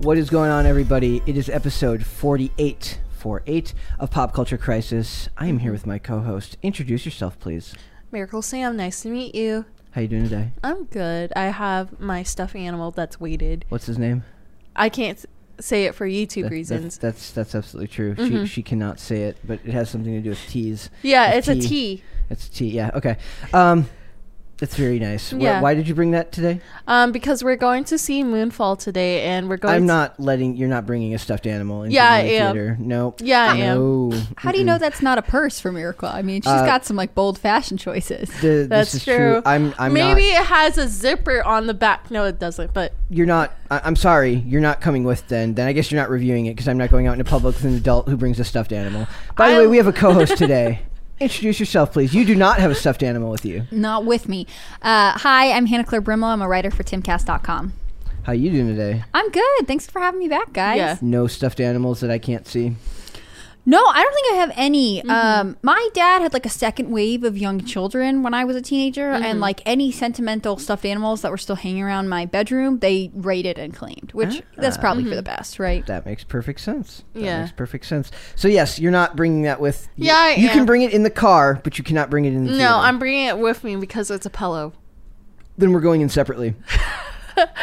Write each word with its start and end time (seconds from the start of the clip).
What 0.00 0.16
is 0.16 0.30
going 0.30 0.50
on, 0.50 0.64
everybody? 0.64 1.22
It 1.26 1.36
is 1.36 1.48
episode 1.50 2.04
48, 2.06 3.00
48 3.18 3.74
of 3.98 4.10
Pop 4.10 4.32
Culture 4.32 4.56
Crisis. 4.56 5.28
I 5.36 5.46
am 5.46 5.58
here 5.58 5.72
with 5.72 5.86
my 5.86 5.98
co-host. 5.98 6.56
Introduce 6.62 7.04
yourself, 7.04 7.38
please. 7.38 7.74
Miracle 8.10 8.40
Sam, 8.40 8.76
nice 8.76 9.02
to 9.02 9.08
meet 9.10 9.34
you. 9.34 9.66
How 9.90 10.00
you 10.00 10.08
doing 10.08 10.24
today? 10.24 10.52
I'm 10.64 10.84
good. 10.84 11.32
I 11.36 11.46
have 11.46 12.00
my 12.00 12.22
stuffed 12.22 12.56
animal 12.56 12.90
that's 12.92 13.20
weighted. 13.20 13.66
What's 13.68 13.86
his 13.86 13.98
name? 13.98 14.24
I 14.74 14.88
can't 14.88 15.18
s- 15.18 15.26
say 15.60 15.84
it 15.84 15.94
for 15.94 16.08
YouTube 16.08 16.44
That- 16.44 16.52
reasons. 16.52 16.96
That's, 16.96 17.30
that's 17.32 17.52
that's 17.52 17.54
absolutely 17.54 17.88
true. 17.88 18.14
She 18.16 18.22
Mhm. 18.30 18.46
she 18.46 18.62
cannot 18.62 18.98
say 19.00 19.24
it, 19.24 19.36
but 19.44 19.60
it 19.64 19.72
has 19.72 19.90
something 19.90 20.12
to 20.12 20.20
do 20.22 20.30
with 20.30 20.40
T's. 20.48 20.88
yeah, 21.02 21.32
a 21.34 21.36
it's 21.36 21.48
a 21.48 21.56
T. 21.60 22.02
It's 22.30 22.48
T. 22.48 22.68
Yeah. 22.68 22.90
Okay. 22.94 23.16
Um, 23.52 23.86
it's 24.62 24.76
very 24.76 24.98
nice. 24.98 25.32
Yeah. 25.32 25.60
why 25.60 25.74
did 25.74 25.88
you 25.88 25.94
bring 25.94 26.10
that 26.12 26.32
today? 26.32 26.60
Um, 26.86 27.12
because 27.12 27.42
we're 27.42 27.56
going 27.56 27.84
to 27.84 27.98
see 27.98 28.22
Moonfall 28.22 28.78
today, 28.78 29.22
and 29.22 29.48
we're 29.48 29.56
going. 29.56 29.74
I'm 29.74 29.80
to- 29.82 29.86
not 29.86 30.20
letting. 30.20 30.56
You're 30.56 30.68
not 30.68 30.86
bringing 30.86 31.14
a 31.14 31.18
stuffed 31.18 31.46
animal 31.46 31.82
into 31.84 31.94
Yeah, 31.94 32.10
the 32.10 32.12
I 32.18 32.22
movie 32.22 32.36
am. 32.38 32.54
theater. 32.54 32.76
No. 32.80 33.14
Yeah, 33.20 33.52
I 33.52 33.56
am. 33.56 33.78
No. 33.78 34.20
How 34.36 34.52
do 34.52 34.58
you 34.58 34.64
know 34.64 34.78
that's 34.78 35.02
not 35.02 35.18
a 35.18 35.22
purse 35.22 35.60
for 35.60 35.72
Miracle? 35.72 36.08
I 36.08 36.22
mean, 36.22 36.42
she's 36.42 36.50
Uh, 36.50 36.66
got 36.66 36.84
some 36.84 36.96
like 36.96 37.14
bold 37.14 37.38
fashion 37.38 37.76
choices. 37.76 38.28
The- 38.40 38.66
That's 38.68 38.92
this 38.92 38.94
is 38.94 39.04
true. 39.04 39.42
I'm. 39.46 39.74
I'm 39.78 39.92
Maybe 39.92 40.30
not. 40.32 40.40
it 40.42 40.46
has 40.46 40.78
a 40.78 40.88
zipper 40.88 41.42
on 41.42 41.66
the 41.66 41.74
back. 41.74 42.10
No, 42.10 42.24
it 42.24 42.38
doesn't. 42.38 42.72
But 42.74 42.92
You're 43.08 43.26
not. 43.26 43.52
I, 43.70 43.80
I'm 43.84 43.96
sorry. 43.96 44.34
You're 44.46 44.60
not 44.60 44.80
coming 44.80 45.04
with. 45.04 45.26
Then. 45.28 45.54
Then 45.54 45.66
I 45.68 45.72
guess 45.72 45.90
you're 45.90 46.00
not 46.00 46.10
reviewing 46.10 46.46
it 46.46 46.50
because 46.56 46.68
I'm 46.68 46.78
not 46.78 46.90
going 46.90 47.06
out 47.06 47.12
into 47.12 47.24
public 47.24 47.54
with 47.56 47.64
an 47.64 47.74
adult 47.76 48.08
who 48.08 48.16
brings 48.16 48.38
a 48.40 48.44
stuffed 48.44 48.72
animal. 48.72 49.06
By 49.36 49.50
the 49.50 49.54
I- 49.56 49.58
way, 49.60 49.66
we 49.68 49.76
have 49.76 49.86
a 49.86 49.92
co-host 49.92 50.36
today. 50.36 50.80
Introduce 51.20 51.60
yourself, 51.60 51.92
please. 51.92 52.14
You 52.14 52.24
do 52.24 52.34
not 52.34 52.60
have 52.60 52.70
a 52.70 52.74
stuffed 52.74 53.02
animal 53.02 53.30
with 53.30 53.44
you. 53.44 53.64
Not 53.70 54.06
with 54.06 54.26
me. 54.26 54.46
Uh, 54.80 55.12
hi, 55.18 55.52
I'm 55.52 55.66
Hannah 55.66 55.84
Claire 55.84 56.00
Brimelow. 56.00 56.28
I'm 56.32 56.40
a 56.40 56.48
writer 56.48 56.70
for 56.70 56.82
TimCast.com. 56.82 57.74
How 58.22 58.32
you 58.32 58.50
doing 58.50 58.68
today? 58.68 59.04
I'm 59.12 59.30
good. 59.30 59.66
Thanks 59.66 59.86
for 59.86 60.00
having 60.00 60.18
me 60.18 60.28
back, 60.28 60.54
guys. 60.54 60.78
Yeah. 60.78 60.96
No 61.02 61.26
stuffed 61.26 61.60
animals 61.60 62.00
that 62.00 62.10
I 62.10 62.18
can't 62.18 62.46
see. 62.46 62.74
No, 63.70 63.78
I 63.86 64.02
don't 64.02 64.14
think 64.14 64.32
I 64.32 64.36
have 64.36 64.52
any. 64.56 65.00
Mm-hmm. 65.00 65.10
Um, 65.10 65.56
my 65.62 65.88
dad 65.94 66.22
had 66.22 66.32
like 66.32 66.44
a 66.44 66.50
second 66.50 66.90
wave 66.90 67.22
of 67.22 67.38
young 67.38 67.64
children 67.64 68.22
when 68.24 68.34
I 68.34 68.44
was 68.44 68.56
a 68.56 68.60
teenager, 68.62 69.12
Mm-hmm. 69.12 69.24
and 69.24 69.40
like 69.40 69.62
any 69.64 69.92
sentimental 69.92 70.56
stuffed 70.58 70.84
animals 70.84 71.22
that 71.22 71.30
were 71.30 71.38
still 71.38 71.54
hanging 71.56 71.82
around 71.82 72.08
my 72.08 72.26
bedroom, 72.26 72.80
they 72.80 73.10
raided 73.14 73.58
and 73.58 73.72
claimed, 73.74 74.10
which 74.12 74.42
that's 74.56 74.76
Ah. 74.76 74.80
probably 74.80 75.04
for 75.04 75.14
the 75.14 75.22
best, 75.22 75.58
right? 75.60 75.86
That 75.86 76.04
makes 76.04 76.24
perfect 76.24 76.60
sense. 76.60 77.04
That 77.14 77.22
Yeah. 77.22 77.40
makes 77.42 77.52
perfect 77.52 77.86
sense. 77.86 78.10
So 78.34 78.48
yes, 78.48 78.78
you're 78.80 78.90
not 78.90 79.14
bringing 79.14 79.42
that 79.42 79.60
with. 79.60 79.88
you- 79.96 80.06
Yeah, 80.06 80.16
I 80.16 80.30
You 80.34 80.48
can 80.48 80.66
bring 80.66 80.82
it 80.82 80.92
in 80.92 81.02
the 81.04 81.10
car, 81.10 81.60
but 81.62 81.78
you 81.78 81.84
cannot 81.84 82.10
bring 82.10 82.24
it 82.24 82.32
in 82.32 82.44
the 82.46 82.50
theater. 82.52 82.64
no, 82.64 82.76
I'm 82.78 82.98
bringing 82.98 83.26
it 83.26 83.38
with 83.38 83.62
me 83.62 83.76
because 83.76 84.10
it's 84.10 84.26
a 84.26 84.30
pillow. 84.30 84.72
Then 85.56 85.72
we're 85.72 85.80
going 85.80 86.00
in 86.00 86.08
separately. 86.08 86.54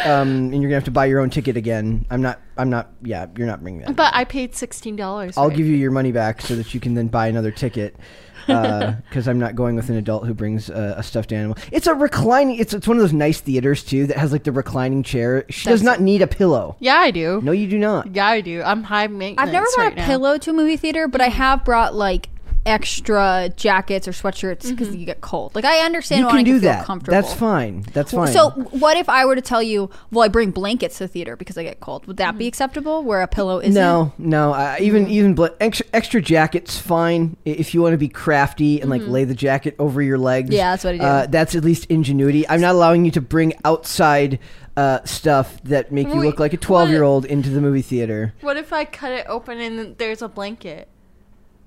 um, 0.05 0.51
and 0.51 0.53
you're 0.53 0.63
gonna 0.69 0.75
have 0.75 0.83
to 0.85 0.91
buy 0.91 1.05
your 1.05 1.19
own 1.19 1.29
ticket 1.29 1.57
again. 1.57 2.05
I'm 2.09 2.21
not. 2.21 2.39
I'm 2.57 2.69
not. 2.69 2.89
Yeah, 3.01 3.27
you're 3.37 3.47
not 3.47 3.61
bringing 3.61 3.81
that. 3.81 3.95
But 3.95 4.13
I 4.15 4.23
paid 4.25 4.55
sixteen 4.55 4.95
dollars. 4.95 5.37
I'll 5.37 5.49
give 5.49 5.67
you 5.67 5.75
your 5.75 5.91
money 5.91 6.11
back 6.11 6.41
so 6.41 6.55
that 6.55 6.73
you 6.73 6.79
can 6.79 6.93
then 6.93 7.07
buy 7.07 7.27
another 7.27 7.51
ticket. 7.51 7.95
Because 8.47 9.27
I'm 9.27 9.39
not 9.39 9.55
going 9.55 9.75
with 9.75 9.89
an 9.89 9.97
adult 9.97 10.25
who 10.25 10.33
brings 10.33 10.69
uh, 10.69 10.93
a 10.95 11.03
stuffed 11.03 11.33
animal. 11.33 11.57
It's 11.69 11.85
a 11.85 11.93
reclining. 11.93 12.57
It's 12.59 12.73
it's 12.73 12.87
one 12.87 12.95
of 12.95 13.01
those 13.03 13.11
nice 13.11 13.41
theaters 13.41 13.83
too 13.83 14.07
that 14.07 14.15
has 14.15 14.31
like 14.31 14.45
the 14.45 14.53
reclining 14.53 15.03
chair. 15.03 15.43
She 15.49 15.67
does 15.67 15.83
not 15.83 15.99
need 15.99 16.21
a 16.21 16.27
pillow. 16.27 16.77
Yeah, 16.79 16.95
I 16.95 17.11
do. 17.11 17.41
No, 17.43 17.51
you 17.51 17.67
do 17.67 17.77
not. 17.77 18.15
Yeah, 18.15 18.27
I 18.27 18.39
do. 18.39 18.61
I'm 18.61 18.83
high 18.83 19.07
maintenance. 19.07 19.49
I've 19.49 19.51
never 19.51 19.65
brought 19.75 19.83
right 19.83 19.93
a 19.93 19.95
now. 19.97 20.05
pillow 20.05 20.37
to 20.37 20.51
a 20.51 20.53
movie 20.53 20.77
theater, 20.77 21.09
but 21.09 21.19
I 21.19 21.27
have 21.27 21.65
brought 21.65 21.93
like 21.93 22.29
extra 22.67 23.49
jackets 23.55 24.07
or 24.07 24.11
sweatshirts 24.11 24.69
because 24.69 24.95
you 24.95 25.05
get 25.05 25.21
cold. 25.21 25.55
Like 25.55 25.65
I 25.65 25.79
understand 25.79 26.21
You 26.21 26.27
can 26.27 26.43
do 26.43 26.59
feel 26.59 26.69
that. 26.69 26.85
comfortable. 26.85 27.19
That's 27.19 27.33
fine. 27.33 27.81
That's 27.93 28.11
fine. 28.11 28.27
So, 28.27 28.49
what 28.51 28.97
if 28.97 29.09
I 29.09 29.25
were 29.25 29.35
to 29.35 29.41
tell 29.41 29.63
you, 29.63 29.89
well, 30.11 30.23
I 30.25 30.27
bring 30.27 30.51
blankets 30.51 30.97
to 30.97 31.05
the 31.05 31.07
theater 31.07 31.35
because 31.35 31.57
I 31.57 31.63
get 31.63 31.79
cold? 31.79 32.05
Would 32.07 32.17
that 32.17 32.37
be 32.37 32.47
acceptable? 32.47 33.03
Where 33.03 33.21
a 33.21 33.27
pillow 33.27 33.59
isn't? 33.59 33.73
No, 33.73 34.13
no. 34.17 34.53
Uh, 34.53 34.75
even 34.79 35.07
even 35.07 35.33
bl- 35.33 35.47
extra, 35.59 35.85
extra 35.93 36.21
jackets 36.21 36.77
fine 36.77 37.37
if 37.45 37.73
you 37.73 37.81
want 37.81 37.93
to 37.93 37.97
be 37.97 38.09
crafty 38.09 38.81
and 38.81 38.89
like 38.89 39.01
lay 39.03 39.23
the 39.23 39.35
jacket 39.35 39.75
over 39.79 40.01
your 40.01 40.17
legs. 40.17 40.49
Mm-hmm. 40.49 40.57
Yeah, 40.57 40.71
that's 40.71 40.83
what 40.83 40.93
I 40.95 40.97
do. 40.97 41.03
Uh, 41.03 41.25
that's 41.27 41.55
at 41.55 41.63
least 41.63 41.85
ingenuity. 41.85 42.47
I'm 42.47 42.61
not 42.61 42.75
allowing 42.75 43.05
you 43.05 43.11
to 43.11 43.21
bring 43.21 43.53
outside 43.65 44.39
uh, 44.75 45.03
stuff 45.05 45.61
that 45.63 45.91
make 45.91 46.07
you 46.07 46.21
look 46.21 46.39
like 46.39 46.53
a 46.53 46.57
12 46.57 46.89
year 46.89 47.03
old 47.03 47.25
into 47.25 47.49
the 47.49 47.61
movie 47.61 47.81
theater. 47.81 48.33
What 48.41 48.57
if 48.57 48.71
I 48.71 48.85
cut 48.85 49.11
it 49.11 49.25
open 49.27 49.59
and 49.59 49.97
there's 49.97 50.21
a 50.21 50.27
blanket? 50.27 50.87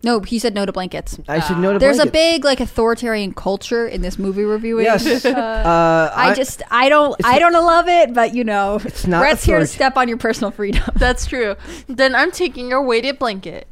No, 0.02 0.20
he 0.20 0.38
said 0.38 0.54
no 0.54 0.64
to 0.64 0.72
blankets. 0.72 1.18
I 1.28 1.40
said 1.40 1.58
no 1.58 1.74
to 1.74 1.78
blankets. 1.78 1.80
There's 1.80 1.96
a 1.98 2.10
blankets. 2.10 2.34
big 2.36 2.44
like 2.44 2.60
authoritarian 2.60 3.34
culture 3.34 3.86
in 3.86 4.00
this 4.00 4.18
movie 4.18 4.44
reviewing. 4.44 4.84
Yes. 4.84 5.24
Uh, 5.26 5.30
Uh, 5.30 6.12
I 6.14 6.34
just 6.34 6.62
I 6.70 6.88
don't 6.88 7.14
I 7.24 7.38
don't 7.38 7.52
love 7.52 7.86
it, 7.88 8.14
but 8.14 8.34
you 8.34 8.44
know, 8.44 8.76
It's 8.84 9.06
not 9.06 9.20
Brett's 9.20 9.44
here 9.44 9.58
to 9.58 9.64
authorita- 9.64 9.68
step 9.68 9.96
on 9.96 10.08
your 10.08 10.16
personal 10.16 10.50
freedom. 10.50 10.82
That's 10.96 11.26
true. 11.26 11.56
Then 11.86 12.14
I'm 12.14 12.30
taking 12.30 12.68
your 12.70 12.82
weighted 12.82 13.18
blanket. 13.18 13.66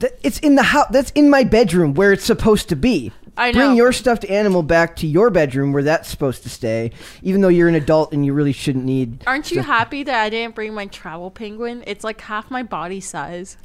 Th- 0.00 0.12
it's 0.22 0.38
in 0.38 0.54
the 0.54 0.62
house. 0.62 0.86
That's 0.90 1.10
in 1.12 1.28
my 1.30 1.44
bedroom 1.44 1.94
where 1.94 2.12
it's 2.12 2.24
supposed 2.24 2.68
to 2.70 2.76
be. 2.76 3.12
I 3.36 3.52
Bring 3.52 3.74
your 3.74 3.92
stuffed 3.92 4.24
animal 4.26 4.62
back 4.62 4.94
to 4.96 5.06
your 5.08 5.28
bedroom 5.28 5.72
where 5.72 5.82
that's 5.82 6.08
supposed 6.08 6.44
to 6.44 6.48
stay, 6.48 6.92
even 7.22 7.40
though 7.40 7.48
you're 7.48 7.68
an 7.68 7.74
adult 7.74 8.12
and 8.12 8.24
you 8.24 8.32
really 8.32 8.52
shouldn't 8.52 8.84
need. 8.84 9.24
Aren't 9.26 9.50
you 9.50 9.60
happy 9.60 10.04
that 10.04 10.22
I 10.22 10.30
didn't 10.30 10.54
bring 10.54 10.72
my 10.72 10.86
travel 10.86 11.32
penguin? 11.32 11.82
It's 11.86 12.04
like 12.04 12.20
half 12.20 12.48
my 12.50 12.62
body 12.62 13.00
size. 13.00 13.56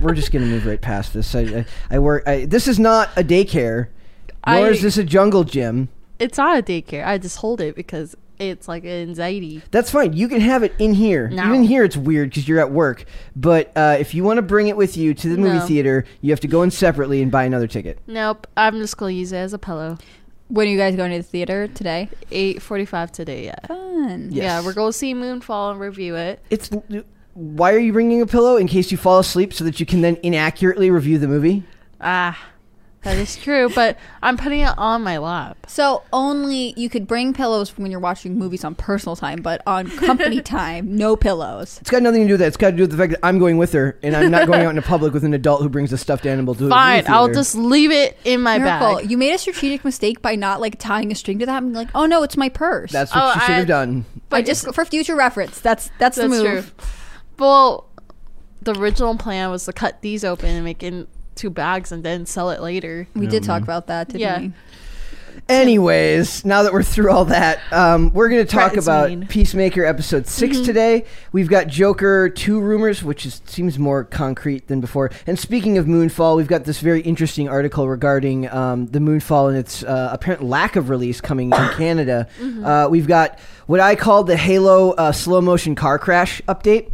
We're 0.00 0.14
just 0.14 0.32
gonna 0.32 0.46
move 0.46 0.64
right 0.66 0.80
past 0.80 1.12
this. 1.12 1.34
I, 1.34 1.40
I, 1.40 1.66
I 1.90 1.98
work. 1.98 2.26
I, 2.26 2.46
this 2.46 2.66
is 2.66 2.78
not 2.78 3.10
a 3.16 3.22
daycare, 3.22 3.88
nor 4.46 4.56
I- 4.66 4.68
is 4.70 4.80
this 4.82 4.96
a 4.98 5.04
jungle 5.04 5.44
gym. 5.44 5.88
It's 6.18 6.38
not 6.38 6.58
a 6.58 6.62
daycare. 6.62 7.06
I 7.06 7.18
just 7.18 7.36
hold 7.36 7.60
it 7.60 7.76
because 7.76 8.16
it's 8.38 8.68
like 8.68 8.86
anxiety. 8.86 9.62
That's 9.70 9.90
fine. 9.90 10.14
You 10.14 10.28
can 10.28 10.40
have 10.40 10.62
it 10.62 10.72
in 10.78 10.94
here. 10.94 11.28
No. 11.28 11.44
Even 11.46 11.62
here, 11.62 11.84
it's 11.84 11.96
weird 11.96 12.30
because 12.30 12.48
you're 12.48 12.58
at 12.60 12.70
work. 12.70 13.04
But 13.34 13.70
uh, 13.76 13.96
if 14.00 14.14
you 14.14 14.24
want 14.24 14.38
to 14.38 14.42
bring 14.42 14.68
it 14.68 14.78
with 14.78 14.96
you 14.96 15.12
to 15.12 15.28
the 15.28 15.36
movie 15.36 15.58
No. 15.58 15.66
theater, 15.66 16.04
you 16.22 16.30
have 16.32 16.40
to 16.40 16.48
go 16.48 16.62
in 16.62 16.70
separately 16.70 17.20
and 17.20 17.30
buy 17.30 17.44
another 17.44 17.66
ticket. 17.66 17.98
Nope. 18.06 18.46
I'm 18.56 18.78
just 18.78 18.96
gonna 18.96 19.12
use 19.12 19.32
it 19.32 19.36
as 19.36 19.52
a 19.52 19.58
pillow. 19.58 19.98
when 20.48 20.66
are 20.66 20.70
you 20.70 20.78
guys 20.78 20.96
going 20.96 21.10
to 21.12 21.18
the 21.18 21.22
theater 21.22 21.68
today? 21.68 22.08
Eight 22.30 22.62
forty-five 22.62 23.12
today. 23.12 23.44
Yeah. 23.46 23.66
Fun. 23.66 24.28
Yes. 24.30 24.42
Yeah, 24.42 24.64
we're 24.64 24.72
going 24.72 24.92
to 24.92 24.96
see 24.98 25.12
Moonfall 25.14 25.72
and 25.72 25.80
review 25.80 26.14
it. 26.16 26.40
It's 26.48 26.70
why 27.36 27.72
are 27.72 27.78
you 27.78 27.92
bringing 27.92 28.22
a 28.22 28.26
pillow 28.26 28.56
in 28.56 28.66
case 28.66 28.90
you 28.90 28.96
fall 28.96 29.18
asleep 29.18 29.52
so 29.52 29.62
that 29.64 29.78
you 29.78 29.84
can 29.86 30.00
then 30.00 30.16
inaccurately 30.22 30.90
review 30.90 31.18
the 31.18 31.28
movie? 31.28 31.64
Ah, 32.00 32.38
that 33.02 33.16
is 33.18 33.36
true. 33.36 33.68
but 33.74 33.96
I'm 34.22 34.36
putting 34.36 34.60
it 34.60 34.72
on 34.76 35.02
my 35.02 35.18
lap. 35.18 35.58
So 35.68 36.02
only 36.12 36.72
you 36.76 36.88
could 36.88 37.06
bring 37.06 37.32
pillows 37.34 37.76
when 37.78 37.90
you're 37.90 38.00
watching 38.00 38.36
movies 38.38 38.64
on 38.64 38.74
personal 38.74 39.14
time, 39.14 39.42
but 39.42 39.62
on 39.66 39.88
company 39.90 40.40
time, 40.42 40.96
no 40.96 41.14
pillows. 41.14 41.78
It's 41.82 41.90
got 41.90 42.02
nothing 42.02 42.22
to 42.22 42.26
do 42.26 42.32
with 42.32 42.40
that. 42.40 42.46
It's 42.48 42.56
got 42.56 42.70
to 42.70 42.76
do 42.76 42.82
with 42.84 42.90
the 42.90 42.96
fact 42.96 43.10
that 43.12 43.20
I'm 43.22 43.38
going 43.38 43.58
with 43.58 43.72
her 43.74 43.96
and 44.02 44.16
I'm 44.16 44.30
not 44.30 44.46
going 44.48 44.62
out 44.62 44.70
into 44.70 44.82
public 44.82 45.12
with 45.12 45.22
an 45.24 45.34
adult 45.34 45.62
who 45.62 45.68
brings 45.68 45.92
a 45.92 45.98
stuffed 45.98 46.26
animal 46.26 46.54
to 46.56 46.66
a 46.66 46.68
Fine, 46.68 46.96
movie 47.04 47.08
I'll 47.10 47.26
theater. 47.26 47.38
just 47.40 47.54
leave 47.54 47.92
it 47.92 48.18
in 48.24 48.40
my 48.40 48.58
Miracle, 48.58 48.96
bag. 48.96 49.10
you 49.10 49.16
made 49.18 49.34
a 49.34 49.38
strategic 49.38 49.84
mistake 49.84 50.20
by 50.22 50.34
not 50.34 50.60
like 50.60 50.78
tying 50.78 51.12
a 51.12 51.14
string 51.14 51.38
to 51.40 51.46
that 51.46 51.58
and 51.62 51.66
being 51.72 51.86
like, 51.86 51.94
oh 51.94 52.06
no, 52.06 52.22
it's 52.24 52.36
my 52.36 52.48
purse. 52.48 52.90
That's 52.90 53.14
what 53.14 53.22
Oh, 53.22 53.34
you 53.34 53.40
should 53.42 53.50
I- 53.50 53.58
have 53.58 53.66
done. 53.68 54.04
I 54.32 54.42
just 54.42 54.74
for 54.74 54.84
future 54.84 55.14
reference. 55.14 55.60
That's 55.60 55.90
that's, 56.00 56.16
the 56.16 56.22
That's 56.28 56.42
move. 56.42 56.74
true. 56.76 56.86
Well, 57.38 57.88
the 58.62 58.72
original 58.78 59.16
plan 59.16 59.50
was 59.50 59.64
to 59.66 59.72
cut 59.72 60.00
these 60.02 60.24
open 60.24 60.48
and 60.48 60.64
make 60.64 60.82
in 60.82 61.06
two 61.34 61.50
bags 61.50 61.92
and 61.92 62.02
then 62.02 62.26
sell 62.26 62.50
it 62.50 62.60
later. 62.60 63.06
We 63.14 63.26
did 63.26 63.42
talk 63.44 63.62
about 63.62 63.86
that, 63.88 64.08
didn't 64.08 64.20
Yeah. 64.20 64.40
we? 64.40 64.52
Anyways, 65.48 66.44
now 66.44 66.62
that 66.64 66.72
we're 66.72 66.82
through 66.82 67.10
all 67.12 67.26
that, 67.26 67.60
um, 67.70 68.10
we're 68.12 68.28
going 68.28 68.44
to 68.44 68.50
talk 68.50 68.70
Brett 68.72 68.78
is 68.78 68.88
about 68.88 69.10
mean. 69.10 69.26
Peacemaker 69.28 69.84
episode 69.84 70.26
6 70.26 70.60
today. 70.60 71.04
We've 71.30 71.48
got 71.48 71.68
Joker 71.68 72.28
2 72.30 72.58
rumors, 72.58 73.04
which 73.04 73.24
is, 73.26 73.42
seems 73.44 73.78
more 73.78 74.02
concrete 74.02 74.66
than 74.66 74.80
before. 74.80 75.10
And 75.26 75.38
speaking 75.38 75.78
of 75.78 75.86
Moonfall, 75.86 76.36
we've 76.36 76.48
got 76.48 76.64
this 76.64 76.80
very 76.80 77.00
interesting 77.02 77.48
article 77.48 77.86
regarding 77.86 78.48
um, 78.50 78.86
the 78.86 78.98
Moonfall 78.98 79.48
and 79.50 79.56
its 79.58 79.84
uh, 79.84 80.08
apparent 80.10 80.42
lack 80.42 80.74
of 80.74 80.88
release 80.88 81.20
coming 81.20 81.52
in 81.52 81.68
Canada. 81.76 82.26
Uh, 82.64 82.88
we've 82.90 83.06
got 83.06 83.38
what 83.66 83.78
I 83.78 83.94
call 83.94 84.24
the 84.24 84.36
Halo 84.36 84.92
uh, 84.92 85.12
slow 85.12 85.40
motion 85.40 85.74
car 85.76 85.98
crash 85.98 86.42
update. 86.48 86.90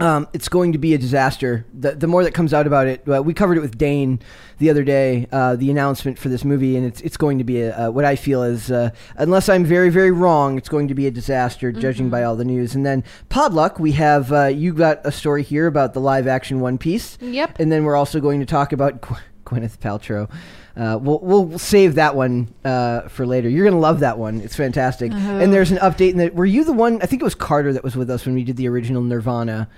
Um, 0.00 0.26
it's 0.32 0.48
going 0.48 0.72
to 0.72 0.78
be 0.78 0.92
a 0.94 0.98
disaster. 0.98 1.64
The, 1.72 1.92
the 1.92 2.08
more 2.08 2.24
that 2.24 2.34
comes 2.34 2.52
out 2.52 2.66
about 2.66 2.88
it, 2.88 3.08
uh, 3.08 3.22
we 3.22 3.32
covered 3.32 3.56
it 3.56 3.60
with 3.60 3.78
Dane 3.78 4.18
the 4.58 4.68
other 4.68 4.82
day, 4.82 5.28
uh, 5.30 5.54
the 5.54 5.70
announcement 5.70 6.18
for 6.18 6.28
this 6.28 6.44
movie, 6.44 6.76
and 6.76 6.84
it's 6.84 7.00
it's 7.02 7.16
going 7.16 7.38
to 7.38 7.44
be 7.44 7.60
a, 7.62 7.76
uh, 7.76 7.90
what 7.92 8.04
I 8.04 8.16
feel 8.16 8.42
is, 8.42 8.72
uh, 8.72 8.90
unless 9.16 9.48
I'm 9.48 9.64
very 9.64 9.90
very 9.90 10.10
wrong, 10.10 10.58
it's 10.58 10.68
going 10.68 10.88
to 10.88 10.94
be 10.94 11.06
a 11.06 11.12
disaster, 11.12 11.70
judging 11.70 12.10
by 12.10 12.24
all 12.24 12.34
the 12.34 12.44
news. 12.44 12.74
And 12.74 12.84
then 12.84 13.04
Podluck, 13.30 13.78
we 13.78 13.92
have 13.92 14.32
uh, 14.32 14.46
you 14.46 14.72
got 14.74 15.00
a 15.04 15.12
story 15.12 15.44
here 15.44 15.68
about 15.68 15.94
the 15.94 16.00
live 16.00 16.26
action 16.26 16.58
One 16.58 16.76
Piece, 16.76 17.16
Yep. 17.20 17.60
and 17.60 17.70
then 17.70 17.84
we're 17.84 17.96
also 17.96 18.18
going 18.20 18.40
to 18.40 18.46
talk 18.46 18.72
about 18.72 19.00
Gw- 19.00 19.20
Gwyneth 19.46 19.78
Paltrow. 19.78 20.28
Uh, 20.76 20.98
we'll, 21.00 21.20
we'll 21.20 21.58
save 21.58 21.94
that 21.94 22.16
one 22.16 22.52
uh, 22.64 23.02
for 23.02 23.24
later. 23.26 23.48
You're 23.48 23.64
gonna 23.64 23.80
love 23.80 24.00
that 24.00 24.18
one. 24.18 24.40
It's 24.40 24.56
fantastic. 24.56 25.12
And 25.12 25.52
there's 25.52 25.70
an 25.70 25.78
update. 25.78 26.10
In 26.12 26.18
that 26.18 26.34
were 26.34 26.44
you 26.46 26.64
the 26.64 26.72
one? 26.72 27.00
I 27.02 27.06
think 27.06 27.22
it 27.22 27.24
was 27.24 27.34
Carter 27.36 27.72
that 27.72 27.84
was 27.84 27.94
with 27.96 28.10
us 28.10 28.26
when 28.26 28.34
we 28.34 28.42
did 28.44 28.56
the 28.56 28.68
original 28.68 29.02
Nirvana. 29.02 29.68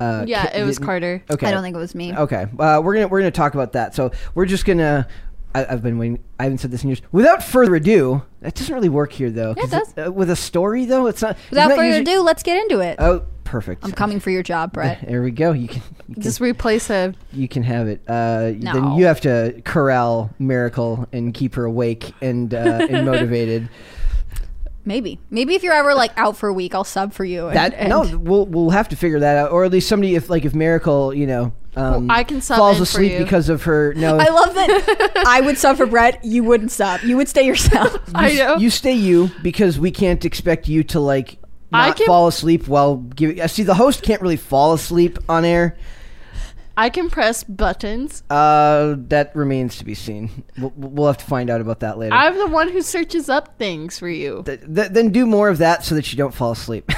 Uh, 0.00 0.24
Yeah, 0.26 0.54
it 0.56 0.64
was 0.64 0.78
Carter. 0.78 1.22
Okay. 1.30 1.46
I 1.46 1.50
don't 1.50 1.62
think 1.62 1.74
it 1.74 1.78
was 1.78 1.94
me. 1.94 2.14
Okay, 2.14 2.46
uh, 2.58 2.80
we're 2.82 2.94
gonna 2.94 3.08
we're 3.08 3.20
gonna 3.20 3.30
talk 3.30 3.54
about 3.54 3.72
that. 3.74 3.94
So 3.94 4.12
we're 4.34 4.46
just 4.46 4.64
gonna. 4.64 5.06
I, 5.60 5.72
I've 5.72 5.82
been 5.82 5.98
waiting. 5.98 6.22
I 6.38 6.44
haven't 6.44 6.58
said 6.58 6.70
this 6.70 6.82
in 6.82 6.88
years. 6.90 7.02
Without 7.12 7.42
further 7.42 7.74
ado, 7.74 8.22
that 8.40 8.54
doesn't 8.54 8.74
really 8.74 8.88
work 8.88 9.12
here 9.12 9.30
though. 9.30 9.54
Yeah, 9.56 9.64
it 9.64 9.70
does. 9.70 9.94
uh, 10.06 10.12
with 10.12 10.30
a 10.30 10.36
story 10.36 10.84
though, 10.84 11.06
it's 11.06 11.22
not. 11.22 11.36
Without 11.50 11.70
further 11.70 11.84
usually- 11.84 12.02
ado, 12.02 12.20
let's 12.22 12.42
get 12.42 12.60
into 12.62 12.80
it. 12.80 12.96
Oh, 12.98 13.22
perfect. 13.44 13.84
I'm 13.84 13.92
coming 13.92 14.20
for 14.20 14.30
your 14.30 14.42
job, 14.42 14.72
Brett. 14.72 15.06
There 15.06 15.22
we 15.22 15.30
go. 15.30 15.52
You 15.52 15.68
can. 15.68 15.82
You 16.08 16.14
can, 16.14 16.22
Just 16.22 16.40
replace 16.40 16.90
a. 16.90 17.14
you 17.32 17.48
can 17.48 17.62
have 17.62 17.88
it. 17.88 18.00
Uh, 18.06 18.52
Then 18.58 18.92
you 18.96 19.06
have 19.06 19.20
to 19.22 19.60
corral 19.64 20.30
Miracle 20.38 21.06
and 21.12 21.32
keep 21.34 21.54
her 21.54 21.64
awake 21.64 22.12
and 22.20 22.52
uh, 22.54 22.86
and 22.90 23.04
motivated. 23.10 23.68
Maybe, 24.84 25.18
maybe 25.30 25.56
if 25.56 25.64
you're 25.64 25.74
ever 25.74 25.94
like 25.94 26.12
out 26.16 26.36
for 26.36 26.48
a 26.48 26.52
week, 26.52 26.72
I'll 26.72 26.84
sub 26.84 27.12
for 27.12 27.24
you. 27.24 27.48
And, 27.48 27.56
That 27.56 27.74
and- 27.74 27.88
no, 27.88 28.16
we'll 28.18 28.46
we'll 28.46 28.70
have 28.70 28.88
to 28.90 28.96
figure 28.96 29.18
that 29.18 29.36
out, 29.36 29.50
or 29.50 29.64
at 29.64 29.72
least 29.72 29.88
somebody 29.88 30.14
if 30.14 30.30
like 30.30 30.44
if 30.44 30.54
Miracle, 30.54 31.12
you 31.12 31.26
know, 31.26 31.52
um, 31.76 32.10
I 32.10 32.24
can 32.24 32.40
sub 32.40 32.56
falls 32.56 32.80
asleep 32.80 33.18
because 33.18 33.48
of 33.48 33.62
her. 33.64 33.92
No, 33.96 34.18
I 34.18 34.28
love 34.28 34.54
that. 34.54 35.12
I 35.26 35.40
would 35.42 35.58
sub 35.58 35.76
for 35.76 35.86
Brett. 35.86 36.24
You 36.24 36.42
wouldn't 36.44 36.70
sub. 36.70 37.02
You 37.02 37.16
would 37.16 37.28
stay 37.28 37.44
yourself. 37.46 37.98
I 38.14 38.30
you, 38.30 38.38
know. 38.38 38.56
you 38.56 38.70
stay 38.70 38.94
you 38.94 39.30
because 39.42 39.78
we 39.78 39.90
can't 39.90 40.24
expect 40.24 40.68
you 40.68 40.82
to 40.84 41.00
like 41.00 41.38
I 41.72 41.92
can- 41.92 42.06
fall 42.06 42.26
asleep 42.28 42.66
while 42.68 42.96
giving. 42.96 43.40
I 43.40 43.46
see 43.46 43.62
the 43.62 43.74
host 43.74 44.02
can't 44.02 44.22
really 44.22 44.36
fall 44.36 44.72
asleep 44.72 45.18
on 45.28 45.44
air. 45.44 45.76
I 46.78 46.90
can 46.90 47.08
press 47.08 47.42
buttons. 47.42 48.22
Uh, 48.28 48.96
that 49.08 49.34
remains 49.34 49.78
to 49.78 49.84
be 49.84 49.94
seen. 49.94 50.44
We'll, 50.58 50.72
we'll 50.76 51.06
have 51.06 51.16
to 51.18 51.24
find 51.24 51.48
out 51.48 51.62
about 51.62 51.80
that 51.80 51.96
later. 51.96 52.14
I'm 52.14 52.36
the 52.36 52.48
one 52.48 52.68
who 52.70 52.82
searches 52.82 53.30
up 53.30 53.56
things 53.56 53.98
for 53.98 54.10
you. 54.10 54.42
Th- 54.44 54.60
th- 54.60 54.90
then 54.90 55.08
do 55.10 55.24
more 55.24 55.48
of 55.48 55.56
that 55.58 55.84
so 55.84 55.94
that 55.94 56.12
you 56.12 56.18
don't 56.18 56.34
fall 56.34 56.52
asleep. 56.52 56.92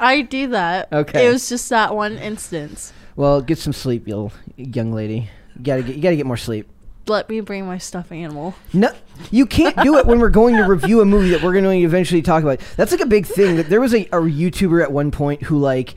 I 0.00 0.22
do 0.22 0.48
that. 0.48 0.90
Okay. 0.90 1.26
It 1.26 1.30
was 1.30 1.46
just 1.48 1.68
that 1.68 1.94
one 1.94 2.16
instance. 2.16 2.92
Well, 3.18 3.42
get 3.42 3.58
some 3.58 3.72
sleep, 3.72 4.06
you 4.06 4.30
young 4.56 4.92
lady. 4.92 5.28
You 5.56 5.64
gotta 5.64 5.82
get 5.82 5.96
you 5.96 6.02
gotta 6.02 6.14
get 6.14 6.24
more 6.24 6.36
sleep. 6.36 6.68
Let 7.08 7.28
me 7.28 7.40
bring 7.40 7.66
my 7.66 7.78
stuffed 7.78 8.12
animal. 8.12 8.54
No, 8.72 8.92
you 9.32 9.44
can't 9.44 9.76
do 9.82 9.98
it 9.98 10.06
when 10.06 10.20
we're 10.20 10.28
going 10.28 10.56
to 10.56 10.62
review 10.62 11.00
a 11.00 11.04
movie 11.04 11.30
that 11.30 11.42
we're 11.42 11.52
going 11.52 11.64
to 11.64 11.70
eventually 11.70 12.20
talk 12.22 12.42
about. 12.42 12.60
That's 12.76 12.92
like 12.92 13.00
a 13.00 13.06
big 13.06 13.26
thing. 13.26 13.56
That 13.56 13.70
there 13.70 13.80
was 13.80 13.94
a, 13.94 14.02
a 14.06 14.20
YouTuber 14.20 14.82
at 14.82 14.92
one 14.92 15.10
point 15.10 15.42
who 15.42 15.58
like 15.58 15.94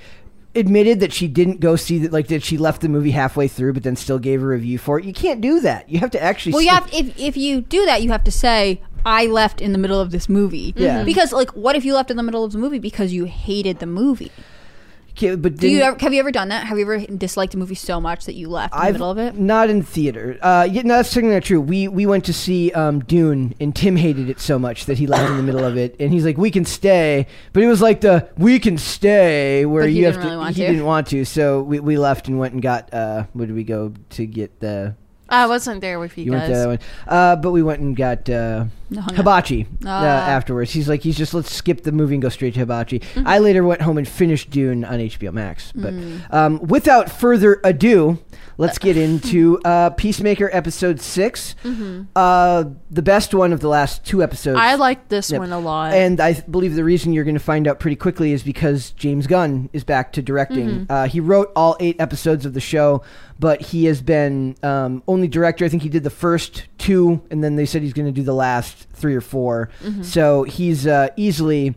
admitted 0.56 1.02
that 1.02 1.14
she 1.14 1.28
didn't 1.28 1.60
go 1.60 1.76
see 1.76 2.00
that 2.00 2.12
like 2.12 2.28
that 2.28 2.44
she 2.44 2.58
left 2.58 2.82
the 2.82 2.90
movie 2.90 3.12
halfway 3.12 3.48
through, 3.48 3.74
but 3.74 3.84
then 3.84 3.96
still 3.96 4.18
gave 4.18 4.42
a 4.42 4.48
review 4.48 4.80
for 4.80 4.98
it. 4.98 5.06
You 5.06 5.14
can't 5.14 5.42
do 5.42 5.60
that. 5.60 5.90
You 5.90 6.00
have 6.00 6.10
to 6.12 6.24
actually. 6.24 6.54
Well, 6.54 6.64
you 6.64 6.70
have 6.70 6.90
if 6.92 7.20
if 7.20 7.38
you 7.38 7.62
do 7.62 7.86
that, 7.86 8.02
you 8.02 8.10
have 8.12 8.24
to 8.24 8.32
say 8.32 8.82
I 9.06 9.28
left 9.28 9.62
in 9.62 9.74
the 9.74 9.78
middle 9.78 10.00
of 10.00 10.10
this 10.10 10.28
movie. 10.28 10.74
Yeah. 10.76 10.96
Mm-hmm. 10.96 11.06
Because 11.06 11.34
like, 11.34 11.52
what 11.52 11.76
if 11.76 11.86
you 11.86 11.94
left 11.94 12.10
in 12.10 12.18
the 12.18 12.24
middle 12.24 12.44
of 12.44 12.52
the 12.52 12.58
movie 12.58 12.80
because 12.80 13.14
you 13.14 13.26
hated 13.26 13.78
the 13.78 13.86
movie? 13.86 14.32
Okay, 15.18 15.36
but 15.36 15.58
Do 15.58 15.68
you 15.68 15.82
ever, 15.82 15.98
have 16.00 16.14
you 16.14 16.20
ever 16.20 16.32
done 16.32 16.48
that? 16.50 16.66
Have 16.68 16.78
you 16.80 16.84
ever 16.86 17.00
disliked 17.06 17.54
a 17.54 17.58
movie 17.58 17.76
so 17.76 18.00
much 18.00 18.26
that 18.26 18.34
you 18.34 18.48
left 18.50 18.74
in 18.74 18.80
the 18.80 18.86
I've 18.86 18.94
middle 18.94 19.12
of 19.12 19.18
it? 19.18 19.36
not 19.36 19.70
in 19.70 19.84
theater. 19.84 20.38
Uh, 20.42 20.68
yeah, 20.72 20.82
no, 20.84 20.96
that's 20.96 21.14
technically 21.14 21.36
not 21.36 21.44
true. 21.44 21.60
We 21.62 21.88
we 21.90 22.06
went 22.06 22.26
to 22.26 22.34
see 22.34 22.72
um, 22.72 23.00
Dune, 23.02 23.54
and 23.60 23.76
Tim 23.76 23.98
hated 23.98 24.30
it 24.30 24.40
so 24.40 24.58
much 24.58 24.86
that 24.86 24.98
he 24.98 25.08
left 25.08 25.30
in 25.30 25.38
the 25.38 25.44
middle 25.44 25.64
of 25.66 25.78
it, 25.78 25.96
and 26.00 26.12
he's 26.14 26.24
like, 26.26 26.38
"We 26.38 26.50
can 26.50 26.66
stay," 26.66 27.28
but 27.54 27.62
it 27.62 27.68
was 27.68 27.82
like 27.82 28.02
the 28.02 28.30
"We 28.38 28.58
can 28.60 28.78
stay" 28.78 29.66
where 29.66 29.84
But 29.84 29.90
he 29.92 30.00
you 30.00 30.06
have 30.06 30.16
didn't 30.16 30.30
to. 30.32 30.38
want 30.38 30.56
he 30.56 30.62
to. 30.64 30.68
didn't 30.70 30.86
want 30.86 31.08
to, 31.08 31.26
so 31.26 31.62
we, 31.62 31.80
we 31.82 31.98
left 31.98 32.28
and 32.28 32.40
went 32.40 32.54
and 32.54 32.62
got. 32.62 32.94
Uh, 32.94 33.26
where 33.34 33.48
did 33.48 33.56
we 33.56 33.64
go 33.66 33.94
to 34.12 34.26
get 34.26 34.60
the? 34.62 34.96
I 35.30 35.46
wasn't 35.48 35.82
there 35.82 36.00
with 36.00 36.18
you, 36.18 36.26
You 36.26 36.32
went 36.32 36.44
guys. 36.44 36.52
to 36.52 36.58
that 36.60 36.68
one, 36.68 36.80
uh, 37.08 37.36
but 37.38 37.52
we 37.52 37.64
went 37.64 37.80
and 37.82 37.96
got 37.96 38.30
uh, 38.30 38.34
No, 38.34 38.40
hung 38.40 38.68
out. 38.68 38.68
Hibachi 39.14 39.68
uh, 39.86 39.90
Ah. 39.90 40.30
afterwards. 40.30 40.72
He's 40.72 40.90
like, 40.90 41.02
he's 41.04 41.18
just 41.18 41.34
let's 41.34 41.52
skip 41.54 41.84
the 41.84 41.92
movie 41.92 42.16
and 42.16 42.22
go 42.22 42.30
straight 42.30 42.54
to 42.56 42.60
hibachi. 42.62 43.00
Mm-hmm. 43.00 43.28
I 43.28 43.40
later 43.40 43.64
went 43.64 43.82
home 43.82 43.98
and 43.98 44.08
finished 44.08 44.50
Dune 44.50 44.84
on 44.86 45.00
HBO 45.00 45.32
Max. 45.34 45.72
But 45.74 45.94
Mm. 45.94 46.34
um, 46.34 46.60
without 46.68 47.10
further 47.12 47.60
ado, 47.64 48.20
let's 48.58 48.78
get 48.78 48.98
into 49.08 49.60
uh, 49.66 49.92
Peacemaker 49.92 50.50
episode 50.54 51.00
6 51.02 51.56
uh, 52.16 52.64
the 52.90 53.02
best 53.02 53.34
one 53.34 53.54
of 53.54 53.60
the 53.60 53.68
last 53.68 54.06
two 54.06 54.22
episodes. 54.24 54.58
Mm-hmm. 54.58 54.68
I 54.68 54.76
like 54.76 55.08
this 55.10 55.32
Yep. 55.32 55.40
one 55.40 55.52
a 55.52 55.60
lot. 55.60 55.94
And 55.94 56.20
I 56.20 56.34
th- 56.34 56.46
believe 56.50 56.76
the 56.76 56.84
reason 56.84 57.14
you're 57.14 57.24
going 57.24 57.36
to 57.36 57.40
find 57.44 57.68
out 57.68 57.80
pretty 57.80 57.96
quickly 57.96 58.32
is 58.34 58.44
because 58.44 58.92
James 58.92 59.28
Gunn 59.28 59.70
is 59.74 59.84
back 59.84 60.14
to 60.14 60.22
directing. 60.22 60.68
Mm-hmm. 60.70 60.92
Uh, 60.92 61.08
he 61.08 61.20
wrote 61.20 61.52
all 61.56 61.78
eight 61.80 61.96
episodes 62.00 62.46
of 62.46 62.54
the 62.54 62.60
show, 62.62 63.04
but 63.40 63.62
he 63.62 63.86
has 63.86 64.02
been 64.02 64.56
um, 64.64 65.04
only 65.08 65.28
director. 65.28 65.66
I 65.66 65.70
think 65.70 65.84
he 65.84 65.90
did 65.90 66.04
the 66.04 66.10
first 66.10 66.68
two, 66.78 67.22
and 67.32 67.44
then 67.44 67.56
they 67.56 67.66
said 67.66 67.82
he's 67.82 67.94
going 67.94 68.06
to 68.08 68.12
do 68.12 68.24
the 68.24 68.34
last 68.36 68.81
three 68.94 69.16
or 69.16 69.22
4 69.22 69.70
Mm-hmm. 69.84 70.04
So 70.04 70.44
he's 70.44 70.86
uh, 70.88 71.10
easily. 71.18 71.76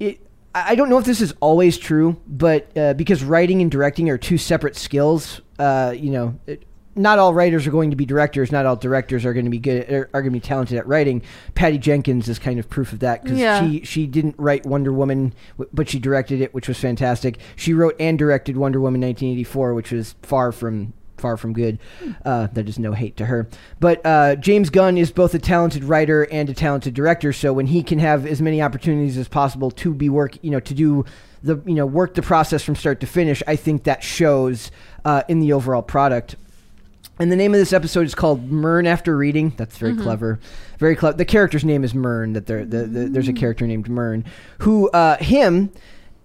It, 0.00 0.20
I 0.54 0.74
don't 0.74 0.88
know 0.88 0.98
if 0.98 1.04
this 1.04 1.20
is 1.20 1.34
always 1.40 1.78
true, 1.78 2.16
but 2.26 2.76
uh, 2.76 2.94
because 2.94 3.22
writing 3.22 3.60
and 3.62 3.70
directing 3.70 4.08
are 4.10 4.18
two 4.18 4.38
separate 4.38 4.76
skills, 4.76 5.40
uh, 5.58 5.94
you 5.96 6.10
know, 6.10 6.38
it, 6.46 6.64
not 6.96 7.20
all 7.20 7.32
writers 7.32 7.64
are 7.64 7.70
going 7.70 7.90
to 7.90 7.96
be 7.96 8.04
directors. 8.04 8.50
Not 8.50 8.66
all 8.66 8.74
directors 8.74 9.24
are 9.24 9.32
going 9.32 9.44
to 9.44 9.50
be 9.52 9.60
good 9.60 9.88
are, 9.88 10.10
are 10.12 10.20
going 10.22 10.32
to 10.32 10.40
be 10.40 10.40
talented 10.40 10.78
at 10.78 10.86
writing. 10.88 11.22
Patty 11.54 11.78
Jenkins 11.78 12.28
is 12.28 12.40
kind 12.40 12.58
of 12.58 12.68
proof 12.68 12.92
of 12.92 12.98
that 13.00 13.22
because 13.22 13.38
Yeah. 13.38 13.60
she 13.70 13.84
she 13.84 14.06
didn't 14.08 14.34
write 14.36 14.66
Wonder 14.66 14.92
Woman, 14.92 15.32
w- 15.58 15.70
but 15.72 15.88
she 15.88 16.00
directed 16.00 16.40
it, 16.40 16.52
which 16.54 16.66
was 16.66 16.76
fantastic. 16.78 17.38
She 17.54 17.72
wrote 17.72 17.94
and 18.00 18.18
directed 18.18 18.56
Wonder 18.56 18.80
Woman 18.80 19.00
1984, 19.00 19.74
which 19.74 19.92
was 19.92 20.16
far 20.22 20.50
from 20.50 20.92
far 21.20 21.36
from 21.36 21.52
good. 21.52 21.78
Uh, 22.24 22.48
that 22.52 22.68
is 22.68 22.78
no 22.78 22.92
hate 22.92 23.16
to 23.16 23.26
her. 23.26 23.48
But 23.80 24.04
uh, 24.04 24.36
James 24.36 24.70
Gunn 24.70 24.98
is 24.98 25.10
both 25.10 25.34
a 25.34 25.38
talented 25.38 25.84
writer 25.84 26.24
and 26.30 26.48
a 26.48 26.54
talented 26.54 26.94
director. 26.94 27.32
So 27.32 27.52
when 27.52 27.66
he 27.66 27.82
can 27.82 27.98
have 27.98 28.26
as 28.26 28.40
many 28.40 28.62
opportunities 28.62 29.16
as 29.16 29.28
possible 29.28 29.70
to 29.72 29.94
be 29.94 30.08
work, 30.08 30.38
you 30.42 30.50
know, 30.50 30.60
to 30.60 30.74
do 30.74 31.04
the 31.42 31.60
you 31.66 31.74
know 31.74 31.86
work 31.86 32.14
the 32.14 32.22
process 32.22 32.62
from 32.62 32.74
start 32.74 33.00
to 33.00 33.06
finish, 33.06 33.42
I 33.46 33.56
think 33.56 33.84
that 33.84 34.02
shows 34.02 34.70
uh, 35.04 35.22
in 35.28 35.40
the 35.40 35.52
overall 35.52 35.82
product. 35.82 36.36
And 37.20 37.32
the 37.32 37.36
name 37.36 37.52
of 37.52 37.58
this 37.58 37.72
episode 37.72 38.06
is 38.06 38.14
called 38.14 38.48
Murn 38.48 38.86
After 38.86 39.16
Reading. 39.16 39.52
That's 39.56 39.76
very 39.76 39.96
clever, 39.96 40.38
very 40.78 40.94
clever. 40.94 41.16
The 41.16 41.24
character's 41.24 41.64
name 41.64 41.82
is 41.82 41.92
Murn. 41.92 42.34
That 42.34 42.46
there, 42.46 42.64
the, 42.64 42.86
the, 42.86 43.08
there's 43.08 43.26
a 43.26 43.32
character 43.32 43.66
named 43.66 43.88
Murn 43.88 44.24
who 44.58 44.88
uh, 44.90 45.16
him 45.16 45.72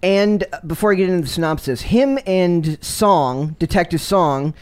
and 0.04 0.44
before 0.66 0.92
I 0.92 0.96
get 0.96 1.08
into 1.08 1.22
the 1.22 1.28
synopsis, 1.28 1.80
him 1.80 2.18
and 2.26 2.82
Song, 2.84 3.56
Detective 3.58 4.02
Song, 4.02 4.52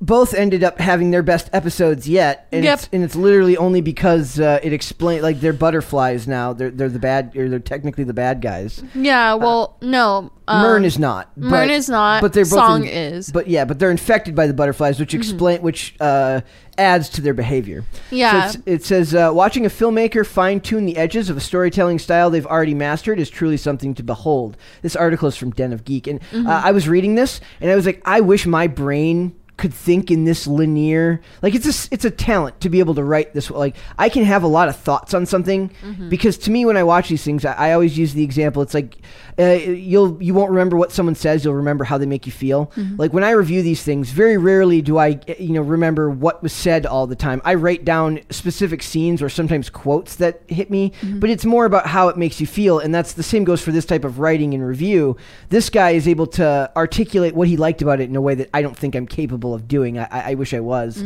both 0.00 0.34
ended 0.34 0.62
up 0.62 0.78
having 0.78 1.10
their 1.10 1.22
best 1.22 1.48
episodes 1.52 2.08
yet, 2.08 2.46
and 2.52 2.64
Yep. 2.64 2.74
it's 2.78 2.88
and 2.92 3.02
it's 3.04 3.16
literally 3.16 3.56
only 3.56 3.80
because 3.80 4.38
uh, 4.38 4.60
it 4.62 4.72
explained 4.72 5.22
like 5.22 5.40
they're 5.40 5.52
butterflies 5.52 6.28
now. 6.28 6.52
They're 6.52 6.70
they're 6.70 6.88
the 6.90 6.98
bad 6.98 7.34
or 7.36 7.48
they're 7.48 7.58
technically 7.58 8.04
the 8.04 8.12
bad 8.14 8.40
guys. 8.42 8.82
yeah, 8.94 9.34
well, 9.34 9.78
no. 9.80 10.30
Um, 10.48 10.62
Murn 10.62 10.84
is 10.84 10.98
not. 10.98 11.30
But- 11.36 11.70
is 11.70 11.88
not. 11.88 12.20
But 12.22 12.32
they're 12.32 12.44
both 12.44 12.52
Song 12.52 12.84
in- 12.84 12.90
is. 13.14 13.30
But 13.32 13.48
yeah, 13.48 13.64
but 13.64 13.78
they're 13.78 13.90
infected 13.90 14.34
by 14.36 14.46
the 14.46 14.54
butterflies, 14.54 15.00
which 15.00 15.12
explain 15.14 15.60
which 15.62 15.94
uh, 15.98 16.42
adds 16.78 17.08
to 17.10 17.20
their 17.22 17.34
behavior. 17.34 17.82
Yeah. 18.10 18.50
So 18.50 18.58
it's, 18.66 18.66
it 18.66 18.84
says 18.84 19.14
uh, 19.14 19.30
watching 19.34 19.66
a 19.66 19.70
filmmaker 19.70 20.24
fine 20.26 20.60
tune 20.60 20.84
the 20.86 20.98
edges 20.98 21.30
of 21.30 21.36
a 21.36 21.40
storytelling 21.40 21.98
style 21.98 22.30
they've 22.30 22.46
already 22.46 22.74
mastered 22.74 23.18
is 23.18 23.28
truly 23.30 23.56
something 23.56 23.94
to 23.94 24.02
behold. 24.04 24.56
This 24.82 24.94
article 24.94 25.26
is 25.26 25.36
from 25.36 25.50
Den 25.50 25.72
of 25.72 25.84
Geek, 25.84 26.06
and 26.06 26.20
Mm-hmm. 26.20 26.46
uh, 26.46 26.60
I 26.64 26.70
was 26.72 26.86
reading 26.88 27.14
this, 27.16 27.40
and 27.60 27.70
I 27.70 27.74
was 27.74 27.86
like, 27.86 28.02
I 28.04 28.20
wish 28.20 28.46
my 28.46 28.66
brain 28.68 29.34
could 29.56 29.72
think 29.72 30.10
in 30.10 30.24
this 30.24 30.46
linear 30.46 31.18
like 31.40 31.54
it's 31.54 31.64
a 31.66 31.88
it's 31.94 32.04
a 32.04 32.10
talent 32.10 32.60
to 32.60 32.68
be 32.68 32.78
able 32.78 32.94
to 32.94 33.02
write 33.02 33.32
this 33.32 33.50
like 33.50 33.74
i 33.98 34.08
can 34.10 34.22
have 34.24 34.42
a 34.42 34.46
lot 34.46 34.68
of 34.68 34.76
thoughts 34.76 35.14
on 35.14 35.24
something 35.24 35.70
Mm-hmm. 35.82 36.08
because 36.10 36.36
to 36.38 36.50
me 36.50 36.66
when 36.66 36.76
i 36.76 36.82
watch 36.84 37.08
these 37.08 37.24
things 37.24 37.44
i, 37.44 37.52
I 37.52 37.72
always 37.72 37.96
use 37.96 38.12
the 38.12 38.22
example 38.22 38.60
it's 38.60 38.74
like 38.74 38.98
uh, 39.38 39.44
you'll 39.52 40.20
you 40.22 40.32
won't 40.34 40.50
remember 40.50 40.76
what 40.76 40.92
someone 40.92 41.14
says 41.14 41.44
you'll 41.44 41.54
remember 41.54 41.84
how 41.84 41.98
they 41.98 42.06
make 42.06 42.24
you 42.26 42.32
feel. 42.32 42.66
Mm-hmm. 42.76 42.96
like 42.96 43.12
when 43.12 43.22
i 43.24 43.30
review 43.30 43.62
these 43.62 43.82
things 43.82 44.10
very 44.10 44.36
rarely 44.36 44.80
do 44.82 44.96
i 44.98 45.10
uh, 45.28 45.34
you 45.38 45.52
know 45.52 45.62
remember 45.62 46.08
what 46.08 46.42
was 46.42 46.52
said 46.52 46.86
all 46.86 47.06
the 47.06 47.16
time. 47.16 47.42
I 47.44 47.54
write 47.54 47.84
down 47.84 48.20
specific 48.30 48.82
scenes 48.82 49.20
or 49.22 49.28
sometimes 49.28 49.68
quotes 49.70 50.16
that 50.16 50.40
hit 50.48 50.70
me 50.70 50.92
Mm-hmm. 50.96 51.20
but 51.20 51.30
it's 51.30 51.44
more 51.44 51.64
about 51.64 51.86
how 51.86 52.08
it 52.08 52.16
makes 52.16 52.40
you 52.40 52.46
feel 52.46 52.78
and 52.78 52.94
that's 52.94 53.12
the 53.14 53.22
same 53.22 53.44
goes 53.44 53.60
for 53.62 53.72
this 53.72 53.84
type 53.84 54.04
of 54.04 54.18
writing 54.18 54.54
and 54.54 54.66
review. 54.66 55.16
This 55.48 55.68
guy 55.70 55.90
is 55.90 56.06
able 56.08 56.26
to 56.28 56.70
articulate 56.76 57.34
what 57.34 57.48
he 57.48 57.56
liked 57.56 57.82
about 57.82 58.00
it 58.00 58.08
in 58.08 58.16
a 58.16 58.20
way 58.20 58.34
that 58.36 58.48
i 58.54 58.62
don't 58.62 58.76
think 58.76 58.94
i'm 58.94 59.06
capable 59.06 59.52
of 59.54 59.68
doing. 59.68 59.98
I, 59.98 60.30
I 60.30 60.34
wish 60.34 60.54
i 60.54 60.60
was. 60.60 60.96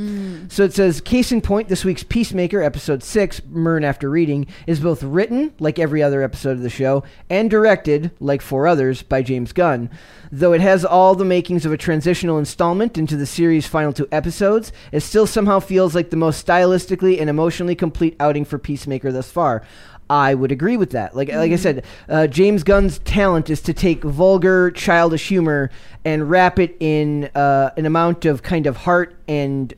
So 0.49 0.65
it 0.65 0.73
says 0.75 1.01
case 1.01 1.33
in 1.33 1.41
point 1.41 1.69
this 1.69 1.85
week's 1.85 2.03
peacemaker 2.05 2.63
episode 2.63 3.03
6 3.03 3.43
murn 3.49 3.85
after 3.85 4.09
reading 4.11 4.47
is 4.67 4.81
both 4.81 5.03
written 5.03 5.53
like 5.59 5.79
every 5.79 6.03
other 6.03 6.23
episode 6.23 6.53
of 6.53 6.63
the 6.63 6.71
show 6.71 7.03
and 7.29 7.51
directed 7.51 8.11
like 8.21 8.43
four 8.43 8.67
others 8.67 9.03
by 9.03 9.23
james 9.23 9.53
gunn. 9.53 9.91
Though 10.31 10.53
it 10.53 10.61
has 10.61 10.85
all 10.85 11.15
the 11.15 11.25
makings 11.25 11.67
of 11.67 11.73
a 11.73 11.77
transitional 11.77 12.39
installment 12.39 12.97
into 12.97 13.17
the 13.17 13.27
series 13.27 13.67
final 13.67 13.93
two 13.93 14.09
episodes 14.13 14.73
it 14.93 15.01
still 15.01 15.27
somehow 15.27 15.61
feels 15.61 15.95
like 15.95 16.11
the 16.11 16.17
most 16.17 16.47
stylistically 16.47 17.21
and 17.21 17.29
emotionally 17.29 17.75
complete 17.75 18.17
outing 18.21 18.45
for 18.45 18.59
peacemaker 18.59 19.11
thus 19.11 19.31
far. 19.31 19.63
I 20.11 20.35
would 20.35 20.51
agree 20.51 20.77
with 20.77 20.91
that. 20.91 21.15
Like 21.15 21.29
like 21.29 21.53
I 21.53 21.57
said, 21.57 21.85
uh, 22.09 22.27
James 22.27 22.65
Gunn's 22.65 22.99
talent 22.99 23.49
is 23.49 23.63
to 23.63 23.73
take 23.73 24.03
vulgar, 24.03 24.73
childish 24.73 25.29
humor 25.29 25.71
and 26.05 26.29
wrap 26.29 26.59
it 26.59 26.77
in 26.81 27.31
uh, 27.37 27.71
an 27.77 27.87
amount 27.87 28.25
of 28.25 28.43
kind 28.43 28.67
of 28.67 28.79
heart 28.79 29.15
and 29.29 29.73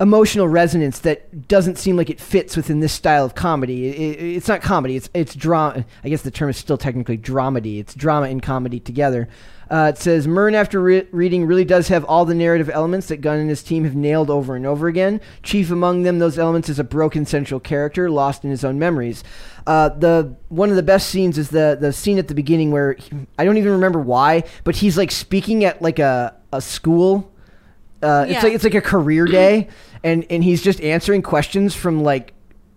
emotional 0.00 0.48
resonance 0.48 0.98
that 1.00 1.46
doesn't 1.46 1.76
seem 1.76 1.96
like 1.96 2.08
it 2.08 2.20
fits 2.20 2.56
within 2.56 2.80
this 2.80 2.92
style 2.92 3.24
of 3.24 3.34
comedy. 3.34 3.88
It, 3.88 4.18
it- 4.18 4.36
it's 4.36 4.48
not 4.48 4.62
comedy. 4.62 4.96
It's 4.96 5.10
it's 5.14 5.34
drama. 5.34 5.84
I 6.02 6.08
guess 6.08 6.22
the 6.22 6.30
term 6.30 6.48
is 6.48 6.56
still 6.56 6.78
technically 6.78 7.18
dramedy. 7.18 7.78
It's 7.78 7.94
drama 7.94 8.26
and 8.28 8.42
comedy 8.42 8.80
together. 8.80 9.28
Uh, 9.70 9.92
it 9.94 9.98
says 9.98 10.26
Murn, 10.26 10.56
after 10.56 10.80
re- 10.80 11.06
reading, 11.12 11.46
really 11.46 11.64
does 11.64 11.86
have 11.86 12.04
all 12.06 12.24
the 12.24 12.34
narrative 12.34 12.68
elements 12.68 13.06
that 13.06 13.18
Gunn 13.20 13.38
and 13.38 13.48
his 13.48 13.62
team 13.62 13.84
have 13.84 13.94
nailed 13.94 14.28
over 14.28 14.56
and 14.56 14.66
over 14.66 14.88
again. 14.88 15.20
Chief 15.44 15.70
among 15.70 16.02
them, 16.02 16.18
those 16.18 16.40
elements 16.40 16.68
is 16.68 16.80
a 16.80 16.84
broken 16.84 17.24
central 17.24 17.60
character 17.60 18.10
lost 18.10 18.42
in 18.42 18.50
his 18.50 18.64
own 18.64 18.80
memories. 18.80 19.22
Uh, 19.68 19.90
the 19.90 20.34
one 20.48 20.70
of 20.70 20.76
the 20.76 20.82
best 20.82 21.08
scenes 21.08 21.38
is 21.38 21.50
the 21.50 21.76
the 21.80 21.92
scene 21.92 22.18
at 22.18 22.26
the 22.26 22.34
beginning 22.34 22.72
where 22.72 22.94
he, 22.94 23.12
I 23.38 23.44
don't 23.44 23.58
even 23.58 23.70
remember 23.72 24.00
why, 24.00 24.42
but 24.64 24.74
he's 24.76 24.96
like 24.98 25.12
speaking 25.12 25.62
at 25.64 25.80
like 25.82 25.98
a 26.00 26.34
a 26.52 26.60
school. 26.60 27.30
Uh, 28.02 28.24
It's 28.28 28.34
Yeah. 28.34 28.42
like 28.42 28.52
it's 28.54 28.64
like 28.64 28.74
a 28.74 28.80
career 28.80 29.24
day, 29.40 29.68
and 30.02 30.24
and 30.30 30.42
he's 30.44 30.62
just 30.62 30.80
answering 30.80 31.22
questions 31.22 31.74
from 31.74 32.02
like 32.02 32.32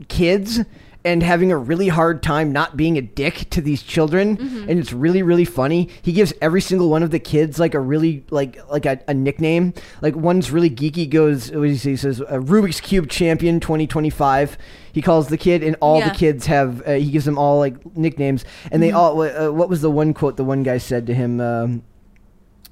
kids 0.08 0.60
and 1.06 1.22
having 1.22 1.52
a 1.52 1.58
really 1.58 1.90
hard 1.90 2.24
time 2.24 2.54
not 2.54 2.78
being 2.78 2.98
a 2.98 3.02
dick 3.02 3.46
to 3.50 3.60
these 3.60 3.84
children 3.84 4.38
and 4.70 4.80
it's 4.80 4.94
really 4.94 5.22
really 5.22 5.44
funny. 5.44 5.90
He 6.02 6.14
gives 6.14 6.34
every 6.42 6.62
single 6.62 6.90
one 6.90 7.04
of 7.04 7.12
the 7.12 7.20
kids 7.20 7.60
like 7.60 7.74
a 7.74 7.80
really 7.80 8.24
like 8.32 8.58
like 8.72 8.86
a, 8.86 9.00
a 9.10 9.14
nickname. 9.14 9.74
Like 10.02 10.16
one's 10.16 10.50
really 10.50 10.70
geeky 10.70 11.10
goes 11.10 11.50
he 11.50 11.76
say? 11.76 11.90
He 11.92 11.96
says 11.98 12.22
uh, 12.22 12.26
rubik's 12.40 12.80
cube 12.80 13.10
champion 13.10 13.60
2025 13.60 14.58
he 14.94 15.02
calls 15.02 15.28
the 15.28 15.38
kid 15.38 15.62
and 15.62 15.76
all 15.82 16.00
Yeah. 16.00 16.10
the 16.10 16.16
kids 16.16 16.46
have 16.46 16.82
uh, 16.88 16.94
he 16.94 17.12
gives 17.12 17.26
them 17.26 17.38
all 17.38 17.60
like 17.60 17.76
nicknames. 17.98 18.46
And 18.72 18.82
they 18.82 18.92
all 18.92 19.22
uh, 19.22 19.52
what 19.52 19.68
was 19.70 19.82
the 19.82 19.92
one 19.92 20.14
quote 20.14 20.38
the 20.38 20.46
one 20.46 20.64
guy 20.64 20.78
said 20.78 21.06
to 21.08 21.14
him 21.14 21.42
um, 21.42 21.84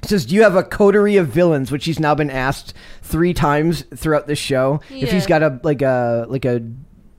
it 0.03 0.09
says, 0.09 0.25
"Do 0.25 0.35
you 0.35 0.43
have 0.43 0.55
a 0.55 0.63
coterie 0.63 1.17
of 1.17 1.27
villains?" 1.27 1.71
Which 1.71 1.85
he's 1.85 1.99
now 1.99 2.15
been 2.15 2.29
asked 2.29 2.73
three 3.01 3.33
times 3.33 3.83
throughout 3.95 4.27
this 4.27 4.39
show. 4.39 4.81
If 4.89 5.11
he's 5.11 5.25
got 5.27 5.43
a 5.43 5.59
like 5.63 5.81
a 5.81 6.25
like 6.29 6.45
a 6.45 6.61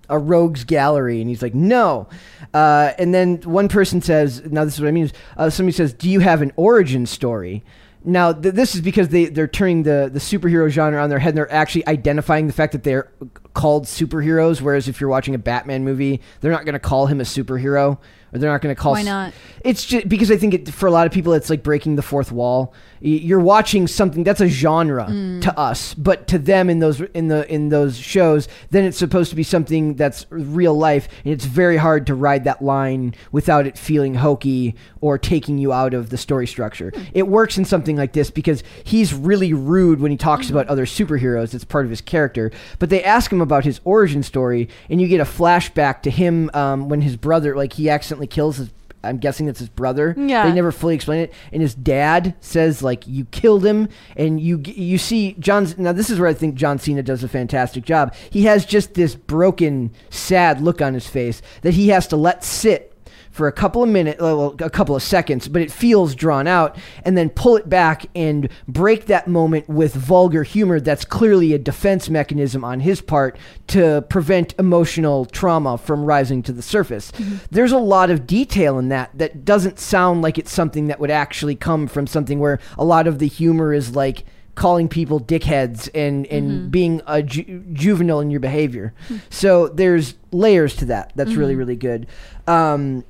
a 0.08 0.18
rogues 0.18 0.64
gallery, 0.64 1.20
and 1.20 1.28
he's 1.28 1.42
like, 1.42 1.54
"No." 1.54 2.08
Uh, 2.52 2.92
and 2.98 3.14
then 3.14 3.36
one 3.44 3.68
person 3.68 4.02
says, 4.02 4.42
"Now 4.50 4.64
this 4.64 4.74
is 4.74 4.80
what 4.80 4.88
I 4.88 4.92
mean." 4.92 5.10
Uh, 5.36 5.48
somebody 5.50 5.72
says, 5.74 5.92
"Do 5.92 6.10
you 6.10 6.20
have 6.20 6.42
an 6.42 6.52
origin 6.56 7.06
story?" 7.06 7.62
Now 8.04 8.32
th- 8.32 8.54
this 8.54 8.74
is 8.74 8.80
because 8.80 9.08
they 9.10 9.26
they're 9.26 9.46
turning 9.48 9.84
the 9.84 10.10
the 10.12 10.18
superhero 10.18 10.68
genre 10.68 11.00
on 11.00 11.08
their 11.08 11.20
head. 11.20 11.30
and 11.30 11.38
They're 11.38 11.52
actually 11.52 11.86
identifying 11.86 12.48
the 12.48 12.52
fact 12.52 12.72
that 12.72 12.82
they're 12.82 13.08
called 13.54 13.84
superheroes. 13.84 14.60
Whereas 14.60 14.88
if 14.88 15.00
you're 15.00 15.08
watching 15.08 15.34
a 15.34 15.38
Batman 15.38 15.84
movie, 15.84 16.20
they're 16.40 16.50
not 16.52 16.64
going 16.64 16.72
to 16.74 16.80
call 16.80 17.06
him 17.06 17.20
a 17.20 17.24
superhero, 17.24 17.98
or 18.32 18.38
they're 18.38 18.50
not 18.50 18.60
going 18.60 18.74
to 18.74 18.80
call. 18.80 18.92
Why 18.92 19.02
not? 19.02 19.32
it's 19.64 19.84
just 19.84 20.08
because 20.08 20.30
I 20.30 20.36
think 20.36 20.54
it, 20.54 20.68
for 20.72 20.86
a 20.86 20.90
lot 20.90 21.06
of 21.06 21.12
people, 21.12 21.32
it's 21.32 21.50
like 21.50 21.62
breaking 21.62 21.96
the 21.96 22.02
fourth 22.02 22.32
wall. 22.32 22.74
You're 23.04 23.40
watching 23.40 23.88
something 23.88 24.22
that's 24.22 24.40
a 24.40 24.46
genre 24.46 25.06
mm. 25.10 25.42
to 25.42 25.58
us, 25.58 25.92
but 25.94 26.28
to 26.28 26.38
them 26.38 26.70
in 26.70 26.78
those 26.78 27.00
in 27.00 27.26
the 27.26 27.52
in 27.52 27.68
those 27.68 27.98
shows, 27.98 28.46
then 28.70 28.84
it's 28.84 28.96
supposed 28.96 29.30
to 29.30 29.36
be 29.36 29.42
something 29.42 29.94
that's 29.94 30.24
real 30.30 30.74
life, 30.74 31.08
and 31.24 31.32
it's 31.34 31.44
very 31.44 31.76
hard 31.76 32.06
to 32.06 32.14
ride 32.14 32.44
that 32.44 32.62
line 32.62 33.14
without 33.32 33.66
it 33.66 33.76
feeling 33.76 34.14
hokey 34.14 34.76
or 35.00 35.18
taking 35.18 35.58
you 35.58 35.72
out 35.72 35.94
of 35.94 36.10
the 36.10 36.16
story 36.16 36.46
structure. 36.46 36.92
Hmm. 36.94 37.02
It 37.12 37.26
works 37.26 37.58
in 37.58 37.64
something 37.64 37.96
like 37.96 38.12
this 38.12 38.30
because 38.30 38.62
he's 38.84 39.12
really 39.12 39.52
rude 39.52 40.00
when 40.00 40.12
he 40.12 40.16
talks 40.16 40.46
mm-hmm. 40.46 40.56
about 40.56 40.68
other 40.68 40.86
superheroes. 40.86 41.54
It's 41.54 41.64
part 41.64 41.84
of 41.84 41.90
his 41.90 42.00
character, 42.00 42.52
but 42.78 42.88
they 42.88 43.02
ask 43.02 43.32
him 43.32 43.40
about 43.40 43.64
his 43.64 43.80
origin 43.84 44.22
story, 44.22 44.68
and 44.88 45.00
you 45.00 45.08
get 45.08 45.20
a 45.20 45.24
flashback 45.24 46.02
to 46.02 46.10
him 46.10 46.50
um, 46.54 46.88
when 46.88 47.02
his 47.02 47.16
brother, 47.16 47.56
like 47.56 47.72
he 47.72 47.90
accidentally 47.90 48.28
kills 48.28 48.58
his. 48.58 48.70
I'm 49.04 49.18
guessing 49.18 49.48
it's 49.48 49.58
his 49.58 49.68
brother. 49.68 50.14
Yeah. 50.16 50.46
They 50.46 50.52
never 50.52 50.72
fully 50.72 50.94
explain 50.94 51.20
it, 51.20 51.32
and 51.52 51.62
his 51.62 51.74
dad 51.74 52.34
says 52.40 52.82
like 52.82 53.06
you 53.06 53.24
killed 53.26 53.64
him, 53.64 53.88
and 54.16 54.40
you 54.40 54.62
you 54.64 54.98
see 54.98 55.34
John's. 55.38 55.76
Now 55.78 55.92
this 55.92 56.10
is 56.10 56.18
where 56.18 56.28
I 56.28 56.34
think 56.34 56.54
John 56.54 56.78
Cena 56.78 57.02
does 57.02 57.24
a 57.24 57.28
fantastic 57.28 57.84
job. 57.84 58.14
He 58.30 58.44
has 58.44 58.64
just 58.64 58.94
this 58.94 59.14
broken, 59.14 59.92
sad 60.10 60.60
look 60.60 60.80
on 60.80 60.94
his 60.94 61.06
face 61.06 61.42
that 61.62 61.74
he 61.74 61.88
has 61.88 62.06
to 62.08 62.16
let 62.16 62.44
sit 62.44 62.91
for 63.32 63.48
a 63.48 63.52
couple 63.52 63.82
of 63.82 63.88
minutes, 63.88 64.20
well, 64.20 64.54
a 64.60 64.70
couple 64.70 64.94
of 64.94 65.02
seconds, 65.02 65.48
but 65.48 65.62
it 65.62 65.72
feels 65.72 66.14
drawn 66.14 66.46
out, 66.46 66.76
and 67.04 67.16
then 67.16 67.30
pull 67.30 67.56
it 67.56 67.68
back 67.68 68.06
and 68.14 68.48
break 68.68 69.06
that 69.06 69.26
moment 69.26 69.68
with 69.68 69.94
vulgar 69.94 70.42
humor 70.42 70.78
that's 70.78 71.04
clearly 71.04 71.54
a 71.54 71.58
defense 71.58 72.10
mechanism 72.10 72.62
on 72.62 72.80
his 72.80 73.00
part 73.00 73.38
to 73.68 74.04
prevent 74.10 74.54
emotional 74.58 75.24
trauma 75.24 75.78
from 75.78 76.04
rising 76.04 76.42
to 76.42 76.52
the 76.52 76.62
surface. 76.62 77.10
Mm-hmm. 77.12 77.36
There's 77.50 77.72
a 77.72 77.78
lot 77.78 78.10
of 78.10 78.26
detail 78.26 78.78
in 78.78 78.88
that 78.90 79.10
that 79.14 79.44
doesn't 79.46 79.78
sound 79.78 80.20
like 80.20 80.36
it's 80.36 80.52
something 80.52 80.88
that 80.88 81.00
would 81.00 81.10
actually 81.10 81.54
come 81.54 81.86
from 81.86 82.06
something 82.06 82.38
where 82.38 82.60
a 82.76 82.84
lot 82.84 83.06
of 83.06 83.18
the 83.18 83.28
humor 83.28 83.72
is 83.72 83.96
like 83.96 84.24
calling 84.54 84.86
people 84.86 85.18
dickheads 85.18 85.88
and 85.94 86.26
and 86.26 86.50
mm-hmm. 86.50 86.68
being 86.68 87.00
a 87.06 87.22
ju- 87.22 87.64
juvenile 87.72 88.20
in 88.20 88.30
your 88.30 88.40
behavior. 88.40 88.92
Hmm. 89.08 89.16
So 89.30 89.68
there's 89.68 90.14
layers 90.30 90.76
to 90.76 90.84
that. 90.86 91.12
That's 91.14 91.32
really 91.32 91.52
mm-hmm. 91.52 91.58
really 91.58 91.76
good. 91.76 92.06
Um, 92.46 93.04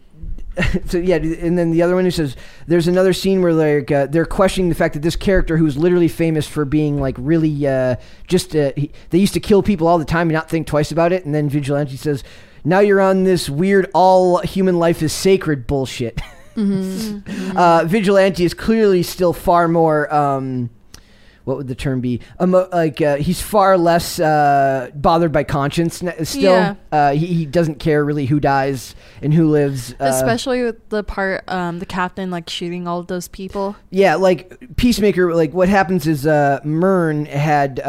so 0.87 0.99
yeah, 0.99 1.17
and 1.17 1.57
then 1.57 1.71
the 1.71 1.83
other 1.83 1.95
one 1.95 2.07
is 2.07 2.17
says 2.17 2.37
there's 2.67 2.89
another 2.89 3.13
scene 3.13 3.41
where 3.41 3.53
like 3.55 3.91
uh, 3.91 4.07
they're 4.07 4.27
questioning 4.27 4.69
the 4.69 4.75
fact 4.75 4.95
that 4.95 5.01
this 5.01 5.17
character 5.17 5.57
who's 5.57 5.77
literally 5.77 6.09
famous 6.09 6.47
for 6.47 6.65
being 6.65 7.01
like 7.01 7.17
really 7.19 7.67
uh, 7.67 7.97
just 8.27 8.55
uh, 8.55 8.73
he, 8.77 8.91
they 9.11 9.19
used 9.19 9.35
to 9.35 9.41
kill 9.41 9.63
people 9.63 9.87
all 9.89 9.99
the 9.99 10.05
time 10.05 10.29
and 10.29 10.35
not 10.35 10.51
think 10.51 10.67
twice 10.67 10.93
about 10.93 11.13
it, 11.13 11.25
and 11.25 11.35
then 11.35 11.49
Vigilante 11.49 11.97
says, 11.97 12.23
"Now 12.65 12.81
you're 12.81 13.01
on 13.01 13.25
this 13.25 13.49
weird 13.49 13.91
all 13.95 14.39
human 14.39 14.79
life 14.79 15.03
is 15.03 15.13
sacred 15.13 15.67
bullshit." 15.67 16.21
uh, 16.57 17.85
Vigilante 17.87 18.45
is 18.45 18.53
clearly 18.53 19.03
still 19.03 19.33
far 19.33 19.69
more. 19.69 20.13
Um, 20.13 20.69
what 21.45 21.57
would 21.57 21.69
the 21.69 21.75
term 21.75 22.01
be? 22.01 22.21
Emo- 22.41 22.69
like 22.73 23.01
uh, 23.01 23.17
he's 23.17 23.41
far 23.41 23.77
less 23.77 24.19
uh, 24.21 24.91
bothered 24.95 25.33
by 25.33 25.45
conscience 25.45 26.03
n- 26.03 26.25
still. 26.25 26.53
Yeah. 26.53 26.75
Uh, 26.91 27.13
he, 27.13 27.27
he 27.27 27.47
doesn't 27.47 27.79
care 27.81 28.05
really 28.05 28.27
who 28.27 28.39
dies 28.41 28.95
and 29.21 29.33
who 29.35 29.49
lives. 29.51 29.93
Uh, 29.95 30.05
Especially 30.05 30.63
with 30.63 30.89
the 30.91 31.03
part, 31.03 31.45
um, 31.49 31.79
the 31.79 31.87
captain 31.87 32.31
like 32.31 32.49
shooting 32.49 32.87
all 32.87 32.99
of 32.99 33.07
those 33.09 33.29
people. 33.29 33.77
yeah, 33.91 34.15
like 34.15 34.77
Peacemaker. 34.77 35.35
Like 35.35 35.53
what 35.53 35.69
happens 35.69 36.07
is 36.07 36.27
uh, 36.27 36.61
Murn 36.65 37.27
had. 37.27 37.81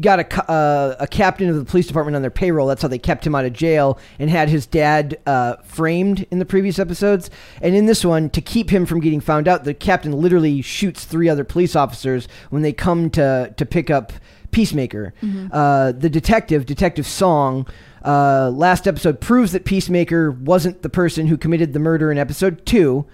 Got 0.00 0.20
a, 0.20 0.50
uh, 0.50 0.96
a 1.00 1.06
captain 1.06 1.48
of 1.48 1.56
the 1.56 1.64
police 1.64 1.86
department 1.86 2.14
on 2.16 2.22
their 2.22 2.30
payroll. 2.30 2.66
That's 2.66 2.82
how 2.82 2.88
they 2.88 2.98
kept 2.98 3.26
him 3.26 3.34
out 3.34 3.44
of 3.44 3.52
jail 3.52 3.98
and 4.18 4.30
had 4.30 4.48
his 4.48 4.66
dad 4.66 5.18
uh, 5.26 5.56
framed 5.64 6.26
in 6.30 6.38
the 6.38 6.44
previous 6.44 6.78
episodes. 6.78 7.30
And 7.60 7.74
in 7.74 7.86
this 7.86 8.04
one, 8.04 8.30
to 8.30 8.40
keep 8.40 8.70
him 8.70 8.86
from 8.86 9.00
getting 9.00 9.20
found 9.20 9.48
out, 9.48 9.64
the 9.64 9.74
captain 9.74 10.12
literally 10.12 10.62
shoots 10.62 11.04
three 11.04 11.28
other 11.28 11.44
police 11.44 11.74
officers 11.74 12.28
when 12.50 12.62
they 12.62 12.72
come 12.72 13.10
to, 13.10 13.52
to 13.56 13.66
pick 13.66 13.90
up 13.90 14.12
Peacemaker. 14.50 15.12
Uh, 15.52 15.92
the 15.92 16.08
detective, 16.08 16.64
Detective 16.64 17.06
Song, 17.06 17.66
uh, 18.04 18.50
last 18.50 18.86
episode 18.86 19.20
proves 19.20 19.52
that 19.52 19.64
Peacemaker 19.66 20.30
wasn't 20.30 20.80
the 20.82 20.88
person 20.88 21.26
who 21.26 21.36
committed 21.36 21.72
the 21.74 21.78
murder 21.80 22.10
in 22.10 22.16
episode 22.16 22.64
2 22.64 23.04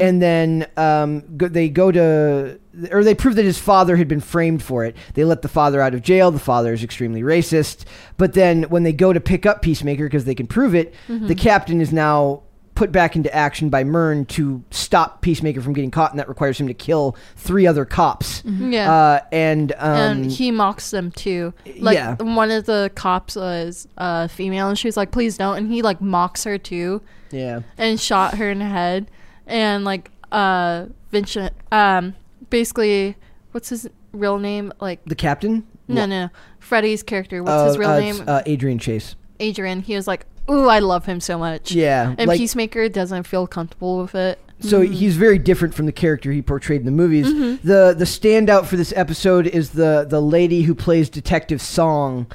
and 0.00 0.22
then 0.22 0.66
um, 0.76 1.36
go, 1.36 1.48
they 1.48 1.68
go 1.68 1.90
to, 1.90 2.60
or 2.90 3.04
they 3.04 3.14
prove 3.14 3.36
that 3.36 3.44
his 3.44 3.58
father 3.58 3.96
had 3.96 4.08
been 4.08 4.20
framed 4.20 4.62
for 4.62 4.84
it. 4.84 4.96
They 5.14 5.24
let 5.24 5.42
the 5.42 5.48
father 5.48 5.80
out 5.80 5.94
of 5.94 6.02
jail. 6.02 6.30
The 6.30 6.38
father 6.38 6.72
is 6.72 6.82
extremely 6.82 7.22
racist. 7.22 7.84
But 8.16 8.34
then 8.34 8.64
when 8.64 8.82
they 8.82 8.92
go 8.92 9.12
to 9.12 9.20
pick 9.20 9.46
up 9.46 9.62
Peacemaker 9.62 10.04
because 10.04 10.24
they 10.24 10.34
can 10.34 10.46
prove 10.46 10.74
it, 10.74 10.94
the 11.08 11.34
captain 11.34 11.80
is 11.80 11.92
now 11.92 12.42
put 12.74 12.90
back 12.90 13.14
into 13.14 13.32
action 13.34 13.68
by 13.68 13.84
Murn 13.84 14.24
to 14.26 14.62
stop 14.70 15.20
Peacemaker 15.22 15.60
from 15.60 15.72
getting 15.72 15.90
caught, 15.90 16.10
and 16.10 16.18
that 16.18 16.28
requires 16.28 16.58
him 16.58 16.66
to 16.66 16.74
kill 16.74 17.16
three 17.36 17.66
other 17.66 17.84
cops. 17.84 18.42
Yeah. 18.44 18.92
Uh, 18.92 19.20
and 19.32 19.72
um, 19.78 19.96
and 19.96 20.30
he 20.30 20.50
mocks 20.50 20.90
them 20.90 21.10
too. 21.12 21.54
Like 21.78 21.94
yeah. 21.94 22.16
one 22.16 22.50
of 22.50 22.66
the 22.66 22.90
cops 22.94 23.36
was 23.36 23.88
uh, 23.96 24.28
female, 24.28 24.68
and 24.68 24.78
she 24.78 24.88
was 24.88 24.96
like, 24.96 25.10
"Please 25.12 25.36
don't," 25.36 25.56
and 25.56 25.72
he 25.72 25.82
like 25.82 26.00
mocks 26.00 26.44
her 26.44 26.58
too, 26.58 27.02
yeah. 27.30 27.60
and 27.78 28.00
shot 28.00 28.34
her 28.38 28.50
in 28.50 28.58
the 28.58 28.64
head, 28.66 29.10
and 29.46 29.84
like 29.84 30.10
uh, 30.32 30.86
Vincent, 31.10 31.54
um, 31.70 32.14
basically, 32.50 33.16
what's 33.52 33.68
his 33.68 33.88
real 34.12 34.38
name? 34.38 34.72
Like, 34.80 35.04
The 35.06 35.14
captain? 35.14 35.66
no, 35.88 36.06
no, 36.06 36.24
no, 36.26 36.28
Freddie's 36.58 37.02
character. 37.02 37.42
What's 37.42 37.52
Uh, 37.52 37.66
his 37.66 37.78
real 37.78 37.90
uh, 37.90 37.98
name? 38.00 38.24
Uh, 38.26 38.42
Adrian 38.46 38.78
Chase. 38.78 39.16
Adrian. 39.40 39.80
He 39.80 39.94
was 39.96 40.06
like, 40.06 40.26
"Ooh, 40.50 40.68
I 40.68 40.78
love 40.78 41.06
him 41.06 41.20
so 41.20 41.38
much." 41.38 41.72
Yeah. 41.72 42.14
And 42.16 42.28
like, 42.28 42.38
Peacemaker 42.38 42.88
doesn't 42.88 43.24
feel 43.26 43.46
comfortable 43.46 43.98
with 44.02 44.14
it. 44.14 44.38
so 44.60 44.80
he's 44.80 45.16
very 45.16 45.38
different 45.38 45.74
from 45.74 45.84
the 45.86 45.92
character 45.92 46.30
he 46.32 46.40
portrayed 46.40 46.80
in 46.80 46.86
the 46.86 46.92
movies. 46.92 47.26
Mm-hmm. 47.26 47.66
The 47.66 47.94
the 47.98 48.04
standout 48.06 48.66
for 48.66 48.76
this 48.76 48.92
episode 48.96 49.46
is 49.48 49.70
the 49.70 50.06
the 50.08 50.20
lady 50.22 50.62
who 50.62 50.74
plays 50.74 51.10
Detective 51.10 51.60
Song. 51.60 52.26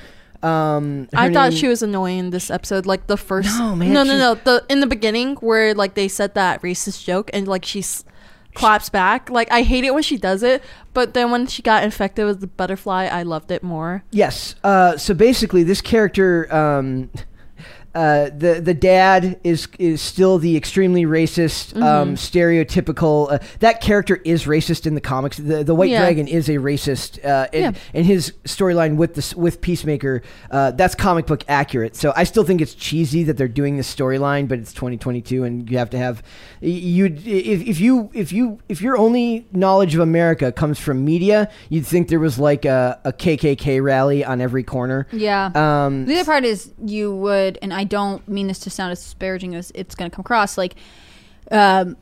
Um, 0.43 1.09
I 1.13 1.31
thought 1.33 1.53
she 1.53 1.67
was 1.67 1.81
annoying 1.81 2.29
this 2.29 2.49
episode, 2.49 2.85
like 2.85 3.07
the 3.07 3.17
first. 3.17 3.57
No, 3.57 3.75
man, 3.75 3.91
No, 3.93 4.03
no, 4.03 4.17
no. 4.17 4.35
The 4.35 4.63
in 4.69 4.79
the 4.79 4.87
beginning 4.87 5.35
where 5.37 5.73
like 5.73 5.95
they 5.95 6.07
said 6.07 6.33
that 6.35 6.61
racist 6.61 7.03
joke 7.03 7.29
and 7.33 7.47
like 7.47 7.65
she 7.65 7.79
s- 7.79 8.05
claps 8.59 8.89
back. 8.89 9.29
Like 9.29 9.51
I 9.51 9.61
hate 9.61 9.85
it 9.85 9.93
when 9.93 10.03
she 10.03 10.17
does 10.17 10.43
it, 10.43 10.61
but 10.93 11.13
then 11.13 11.31
when 11.31 11.47
she 11.47 11.61
got 11.61 11.83
infected 11.83 12.25
with 12.25 12.41
the 12.41 12.47
butterfly, 12.47 13.05
I 13.05 13.23
loved 13.23 13.51
it 13.51 13.63
more. 13.63 14.03
Yes. 14.11 14.55
Uh, 14.63 14.97
so 14.97 15.13
basically, 15.13 15.63
this 15.63 15.81
character, 15.81 16.53
um, 16.53 17.09
uh, 17.95 18.29
the 18.35 18.61
the 18.63 18.73
dad 18.73 19.39
is 19.43 19.67
is 19.79 20.01
still 20.01 20.37
the 20.37 20.55
extremely 20.57 21.05
racist, 21.05 21.73
Mm-hmm. 21.73 21.83
um, 21.83 22.15
stereotypical. 22.15 23.31
Uh, 23.31 23.39
that 23.59 23.81
character 23.81 24.17
is 24.25 24.45
racist 24.45 24.85
in 24.85 24.95
the 24.95 25.01
comics. 25.01 25.37
The 25.37 25.63
the 25.63 25.75
White 25.75 25.89
Yeah. 25.91 25.99
Dragon 26.01 26.27
is 26.27 26.49
a 26.49 26.53
racist, 26.53 27.23
uh, 27.25 27.47
and, 27.53 27.75
Yeah. 27.75 27.81
and 27.93 28.05
his 28.05 28.33
storyline 28.45 28.95
with 28.95 29.15
this 29.15 29.35
with 29.35 29.61
Peacemaker, 29.61 30.21
uh, 30.51 30.71
that's 30.71 30.95
comic 30.95 31.25
book 31.25 31.43
accurate. 31.47 31.95
So 31.95 32.13
I 32.15 32.23
still 32.23 32.43
think 32.43 32.61
it's 32.61 32.73
cheesy 32.73 33.23
that 33.23 33.37
they're 33.37 33.47
doing 33.47 33.77
this 33.77 33.93
storyline, 33.93 34.47
but 34.47 34.59
it's 34.59 34.73
2022, 34.73 35.43
and 35.43 35.69
you 35.69 35.77
have 35.77 35.89
to 35.91 35.97
have 35.97 36.23
you 36.61 37.05
if, 37.05 37.61
if 37.67 37.79
you 37.79 38.09
if 38.13 38.31
you 38.31 38.59
if 38.69 38.81
your 38.81 38.97
only 38.97 39.47
knowledge 39.51 39.95
of 39.95 40.01
America 40.01 40.51
comes 40.51 40.79
from 40.79 41.03
media, 41.05 41.49
you'd 41.69 41.85
think 41.85 42.07
there 42.09 42.19
was 42.19 42.37
like 42.39 42.65
a, 42.65 42.99
a 43.05 43.13
KKK 43.13 43.81
rally 43.83 44.23
on 44.25 44.41
every 44.41 44.63
corner. 44.63 45.07
Yeah. 45.11 45.51
Um, 45.55 46.05
The 46.05 46.15
other 46.15 46.25
part 46.25 46.43
is 46.45 46.71
you 46.85 47.15
would, 47.15 47.57
and 47.61 47.73
I 47.73 47.78
don't 47.83 48.27
mean 48.27 48.47
this 48.47 48.59
to 48.59 48.69
sound 48.69 48.91
as 48.91 49.01
disparaging 49.01 49.55
as 49.55 49.71
it's 49.75 49.95
going 49.95 50.09
to 50.09 50.15
come 50.15 50.21
across, 50.21 50.57
like 50.57 50.75
um, 51.51 51.97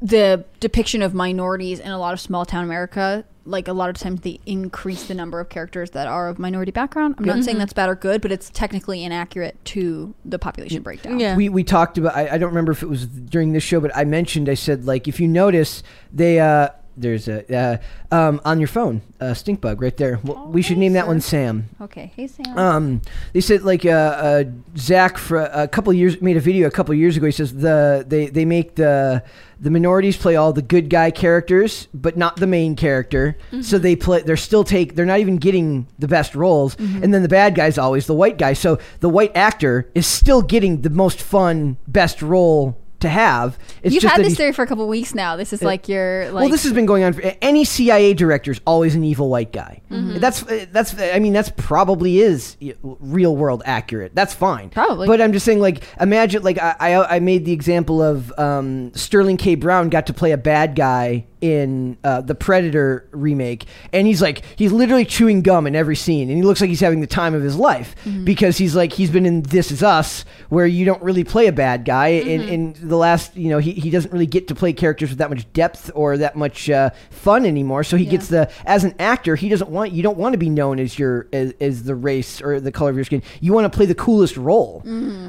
the 0.00 0.44
depiction 0.60 1.02
of 1.02 1.14
minorities 1.14 1.80
in 1.80 1.90
a 1.90 1.98
lot 1.98 2.14
of 2.14 2.20
small 2.20 2.44
town 2.44 2.64
America. 2.64 3.24
Like 3.44 3.66
a 3.66 3.72
lot 3.72 3.88
of 3.88 3.96
times, 3.96 4.20
they 4.20 4.40
increase 4.44 5.06
the 5.08 5.14
number 5.14 5.40
of 5.40 5.48
characters 5.48 5.92
that 5.92 6.06
are 6.06 6.28
of 6.28 6.38
minority 6.38 6.70
background. 6.70 7.14
I'm 7.16 7.24
not 7.24 7.42
saying 7.44 7.56
that's 7.56 7.72
bad 7.72 7.88
or 7.88 7.94
good, 7.94 8.20
but 8.20 8.30
it's 8.30 8.50
technically 8.50 9.02
inaccurate 9.02 9.56
to 9.66 10.14
the 10.22 10.38
population 10.38 10.82
breakdown. 10.82 11.18
Yeah. 11.18 11.34
we 11.34 11.48
we 11.48 11.64
talked 11.64 11.96
about 11.96 12.14
I, 12.14 12.28
I 12.28 12.38
don't 12.38 12.50
remember 12.50 12.72
if 12.72 12.82
it 12.82 12.90
was 12.90 13.06
during 13.06 13.54
this 13.54 13.62
show 13.62 13.80
but 13.80 13.90
i 13.96 14.04
mentioned 14.04 14.50
i 14.50 14.54
said 14.54 14.84
like 14.84 15.08
if 15.08 15.18
you 15.18 15.28
notice 15.28 15.82
they 16.12 16.40
uh 16.40 16.68
there's 17.00 17.28
a 17.28 17.38
uh, 17.56 17.76
um 18.14 18.40
on 18.44 18.58
your 18.60 18.68
phone 18.68 19.00
uh 19.20 19.34
stink 19.34 19.60
bug 19.60 19.80
right 19.82 19.96
there. 19.96 20.18
Well, 20.24 20.36
Oh, 20.38 20.48
we 20.50 20.62
should 20.62 20.76
hey, 20.76 20.80
name 20.80 20.92
that 20.94 21.04
sir. 21.04 21.08
one 21.08 21.20
sam. 21.20 21.68
Okay. 21.80 22.12
Hey 22.16 22.26
Sam. 22.26 22.58
um 22.58 23.02
they 23.32 23.40
said 23.40 23.62
like 23.62 23.84
uh, 23.84 23.88
uh 23.88 24.44
zach 24.76 25.18
for 25.18 25.38
a 25.42 25.66
couple 25.68 25.92
years 25.92 26.20
made 26.20 26.36
a 26.36 26.40
video 26.40 26.66
a 26.66 26.70
couple 26.70 26.94
years 26.94 27.16
ago. 27.16 27.26
He 27.26 27.32
says 27.32 27.54
the 27.54 28.04
they 28.06 28.26
they 28.26 28.44
make 28.44 28.74
the 28.76 29.22
the 29.60 29.70
minorities 29.70 30.16
play 30.16 30.36
all 30.36 30.52
the 30.52 30.62
good 30.62 30.88
guy 30.88 31.10
characters 31.10 31.88
but 31.92 32.16
not 32.16 32.36
the 32.36 32.46
main 32.46 32.76
character. 32.76 33.36
So 33.62 33.78
they 33.78 33.96
play 33.96 34.22
they're 34.22 34.36
still 34.36 34.62
take 34.64 34.94
they're 34.94 35.04
not 35.06 35.18
even 35.20 35.38
getting 35.38 35.88
the 35.98 36.06
best 36.08 36.34
roles. 36.34 36.76
And 36.78 37.12
then 37.12 37.22
the 37.22 37.28
bad 37.28 37.54
guy's 37.54 37.76
always 37.78 38.06
the 38.06 38.14
white 38.14 38.38
guy. 38.38 38.52
So 38.52 38.78
the 39.00 39.08
white 39.08 39.36
actor 39.36 39.90
is 39.94 40.06
still 40.06 40.42
getting 40.42 40.82
the 40.82 40.90
most 40.90 41.20
fun 41.20 41.76
best 41.88 42.22
role 42.22 42.78
to 43.00 43.08
have 43.08 43.58
it's 43.82 43.94
You've 43.94 44.02
just 44.02 44.12
had 44.12 44.18
that 44.18 44.24
this 44.24 44.32
he's- 44.32 44.38
theory 44.38 44.52
for 44.52 44.62
a 44.62 44.66
couple 44.66 44.86
weeks 44.88 45.14
now. 45.14 45.36
This 45.36 45.52
is 45.52 45.62
like 45.62 45.88
your 45.88 46.26
like. 46.32 46.42
well, 46.42 46.48
this 46.48 46.64
has 46.64 46.72
been 46.72 46.86
going 46.86 47.04
on 47.04 47.12
for 47.12 47.22
any 47.40 47.64
CIA 47.64 48.12
director 48.14 48.50
is 48.50 48.60
always 48.66 48.94
an 48.94 49.04
evil 49.04 49.28
white 49.28 49.52
guy. 49.52 49.80
That's 49.90 50.42
that's 50.72 50.98
I 51.00 51.18
mean 51.18 51.32
that's 51.32 51.52
probably 51.56 52.18
is 52.18 52.56
real 52.82 53.36
world 53.36 53.62
accurate. 53.64 54.14
That's 54.14 54.34
fine. 54.34 54.70
Probably. 54.70 55.06
But 55.06 55.20
I'm 55.20 55.32
just 55.32 55.46
saying 55.46 55.60
like 55.60 55.82
imagine 56.00 56.42
like 56.42 56.58
I 56.58 56.74
I, 56.78 57.16
I 57.16 57.20
made 57.20 57.44
the 57.44 57.52
example 57.52 58.02
of 58.02 58.36
um, 58.38 58.92
Sterling 58.94 59.36
K 59.36 59.54
Brown 59.54 59.88
got 59.90 60.06
to 60.08 60.12
play 60.12 60.32
a 60.32 60.38
bad 60.38 60.74
guy 60.74 61.26
in 61.40 61.96
uh, 62.02 62.20
the 62.20 62.34
Predator 62.34 63.08
remake, 63.12 63.66
and 63.92 64.08
he's 64.08 64.20
like 64.20 64.42
he's 64.56 64.72
literally 64.72 65.04
chewing 65.04 65.42
gum 65.42 65.68
in 65.68 65.76
every 65.76 65.94
scene, 65.94 66.28
and 66.28 66.36
he 66.36 66.42
looks 66.42 66.60
like 66.60 66.68
he's 66.68 66.80
having 66.80 67.00
the 67.00 67.06
time 67.06 67.32
of 67.34 67.42
his 67.42 67.54
life 67.54 67.94
because 68.24 68.58
he's 68.58 68.74
like 68.74 68.92
he's 68.92 69.10
been 69.10 69.24
in 69.24 69.42
This 69.42 69.70
Is 69.70 69.82
Us, 69.84 70.24
where 70.48 70.66
you 70.66 70.84
don't 70.84 71.00
really 71.02 71.22
play 71.22 71.46
a 71.46 71.52
bad 71.52 71.84
guy, 71.84 72.08
and 72.08 72.42
in 72.42 72.87
the 72.88 72.96
last 72.96 73.36
you 73.36 73.48
know 73.50 73.58
he, 73.58 73.72
he 73.72 73.90
doesn't 73.90 74.12
really 74.12 74.26
get 74.26 74.48
to 74.48 74.54
play 74.54 74.72
characters 74.72 75.10
with 75.10 75.18
that 75.18 75.30
much 75.30 75.50
depth 75.52 75.90
or 75.94 76.16
that 76.18 76.34
much 76.36 76.68
uh, 76.70 76.90
fun 77.10 77.46
anymore. 77.46 77.84
So 77.84 77.96
he 77.96 78.04
Yeah. 78.04 78.10
gets 78.12 78.28
the 78.28 78.50
as 78.66 78.84
an 78.84 78.94
actor 78.98 79.36
he 79.36 79.48
doesn't 79.48 79.70
want 79.70 79.92
you 79.92 80.02
don't 80.02 80.18
want 80.18 80.32
to 80.32 80.38
be 80.38 80.50
known 80.50 80.78
as 80.80 80.98
your 80.98 81.28
as, 81.32 81.52
as 81.60 81.84
the 81.84 81.94
race 81.94 82.40
or 82.42 82.60
the 82.60 82.72
color 82.72 82.90
of 82.90 82.96
your 82.96 83.04
skin. 83.04 83.22
You 83.40 83.52
want 83.52 83.70
to 83.70 83.76
play 83.76 83.86
the 83.86 83.94
coolest 83.94 84.36
role. 84.36 84.82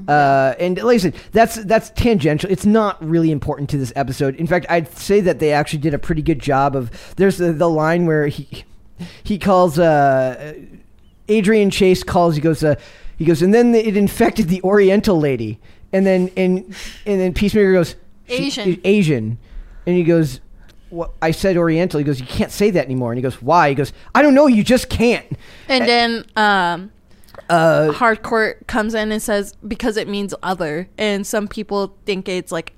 Uh, 0.08 0.56
and 0.60 0.82
like 0.82 0.96
I 0.96 0.98
said, 0.98 1.16
that's 1.32 1.56
that's 1.66 1.90
tangential. 1.92 2.50
It's 2.50 2.66
not 2.66 3.04
really 3.04 3.32
important 3.32 3.70
to 3.72 3.78
this 3.78 3.94
episode. 3.96 4.36
In 4.36 4.48
fact, 4.48 4.66
I'd 4.70 4.92
say 4.98 5.22
that 5.22 5.40
they 5.40 5.52
actually 5.54 5.80
did 5.80 5.94
a 5.94 6.00
pretty 6.00 6.22
good 6.22 6.40
job 6.40 6.76
of. 6.76 6.90
There's 7.18 7.38
the, 7.38 7.52
the 7.54 7.70
line 7.70 8.06
where 8.06 8.28
he 8.28 8.64
he 9.24 9.38
calls 9.38 9.78
uh, 9.80 10.54
Adrian 11.28 11.70
Chase 11.70 12.04
calls. 12.04 12.36
He 12.36 12.42
goes. 12.42 12.64
Uh, 12.64 12.76
he 13.18 13.26
goes, 13.26 13.42
and 13.42 13.54
then 13.54 13.76
it 13.76 13.98
infected 13.98 14.48
the 14.48 14.62
Oriental 14.64 15.20
lady, 15.20 15.60
and 15.94 16.06
then 16.06 16.32
and 16.38 16.76
and 17.06 17.20
then 17.20 17.34
Peacemaker 17.34 17.74
goes 17.74 17.96
"She- 18.28 18.36
Asian. 18.36 18.82
Asian, 18.84 19.38
and 19.86 19.96
he 19.96 20.04
goes. 20.04 20.42
Well, 20.92 21.14
I 21.22 21.30
said 21.30 21.56
Oriental. 21.56 22.00
He 22.00 22.04
goes, 22.04 22.20
you 22.20 22.26
can't 22.26 22.52
say 22.52 22.72
that 22.72 22.84
anymore. 22.84 23.12
And 23.12 23.20
he 23.20 23.22
goes, 23.22 23.40
why? 23.44 23.70
He 23.70 23.76
goes, 23.76 23.94
I 24.16 24.24
don't 24.24 24.34
know. 24.34 24.48
You 24.48 24.64
just 24.64 24.90
can't. 24.90 25.24
And 25.68 25.88
then 25.88 26.26
um, 26.36 26.92
Uh, 27.48 27.92
Harcourt 27.92 28.66
comes 28.66 28.96
in 28.96 29.12
and 29.12 29.22
says 29.22 29.56
because 29.68 29.98
it 29.98 30.08
means 30.08 30.34
other, 30.42 30.90
and 30.98 31.28
some 31.28 31.48
people 31.48 31.96
think 32.06 32.28
it's 32.28 32.52
like 32.52 32.74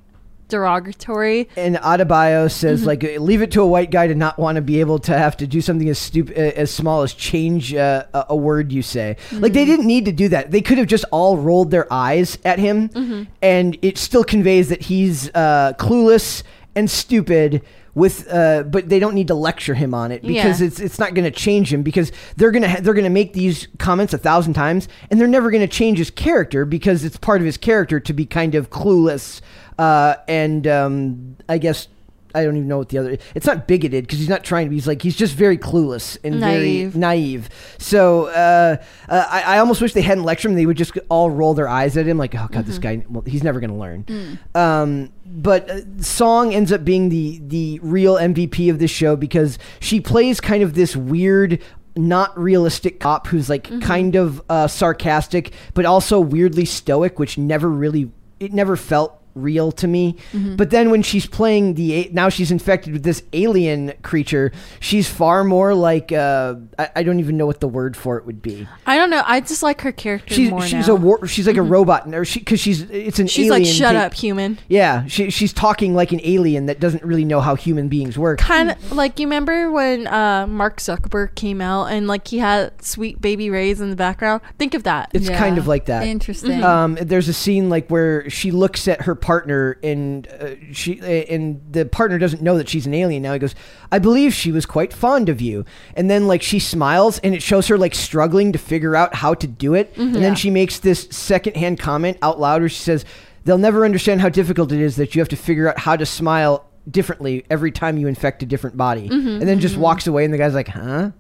derogatory. 0.52 1.50
and 1.56 1.76
Adebayo 1.78 2.50
says 2.52 2.82
Mm-hmm. 2.82 2.88
like 2.88 3.04
leave 3.20 3.42
it 3.42 3.52
to 3.52 3.62
a 3.62 3.68
white 3.68 3.92
guy 3.92 4.08
to 4.08 4.16
not 4.16 4.38
want 4.38 4.56
to 4.58 4.62
be 4.62 4.80
able 4.80 5.00
to 5.00 5.18
have 5.18 5.36
to 5.38 5.48
do 5.48 5.62
something 5.62 5.90
as 5.90 5.98
stupid 6.00 6.38
as 6.38 6.72
small 6.72 7.02
as 7.02 7.14
change 7.14 7.74
uh, 7.74 8.06
a, 8.14 8.36
word 8.36 8.72
you 8.72 8.82
say 8.82 9.16
like 9.32 9.42
Mm-hmm. 9.42 9.54
they 9.54 9.66
didn't 9.66 9.88
need 9.88 10.06
to 10.06 10.12
do 10.12 10.28
that 10.30 10.52
they 10.52 10.62
could 10.62 10.78
have 10.78 10.88
just 10.88 11.06
all 11.12 11.38
rolled 11.38 11.72
their 11.72 11.92
eyes 11.92 12.38
at 12.46 12.60
him 12.60 12.90
Mm-hmm. 12.90 13.24
and 13.42 13.78
it 13.82 13.98
still 13.98 14.24
conveys 14.24 14.70
that 14.70 14.84
he's 14.84 15.30
uh, 15.34 15.74
clueless 15.78 16.44
and 16.76 16.90
stupid 16.90 17.62
with 17.94 18.32
uh, 18.32 18.64
but 18.64 18.88
they 18.88 19.00
don't 19.00 19.14
need 19.14 19.28
to 19.28 19.36
lecture 19.36 19.74
him 19.74 19.94
on 19.94 20.12
it 20.14 20.22
because 20.22 20.62
Yeah. 20.62 20.68
it's 20.68 20.80
it's 20.80 20.98
not 20.98 21.14
going 21.14 21.26
to 21.26 21.32
change 21.32 21.74
him 21.74 21.82
because 21.84 22.12
they're 22.38 22.52
going 22.52 22.62
to 22.62 22.70
ha- 22.70 22.80
they're 22.82 22.94
going 22.94 23.04
to 23.04 23.10
make 23.10 23.34
these 23.34 23.68
comments 23.80 24.14
a 24.14 24.18
thousand 24.18 24.54
times 24.54 24.88
and 25.10 25.20
they're 25.20 25.28
never 25.28 25.52
going 25.52 25.60
to 25.62 25.68
change 25.68 25.98
his 25.98 26.10
character 26.10 26.64
because 26.64 27.04
it's 27.04 27.18
part 27.18 27.42
of 27.42 27.46
his 27.46 27.58
character 27.58 28.00
to 28.00 28.14
be 28.14 28.26
kind 28.26 28.56
of 28.56 28.70
clueless 28.70 29.42
uh, 29.78 30.16
and 30.28 30.68
um, 30.68 31.38
I 31.50 31.58
guess 31.58 31.88
I 32.34 32.44
don't 32.44 32.56
even 32.56 32.68
know 32.68 32.78
what 32.78 32.90
the 32.90 32.98
other. 32.98 33.18
It's 33.36 33.46
not 33.46 33.68
bigoted 33.68 34.06
because 34.06 34.20
he's 34.20 34.30
not 34.30 34.44
trying 34.44 34.66
to 34.66 34.70
be. 34.70 34.76
He's 34.78 34.88
like 34.88 35.02
he's 35.02 35.16
just 35.16 35.34
very 35.36 35.58
clueless 35.58 36.18
and 36.24 36.40
Naive. 36.40 36.92
very 36.94 37.00
naive. 37.00 37.50
So 37.78 38.28
uh, 38.28 38.78
uh, 39.10 39.26
I, 39.30 39.56
I 39.56 39.60
almost 39.60 39.82
wish 39.82 39.94
they 39.94 40.02
hadn't 40.02 40.24
lectured 40.24 40.52
him. 40.52 40.56
They 40.56 40.66
would 40.66 40.78
just 40.78 40.98
all 41.10 41.30
roll 41.30 41.54
their 41.54 41.68
eyes 41.68 41.98
at 41.98 42.08
him 42.08 42.18
like, 42.18 42.34
oh 42.36 42.48
god, 42.50 42.66
this 42.66 42.78
guy. 42.78 43.04
Well, 43.10 43.24
he's 43.26 43.44
never 43.44 43.60
going 43.60 43.72
to 43.72 43.76
learn. 43.76 44.40
Um, 44.56 45.12
but 45.26 45.70
uh, 45.70 45.82
Song 46.02 46.54
ends 46.54 46.72
up 46.72 46.86
being 46.86 47.10
the 47.10 47.42
the 47.44 47.80
real 47.82 48.16
MVP 48.16 48.70
of 48.70 48.80
this 48.80 48.92
show 48.92 49.16
because 49.16 49.58
she 49.80 50.00
plays 50.00 50.40
kind 50.40 50.64
of 50.64 50.74
this 50.74 50.96
weird 50.96 51.62
not 51.98 52.38
realistic 52.40 53.02
cop 53.02 53.28
who's 53.28 53.50
like 53.50 53.82
kind 53.82 54.16
of 54.16 54.42
uh, 54.50 54.66
sarcastic 54.66 55.52
but 55.74 55.86
also 55.86 56.22
weirdly 56.22 56.64
stoic 56.64 57.20
which 57.20 57.38
never 57.38 57.68
really 57.70 58.10
it 58.40 58.54
never 58.54 58.78
felt 58.78 59.21
real 59.36 59.72
to 59.72 59.88
me 59.88 60.16
but 60.58 60.70
then 60.72 60.90
when 60.92 61.02
she's 61.02 61.26
playing 61.26 61.74
the 61.76 61.94
a- 61.94 62.10
now 62.12 62.30
she's 62.30 62.52
infected 62.52 62.94
with 62.94 63.04
this 63.04 63.24
alien 63.34 63.94
creature 64.02 64.52
she's 64.80 65.08
far 65.10 65.44
more 65.44 65.74
like 65.74 66.12
uh, 66.12 66.56
I, 66.78 66.90
I 66.98 67.04
don't 67.04 67.20
even 67.20 67.38
know 67.38 67.46
what 67.46 67.60
the 67.60 67.68
word 67.68 67.96
for 67.96 68.18
it 68.18 68.26
would 68.26 68.42
be 68.42 68.68
I 68.86 68.98
don't 68.98 69.10
know. 69.10 69.24
I 69.26 69.40
just 69.42 69.64
like 69.64 69.82
her 69.82 69.92
character 69.92 70.34
she's 70.34 70.50
more 70.50 70.62
she's 70.62 70.88
now. 70.88 70.94
a 70.94 70.98
war, 70.98 71.26
she's 71.28 71.48
like 71.48 71.58
a 71.58 71.62
robot 71.62 72.14
or 72.14 72.26
she 72.26 72.40
because 72.40 72.60
she's 72.60 72.82
it's 72.90 73.20
an 73.20 73.28
She's 73.28 73.48
alien 73.48 73.64
like, 73.64 73.74
shut 73.74 73.96
ta- 73.96 74.02
up, 74.02 74.14
human. 74.14 74.58
yeah 74.68 75.06
she, 75.08 75.30
she's 75.30 75.54
talking 75.54 75.94
like 75.96 76.12
an 76.12 76.20
alien 76.24 76.66
that 76.66 76.80
doesn't 76.80 77.04
really 77.04 77.26
know 77.26 77.40
how 77.42 77.56
human 77.56 77.88
beings 77.88 78.18
work 78.18 78.40
Kind 78.40 78.72
of 78.72 78.92
like 78.92 79.20
you 79.20 79.28
remember 79.28 79.72
when 79.72 80.08
uh, 80.08 80.46
Mark 80.48 80.78
Zuckerberg 80.78 81.36
came 81.36 81.62
out 81.62 81.86
and 81.86 82.08
like 82.08 82.28
he 82.28 82.40
had 82.40 82.74
Sweet 82.84 83.22
Baby 83.22 83.50
Ray's 83.50 83.80
in 83.82 83.90
the 83.90 83.96
background. 83.96 84.42
Think 84.58 84.74
of 84.74 84.84
that. 84.84 85.10
it's 85.14 85.30
kind 85.30 85.58
of 85.58 85.68
like 85.68 85.86
that 85.86 86.04
Interesting. 86.08 86.64
um, 86.64 86.98
there's 87.02 87.28
a 87.28 87.34
scene 87.34 87.70
like 87.70 87.88
where 87.90 88.30
she 88.30 88.52
looks 88.52 88.88
at 88.88 89.02
her 89.04 89.16
partner 89.22 89.78
and 89.84 90.28
uh, 90.28 90.56
she 90.74 91.00
uh, 91.02 91.06
and 91.06 91.62
the 91.72 91.86
partner 91.86 92.18
doesn't 92.18 92.42
know 92.42 92.58
that 92.58 92.68
she's 92.68 92.86
an 92.86 92.94
alien 92.94 93.24
now. 93.24 93.34
He 93.34 93.40
goes 93.40 93.56
i 93.92 94.00
believe 94.00 94.34
she 94.34 94.52
was 94.52 94.66
quite 94.66 94.92
fond 94.92 95.30
of 95.30 95.40
you. 95.40 95.66
And 95.96 96.10
then 96.10 96.28
like 96.28 96.42
she 96.42 96.60
smiles 96.60 97.20
and 97.20 97.34
it 97.36 97.42
shows 97.42 97.68
her 97.68 97.78
like 97.78 97.96
struggling 97.96 98.52
to 98.52 98.60
figure 98.60 98.96
out 98.96 99.16
how 99.16 99.34
to 99.36 99.48
do 99.48 99.74
it. 99.74 99.92
Mm-hmm. 99.94 100.02
And 100.02 100.16
then 100.16 100.24
Yeah. 100.24 100.34
she 100.34 100.50
makes 100.50 100.80
this 100.80 101.08
secondhand 101.12 101.80
comment 101.80 102.18
out 102.22 102.40
loud 102.40 102.62
where 102.62 102.70
she 102.70 102.82
says 102.82 103.06
they'll 103.46 103.58
never 103.58 103.86
understand 103.86 104.22
how 104.22 104.30
difficult 104.30 104.72
it 104.72 104.82
is 104.82 104.96
that 104.98 105.16
you 105.16 105.22
have 105.22 105.30
to 105.30 105.36
figure 105.36 105.70
out 105.70 105.80
how 105.80 105.96
to 105.96 106.06
smile 106.06 106.66
differently 106.90 107.46
every 107.50 107.72
time 107.72 107.98
you 107.98 108.08
infect 108.08 108.42
a 108.44 108.46
different 108.46 108.76
body. 108.76 109.08
Mm-hmm. 109.08 109.28
And 109.28 109.44
then 109.44 109.60
just 109.60 109.76
mm-hmm. 109.76 109.84
walks 109.84 110.08
away 110.08 110.26
and 110.26 110.34
the 110.34 110.38
guy's 110.38 110.54
like 110.54 110.68
huh? 110.68 111.12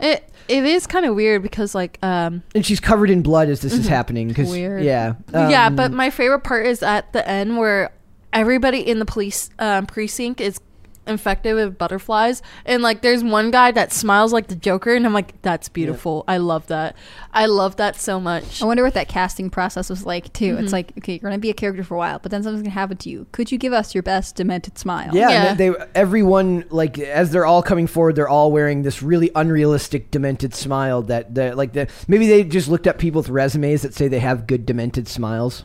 It 0.00 0.28
it 0.48 0.64
is 0.64 0.86
kind 0.86 1.06
of 1.06 1.14
weird 1.14 1.42
because 1.42 1.74
like 1.74 1.98
um 2.02 2.42
and 2.54 2.64
she's 2.64 2.80
covered 2.80 3.10
in 3.10 3.22
blood 3.22 3.48
as 3.48 3.60
this 3.60 3.72
is 3.72 3.86
happening 3.86 4.28
because 4.28 4.50
Weird. 4.50 4.82
yeah 4.82 5.14
yeah, 5.32 5.66
um, 5.66 5.76
but 5.76 5.92
my 5.92 6.10
favorite 6.10 6.40
part 6.40 6.66
is 6.66 6.82
at 6.82 7.12
the 7.12 7.26
end 7.28 7.56
where 7.56 7.92
everybody 8.32 8.80
in 8.80 8.98
the 8.98 9.04
police 9.06 9.50
um, 9.58 9.86
precinct 9.86 10.40
is 10.40 10.60
infected 11.06 11.54
with 11.54 11.76
butterflies 11.78 12.42
and 12.64 12.82
like 12.82 13.02
there's 13.02 13.22
one 13.22 13.50
guy 13.50 13.70
that 13.70 13.92
smiles 13.92 14.32
like 14.32 14.46
the 14.48 14.56
joker 14.56 14.94
and 14.94 15.04
i'm 15.04 15.12
like 15.12 15.40
that's 15.42 15.68
beautiful 15.68 16.24
i 16.28 16.36
love 16.36 16.66
that 16.68 16.96
i 17.32 17.46
love 17.46 17.76
that 17.76 17.96
so 17.96 18.18
much 18.18 18.62
I 18.62 18.66
wonder 18.66 18.82
what 18.82 18.94
that 18.94 19.08
casting 19.08 19.50
process 19.50 19.90
was 19.90 20.06
like 20.06 20.32
too. 20.32 20.54
Mm-hmm. 20.54 20.64
It's 20.64 20.72
like, 20.72 20.92
okay, 20.98 21.12
you're 21.14 21.20
gonna 21.30 21.38
be 21.38 21.50
a 21.50 21.54
character 21.54 21.82
for 21.84 21.94
a 21.94 21.98
while, 21.98 22.18
but 22.18 22.30
then 22.30 22.42
something's 22.42 22.62
gonna 22.62 22.70
happen 22.74 22.96
to 22.98 23.10
you. 23.10 23.26
Could 23.32 23.50
you 23.52 23.58
give 23.58 23.72
us 23.72 23.94
your 23.94 24.02
best 24.02 24.36
demented 24.36 24.78
smile? 24.78 25.10
Yeah, 25.14 25.28
Yeah. 25.30 25.44
and 25.50 25.58
they 25.58 25.72
everyone 25.94 26.64
like 26.70 26.98
as 26.98 27.30
they're 27.32 27.44
all 27.46 27.62
coming 27.62 27.86
forward, 27.86 28.14
they're 28.16 28.28
all 28.28 28.52
wearing 28.52 28.82
this 28.82 29.02
really 29.02 29.30
unrealistic 29.34 30.10
demented 30.10 30.54
smile 30.54 31.02
that 31.02 31.34
that 31.34 31.56
like 31.56 31.72
the 31.72 31.88
maybe 32.08 32.26
they 32.26 32.44
just 32.44 32.68
looked 32.68 32.86
up 32.86 32.98
people 32.98 33.20
with 33.20 33.28
resumes 33.30 33.82
that 33.82 33.94
say 33.94 34.08
they 34.08 34.20
have 34.20 34.46
good 34.46 34.64
demented 34.64 35.08
smiles. 35.08 35.64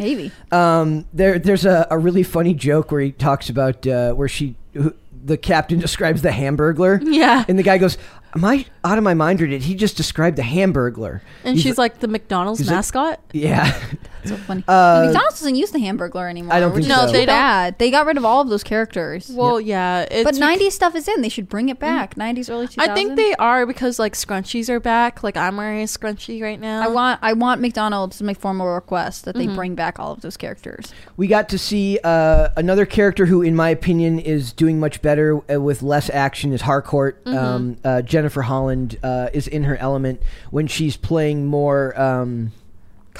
Maybe. 0.00 0.32
Um, 0.50 1.04
there 1.12 1.38
there's 1.38 1.64
a, 1.64 1.86
a 1.90 1.98
really 1.98 2.24
funny 2.24 2.54
joke 2.54 2.90
where 2.90 3.00
he 3.02 3.12
talks 3.12 3.48
about 3.48 3.86
uh, 3.86 4.12
where 4.14 4.26
she 4.28 4.56
who, 4.72 4.92
the 5.24 5.36
captain 5.36 5.78
describes 5.86 6.22
the 6.22 6.30
Hamburglar. 6.30 7.00
Yeah. 7.04 7.44
and 7.46 7.56
the 7.58 7.62
guy 7.62 7.78
goes, 7.78 7.96
"Am 8.34 8.44
I 8.44 8.66
out 8.84 8.98
of 8.98 9.04
my 9.04 9.14
mind, 9.14 9.40
or 9.42 9.46
did 9.46 9.62
he 9.62 9.74
just 9.76 9.96
describe 9.96 10.34
the 10.36 10.42
Hamburglar?" 10.42 11.20
and 11.44 11.54
He's 11.54 11.62
she's 11.62 11.78
like 11.78 12.00
the 12.00 12.08
mcdonald's 12.08 12.58
he's 12.60 12.68
like- 12.68 12.76
mascot 12.76 13.20
"Yeah." 13.32 13.78
So 14.24 14.36
funny. 14.36 14.64
Uh, 14.68 15.02
McDonald's 15.06 15.40
doesn't 15.40 15.54
use 15.54 15.70
the 15.70 15.78
Hamburglar 15.78 16.28
anymore. 16.28 16.52
I 16.54 16.60
don't 16.60 16.72
which 16.74 16.84
think 16.86 16.92
is 16.92 16.96
so. 16.96 17.06
too 17.06 17.06
No, 17.06 17.12
they 17.12 17.26
don't. 17.26 17.34
bad. 17.34 17.78
They 17.78 17.90
got 17.90 18.06
rid 18.06 18.16
of 18.16 18.24
all 18.24 18.40
of 18.40 18.48
those 18.48 18.62
characters. 18.64 19.30
well 19.30 19.60
yeah 19.60 20.06
it's 20.10 20.24
but 20.24 20.34
90s 20.34 20.72
stuff 20.72 20.94
is 20.94 21.06
in. 21.08 21.22
They 21.22 21.28
should 21.28 21.48
bring 21.48 21.68
it 21.68 21.78
back. 21.78 22.14
90s, 22.14 22.50
early 22.50 22.66
2000s. 22.68 22.74
i 22.78 22.94
think 22.94 23.16
they 23.16 23.34
are 23.34 23.66
because 23.66 23.98
like 23.98 24.14
scrunchies 24.14 24.68
are 24.68 24.80
back 24.80 25.22
like 25.22 25.36
i'm 25.36 25.56
wearing 25.56 25.80
a 25.82 25.84
scrunchie 25.84 26.40
right 26.42 26.60
now 26.60 26.82
I 26.82 26.88
want. 26.88 27.18
I 27.22 27.32
want 27.34 27.60
McDonald's 27.60 28.18
to 28.18 28.24
make 28.24 28.38
formal 28.38 28.66
request 28.68 29.24
that 29.24 29.34
they 29.34 29.46
Mm-hmm. 29.46 29.54
bring 29.56 29.74
back 29.74 29.98
all 29.98 30.12
of 30.12 30.20
those 30.20 30.36
characters. 30.36 30.92
We 31.16 31.26
got 31.26 31.48
to 31.50 31.58
see 31.58 31.98
uh, 32.04 32.48
another 32.56 32.86
character 32.86 33.26
who, 33.26 33.42
in 33.42 33.56
my 33.56 33.70
opinion, 33.70 34.18
is 34.18 34.52
doing 34.52 34.78
much 34.78 35.00
better 35.02 35.40
uh, 35.52 35.60
with 35.60 35.82
less 35.82 36.08
action. 36.10 36.52
Is 36.52 36.60
Harcourt. 36.62 37.20
Um, 37.26 37.76
uh, 37.84 38.02
Jennifer 38.02 38.42
Holland 38.42 38.98
uh, 39.02 39.28
is 39.32 39.48
in 39.48 39.64
her 39.64 39.76
element 39.76 40.20
when 40.50 40.66
she's 40.66 40.96
playing 40.96 41.46
more 41.46 41.98
um, 42.00 42.52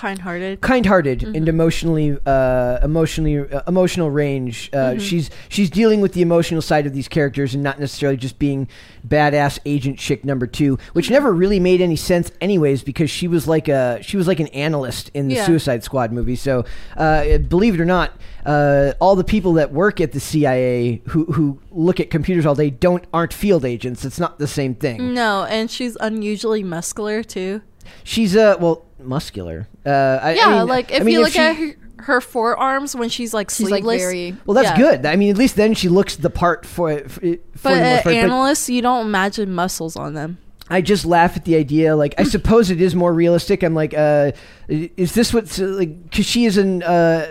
kind-hearted 0.00 0.60
kind-hearted 0.62 1.22
and 1.22 1.46
emotionally, 1.48 2.18
uh, 2.24 2.78
emotionally, 2.82 3.38
uh, 3.38 3.62
emotional 3.68 4.10
range. 4.10 4.70
Uh, 4.72 4.98
She's 4.98 5.30
she's 5.48 5.68
dealing 5.68 6.00
with 6.00 6.12
the 6.14 6.22
emotional 6.22 6.62
side 6.62 6.86
of 6.86 6.92
these 6.94 7.06
characters 7.08 7.54
and 7.54 7.62
not 7.62 7.78
necessarily 7.78 8.16
just 8.16 8.38
being 8.38 8.66
badass 9.06 9.58
agent 9.66 9.98
chick 9.98 10.24
number 10.24 10.46
two, 10.46 10.78
which 10.94 11.10
never 11.10 11.32
really 11.32 11.60
made 11.60 11.80
any 11.82 11.96
sense, 11.96 12.32
anyways, 12.40 12.82
because 12.82 13.10
she 13.10 13.28
was 13.28 13.46
like 13.46 13.68
a 13.68 13.98
she 14.02 14.16
was 14.16 14.26
like 14.26 14.40
an 14.40 14.48
analyst 14.48 15.10
in 15.12 15.28
the 15.28 15.34
Yeah. 15.34 15.46
Suicide 15.46 15.84
Squad 15.84 16.12
movie. 16.12 16.36
So, 16.36 16.64
uh, 16.96 17.38
believe 17.38 17.74
it 17.74 17.80
or 17.80 17.84
not, 17.84 18.12
uh, 18.46 18.92
all 19.00 19.16
the 19.16 19.24
people 19.24 19.52
that 19.54 19.72
work 19.72 20.00
at 20.00 20.12
the 20.12 20.20
CIA 20.20 21.02
who 21.08 21.24
who 21.26 21.58
look 21.70 22.00
at 22.00 22.08
computers 22.10 22.46
all 22.46 22.54
day 22.54 22.70
don't 22.70 23.04
aren't 23.12 23.32
field 23.34 23.64
agents. 23.66 24.04
It's 24.04 24.18
not 24.20 24.38
the 24.38 24.46
same 24.48 24.74
thing. 24.74 25.12
no 25.14 25.44
and 25.44 25.70
she's 25.70 25.96
unusually 26.00 26.62
muscular 26.62 27.22
too 27.22 27.60
She's 28.04 28.36
uh 28.36 28.56
well 28.60 28.84
muscular. 28.98 29.66
Uh, 29.84 29.90
I, 30.22 30.30
I 30.30 30.32
yeah 30.34 30.58
mean- 30.58 30.68
like 30.68 30.90
if 30.92 31.00
I 31.00 31.04
mean, 31.04 31.14
you 31.14 31.20
look 31.22 31.32
she- 31.32 31.38
at 31.38 31.56
her, 31.56 31.74
her 31.98 32.20
forearms 32.20 32.94
when 32.96 33.08
she's 33.08 33.34
like 33.34 33.50
She's 33.50 33.70
like 33.70 33.82
sleeveless 33.82 34.02
very. 34.02 34.36
Well, 34.46 34.54
that's 34.54 34.78
Yeah. 34.78 34.90
good. 34.96 35.06
I 35.06 35.16
mean, 35.16 35.30
at 35.30 35.36
least 35.36 35.56
then 35.56 35.74
she 35.74 35.88
looks 35.88 36.16
the 36.16 36.30
part 36.30 36.64
for, 36.66 37.00
for, 37.08 37.20
for 37.20 37.36
but 37.62 37.74
the 37.74 37.80
most 37.80 38.00
uh, 38.00 38.02
part. 38.04 38.14
analysts 38.14 38.70
you 38.70 38.80
don't 38.82 39.06
imagine 39.06 39.52
muscles 39.52 39.96
on 39.96 40.14
them 40.14 40.38
I 40.72 40.80
just 40.82 41.04
laugh 41.04 41.36
at 41.36 41.44
the 41.44 41.56
idea. 41.56 41.96
Like, 41.96 42.14
I 42.16 42.22
suppose 42.36 42.70
it 42.70 42.80
is 42.80 42.94
more 42.94 43.12
realistic. 43.12 43.64
I'm 43.64 43.74
like, 43.74 43.92
uh, 43.92 44.30
is 44.68 45.14
this 45.14 45.34
what's 45.34 45.58
uh, 45.60 45.64
like? 45.66 46.04
Because 46.04 46.26
she 46.26 46.44
is 46.44 46.56
an 46.58 46.84
uh, 46.84 47.26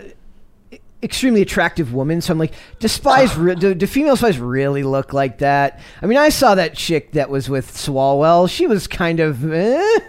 extremely 1.01 1.41
attractive 1.41 1.93
woman. 1.93 2.19
So 2.19 2.33
I'm 2.33 2.37
like, 2.37 2.53
despise. 2.79 3.31
spies? 3.31 3.37
Re- 3.39 3.55
do, 3.55 3.73
do 3.73 3.87
female 3.87 4.17
spies 4.17 4.37
really 4.39 4.83
look 4.83 5.13
like 5.13 5.37
that? 5.37 5.79
I 6.01 6.05
mean, 6.05 6.17
I 6.17 6.27
saw 6.29 6.55
that 6.55 6.75
chick 6.75 7.13
that 7.13 7.29
was 7.29 7.49
with 7.49 7.71
Swalwell. 7.71 8.49
She 8.49 8.67
was 8.67 8.87
kind 8.87 9.19
of. 9.21 9.49
Eh, 9.49 9.99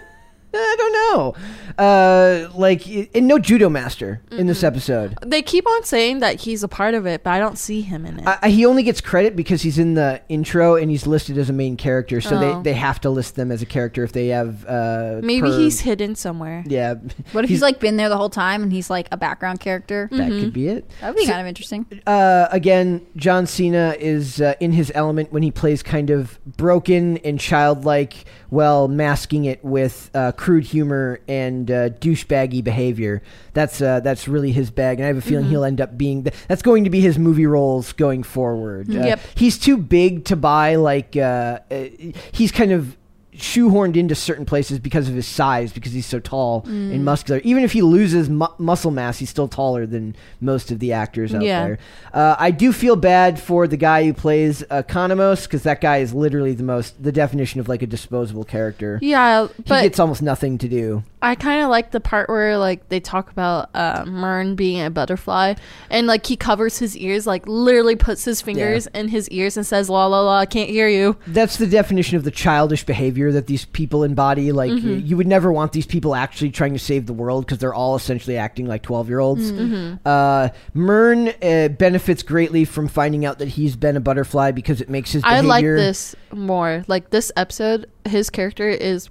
I 0.53 0.75
don't 0.79 0.93
know. 0.93 1.35
Uh, 1.79 2.51
like, 2.55 2.87
and 3.15 3.27
no 3.29 3.39
Judomaster 3.39 4.21
in 4.33 4.47
this 4.47 4.63
episode. 4.63 5.17
They 5.25 5.43
keep 5.43 5.67
on 5.67 5.85
saying 5.85 6.19
that 6.21 6.41
he's 6.41 6.63
a 6.63 6.69
part 6.69 6.95
of 6.95 7.07
it, 7.07 7.23
but 7.23 7.31
I 7.31 7.39
don't 7.39 7.57
see 7.57 7.81
him 7.81 8.05
in 8.05 8.19
it. 8.21 8.27
I, 8.27 8.39
I- 8.43 8.51
he 8.51 8.67
only 8.67 8.83
gets 8.83 9.01
credit 9.01 9.37
because 9.37 9.63
he's 9.63 9.79
in 9.79 9.95
the 9.95 10.21
intro 10.29 10.75
and 10.77 10.91
he's 10.91 11.07
listed 11.07 11.39
as 11.39 11.49
a 11.49 11.53
main 11.53 11.77
character, 11.77 12.21
so 12.21 12.37
Oh. 12.37 12.39
they, 12.63 12.73
they 12.73 12.77
have 12.79 13.01
to 13.03 13.11
list 13.11 13.37
them 13.37 13.51
as 13.53 13.63
a 13.63 13.67
character 13.67 14.03
if 14.05 14.13
they 14.13 14.29
have. 14.29 14.65
Uh, 14.67 15.21
Maybe 15.23 15.49
per- 15.49 15.57
he's 15.59 15.81
hidden 15.81 16.15
somewhere. 16.15 16.65
Yeah. 16.67 16.95
What 17.33 17.45
if 17.45 17.51
he's, 17.51 17.63
like 17.63 17.79
been 17.79 17.97
there 17.97 18.09
the 18.09 18.17
whole 18.17 18.29
time 18.31 18.63
and 18.65 18.73
he's 18.73 18.91
like 18.91 19.07
a 19.13 19.17
background 19.17 19.61
character? 19.61 20.09
That 20.11 20.29
could 20.29 20.53
be 20.53 20.67
it. 20.69 20.91
That 21.01 21.15
would 21.15 21.17
be 21.17 21.27
kind 21.27 21.41
of 21.41 21.47
interesting. 21.47 21.87
Uh, 22.07 22.49
again, 22.51 23.07
John 23.17 23.47
Cena 23.47 23.95
is 23.99 24.41
uh, 24.41 24.55
in 24.59 24.73
his 24.73 24.91
element 24.95 25.33
when 25.33 25.43
he 25.45 25.51
plays 25.53 25.83
kind 25.83 26.11
of 26.11 26.39
broken 26.45 27.19
and 27.19 27.39
childlike, 27.39 28.25
while 28.49 28.89
masking 28.89 29.45
it 29.45 29.65
with 29.65 30.11
uh, 30.15 30.33
crude 30.41 30.65
humor 30.65 31.21
and 31.29 31.71
uh, 31.71 31.91
douchebaggy 31.91 32.65
behavior. 32.65 33.21
That's 33.53 33.83
uh, 33.83 34.01
that's 34.01 34.27
really 34.27 34.53
his 34.53 34.71
bag, 34.71 34.99
and 34.99 35.05
I 35.05 35.09
have 35.09 35.19
a 35.19 35.21
feeling 35.21 35.45
he'll 35.45 35.65
end 35.65 35.83
up 35.83 35.99
being. 35.99 36.25
Th- 36.25 36.35
that's 36.49 36.63
going 36.63 36.85
to 36.85 36.91
be 36.91 37.01
his 37.03 37.19
movie 37.19 37.45
roles 37.45 37.93
going 37.93 38.23
forward. 38.23 38.89
Uh, 38.89 39.05
Yep. 39.11 39.21
He's 39.35 39.59
too 39.59 39.77
big 39.77 40.25
to 40.27 40.37
buy 40.37 40.77
like. 40.77 41.15
Uh, 41.15 41.59
uh, 41.71 41.85
he's 42.33 42.53
kind 42.53 42.73
of 42.73 42.97
shoehorned 43.41 43.97
into 43.97 44.15
certain 44.15 44.45
places 44.45 44.79
because 44.79 45.09
of 45.09 45.15
his 45.15 45.27
size, 45.27 45.73
because 45.73 45.93
he's 45.93 46.07
so 46.07 46.21
tall 46.21 46.63
and 46.67 47.05
muscular. 47.05 47.41
Even 47.45 47.65
if 47.65 47.73
he 47.73 47.83
loses 47.83 48.29
mu- 48.29 48.47
muscle 48.59 48.91
mass, 48.91 49.19
he's 49.19 49.31
still 49.31 49.49
taller 49.49 49.87
than 49.87 50.15
most 50.41 50.71
of 50.71 50.79
the 50.79 50.93
actors 50.93 51.35
out 51.35 51.43
Yeah. 51.43 51.65
there. 51.67 51.79
Uh, 52.13 52.37
I 52.39 52.51
do 52.51 52.73
feel 52.73 52.97
bad 52.97 53.41
for 53.41 53.67
the 53.67 53.77
guy 53.77 54.05
who 54.05 54.13
plays 54.13 54.63
uh, 54.71 54.83
Economos 54.83 55.45
because 55.45 55.63
that 55.65 55.81
guy 55.81 55.99
is 55.99 56.13
literally 56.15 56.55
the 56.55 56.63
most 56.63 57.03
the 57.03 57.13
definition 57.13 57.61
of 57.61 57.69
like 57.69 57.83
a 57.83 57.87
disposable 57.87 58.45
character. 58.45 58.99
Yeah, 59.03 59.49
He 59.57 59.63
gets 59.65 59.99
almost 59.99 60.23
nothing 60.23 60.59
to 60.59 60.69
do. 60.69 61.03
I 61.23 61.35
kind 61.35 61.63
of 61.63 61.69
like 61.69 61.91
the 61.91 62.01
part 62.01 62.29
where 62.31 62.57
like 62.57 62.89
they 62.89 62.99
talk 63.01 63.31
about 63.31 63.69
uh, 63.75 64.05
Murn 64.07 64.55
being 64.55 64.81
a 64.83 64.91
butterfly, 64.91 65.55
and 65.91 66.07
like 66.07 66.25
he 66.27 66.37
covers 66.37 66.79
his 66.79 66.97
ears, 66.97 67.27
like 67.27 67.47
literally 67.47 67.95
puts 67.97 68.25
his 68.25 68.41
fingers 68.41 68.87
in 68.95 69.09
his 69.09 69.29
ears 69.29 69.57
and 69.57 69.67
says 69.67 69.91
"la 69.91 70.07
la 70.07 70.21
la," 70.23 70.39
I 70.39 70.47
can't 70.47 70.71
hear 70.71 70.89
you. 70.89 71.17
That's 71.27 71.59
the 71.59 71.67
definition 71.67 72.17
of 72.17 72.25
the 72.25 72.31
childish 72.31 72.85
behavior 72.85 73.33
that 73.33 73.47
these 73.49 73.65
people 73.67 74.03
embody. 74.05 74.51
Like 74.53 74.71
Mm-hmm. 74.71 74.89
y- 74.89 74.95
you 74.97 75.17
would 75.17 75.27
never 75.27 75.53
want 75.53 75.73
these 75.73 75.87
people 75.87 76.15
actually 76.15 76.51
trying 76.53 76.73
to 76.73 76.79
save 76.79 77.07
the 77.07 77.13
world 77.13 77.45
because 77.45 77.59
they're 77.59 77.75
all 77.75 77.97
essentially 77.97 78.37
acting 78.39 78.67
like 78.67 78.83
twelve 78.83 79.09
year 79.09 79.19
olds. 79.19 79.53
Mm-hmm. 79.53 79.97
Uh, 80.07 80.49
Murn 80.75 81.29
uh, 81.43 81.69
benefits 81.69 82.23
greatly 82.23 82.65
from 82.65 82.89
finding 82.89 83.25
out 83.27 83.39
that 83.41 83.49
he's 83.49 83.77
been 83.77 83.97
a 83.97 84.01
butterfly 84.01 84.53
because 84.53 84.81
it 84.81 84.89
makes 84.89 85.13
his. 85.13 85.23
I 85.25 85.41
like 85.41 85.65
this 85.65 86.17
more. 86.33 86.85
Like 86.89 87.11
this 87.11 87.31
episode, 87.37 87.91
his 88.07 88.31
character 88.31 88.69
is 88.69 89.11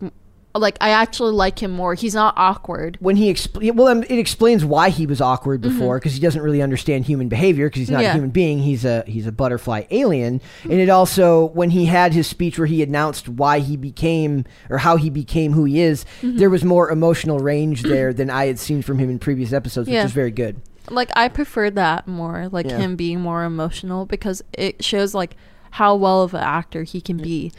like 0.56 0.78
I 0.82 0.90
actually 0.90 1.32
like 1.34 1.62
him 1.62 1.72
more. 1.72 1.94
He's 1.94 2.16
not 2.16 2.34
awkward. 2.36 2.98
when 3.00 3.16
he 3.16 3.32
expl- 3.32 3.72
well 3.76 3.88
um, 3.88 4.04
it 4.04 4.18
explains 4.18 4.66
why 4.66 4.90
he 4.90 5.06
was 5.06 5.22
awkward 5.22 5.62
before 5.62 6.00
because 6.00 6.14
he 6.14 6.20
doesn't 6.20 6.42
really 6.42 6.62
understand 6.62 7.06
human 7.06 7.30
behavior 7.30 7.68
because 7.68 7.82
he's 7.82 7.90
not 7.92 8.02
a 8.02 8.06
Mm-hmm. 8.08 8.16
Human 8.16 8.30
being 8.32 8.60
he's 8.60 8.84
a 8.84 9.04
he's 9.06 9.28
a 9.28 9.32
butterfly 9.32 9.84
alien 9.92 10.42
and 10.64 10.74
it 10.74 10.90
also 10.90 11.46
when 11.46 11.70
he 11.70 11.86
had 11.86 12.14
his 12.14 12.26
speech 12.28 12.58
where 12.58 12.66
he 12.66 12.82
announced 12.82 13.30
why 13.30 13.60
he 13.60 13.78
became 13.78 14.44
or 14.72 14.80
how 14.80 14.96
he 14.98 15.10
became 15.12 15.54
who 15.54 15.66
he 15.66 15.80
is 15.82 16.04
Mm-hmm. 16.22 16.38
there 16.38 16.50
was 16.50 16.64
more 16.66 16.90
emotional 16.90 17.40
range 17.40 17.84
there 17.84 18.12
than 18.20 18.30
I 18.32 18.48
had 18.48 18.58
seen 18.58 18.82
from 18.82 18.98
him 18.98 19.10
in 19.10 19.20
previous 19.20 19.54
episodes 19.54 19.88
which 19.88 19.94
Yeah. 19.94 20.06
is 20.06 20.12
very 20.12 20.32
good 20.32 20.62
Like 20.90 21.12
I 21.16 21.28
prefer 21.30 21.70
that 21.72 22.08
more. 22.08 22.50
Like 22.52 22.66
Yeah. 22.66 22.78
him 22.80 22.96
being 22.96 23.22
more 23.22 23.44
emotional 23.44 24.08
because 24.08 24.42
it 24.54 24.84
shows 24.84 25.14
like 25.14 25.36
how 25.72 25.96
well 25.96 26.24
of 26.24 26.34
an 26.34 26.42
actor 26.42 26.82
he 26.84 27.00
can 27.02 27.18
be. 27.18 27.52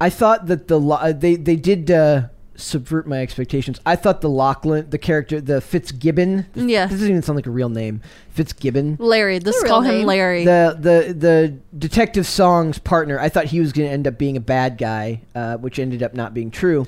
I 0.00 0.10
thought 0.10 0.46
that 0.48 0.68
the 0.68 0.78
lo- 0.78 0.96
uh, 1.00 1.12
they 1.12 1.36
they 1.36 1.56
did 1.56 1.90
uh, 1.90 2.28
subvert 2.56 3.06
my 3.06 3.20
expectations. 3.20 3.80
I 3.84 3.96
thought 3.96 4.20
the 4.20 4.28
Lochlyn, 4.28 4.90
the 4.90 4.98
character, 4.98 5.40
the 5.40 5.60
Fitzgibbon. 5.60 6.46
Yeah. 6.54 6.86
this 6.86 6.96
doesn't 6.98 7.10
even 7.10 7.22
sound 7.22 7.36
like 7.36 7.46
a 7.46 7.50
real 7.50 7.68
name. 7.68 8.00
Fitzgibbon. 8.30 8.96
Larry, 8.98 9.40
let's 9.40 9.58
a 9.58 9.62
real 9.62 9.70
call 9.70 9.80
him 9.82 9.94
name. 9.96 10.06
Larry. 10.06 10.44
The 10.44 10.76
the 10.78 11.12
the 11.14 11.58
detective 11.78 12.26
song's 12.26 12.78
partner. 12.78 13.18
I 13.18 13.28
thought 13.28 13.46
he 13.46 13.60
was 13.60 13.72
going 13.72 13.88
to 13.88 13.92
end 13.92 14.06
up 14.06 14.18
being 14.18 14.36
a 14.36 14.40
bad 14.40 14.78
guy, 14.78 15.22
uh, 15.34 15.56
which 15.56 15.78
ended 15.78 16.02
up 16.02 16.14
not 16.14 16.34
being 16.34 16.50
true. 16.50 16.86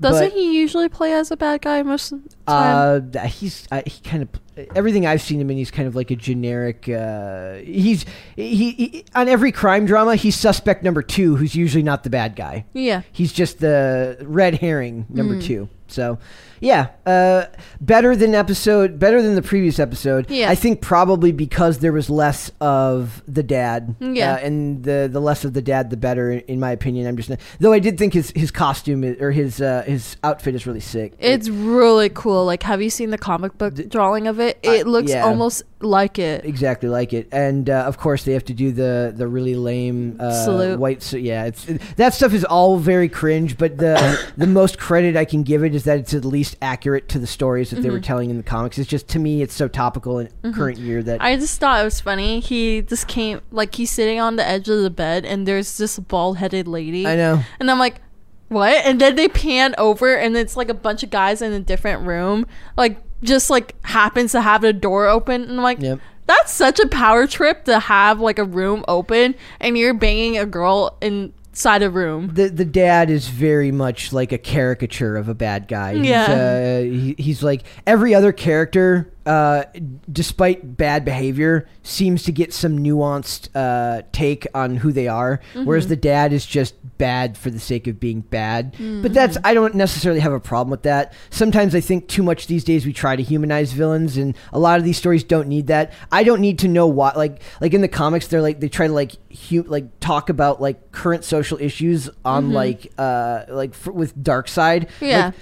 Doesn't 0.00 0.26
But, 0.28 0.32
he 0.32 0.56
usually 0.56 0.88
play 0.88 1.12
as 1.12 1.30
a 1.32 1.36
bad 1.36 1.62
guy 1.62 1.82
most 1.82 2.12
of 2.12 2.22
the 2.22 2.28
time? 2.28 2.37
Uh, 2.52 3.00
he's 3.26 3.66
uh, 3.70 3.82
he 3.86 4.00
kind 4.02 4.22
of 4.22 4.28
everything 4.74 5.06
I've 5.06 5.22
seen 5.22 5.40
him 5.40 5.50
in. 5.50 5.56
He's 5.56 5.70
kind 5.70 5.86
of 5.88 5.94
like 5.94 6.10
a 6.10 6.16
generic. 6.16 6.88
Uh, 6.88 7.54
he's 7.56 8.04
he, 8.36 8.72
he 8.72 9.04
on 9.14 9.28
every 9.28 9.52
crime 9.52 9.86
drama. 9.86 10.16
He's 10.16 10.36
suspect 10.36 10.82
number 10.82 11.02
two, 11.02 11.36
who's 11.36 11.54
usually 11.54 11.82
not 11.82 12.04
the 12.04 12.10
bad 12.10 12.36
guy. 12.36 12.64
yeah. 12.72 13.02
He's 13.12 13.32
just 13.32 13.60
the 13.60 14.18
red 14.22 14.54
herring 14.56 15.06
number 15.08 15.34
Hmm. 15.34 15.40
two. 15.40 15.68
So, 15.90 16.18
yeah, 16.60 16.88
uh, 17.06 17.46
better 17.80 18.14
than 18.14 18.34
episode, 18.34 18.98
better 18.98 19.22
than 19.22 19.34
the 19.36 19.40
previous 19.40 19.78
episode. 19.78 20.30
Yeah. 20.30 20.50
I 20.50 20.54
think 20.54 20.82
probably 20.82 21.32
because 21.32 21.78
there 21.78 21.94
was 21.94 22.10
less 22.10 22.50
of 22.60 23.22
the 23.26 23.42
dad. 23.42 23.96
Yeah. 23.98 24.34
uh, 24.34 24.36
and 24.38 24.84
the 24.84 25.08
the 25.10 25.18
less 25.20 25.46
of 25.46 25.54
the 25.54 25.62
dad, 25.62 25.88
the 25.88 25.96
better, 25.96 26.30
in, 26.32 26.60
my 26.60 26.72
opinion. 26.72 27.06
I'm 27.06 27.16
just 27.16 27.30
though 27.58 27.72
I 27.72 27.78
did 27.78 27.96
think 27.96 28.12
his 28.12 28.32
his 28.36 28.50
costume 28.50 29.02
or 29.18 29.30
his 29.30 29.62
uh, 29.62 29.82
his 29.86 30.18
outfit 30.22 30.54
is 30.54 30.66
really 30.66 30.80
sick. 30.80 31.14
It's 31.18 31.48
really 31.48 32.10
cool 32.10 32.37
cool. 32.38 32.46
Like, 32.46 32.62
have 32.64 32.80
you 32.82 32.90
seen 32.90 33.10
the 33.10 33.18
comic 33.18 33.56
book 33.58 33.74
drawing 33.88 34.26
of 34.26 34.40
it? 34.40 34.58
It 34.62 34.86
looks 34.86 35.10
yeah. 35.12 35.24
almost 35.24 35.62
like 35.80 36.18
it. 36.18 36.44
exactly 36.44 36.88
like 36.88 37.12
it 37.12 37.28
and 37.30 37.70
uh, 37.70 37.84
of 37.84 37.98
course 37.98 38.24
they 38.24 38.32
have 38.32 38.44
to 38.44 38.52
do 38.52 38.72
the 38.72 39.14
the 39.16 39.28
really 39.28 39.54
lame 39.54 40.16
uh, 40.18 40.32
Salute. 40.44 40.76
white 40.76 41.00
su- 41.04 41.20
yeah 41.20 41.44
it's 41.44 41.66
that 41.94 42.12
stuff 42.12 42.32
is 42.32 42.44
all 42.44 42.78
very 42.78 43.08
cringe 43.08 43.56
but 43.56 43.76
the 43.78 43.96
the 44.36 44.48
most 44.48 44.76
credit 44.76 45.16
i 45.16 45.24
can 45.24 45.44
give 45.44 45.62
it 45.62 45.76
is 45.76 45.84
that 45.84 45.96
it's 46.00 46.12
at 46.14 46.24
least 46.24 46.56
accurate 46.60 47.08
to 47.08 47.20
the 47.20 47.28
stories 47.28 47.70
that 47.70 47.76
they 47.76 47.82
Mm-hmm. 47.82 47.92
were 47.92 48.00
telling 48.00 48.28
in 48.28 48.36
the 48.38 48.42
comics 48.42 48.76
it's 48.76 48.88
just 48.90 49.06
to 49.10 49.20
me 49.20 49.40
it's 49.40 49.54
so 49.54 49.68
topical 49.68 50.18
in 50.18 50.28
current 50.52 50.78
year 50.78 51.00
that 51.00 51.22
I 51.22 51.36
just 51.36 51.60
thought 51.60 51.80
it 51.80 51.84
was 51.84 52.00
funny. 52.00 52.40
He 52.40 52.82
just 52.82 53.06
came, 53.06 53.40
like, 53.52 53.72
he's 53.76 53.92
sitting 53.92 54.18
on 54.18 54.34
the 54.34 54.44
edge 54.46 54.68
of 54.68 54.82
the 54.82 54.90
bed, 54.90 55.24
and 55.24 55.46
there's 55.46 55.78
this 55.78 55.96
bald 56.00 56.38
headed 56.38 56.66
lady. 56.66 57.06
i 57.06 57.14
know 57.14 57.40
And 57.60 57.70
I'm 57.70 57.78
like, 57.78 58.00
what? 58.48 58.84
And 58.84 59.00
then 59.00 59.16
they 59.16 59.28
pan 59.28 59.74
over, 59.78 60.14
and 60.16 60.36
it's 60.36 60.56
like 60.56 60.68
a 60.68 60.74
bunch 60.74 61.02
of 61.02 61.10
guys 61.10 61.42
in 61.42 61.52
a 61.52 61.60
different 61.60 62.06
room, 62.06 62.46
like 62.76 62.98
just 63.22 63.50
like 63.50 63.74
happens 63.84 64.32
to 64.32 64.40
have 64.40 64.64
a 64.64 64.72
door 64.72 65.06
open. 65.06 65.42
And 65.42 65.52
I'm 65.52 65.62
like, 65.62 65.80
Yep. 65.80 66.00
that's 66.26 66.52
such 66.52 66.78
a 66.78 66.88
power 66.88 67.26
trip 67.26 67.64
to 67.64 67.78
have 67.78 68.20
like 68.20 68.38
a 68.38 68.44
room 68.44 68.84
open, 68.88 69.34
and 69.60 69.76
you're 69.76 69.94
banging 69.94 70.38
a 70.38 70.46
girl 70.46 70.96
inside 71.00 71.82
a 71.82 71.90
room. 71.90 72.30
the 72.34 72.48
the 72.48 72.64
dad 72.64 73.10
is 73.10 73.28
very 73.28 73.72
much 73.72 74.12
like 74.12 74.30
a 74.32 74.38
caricature 74.38 75.16
of 75.16 75.28
a 75.28 75.34
bad 75.34 75.66
guy. 75.68 75.94
He's, 75.94 76.06
Yeah. 76.06 76.24
uh, 76.24 76.80
he, 76.82 77.14
he's 77.18 77.42
like 77.42 77.64
every 77.86 78.14
other 78.14 78.32
character, 78.32 79.10
uh, 79.28 79.64
despite 80.10 80.76
bad 80.76 81.04
behavior, 81.04 81.68
seems 81.82 82.22
to 82.24 82.32
get 82.32 82.52
some 82.54 82.78
nuanced 82.78 83.48
uh, 83.54 84.02
take 84.12 84.46
on 84.54 84.76
who 84.76 84.90
they 84.90 85.06
are. 85.06 85.40
Whereas 85.54 85.84
Mm-hmm. 85.84 85.90
the 85.90 85.96
dad 85.96 86.32
is 86.32 86.46
just 86.46 86.74
bad 86.98 87.36
for 87.38 87.50
the 87.50 87.60
sake 87.60 87.86
of 87.86 88.00
being 88.00 88.22
bad. 88.22 88.72
Mm-hmm. 88.74 89.02
But 89.02 89.12
that's 89.14 89.36
I 89.44 89.54
don't 89.54 89.74
necessarily 89.74 90.20
have 90.20 90.32
a 90.32 90.40
problem 90.40 90.70
with 90.70 90.82
that. 90.82 91.12
Sometimes 91.30 91.74
I 91.74 91.80
think 91.80 92.08
too 92.08 92.22
much 92.22 92.46
these 92.46 92.64
days 92.64 92.86
we 92.86 92.92
try 92.92 93.14
to 93.16 93.22
humanize 93.22 93.72
villains, 93.72 94.16
and 94.16 94.34
a 94.52 94.58
lot 94.58 94.78
of 94.78 94.84
these 94.84 94.96
stories 94.96 95.22
don't 95.24 95.46
need 95.48 95.66
that. 95.68 95.92
I 96.10 96.24
don't 96.24 96.40
need 96.40 96.58
to 96.60 96.68
know 96.68 96.86
what 96.86 97.16
like 97.16 97.42
like 97.60 97.74
in 97.74 97.82
the 97.82 97.88
comics 97.88 98.26
they're 98.28 98.42
like 98.42 98.60
they 98.60 98.68
try 98.68 98.86
to 98.86 98.92
like 98.92 99.12
hu- 99.50 99.62
like 99.64 100.00
talk 100.00 100.30
about 100.30 100.60
like 100.60 100.90
current 100.90 101.22
social 101.24 101.58
issues 101.60 102.08
on 102.24 102.52
like 102.52 102.90
uh 102.98 103.44
like 103.48 103.70
f- 103.70 103.88
with 103.88 104.16
Darkseid. 104.16 104.86
Mm-hmm. 104.88 105.04
Yeah. 105.04 105.24
Like, 105.26 105.34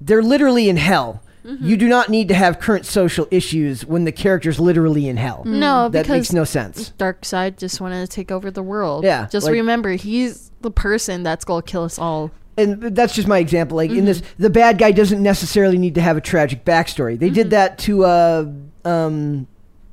they're 0.00 0.22
literally 0.22 0.68
in 0.68 0.76
hell. 0.76 1.22
Mm-hmm. 1.46 1.64
You 1.66 1.76
do 1.76 1.88
not 1.88 2.08
need 2.08 2.28
to 2.28 2.34
have 2.34 2.58
current 2.58 2.84
social 2.86 3.28
issues 3.30 3.86
when 3.86 4.04
the 4.04 4.12
character's 4.12 4.58
literally 4.58 5.08
in 5.08 5.16
hell. 5.16 5.44
No, 5.46 5.88
that 5.88 6.02
because 6.02 6.08
makes 6.16 6.32
no 6.32 6.44
sense. 6.44 6.92
Darkseid 6.98 7.56
just 7.56 7.80
wanted 7.80 8.00
to 8.00 8.08
take 8.12 8.30
over 8.32 8.50
the 8.50 8.62
world. 8.62 9.04
Yeah, 9.04 9.26
Just 9.30 9.46
like- 9.46 9.52
remember, 9.52 9.90
he's 9.92 10.50
the 10.62 10.70
person 10.70 11.22
that's 11.22 11.44
gonna 11.44 11.62
kill 11.62 11.84
us 11.84 11.98
all. 11.98 12.30
and 12.58 12.82
that's 12.82 13.14
just 13.14 13.28
my 13.28 13.38
example. 13.38 13.76
Like 13.76 13.90
in 13.90 13.98
Mm-hmm. 13.98 14.06
this, 14.06 14.22
the 14.38 14.50
bad 14.50 14.78
guy 14.78 14.90
doesn't 14.90 15.22
necessarily 15.22 15.78
need 15.78 15.94
to 15.94 16.00
have 16.00 16.16
a 16.16 16.20
tragic 16.20 16.64
backstory. 16.64 17.18
They 17.18 17.26
Mm-hmm. 17.26 17.34
did 17.34 17.50
that 17.50 17.78
to 17.80 18.04
uh, 18.04 18.44
um, 18.84 19.46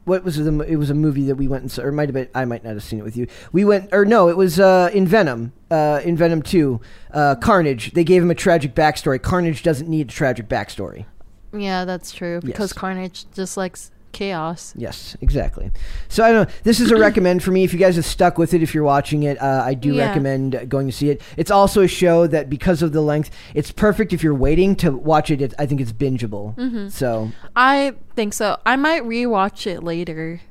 what 0.06 0.24
was 0.24 0.38
it? 0.40 0.44
the- 0.44 0.60
It 0.68 0.76
was 0.78 0.90
a 0.90 0.94
movie 0.94 1.26
that 1.28 1.36
we 1.36 1.48
went 1.48 1.62
and 1.64 1.72
saw, 1.72 1.84
or 1.84 1.92
might 1.92 2.10
have 2.10 2.14
been. 2.14 2.28
I 2.36 2.46
might 2.46 2.64
not 2.64 2.72
have 2.74 2.84
seen 2.84 3.00
it 3.00 3.04
with 3.04 3.16
you. 3.16 3.28
We 3.52 3.64
went, 3.64 3.90
or 3.94 4.04
no, 4.06 4.28
it 4.28 4.36
was 4.38 4.60
uh, 4.60 4.90
in 4.94 5.08
Venom. 5.08 5.54
Uh, 5.72 6.02
in 6.04 6.16
Venom 6.18 6.42
Two, 6.42 6.82
uh, 7.14 7.36
Carnage. 7.36 7.94
They 7.94 8.04
gave 8.04 8.22
him 8.22 8.30
a 8.30 8.36
tragic 8.36 8.76
backstory. 8.76 9.20
Carnage 9.22 9.64
doesn't 9.64 9.88
need 9.90 10.08
a 10.10 10.12
tragic 10.12 10.48
backstory. 10.48 11.06
Yeah, 11.54 11.86
that's 11.86 12.12
true. 12.12 12.40
Because 12.42 12.72
Yes. 12.72 12.74
Carnage 12.74 13.26
just 13.34 13.58
likes 13.58 13.92
chaos. 14.12 14.74
Yes, 14.78 15.18
exactly. 15.22 15.72
So 16.08 16.24
I 16.24 16.32
don't 16.32 16.48
know. 16.48 16.54
This 16.64 16.80
is 16.80 16.92
a 16.92 16.96
recommend 17.08 17.42
for 17.44 17.50
me. 17.52 17.64
If 17.64 17.74
you 17.74 17.80
guys 17.80 17.96
have 17.96 18.06
stuck 18.06 18.38
with 18.38 18.54
it, 18.54 18.62
if 18.62 18.74
you're 18.74 18.84
watching 18.84 19.24
it, 19.24 19.42
uh, 19.42 19.64
I 19.66 19.74
do 19.74 19.94
Yeah. 19.94 20.08
recommend 20.08 20.70
going 20.70 20.86
to 20.88 20.94
see 20.94 21.10
it. 21.10 21.22
It's 21.36 21.50
also 21.50 21.82
a 21.82 21.88
show 21.88 22.28
that 22.28 22.48
because 22.50 22.82
of 22.84 22.92
the 22.92 23.02
length, 23.02 23.32
it's 23.56 23.72
perfect 23.72 24.14
if 24.14 24.22
you're 24.24 24.36
waiting 24.36 24.76
to 24.78 24.92
watch 24.92 25.32
it. 25.32 25.42
it 25.42 25.54
I 25.58 25.66
think 25.66 25.82
it's 25.82 25.92
bingeable. 25.92 26.56
Mm-hmm. 26.58 26.90
So 26.90 27.32
I 27.56 27.94
think 28.16 28.34
so. 28.34 28.58
I 28.66 28.76
might 28.76 29.04
rewatch 29.04 29.66
it 29.66 29.84
later 29.84 30.42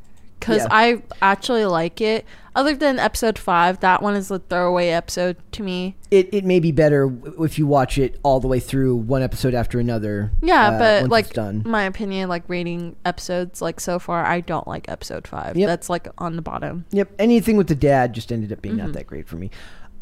because 0.42 0.62
Yeah. 0.62 0.68
I 0.70 1.02
actually 1.22 1.64
like 1.66 2.00
it. 2.00 2.24
Other 2.54 2.74
than 2.76 2.98
episode 2.98 3.38
five, 3.38 3.80
that 3.80 4.02
one 4.02 4.14
is 4.14 4.30
a 4.30 4.38
throwaway 4.38 4.88
episode 4.88 5.36
to 5.52 5.62
me. 5.62 5.96
it, 6.10 6.28
it 6.34 6.44
may 6.44 6.60
be 6.60 6.70
better 6.70 7.10
if 7.42 7.58
you 7.58 7.66
watch 7.66 7.96
it 7.96 8.20
all 8.22 8.40
the 8.40 8.48
way 8.48 8.60
through 8.60 8.94
one 8.96 9.22
episode 9.22 9.54
after 9.54 9.80
another. 9.80 10.30
Yeah, 10.42 10.68
uh, 10.68 10.78
but 10.78 11.00
once 11.04 11.10
like 11.10 11.24
it's 11.26 11.34
done. 11.34 11.62
my 11.64 11.84
opinion, 11.84 12.28
like 12.28 12.42
rating 12.48 12.96
episodes, 13.06 13.62
like 13.62 13.80
so 13.80 13.98
far, 13.98 14.26
I 14.26 14.40
don't 14.40 14.68
like 14.68 14.86
episode 14.90 15.26
five. 15.26 15.56
Yep. 15.56 15.66
That's 15.66 15.88
like 15.88 16.08
on 16.18 16.36
the 16.36 16.42
bottom. 16.42 16.84
Yep. 16.90 17.12
Anything 17.18 17.56
with 17.56 17.68
the 17.68 17.74
dad 17.74 18.12
just 18.12 18.30
ended 18.30 18.52
up 18.52 18.60
being 18.60 18.74
Mm-hmm. 18.76 18.84
not 18.88 18.92
that 18.94 19.06
great 19.06 19.26
for 19.26 19.36
me. 19.36 19.50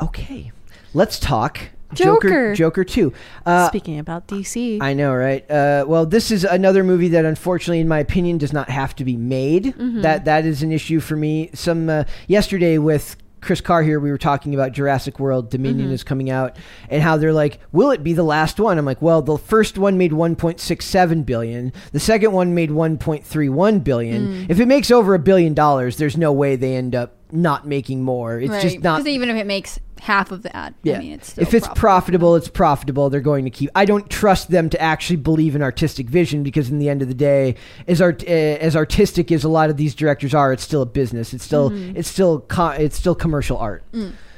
Okay, 0.03 0.51
let's 0.93 1.21
talk 1.21 1.61
Joker. 1.95 2.55
Joker 2.55 2.85
Two. 2.85 3.13
Uh, 3.47 3.69
Speaking 3.69 3.99
about 3.99 4.27
DC, 4.29 4.81
I 4.81 4.95
know, 4.95 5.15
right? 5.15 5.49
Uh, 5.51 5.85
well, 5.87 6.07
this 6.07 6.31
is 6.31 6.45
another 6.45 6.85
movie 6.85 7.09
that, 7.09 7.25
unfortunately, 7.25 7.81
in 7.81 7.89
my 7.89 7.99
opinion, 7.99 8.39
does 8.39 8.53
not 8.53 8.69
have 8.71 8.95
to 8.97 9.05
be 9.05 9.17
made. 9.17 9.65
Mm-hmm. 9.67 10.03
That 10.03 10.25
that 10.27 10.45
is 10.45 10.63
an 10.63 10.73
issue 10.73 11.01
for 11.01 11.17
me. 11.17 11.51
Some 11.55 11.89
uh, 11.89 12.05
yesterday 12.29 12.79
with 12.79 13.17
Chris 13.41 13.63
Carr 13.63 13.83
here, 13.83 13.99
we 13.99 14.11
were 14.11 14.19
talking 14.19 14.53
about 14.55 14.73
Jurassic 14.73 15.19
World 15.19 15.49
Dominion 15.51 15.87
Mm-hmm. 15.87 15.95
is 15.95 16.05
coming 16.05 16.29
out, 16.29 16.57
and 16.91 17.03
how 17.03 17.17
they're 17.17 17.33
like, 17.33 17.59
"Will 17.73 17.91
it 17.91 18.03
be 18.05 18.13
the 18.13 18.23
last 18.23 18.61
one?" 18.61 18.77
I'm 18.79 18.85
like, 18.85 19.01
"Well, 19.01 19.23
the 19.23 19.39
first 19.39 19.79
one 19.79 19.97
made 19.97 20.13
1.67 20.13 21.25
billion. 21.25 21.73
The 21.93 22.01
second 22.01 22.33
one 22.33 22.55
made 22.55 22.71
1.31 22.71 23.83
billion. 23.83 24.27
Mm. 24.29 24.47
If 24.51 24.61
it 24.61 24.67
makes 24.67 24.91
over 24.91 25.15
a 25.15 25.19
billion 25.19 25.55
dollars, 25.55 25.97
there's 25.97 26.17
no 26.19 26.33
way 26.33 26.57
they 26.57 26.77
end 26.77 26.95
up 26.95 27.17
not 27.33 27.67
making 27.67 28.03
more. 28.03 28.41
It's 28.41 28.61
just 28.63 28.81
not 28.81 28.99
because 28.99 29.09
even 29.09 29.31
if 29.31 29.37
it 29.37 29.47
makes 29.47 29.79
half 30.01 30.33
of 30.33 30.43
that, 30.43 30.75
yeah. 30.83 30.97
I 30.97 30.99
mean, 30.99 31.13
it's 31.13 31.33
still 31.33 31.43
if 31.43 31.55
it's 31.55 31.67
profitable. 31.67 31.81
profitable, 31.81 32.37
it's 32.37 32.49
profitable. 32.49 33.11
They're 33.11 33.21
going 33.21 33.45
to 33.45 33.51
keep. 33.51 33.71
I 33.75 33.85
don't 33.85 34.09
trust 34.11 34.51
them 34.51 34.71
to 34.71 34.81
actually 34.81 35.17
believe 35.17 35.55
in 35.55 35.63
artistic 35.63 36.09
vision 36.09 36.43
because, 36.43 36.71
in 36.71 36.79
the 36.79 36.89
end 36.89 37.03
of 37.03 37.09
the 37.09 37.15
day, 37.15 37.55
as 37.87 38.01
art 38.01 38.23
uh, 38.25 38.27
as 38.27 38.75
artistic 38.77 39.31
as 39.31 39.45
a 39.45 39.49
lot 39.49 39.71
of 39.71 39.77
these 39.77 39.95
directors 39.95 40.35
are, 40.35 40.53
it's 40.53 40.63
still 40.63 40.83
a 40.83 40.87
business. 40.87 41.33
It's 41.33 41.45
still 41.45 41.71
it's 41.97 42.09
still 42.09 42.41
co- 42.41 42.71
it's 42.71 42.97
still 42.97 43.15
commercial 43.15 43.57
art. 43.59 43.85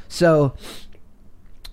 So. 0.09 0.55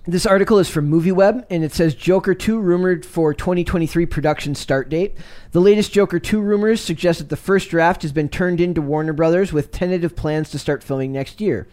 This 0.06 0.24
article 0.24 0.58
is 0.58 0.68
from 0.68 0.90
MovieWeb, 0.90 1.44
and 1.50 1.62
it 1.62 1.72
says 1.74 1.94
Joker 1.94 2.34
2 2.34 2.58
rumored 2.58 3.04
for 3.04 3.34
2023 3.34 4.06
production 4.06 4.54
start 4.54 4.88
date. 4.88 5.14
The 5.52 5.60
latest 5.60 5.92
Joker 5.92 6.18
2 6.18 6.40
rumors 6.40 6.80
suggest 6.80 7.18
that 7.18 7.28
the 7.28 7.36
first 7.36 7.68
draft 7.68 8.00
has 8.02 8.10
been 8.10 8.30
turned 8.30 8.62
into 8.62 8.80
Warner 8.80 9.12
Brothers 9.12 9.52
with 9.52 9.70
tentative 9.70 10.16
plans 10.16 10.50
to 10.50 10.58
start 10.58 10.82
filming 10.82 11.12
next 11.12 11.40
year. 11.40 11.68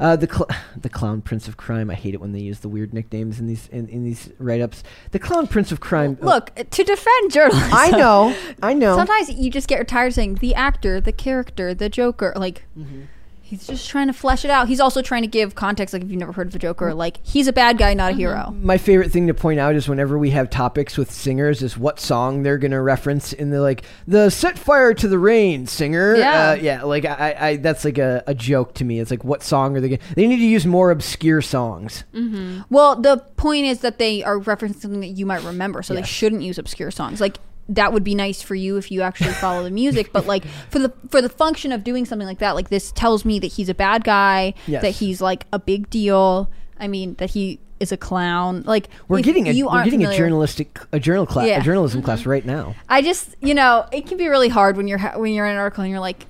Uh, 0.00 0.16
the 0.16 0.26
cl- 0.26 0.48
the 0.76 0.88
clown 0.88 1.20
prince 1.20 1.46
of 1.46 1.56
crime. 1.56 1.90
I 1.90 1.94
hate 1.94 2.14
it 2.14 2.20
when 2.20 2.32
they 2.32 2.40
use 2.40 2.60
the 2.60 2.68
weird 2.68 2.92
nicknames 2.94 3.38
in 3.38 3.46
these 3.46 3.68
in, 3.68 3.86
in 3.88 4.02
these 4.02 4.30
write 4.38 4.60
ups. 4.62 4.82
The 5.12 5.18
clown 5.18 5.46
prince 5.46 5.70
of 5.70 5.78
crime. 5.80 6.16
Look, 6.20 6.54
to 6.54 6.82
defend 6.84 7.30
journalism, 7.30 7.70
I 7.72 7.90
know, 7.90 8.34
I 8.62 8.72
know. 8.72 8.96
Sometimes 8.96 9.30
you 9.30 9.50
just 9.50 9.68
get 9.68 9.86
tired 9.86 10.08
of 10.08 10.14
saying 10.14 10.36
the 10.36 10.54
actor, 10.54 11.00
the 11.00 11.12
character, 11.12 11.74
the 11.74 11.88
Joker. 11.88 12.32
Like 12.34 12.64
Mm-hmm. 12.76 13.02
He's 13.50 13.66
just 13.66 13.88
trying 13.90 14.06
to 14.06 14.12
flesh 14.12 14.44
it 14.44 14.50
out. 14.50 14.68
He's 14.68 14.80
also 14.80 15.02
trying 15.02 15.22
to 15.22 15.28
give 15.28 15.54
context. 15.54 15.92
Like 15.92 16.02
if 16.02 16.10
you've 16.10 16.18
never 16.18 16.32
heard 16.32 16.46
of 16.46 16.52
the 16.52 16.58
Joker, 16.58 16.94
like 16.94 17.18
he's 17.26 17.46
a 17.48 17.52
bad 17.52 17.76
guy, 17.76 17.92
not 17.94 18.12
a 18.12 18.14
hero. 18.14 18.54
My 18.62 18.78
favorite 18.78 19.10
thing 19.12 19.26
to 19.26 19.34
point 19.34 19.60
out 19.60 19.74
is 19.74 19.88
whenever 19.88 20.16
we 20.18 20.30
have 20.30 20.48
topics 20.48 20.96
with 20.96 21.10
singers, 21.10 21.62
is 21.62 21.76
what 21.76 22.00
song 22.00 22.42
they're 22.42 22.56
gonna 22.58 22.80
reference 22.80 23.32
in 23.32 23.50
the 23.50 23.60
like 23.60 23.82
the 24.06 24.30
"Set 24.30 24.58
Fire 24.58 24.94
to 24.94 25.08
the 25.08 25.18
Rain" 25.18 25.66
singer. 25.66 26.14
Yeah. 26.16 26.50
uh, 26.50 26.54
yeah. 26.54 26.82
Like 26.84 27.04
I, 27.04 27.36
I, 27.38 27.56
that's 27.56 27.84
like 27.84 27.98
a, 27.98 28.22
a 28.26 28.34
joke 28.34 28.74
to 28.74 28.84
me. 28.84 29.00
It's 29.00 29.10
like 29.10 29.24
what 29.24 29.42
song 29.42 29.76
are 29.76 29.80
they? 29.80 29.88
Gonna, 29.90 30.02
they 30.14 30.26
need 30.26 30.36
to 30.38 30.46
use 30.46 30.64
more 30.66 30.90
obscure 30.90 31.42
songs. 31.42 32.04
Well, 32.70 32.96
the 32.96 33.18
point 33.36 33.66
is 33.66 33.80
that 33.80 33.98
they 33.98 34.22
are 34.22 34.38
referencing 34.38 34.80
something 34.80 35.00
that 35.00 35.08
you 35.08 35.26
might 35.26 35.42
remember, 35.42 35.82
so 35.82 35.92
Yes. 35.94 36.02
they 36.02 36.06
shouldn't 36.06 36.42
use 36.42 36.58
obscure 36.58 36.90
songs. 36.90 37.20
Like 37.20 37.38
that 37.70 37.92
would 37.92 38.04
be 38.04 38.14
nice 38.14 38.42
for 38.42 38.54
you 38.54 38.76
if 38.76 38.90
you 38.90 39.00
actually 39.02 39.32
follow 39.32 39.62
the 39.64 39.70
music, 39.70 40.12
but 40.12 40.26
like 40.26 40.44
for 40.70 40.78
the 40.78 40.92
for 41.08 41.22
the 41.22 41.28
function 41.28 41.72
of 41.72 41.82
doing 41.84 42.04
something 42.04 42.26
like 42.28 42.38
that, 42.40 42.54
like 42.54 42.68
this 42.68 42.92
tells 42.92 43.24
me 43.24 43.38
that 43.38 43.46
he's 43.48 43.68
a 43.68 43.74
bad 43.74 44.04
guy, 44.04 44.54
Yes. 44.66 44.82
that 44.82 44.90
he's 44.90 45.20
like 45.20 45.46
a 45.52 45.58
big 45.58 45.88
deal. 45.90 46.50
I 46.78 46.88
mean, 46.88 47.14
that 47.14 47.30
he 47.30 47.60
is 47.78 47.92
a 47.92 47.96
clown. 47.96 48.62
Like 48.66 48.88
We're 49.08 49.22
getting 49.22 49.48
a 49.48 49.52
you 49.52 49.66
we're 49.66 49.72
aren't 49.72 49.84
getting 49.90 50.04
a 50.04 50.14
journalistic 50.16 50.78
a 50.92 51.00
journal 51.00 51.26
class 51.26 51.46
Yeah. 51.46 51.60
a 51.60 51.62
journalism 51.62 52.02
class 52.02 52.26
right 52.26 52.44
now. 52.44 52.74
I 52.88 53.00
just, 53.02 53.34
you 53.40 53.54
know, 53.54 53.86
it 53.92 54.06
can 54.06 54.18
be 54.18 54.28
really 54.28 54.48
hard 54.48 54.76
when 54.76 54.86
you're 54.88 54.98
ha- 54.98 55.16
when 55.18 55.32
you're 55.32 55.46
in 55.46 55.52
an 55.52 55.58
article 55.58 55.82
and 55.84 55.90
you're 55.90 56.00
like, 56.00 56.26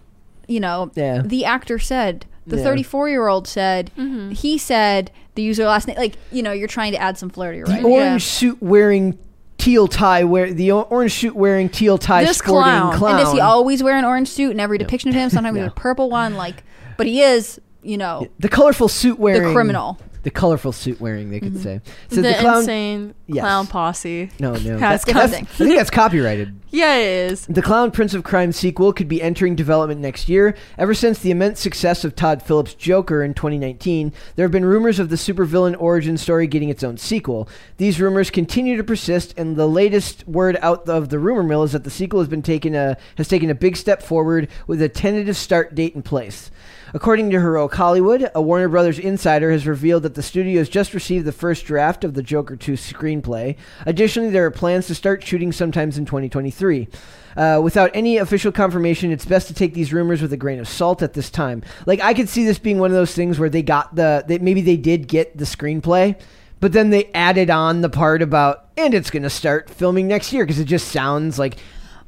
you 0.47 0.61
know, 0.61 0.91
Yeah. 0.95 1.23
the 1.25 1.45
actor 1.45 1.79
said, 1.79 2.27
the 2.47 2.57
Yeah. 2.59 2.65
34 2.65 3.09
year 3.09 3.27
old 3.29 3.49
said, 3.49 3.91
Mm-hmm. 3.97 4.31
he 4.33 4.59
said, 4.59 5.11
the 5.37 5.43
user 5.43 5.65
last 5.65 5.87
name, 5.89 5.97
like, 5.97 6.17
you 6.33 6.43
know, 6.43 6.53
you're 6.53 6.69
trying 6.69 6.93
to 6.93 6.99
add 7.01 7.17
some 7.17 7.31
flair 7.31 7.53
to 7.53 7.57
your 7.59 7.67
The 7.67 7.73
writing. 7.75 7.91
orange 7.93 8.25
suit 8.25 8.59
wearing 8.61 9.17
teal 9.61 9.87
tie 9.87 10.25
wear 10.25 10.53
the 10.53 10.73
orange 10.73 11.13
suit 11.13 11.37
wearing 11.37 11.69
teal 11.69 11.99
tie 11.99 12.25
This 12.25 12.39
sporting 12.39 12.63
clown. 12.65 12.97
clown. 12.97 13.17
And 13.17 13.25
does 13.25 13.33
he 13.33 13.41
always 13.41 13.83
wear 13.83 13.97
an 13.97 14.05
orange 14.05 14.29
suit 14.29 14.51
in 14.51 14.61
every 14.61 14.79
depiction 14.79 15.11
of 15.11 15.15
him? 15.15 15.31
Sometimes 15.31 15.57
No. 15.57 15.63
with 15.65 15.73
a 15.73 15.75
purple 15.75 16.11
one, 16.11 16.35
like, 16.37 16.65
but 16.97 17.07
he 17.07 17.23
is, 17.23 17.61
you 17.83 17.97
know, 17.99 18.27
the 18.39 18.49
colorful 18.49 18.89
suit 18.89 19.19
wearing 19.19 19.43
the 19.43 19.53
criminal. 19.53 19.99
The 20.23 20.31
colorful 20.31 20.73
suit 20.73 21.01
wearing, 21.01 21.31
they 21.31 21.41
could 21.41 21.55
mm-hmm. 21.55 21.63
say. 21.63 21.75
It 21.77 21.83
says 22.09 22.17
the, 22.17 22.23
the 22.23 22.35
clown. 22.35 22.59
insane 22.59 23.15
Yes. 23.27 23.43
clown 23.43 23.67
posse. 23.67 24.31
no, 24.41 24.53
no, 24.55 24.79
has 24.79 25.05
that- 25.05 25.15
that's- 25.15 25.31
coming. 25.31 25.45
I 25.45 25.45
think 25.45 25.77
that's 25.77 25.91
copyrighted. 25.91 26.57
Yeah, 26.73 26.95
it 26.99 27.33
is. 27.33 27.47
The 27.47 27.63
Clown 27.63 27.91
Prince 27.91 28.15
of 28.15 28.23
Crime 28.23 28.53
sequel 28.53 28.93
could 28.93 29.09
be 29.09 29.21
entering 29.21 29.57
development 29.57 30.01
next 30.01 30.29
year. 30.29 30.55
Ever 30.79 30.95
since 30.95 31.19
the 31.19 31.33
immense 31.33 31.59
success 31.59 32.05
of 32.05 32.15
Todd 32.15 32.45
Phillips' 32.45 32.75
Joker 32.75 33.25
in 33.25 33.35
2019, 33.35 34.13
there 34.37 34.45
have 34.45 34.53
been 34.53 34.65
rumors 34.65 35.01
of 35.01 35.09
the 35.09 35.17
supervillain 35.17 35.75
origin 35.81 36.17
story 36.17 36.47
getting 36.47 36.69
its 36.69 36.85
own 36.85 36.97
sequel. 36.97 37.49
These 37.79 38.01
rumors 38.01 38.31
continue 38.31 38.77
to 38.77 38.85
persist, 38.85 39.35
and 39.37 39.57
the 39.57 39.67
latest 39.67 40.27
word 40.29 40.59
out 40.63 40.89
of 40.89 41.09
the 41.09 41.19
rumor 41.19 41.43
mill 41.43 41.65
is 41.65 41.73
that 41.73 41.83
the 41.83 41.91
sequel 41.91 42.21
has 42.21 42.29
been 42.29 42.41
taken 42.41 42.77
a 42.77 42.97
has 43.17 43.27
taken 43.27 43.51
a 43.51 43.55
big 43.57 43.77
step 43.77 44.01
forward 44.01 44.49
with 44.69 44.81
a 44.81 44.89
tentative 44.89 45.37
start 45.37 45.75
date 45.75 45.97
in 45.97 46.03
place. 46.03 46.53
According 46.93 47.31
to 47.31 47.41
Heroic 47.41 47.75
Hollywood, 47.75 48.31
a 48.35 48.43
Warner 48.43 48.69
Brothers 48.69 48.99
insider 48.99 49.53
has 49.53 49.67
revealed 49.67 50.03
that 50.03 50.15
the 50.15 50.23
studio 50.23 50.59
has 50.59 50.69
just 50.69 50.93
received 50.93 51.25
the 51.25 51.33
first 51.33 51.65
draft 51.65 52.03
of 52.03 52.15
the 52.15 52.23
Joker 52.23 52.57
2 52.57 52.73
screenplay. 52.73 53.57
Additionally, 53.87 54.31
there 54.31 54.45
are 54.45 54.51
plans 54.51 54.87
to 54.89 54.95
start 54.95 55.25
shooting 55.25 55.53
sometimes 55.53 55.97
in 55.99 56.05
2023. 56.05 56.89
Uh, 57.37 57.61
without 57.63 57.91
any 57.95 58.17
official 58.17 58.51
confirmation, 58.51 59.13
it's 59.13 59.25
best 59.25 59.47
to 59.47 59.55
take 59.55 59.73
these 59.73 59.93
rumors 59.93 60.21
with 60.21 60.33
a 60.33 60.37
grain 60.37 60.59
of 60.59 60.67
salt 60.67 61.01
at 61.01 61.13
this 61.13 61.31
time. 61.31 61.63
Like, 61.87 62.01
I 62.01 62.13
could 62.13 62.29
see 62.29 62.45
this 62.45 62.59
being 62.59 62.79
one 62.79 62.91
of 62.91 62.97
those 62.97 63.15
things 63.15 63.39
where 63.39 63.49
they 63.49 63.63
got 63.63 63.95
the, 63.95 64.25
they, 64.27 64.39
maybe 64.39 64.61
they 64.61 64.77
did 64.77 65.07
get 65.07 65.39
the 65.39 65.45
screenplay, 65.45 66.21
but 66.59 66.73
then 66.73 66.91
they 66.91 67.05
added 67.15 67.51
on 67.51 67.83
the 67.83 67.89
part 67.89 68.21
about, 68.21 68.67
and 68.77 68.95
it's 68.95 69.11
going 69.11 69.23
to 69.23 69.31
start 69.31 69.71
filming 69.71 70.09
next 70.09 70.33
year 70.33 70.45
because 70.45 70.59
it 70.59 70.65
just 70.65 70.89
sounds 70.89 71.39
like 71.39 71.57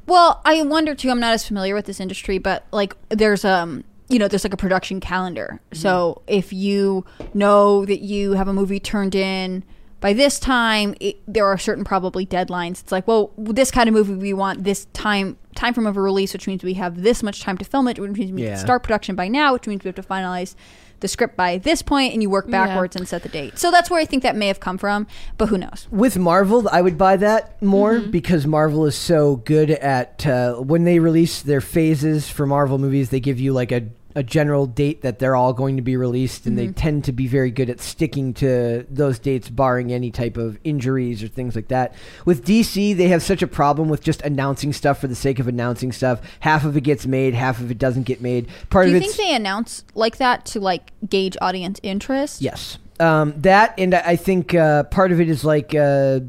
Well, 0.06 0.42
I 0.44 0.60
wonder 0.62 0.94
too. 0.96 1.10
I'm 1.10 1.20
not 1.20 1.34
as 1.34 1.46
familiar 1.46 1.74
with 1.74 1.86
this 1.86 2.00
industry, 2.00 2.38
but 2.38 2.66
like 2.72 2.96
there's 3.08 3.44
um 3.44 3.84
you 4.12 4.18
know 4.18 4.28
there's 4.28 4.44
like 4.44 4.52
a 4.54 4.56
production 4.58 5.00
calendar. 5.00 5.60
So 5.72 6.22
if 6.26 6.52
you 6.52 7.04
know 7.34 7.84
that 7.86 8.00
you 8.00 8.32
have 8.32 8.48
a 8.48 8.52
movie 8.52 8.80
turned 8.80 9.14
in 9.14 9.64
by 10.00 10.12
this 10.12 10.40
time, 10.40 10.94
it, 11.00 11.20
there 11.32 11.46
are 11.46 11.56
certain 11.56 11.84
probably 11.84 12.26
deadlines. 12.26 12.80
It's 12.82 12.90
like, 12.92 13.06
well, 13.06 13.30
this 13.38 13.70
kind 13.70 13.88
of 13.88 13.94
movie 13.94 14.14
we 14.14 14.32
want 14.32 14.64
this 14.64 14.86
time 14.92 15.38
time 15.54 15.74
frame 15.74 15.86
of 15.86 15.96
a 15.96 16.00
release, 16.00 16.32
which 16.32 16.46
means 16.46 16.62
we 16.64 16.74
have 16.74 17.02
this 17.02 17.22
much 17.22 17.42
time 17.42 17.56
to 17.58 17.64
film 17.64 17.86
it, 17.88 17.98
which 17.98 18.10
means 18.10 18.32
we 18.32 18.42
Yeah. 18.42 18.56
can 18.56 18.58
start 18.58 18.82
production 18.82 19.14
by 19.14 19.28
now, 19.28 19.52
which 19.52 19.66
means 19.66 19.84
we 19.84 19.88
have 19.88 19.94
to 19.96 20.02
finalize 20.02 20.54
the 21.00 21.08
script 21.08 21.36
by 21.36 21.58
this 21.58 21.82
point, 21.82 22.12
and 22.12 22.22
you 22.22 22.30
work 22.30 22.46
Yeah. 22.48 22.64
backwards 22.66 22.94
and 22.96 23.06
set 23.08 23.22
the 23.24 23.28
date. 23.28 23.58
So 23.58 23.70
that's 23.72 23.90
where 23.90 24.00
I 24.00 24.04
think 24.04 24.22
that 24.22 24.34
may 24.36 24.46
have 24.46 24.60
come 24.60 24.78
from, 24.78 25.06
but 25.36 25.46
who 25.48 25.58
knows? 25.58 25.88
with 25.90 26.16
Marvel, 26.16 26.68
I 26.70 26.80
would 26.80 26.96
buy 26.96 27.16
that 27.16 27.60
more 27.62 27.94
Mm-hmm. 27.94 28.10
because 28.12 28.46
Marvel 28.46 28.86
is 28.86 28.94
so 28.94 29.36
good 29.44 29.70
at 29.72 30.24
uh, 30.26 30.54
when 30.54 30.84
they 30.84 31.00
release 31.00 31.42
their 31.42 31.60
phases 31.60 32.28
for 32.30 32.46
Marvel 32.46 32.78
movies. 32.78 33.10
They 33.10 33.18
give 33.20 33.40
you 33.40 33.52
like 33.52 33.72
a, 33.72 33.82
a 34.14 34.22
general 34.22 34.66
date 34.66 35.02
that 35.02 35.18
they're 35.18 35.34
all 35.36 35.52
going 35.52 35.76
to 35.76 35.82
be 35.82 35.96
released, 35.96 36.46
and 36.46 36.58
they 36.58 36.66
Mm-hmm. 36.66 36.72
tend 36.74 37.04
to 37.04 37.12
be 37.12 37.26
very 37.26 37.50
good 37.50 37.68
at 37.70 37.80
sticking 37.80 38.34
to 38.34 38.86
those 38.90 39.18
dates, 39.18 39.48
barring 39.48 39.92
any 39.92 40.10
type 40.10 40.36
of 40.36 40.58
injuries 40.64 41.22
or 41.22 41.28
things 41.28 41.54
like 41.56 41.68
that. 41.68 41.94
With 42.24 42.44
DC, 42.44 42.96
they 42.96 43.08
have 43.08 43.22
such 43.22 43.42
a 43.42 43.46
problem 43.46 43.88
with 43.88 44.02
just 44.02 44.22
announcing 44.22 44.72
stuff 44.72 45.00
for 45.00 45.06
the 45.08 45.14
sake 45.14 45.38
of 45.38 45.48
announcing 45.48 45.92
stuff. 45.92 46.20
Half 46.40 46.64
of 46.64 46.76
it 46.76 46.82
gets 46.82 47.06
made, 47.06 47.34
half 47.34 47.60
of 47.60 47.70
it 47.70 47.78
doesn't 47.78 48.04
get 48.04 48.20
made. 48.20 48.48
Part 48.70 48.86
Do 48.86 48.92
you 48.92 49.00
think 49.00 49.16
they 49.16 49.34
announce 49.34 49.84
like 49.94 50.18
that 50.18 50.44
to 50.46 50.60
like 50.60 50.90
gauge 51.08 51.36
audience 51.40 51.80
interest? 51.82 52.40
Yes. 52.42 52.78
Um, 53.00 53.34
that 53.38 53.74
and 53.78 53.94
I 53.94 54.02
I 54.12 54.16
think 54.16 54.54
uh, 54.54 54.84
part 54.84 55.10
of 55.12 55.20
it 55.20 55.28
is 55.28 55.44
like 55.44 55.74
uh, 55.74 56.20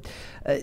uh, 0.46 0.58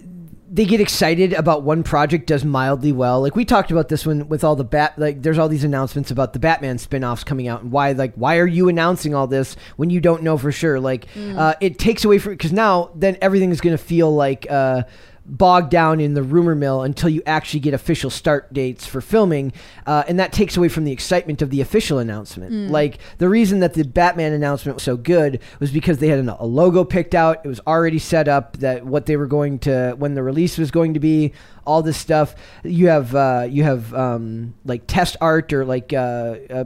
they 0.52 0.64
get 0.64 0.80
excited 0.80 1.32
about 1.32 1.62
one 1.62 1.84
project 1.84 2.26
does 2.26 2.44
mildly 2.44 2.90
well. 2.90 3.20
Like 3.20 3.36
we 3.36 3.44
talked 3.44 3.70
about 3.70 3.88
this 3.88 4.04
one 4.04 4.28
with 4.28 4.42
all 4.42 4.56
the 4.56 4.64
bat. 4.64 4.98
Like 4.98 5.22
there's 5.22 5.38
all 5.38 5.48
these 5.48 5.62
announcements 5.62 6.10
about 6.10 6.32
the 6.32 6.40
Batman 6.40 6.76
spin-offs 6.78 7.22
coming 7.22 7.46
out 7.46 7.62
and 7.62 7.70
why 7.70 7.92
like 7.92 8.14
why 8.16 8.38
are 8.38 8.48
you 8.48 8.68
announcing 8.68 9.14
all 9.14 9.28
this 9.28 9.54
when 9.76 9.90
you 9.90 10.00
don't 10.00 10.24
know 10.24 10.36
for 10.36 10.50
sure? 10.50 10.80
Like 10.80 11.06
uh, 11.16 11.54
it 11.60 11.78
takes 11.78 12.04
away 12.04 12.18
from 12.18 12.32
because 12.32 12.52
now 12.52 12.90
then 12.96 13.16
everything 13.22 13.52
is 13.52 13.60
going 13.60 13.76
to 13.76 13.82
feel 13.82 14.12
like. 14.12 14.50
Uh, 14.50 14.82
bogged 15.30 15.70
down 15.70 16.00
in 16.00 16.14
the 16.14 16.22
rumor 16.22 16.54
mill 16.54 16.82
until 16.82 17.08
you 17.08 17.22
actually 17.24 17.60
get 17.60 17.72
official 17.72 18.10
start 18.10 18.52
dates 18.52 18.84
for 18.84 19.00
filming, 19.00 19.52
uh, 19.86 20.02
and 20.08 20.18
that 20.18 20.32
takes 20.32 20.56
away 20.56 20.68
from 20.68 20.84
the 20.84 20.92
excitement 20.92 21.40
of 21.40 21.50
the 21.50 21.60
official 21.60 21.98
announcement. 21.98 22.52
Like 22.70 22.98
the 23.18 23.28
reason 23.28 23.60
that 23.60 23.74
the 23.74 23.84
Batman 23.84 24.32
announcement 24.32 24.76
was 24.76 24.82
so 24.82 24.96
good 24.96 25.40
was 25.60 25.70
because 25.70 25.98
they 25.98 26.08
had 26.08 26.18
an, 26.18 26.28
a 26.28 26.44
logo 26.44 26.84
picked 26.84 27.14
out. 27.14 27.40
It 27.44 27.48
was 27.48 27.60
already 27.66 27.98
set 27.98 28.26
up 28.28 28.56
that 28.58 28.84
what 28.84 29.06
they 29.06 29.16
were 29.16 29.28
going 29.28 29.60
to 29.60 29.94
when 29.96 30.14
the 30.14 30.22
release 30.22 30.58
was 30.58 30.70
going 30.70 30.94
to 30.94 31.00
be. 31.00 31.32
All 31.64 31.82
this 31.82 31.98
stuff. 31.98 32.34
You 32.64 32.88
have 32.88 33.14
uh, 33.14 33.46
you 33.48 33.62
have 33.62 33.94
um, 33.94 34.54
like 34.64 34.82
test 34.86 35.16
art 35.20 35.52
or 35.52 35.64
like. 35.64 35.92
Uh, 35.92 36.36
uh, 36.50 36.64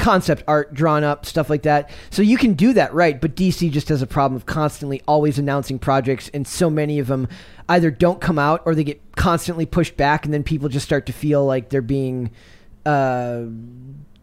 concept 0.00 0.42
art 0.48 0.74
drawn 0.74 1.04
up, 1.04 1.24
stuff 1.24 1.48
like 1.48 1.62
that. 1.62 1.90
So 2.10 2.22
you 2.22 2.36
can 2.36 2.54
do 2.54 2.72
that 2.72 2.92
right, 2.92 3.20
but 3.20 3.36
DC 3.36 3.70
just 3.70 3.88
has 3.90 4.02
a 4.02 4.06
problem 4.06 4.34
of 4.34 4.46
constantly 4.46 5.00
always 5.06 5.38
announcing 5.38 5.78
projects, 5.78 6.28
and 6.34 6.46
so 6.46 6.68
many 6.68 6.98
of 6.98 7.06
them 7.06 7.28
either 7.68 7.90
don't 7.90 8.20
come 8.20 8.38
out 8.38 8.62
or 8.64 8.74
they 8.74 8.84
get 8.84 9.00
constantly 9.16 9.66
pushed 9.66 9.96
back, 9.96 10.24
and 10.24 10.34
then 10.34 10.42
people 10.42 10.68
just 10.68 10.86
start 10.86 11.06
to 11.06 11.12
feel 11.12 11.44
like 11.44 11.68
they're 11.68 11.82
being. 11.82 12.30
Uh, 12.84 13.44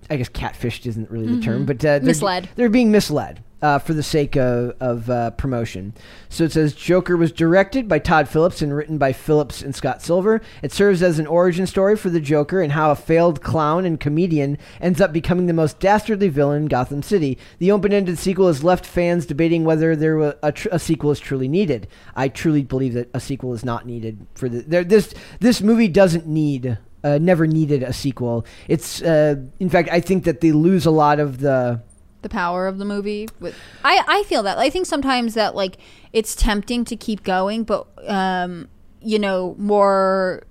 I 0.09 0.15
guess 0.15 0.29
catfished 0.29 0.85
isn't 0.85 1.11
really 1.11 1.27
the 1.27 1.41
term, 1.41 1.65
but 1.65 1.77
uh, 1.79 1.99
they're, 1.99 2.01
Misled. 2.01 2.49
They're 2.55 2.69
being 2.69 2.91
misled 2.91 3.43
uh, 3.61 3.79
for 3.79 3.93
the 3.93 4.03
sake 4.03 4.35
of, 4.35 4.75
of 4.79 5.09
uh, 5.09 5.31
promotion. 5.31 5.93
So 6.29 6.43
it 6.43 6.51
says 6.51 6.73
Joker 6.73 7.17
was 7.17 7.31
directed 7.31 7.87
by 7.87 7.99
Todd 7.99 8.29
Phillips 8.29 8.61
and 8.61 8.75
written 8.75 8.97
by 8.97 9.13
Phillips 9.13 9.61
and 9.61 9.75
Scott 9.75 10.01
Silver. 10.01 10.41
It 10.61 10.71
serves 10.71 11.01
as 11.01 11.19
an 11.19 11.27
origin 11.27 11.65
story 11.65 11.95
for 11.95 12.09
the 12.09 12.19
Joker 12.19 12.61
and 12.61 12.73
how 12.73 12.91
a 12.91 12.95
failed 12.95 13.41
clown 13.41 13.85
and 13.85 13.99
comedian 13.99 14.57
ends 14.79 15.01
up 15.01 15.11
becoming 15.11 15.47
the 15.47 15.53
most 15.53 15.79
dastardly 15.79 16.29
villain 16.29 16.63
in 16.63 16.67
Gotham 16.67 17.01
City. 17.01 17.37
The 17.59 17.71
open-ended 17.71 18.19
sequel 18.19 18.47
has 18.47 18.63
left 18.63 18.85
fans 18.85 19.25
debating 19.25 19.63
whether 19.63 19.95
there 19.95 20.35
a, 20.43 20.51
tr- 20.51 20.69
a 20.71 20.79
sequel 20.79 21.11
is 21.11 21.19
truly 21.19 21.47
needed. 21.47 21.87
I 22.15 22.27
truly 22.27 22.63
believe 22.63 22.93
that 22.93 23.09
a 23.13 23.19
sequel 23.19 23.53
is 23.53 23.65
not 23.65 23.85
needed 23.85 24.25
for 24.35 24.49
the 24.49 24.61
there, 24.61 24.83
this 24.83 25.13
this 25.39 25.61
movie 25.61 25.87
doesn't 25.87 26.27
need 26.27 26.77
uh, 27.03 27.17
never 27.19 27.47
needed 27.47 27.83
a 27.83 27.93
sequel. 27.93 28.45
It's 28.67 29.01
uh, 29.01 29.35
in 29.59 29.69
fact 29.69 29.89
I 29.91 29.99
think 29.99 30.25
that 30.25 30.41
they 30.41 30.51
lose 30.51 30.85
a 30.85 30.91
lot 30.91 31.19
of 31.19 31.39
the 31.39 31.81
the 32.21 32.29
power 32.29 32.67
of 32.67 32.77
the 32.77 32.85
movie 32.85 33.27
with 33.39 33.55
I 33.83 34.03
I 34.07 34.23
feel 34.23 34.43
that 34.43 34.57
I 34.57 34.69
think 34.69 34.85
sometimes 34.85 35.33
that 35.35 35.55
like 35.55 35.77
it's 36.13 36.35
tempting 36.35 36.83
to 36.85 36.95
keep 36.95 37.23
going 37.23 37.63
but 37.63 37.87
um 38.09 38.67
you 39.01 39.19
know 39.19 39.55
more 39.57 40.43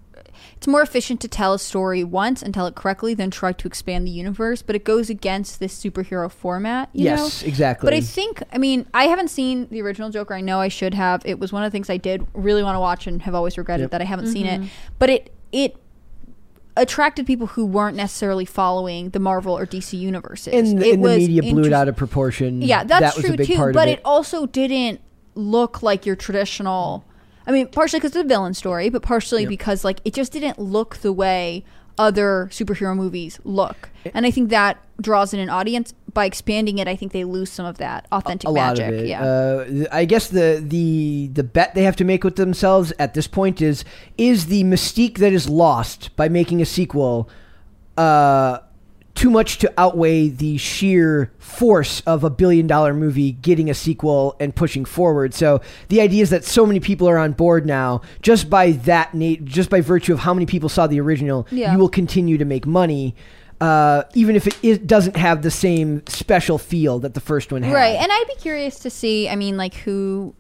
it's 0.57 0.67
more 0.67 0.81
efficient 0.83 1.21
to 1.21 1.29
tell 1.29 1.55
a 1.55 1.59
story 1.59 2.05
once 2.05 2.43
and 2.43 2.55
tell 2.55 2.67
it 2.67 2.75
correctly 2.75 3.15
than 3.15 3.31
try 3.31 3.53
to 3.53 3.67
expand 3.67 4.07
the 4.07 4.11
universe 4.11 4.63
but 4.63 4.77
it 4.77 4.85
goes 4.85 5.11
against 5.11 5.61
this 5.61 5.79
superhero 5.79 6.31
format 6.31 6.89
you 6.93 7.05
know 7.07 7.17
yes 7.17 7.43
exactly. 7.43 7.87
but 7.87 7.95
I 7.95 8.01
think, 8.01 8.43
I 8.53 8.59
mean, 8.59 8.87
I 8.95 9.05
haven't 9.05 9.29
seen 9.29 9.67
the 9.71 9.83
original 9.83 10.11
Joker. 10.11 10.35
I 10.35 10.41
know 10.41 10.61
I 10.61 10.69
should 10.69 10.95
have. 10.95 11.23
It 11.25 11.39
was 11.39 11.53
one 11.53 11.63
of 11.65 11.71
the 11.71 11.75
things 11.75 11.91
I 11.91 11.97
did 11.97 12.27
really 12.33 12.63
want 12.63 12.77
to 12.77 12.81
watch 12.81 13.07
and 13.07 13.23
have 13.23 13.35
always 13.35 13.59
regretted 13.59 13.85
Yep. 13.85 13.91
that 13.93 14.01
I 14.01 14.05
haven't 14.05 14.29
seen 14.29 14.47
it. 14.47 14.71
But 14.99 15.11
it 15.11 15.33
it 15.53 15.77
attracted 16.77 17.27
people 17.27 17.47
who 17.49 17.65
weren't 17.65 17.97
necessarily 17.97 18.45
following 18.45 19.11
the 19.11 19.19
Marvel 19.19 19.57
or 19.57 19.67
DC 19.67 19.99
universes. 19.99 20.53
and, 20.53 20.83
it 20.83 20.95
and 20.95 21.05
the 21.05 21.17
media 21.17 21.43
blew 21.43 21.65
it 21.65 21.73
out 21.73 21.89
of 21.89 21.97
proportion. 21.97 22.61
Yeah, 22.63 22.85
that's 22.85 23.01
that 23.01 23.17
was 23.17 23.25
true 23.25 23.35
a 23.35 23.37
big 23.37 23.47
too. 23.47 23.57
part 23.57 23.75
But 23.75 23.89
of 23.89 23.95
it. 23.95 24.01
also 24.05 24.47
didn't 24.47 25.01
look 25.35 25.83
like 25.83 26.05
your 26.07 26.17
traditional. 26.17 27.05
I 27.47 27.53
mean, 27.53 27.69
partially 27.69 28.01
because 28.01 28.17
it's 28.17 28.25
a 28.25 28.29
villain 28.29 28.55
story, 28.55 28.89
but 28.91 29.03
partially 29.03 29.43
Yep. 29.43 29.49
because 29.49 29.85
like 29.85 30.01
it 30.05 30.13
just 30.15 30.33
didn't 30.33 30.59
look 30.59 30.97
the 30.99 31.13
way 31.13 31.65
other 31.99 32.49
superhero 32.53 32.97
movies 32.97 33.39
look. 33.45 33.91
And 34.15 34.27
I 34.27 34.31
think 34.31 34.51
that 34.51 34.79
draws 35.01 35.35
in 35.35 35.41
an 35.41 35.49
audience. 35.49 35.95
By 36.13 36.25
expanding 36.25 36.79
it, 36.79 36.89
I 36.89 36.97
think 36.97 37.13
they 37.13 37.25
lose 37.25 37.51
some 37.51 37.67
of 37.67 37.77
that 37.79 38.07
authentic 38.11 38.49
a 38.49 38.51
lot 38.51 38.79
magic. 38.79 38.89
of 38.89 38.95
it. 38.95 39.07
Yeah. 39.07 39.23
Uh, 39.23 39.85
I 39.93 40.07
guess 40.07 40.29
the 40.29 40.65
the 40.67 41.29
the 41.33 41.45
bet 41.45 41.75
they 41.75 41.83
have 41.83 41.97
to 41.97 42.05
make 42.05 42.25
with 42.25 42.37
themselves 42.37 42.93
at 42.99 43.13
this 43.13 43.27
point 43.27 43.61
is 43.61 43.85
is 44.17 44.47
the 44.47 44.65
mystique 44.65 45.19
that 45.19 45.35
is 45.35 45.49
lost 45.49 46.15
by 46.17 46.29
making 46.31 46.63
a 46.63 46.65
sequel 46.65 47.29
uh, 47.99 48.59
too 49.17 49.31
much 49.31 49.59
to 49.59 49.73
outweigh 49.77 50.29
the 50.29 50.57
sheer 50.59 51.33
force 51.39 52.03
of 52.03 52.23
a 52.23 52.31
billion 52.31 52.67
dollar 52.67 52.95
movie 52.95 53.33
getting 53.33 53.69
a 53.69 53.75
sequel 53.75 54.37
and 54.39 54.55
pushing 54.55 54.85
forward. 54.85 55.35
So 55.35 55.61
the 55.89 56.01
idea 56.01 56.23
is 56.23 56.31
that 56.31 56.45
so 56.45 56.65
many 56.67 56.79
people 56.79 57.09
are 57.09 57.19
on 57.19 57.33
board 57.33 57.67
now 57.67 58.03
just 58.23 58.49
by 58.49 58.73
that 58.73 59.13
just 59.45 59.71
by 59.71 59.81
virtue 59.81 60.13
of 60.13 60.21
how 60.21 60.33
many 60.35 60.47
people 60.47 60.69
saw 60.69 60.87
the 60.87 61.01
original, 61.01 61.47
Yeah. 61.51 61.73
you 61.73 61.79
will 61.79 61.89
continue 61.89 62.39
to 62.39 62.45
make 62.45 62.67
money. 62.67 63.15
Uh, 63.59 64.03
even 64.13 64.37
if 64.37 64.47
it 64.47 64.55
is, 64.63 64.77
doesn't 64.79 65.17
have 65.17 65.41
the 65.41 65.51
same 65.51 66.03
special 66.07 66.59
feel 66.59 66.99
that 66.99 67.15
the 67.15 67.21
first 67.21 67.51
one 67.51 67.63
had. 67.63 67.73
Right, 67.73 67.97
and 67.97 68.13
I'd 68.13 68.25
be 68.29 68.35
curious 68.35 68.79
to 68.81 68.91
see. 68.91 69.31
I 69.31 69.35
mean, 69.35 69.57
like 69.57 69.73
who 69.77 70.35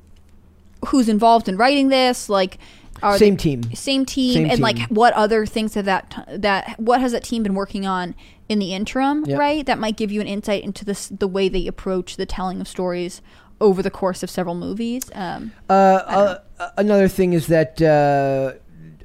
who's 0.88 1.08
involved 1.08 1.48
in 1.48 1.56
writing 1.56 1.88
this? 1.88 2.28
Like, 2.28 2.58
are 3.02 3.18
Same 3.18 3.34
they- 3.36 3.42
team. 3.42 3.62
same 3.74 4.04
team, 4.06 4.34
Same 4.34 4.50
and 4.50 4.60
like 4.60 4.78
what 4.88 5.12
other 5.14 5.46
things 5.46 5.74
have 5.74 5.84
that 5.86 6.26
that 6.30 6.74
what 6.78 7.00
has 7.00 7.12
that 7.12 7.24
team 7.24 7.42
been 7.42 7.54
working 7.54 7.86
on 7.86 8.14
in 8.48 8.58
the 8.58 8.72
interim? 8.74 9.24
Yep. 9.26 9.38
Right, 9.38 9.66
that 9.66 9.78
might 9.78 9.96
give 9.96 10.10
you 10.12 10.20
an 10.20 10.26
insight 10.26 10.62
into 10.64 10.84
this 10.84 11.08
the 11.08 11.28
way 11.28 11.48
they 11.48 11.66
approach 11.66 12.16
the 12.16 12.26
telling 12.26 12.60
of 12.60 12.68
stories 12.68 13.20
over 13.60 13.82
the 13.82 13.90
course 13.90 14.22
of 14.22 14.30
several 14.30 14.54
movies. 14.54 15.10
Um, 15.14 15.52
Uh, 15.70 15.72
uh, 15.72 16.68
another 16.76 17.08
thing 17.08 17.32
is 17.32 17.46
that 17.46 17.80
uh, 17.80 18.52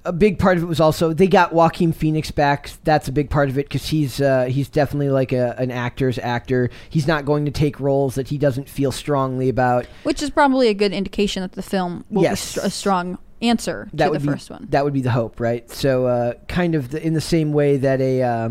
a 0.03 0.11
big 0.11 0.39
part 0.39 0.57
of 0.57 0.63
it 0.63 0.65
was 0.65 0.79
also 0.79 1.13
they 1.13 1.27
got 1.27 1.53
Joaquin 1.53 1.93
Phoenix 1.93 2.31
back. 2.31 2.71
That's 2.83 3.07
a 3.07 3.11
big 3.11 3.29
part 3.29 3.49
of 3.49 3.57
it 3.57 3.65
because 3.69 3.87
he's 3.87 4.19
uh, 4.19 4.45
he's 4.45 4.67
definitely 4.67 5.09
like 5.09 5.31
a, 5.31 5.55
an 5.59 5.69
actor's 5.71 6.17
actor. 6.19 6.69
He's 6.89 7.07
not 7.07 7.23
going 7.23 7.45
to 7.45 7.51
take 7.51 7.79
roles 7.79 8.15
that 8.15 8.27
he 8.29 8.37
doesn't 8.37 8.67
feel 8.67 8.91
strongly 8.91 9.47
about. 9.47 9.85
Which 10.03 10.21
is 10.23 10.29
probably 10.31 10.67
a 10.69 10.73
good 10.73 10.91
indication 10.91 11.41
that 11.43 11.51
the 11.53 11.61
film 11.61 12.03
will 12.09 12.23
Yes. 12.23 12.55
be 12.55 12.59
str- 12.59 12.67
a 12.67 12.69
strong 12.71 13.17
answer 13.41 13.89
That 13.93 14.05
to 14.05 14.11
would 14.11 14.21
the 14.21 14.27
be 14.27 14.31
first 14.33 14.49
one. 14.49 14.67
that 14.69 14.83
would 14.83 14.93
be 14.93 15.01
the 15.01 15.11
hope, 15.11 15.39
right? 15.39 15.69
So 15.71 16.05
uh, 16.07 16.33
kind 16.47 16.75
of 16.75 16.91
the, 16.91 17.05
in 17.05 17.13
the 17.13 17.21
same 17.21 17.53
way 17.53 17.77
that 17.77 17.99
a 18.01 18.21
uh, 18.23 18.49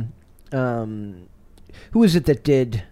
um, 0.52 1.28
who 1.92 2.00
was 2.00 2.16
it 2.16 2.26
that 2.26 2.42
did 2.44 2.82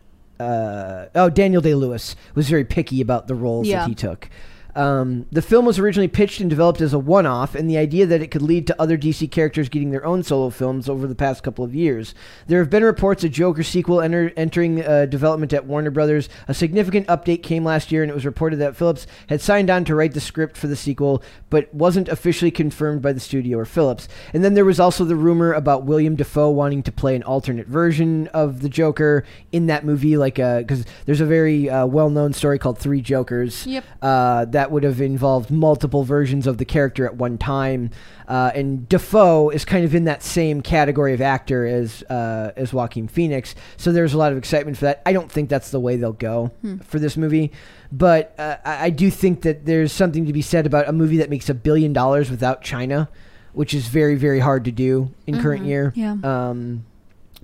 uh, 0.41 1.07
oh 1.15 1.29
Daniel 1.31 1.61
Day 1.61 1.75
Lewis 1.75 2.15
was 2.35 2.49
very 2.49 2.65
picky 2.65 3.01
about 3.01 3.27
the 3.27 3.35
roles 3.35 3.67
Yeah. 3.67 3.81
that 3.81 3.89
he 3.89 3.95
took. 3.95 4.31
Um, 4.79 5.27
the 5.33 5.43
film 5.43 5.67
was 5.67 5.79
originally 5.81 6.07
pitched 6.07 6.41
and 6.41 6.49
developed 6.49 6.81
as 6.81 6.93
a 6.95 6.99
one-off, 7.01 7.57
and 7.57 7.69
the 7.69 7.77
idea 7.77 8.07
that 8.07 8.23
it 8.23 8.31
could 8.31 8.43
lead 8.43 8.67
to 8.69 8.81
other 8.81 8.97
DC 8.97 9.29
characters 9.31 9.69
getting 9.69 9.91
their 9.91 10.07
own 10.07 10.23
solo 10.23 10.51
films 10.51 10.89
over 10.89 11.09
the 11.09 11.17
past 11.17 11.43
couple 11.43 11.65
of 11.65 11.75
years. 11.75 12.15
There 12.47 12.61
have 12.61 12.71
been 12.71 12.85
reports 12.85 13.25
of 13.25 13.33
Joker 13.33 13.65
sequel 13.65 14.01
enter- 14.01 14.33
entering 14.37 14.85
uh, 14.85 15.07
development 15.07 15.53
at 15.53 15.67
Warner 15.67 15.91
Brothers. 15.91 16.29
A 16.47 16.55
significant 16.55 17.09
update 17.09 17.43
came 17.43 17.65
last 17.65 17.91
year, 17.91 18.03
and 18.03 18.11
it 18.11 18.15
was 18.15 18.25
reported 18.25 18.61
that 18.61 18.77
Phillips 18.77 19.09
had 19.29 19.41
signed 19.41 19.69
on 19.69 19.85
to 19.85 19.97
write 19.97 20.13
the 20.15 20.21
script 20.21 20.57
for 20.57 20.69
the 20.69 20.77
sequel, 20.77 21.25
but 21.51 21.75
wasn't 21.75 22.09
officially 22.09 22.53
confirmed 22.53 23.03
by 23.03 23.13
the 23.13 23.19
studio 23.19 23.59
or 23.59 23.65
Phillips. 23.65 24.07
And 24.33 24.45
then 24.45 24.55
there 24.55 24.65
was 24.65 24.79
also 24.79 25.05
the 25.05 25.17
rumor 25.17 25.53
about 25.55 25.87
William 25.87 26.15
Dafoe 26.15 26.51
wanting 26.51 26.85
to 26.85 26.93
play 26.93 27.17
an 27.17 27.25
alternate 27.25 27.67
version 27.67 28.29
of 28.29 28.61
the 28.61 28.69
Joker 28.69 29.25
in 29.51 29.67
that 29.67 29.85
movie, 29.85 30.17
like 30.17 30.37
because 30.37 30.85
there's 31.05 31.21
a 31.21 31.27
very 31.27 31.69
uh, 31.69 31.85
well-known 31.85 32.33
story 32.33 32.61
called 32.61 32.79
Three 32.79 33.01
Jokers 33.01 33.67
Yep. 33.67 33.85
uh, 34.03 34.45
that 34.45 34.68
would 34.71 34.83
have 34.83 35.01
involved 35.01 35.51
multiple 35.51 36.05
versions 36.05 36.47
of 36.47 36.59
the 36.59 36.65
character 36.65 37.05
at 37.07 37.17
one 37.17 37.39
time. 37.39 37.91
Uh, 38.27 38.51
and 38.55 38.89
Dafoe 38.89 39.51
is 39.51 39.65
kind 39.65 39.85
of 39.85 39.95
in 39.95 40.05
that 40.05 40.23
same 40.23 40.61
category 40.61 41.15
of 41.15 41.21
actor 41.21 41.67
as 41.67 42.03
uh, 42.05 42.53
as 42.57 42.73
Joaquin 42.73 43.09
Phoenix, 43.09 43.55
so 43.77 43.93
there's 43.93 44.15
a 44.15 44.19
lot 44.19 44.33
of 44.33 44.39
excitement 44.39 44.77
for 44.77 44.85
that. 44.87 45.03
I 45.07 45.13
don't 45.13 45.31
think 45.31 45.49
that's 45.49 45.71
the 45.71 45.81
way 45.81 45.97
they'll 45.97 46.13
go 46.13 46.51
for 46.85 46.99
this 46.99 47.17
movie, 47.17 47.53
but 47.91 48.35
uh, 48.39 48.57
I, 48.65 48.87
I 48.87 48.91
do 48.91 49.11
think 49.11 49.43
that 49.43 49.65
there's 49.65 49.93
something 49.93 50.27
to 50.27 50.33
be 50.33 50.43
said 50.43 50.67
about 50.67 50.89
a 50.89 50.93
movie 50.93 51.19
that 51.19 51.31
makes 51.31 51.49
a 51.49 51.55
billion 51.55 51.93
dollars 51.93 52.31
without 52.31 52.63
China, 52.63 53.09
which 53.53 53.73
is 53.75 53.89
very 53.89 54.17
very 54.17 54.41
hard 54.41 54.65
to 54.67 54.73
do 54.73 55.13
in 55.27 55.41
current 55.41 55.65
year. 55.65 55.93
Yeah. 55.97 56.17
Um, 56.23 56.85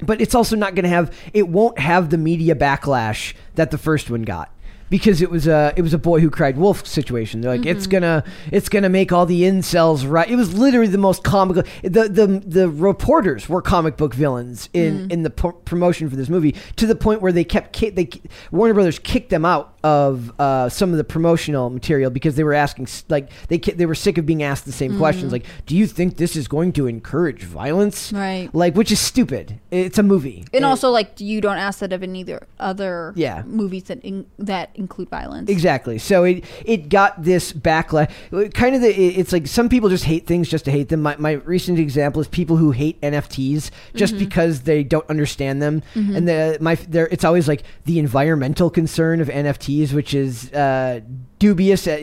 but 0.02 0.20
it's 0.20 0.34
also 0.34 0.56
not 0.56 0.74
going 0.74 0.84
to 0.84 0.88
have 0.88 1.16
it 1.32 1.48
won't 1.48 1.78
have 1.78 2.10
the 2.10 2.18
media 2.18 2.54
backlash 2.54 3.34
that 3.54 3.70
the 3.70 3.78
first 3.78 4.10
one 4.10 4.22
got 4.22 4.50
because 4.90 5.22
it 5.22 5.30
was 5.30 5.46
a 5.46 5.72
it 5.76 5.82
was 5.82 5.94
a 5.94 5.98
boy 5.98 6.20
who 6.20 6.30
cried 6.30 6.56
wolf 6.56 6.86
situation. 6.86 7.40
They're 7.40 7.56
like 7.56 7.66
it's 7.66 7.84
mm-hmm. 7.84 7.92
gonna 7.92 8.24
it's 8.50 8.68
gonna 8.68 8.88
make 8.88 9.12
all 9.12 9.26
the 9.26 9.42
incels 9.42 10.08
right. 10.08 10.28
It 10.28 10.36
was 10.36 10.56
literally 10.56 10.88
the 10.88 10.98
most 10.98 11.24
comical. 11.24 11.62
The 11.82 12.08
the 12.08 12.42
the 12.44 12.68
reporters 12.68 13.48
were 13.48 13.62
comic 13.62 13.96
book 13.96 14.14
villains 14.14 14.68
in 14.72 15.08
mm. 15.08 15.12
in 15.12 15.22
the 15.22 15.30
pro- 15.30 15.52
promotion 15.52 16.08
for 16.10 16.16
this 16.16 16.28
movie 16.28 16.54
to 16.76 16.86
the 16.86 16.94
point 16.94 17.22
where 17.22 17.32
they 17.32 17.44
kept 17.44 17.72
ki- 17.72 17.90
they 17.90 18.08
Warner 18.50 18.74
Brothers 18.74 18.98
kicked 18.98 19.30
them 19.30 19.44
out 19.44 19.73
of 19.84 20.32
uh, 20.40 20.68
some 20.68 20.90
of 20.90 20.96
the 20.96 21.04
promotional 21.04 21.70
material 21.70 22.10
because 22.10 22.34
they 22.34 22.42
were 22.42 22.54
asking 22.54 22.88
like 23.08 23.30
they 23.48 23.58
they 23.58 23.86
were 23.86 23.94
sick 23.94 24.18
of 24.18 24.26
being 24.26 24.42
asked 24.42 24.64
the 24.64 24.72
same 24.72 24.92
mm-hmm. 24.92 25.00
questions 25.00 25.30
like 25.30 25.44
do 25.66 25.76
you 25.76 25.86
think 25.86 26.16
this 26.16 26.34
is 26.34 26.48
going 26.48 26.72
to 26.72 26.86
encourage 26.86 27.42
violence 27.44 28.12
Right. 28.12 28.48
like 28.54 28.74
which 28.74 28.90
is 28.90 28.98
stupid 28.98 29.60
it's 29.70 29.98
a 29.98 30.02
movie 30.02 30.44
And 30.52 30.64
also, 30.64 30.90
like, 30.90 31.20
you 31.20 31.40
don't 31.40 31.58
ask 31.58 31.80
that 31.80 31.92
of 31.92 32.02
any 32.02 32.22
other 32.22 32.46
other 32.58 33.12
Yeah. 33.16 33.42
movies 33.44 33.84
that 33.84 34.00
in, 34.02 34.26
that 34.38 34.70
include 34.74 35.10
violence. 35.10 35.50
Exactly. 35.50 35.98
So 35.98 36.24
it 36.24 36.44
it 36.64 36.88
got 36.88 37.22
this 37.22 37.52
backlash. 37.52 38.10
Kind 38.54 38.74
of 38.76 38.80
the 38.82 38.88
it's 38.88 39.32
like 39.32 39.46
some 39.46 39.68
people 39.68 39.88
just 39.88 40.04
hate 40.04 40.26
things 40.26 40.48
just 40.48 40.64
to 40.66 40.70
hate 40.70 40.88
them. 40.88 41.02
My 41.02 41.16
my 41.18 41.32
recent 41.32 41.78
example 41.78 42.20
is 42.20 42.28
people 42.28 42.56
who 42.56 42.70
hate 42.70 43.00
NFTs 43.00 43.70
just 43.94 44.14
mm-hmm. 44.14 44.24
because 44.24 44.62
they 44.62 44.82
don't 44.82 45.08
understand 45.10 45.60
them. 45.60 45.82
Mm-hmm. 45.94 46.16
And 46.16 46.28
the 46.28 46.58
my 46.60 46.76
there 46.76 47.08
it's 47.08 47.24
always 47.24 47.48
like 47.48 47.62
the 47.84 47.98
environmental 47.98 48.70
concern 48.70 49.20
of 49.20 49.28
NFTs, 49.28 49.73
which 49.94 50.14
is 50.14 50.52
uh, 50.52 51.00
dubious 51.38 51.86
at, 51.86 52.00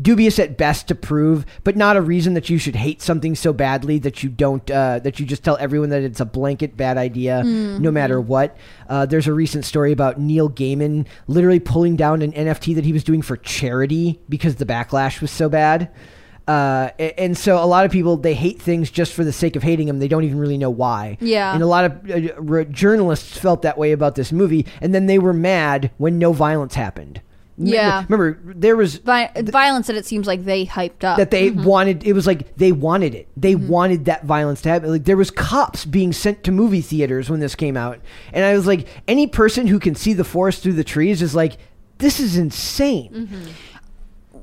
dubious 0.00 0.38
at 0.38 0.56
best 0.56 0.88
to 0.88 0.94
prove, 0.94 1.44
but 1.64 1.76
not 1.76 1.96
a 1.96 2.00
reason 2.00 2.34
that 2.34 2.48
you 2.48 2.58
should 2.58 2.76
hate 2.76 3.02
something 3.02 3.34
so 3.34 3.52
badly 3.52 3.98
that 3.98 4.22
you 4.22 4.28
don't 4.28 4.68
uh, 4.70 4.98
that 5.00 5.20
you 5.20 5.26
just 5.26 5.44
tell 5.44 5.56
everyone 5.58 5.90
that 5.90 6.02
it's 6.02 6.20
a 6.20 6.24
blanket 6.24 6.76
bad 6.76 6.96
idea 6.96 7.42
no 7.44 7.90
matter 7.90 8.20
what. 8.20 8.56
Uh, 8.88 9.06
there's 9.06 9.26
a 9.26 9.32
recent 9.32 9.64
story 9.64 9.92
about 9.92 10.18
Neil 10.18 10.48
Gaiman 10.50 11.06
literally 11.26 11.60
pulling 11.60 11.96
down 11.96 12.22
an 12.22 12.32
NFT 12.32 12.74
that 12.74 12.84
he 12.84 12.92
was 12.92 13.04
doing 13.04 13.22
for 13.22 13.36
charity 13.36 14.20
because 14.28 14.56
the 14.56 14.66
backlash 14.66 15.20
was 15.20 15.30
so 15.30 15.48
bad. 15.48 15.90
Uh, 16.50 16.90
and 16.98 17.38
so 17.38 17.62
a 17.62 17.66
lot 17.66 17.84
of 17.84 17.92
people 17.92 18.16
they 18.16 18.34
hate 18.34 18.60
things 18.60 18.90
just 18.90 19.12
for 19.12 19.22
the 19.22 19.32
sake 19.32 19.54
of 19.54 19.62
hating 19.62 19.86
them. 19.86 20.00
They 20.00 20.08
don't 20.08 20.24
even 20.24 20.38
really 20.38 20.58
know 20.58 20.70
why. 20.70 21.16
Yeah. 21.20 21.54
And 21.54 21.62
a 21.62 21.66
lot 21.66 21.84
of 21.84 22.10
uh, 22.10 22.64
journalists 22.64 23.38
felt 23.38 23.62
that 23.62 23.78
way 23.78 23.92
about 23.92 24.16
this 24.16 24.32
movie, 24.32 24.66
and 24.80 24.92
then 24.92 25.06
they 25.06 25.18
were 25.18 25.32
mad 25.32 25.92
when 25.98 26.18
no 26.18 26.32
violence 26.32 26.74
happened. 26.74 27.20
Yeah. 27.56 28.04
Remember, 28.08 28.40
there 28.44 28.74
was 28.74 28.96
Vi- 28.96 29.30
violence 29.44 29.86
that 29.88 29.94
it 29.96 30.06
seems 30.06 30.26
like 30.26 30.44
they 30.44 30.64
hyped 30.66 31.04
up. 31.04 31.18
that 31.18 31.30
they 31.30 31.50
wanted 31.50 32.04
it 32.04 32.14
was 32.14 32.26
like 32.26 32.56
they 32.56 32.72
wanted 32.72 33.14
it 33.14 33.28
they 33.36 33.54
wanted 33.54 34.06
that 34.06 34.24
violence 34.24 34.62
to 34.62 34.70
happen 34.70 34.90
like 34.90 35.04
there 35.04 35.16
was 35.16 35.30
cops 35.30 35.84
being 35.84 36.10
sent 36.12 36.42
to 36.44 36.50
movie 36.52 36.80
theaters 36.80 37.28
when 37.28 37.38
this 37.40 37.54
came 37.54 37.76
out 37.76 37.98
and 38.32 38.46
i 38.46 38.54
was 38.54 38.66
like 38.66 38.88
any 39.06 39.26
person 39.26 39.66
who 39.66 39.78
can 39.78 39.94
see 39.94 40.14
the 40.14 40.24
forest 40.24 40.62
through 40.62 40.72
the 40.72 40.84
trees 40.84 41.20
is 41.20 41.34
like 41.34 41.58
this 41.98 42.18
is 42.18 42.38
insane 42.38 43.28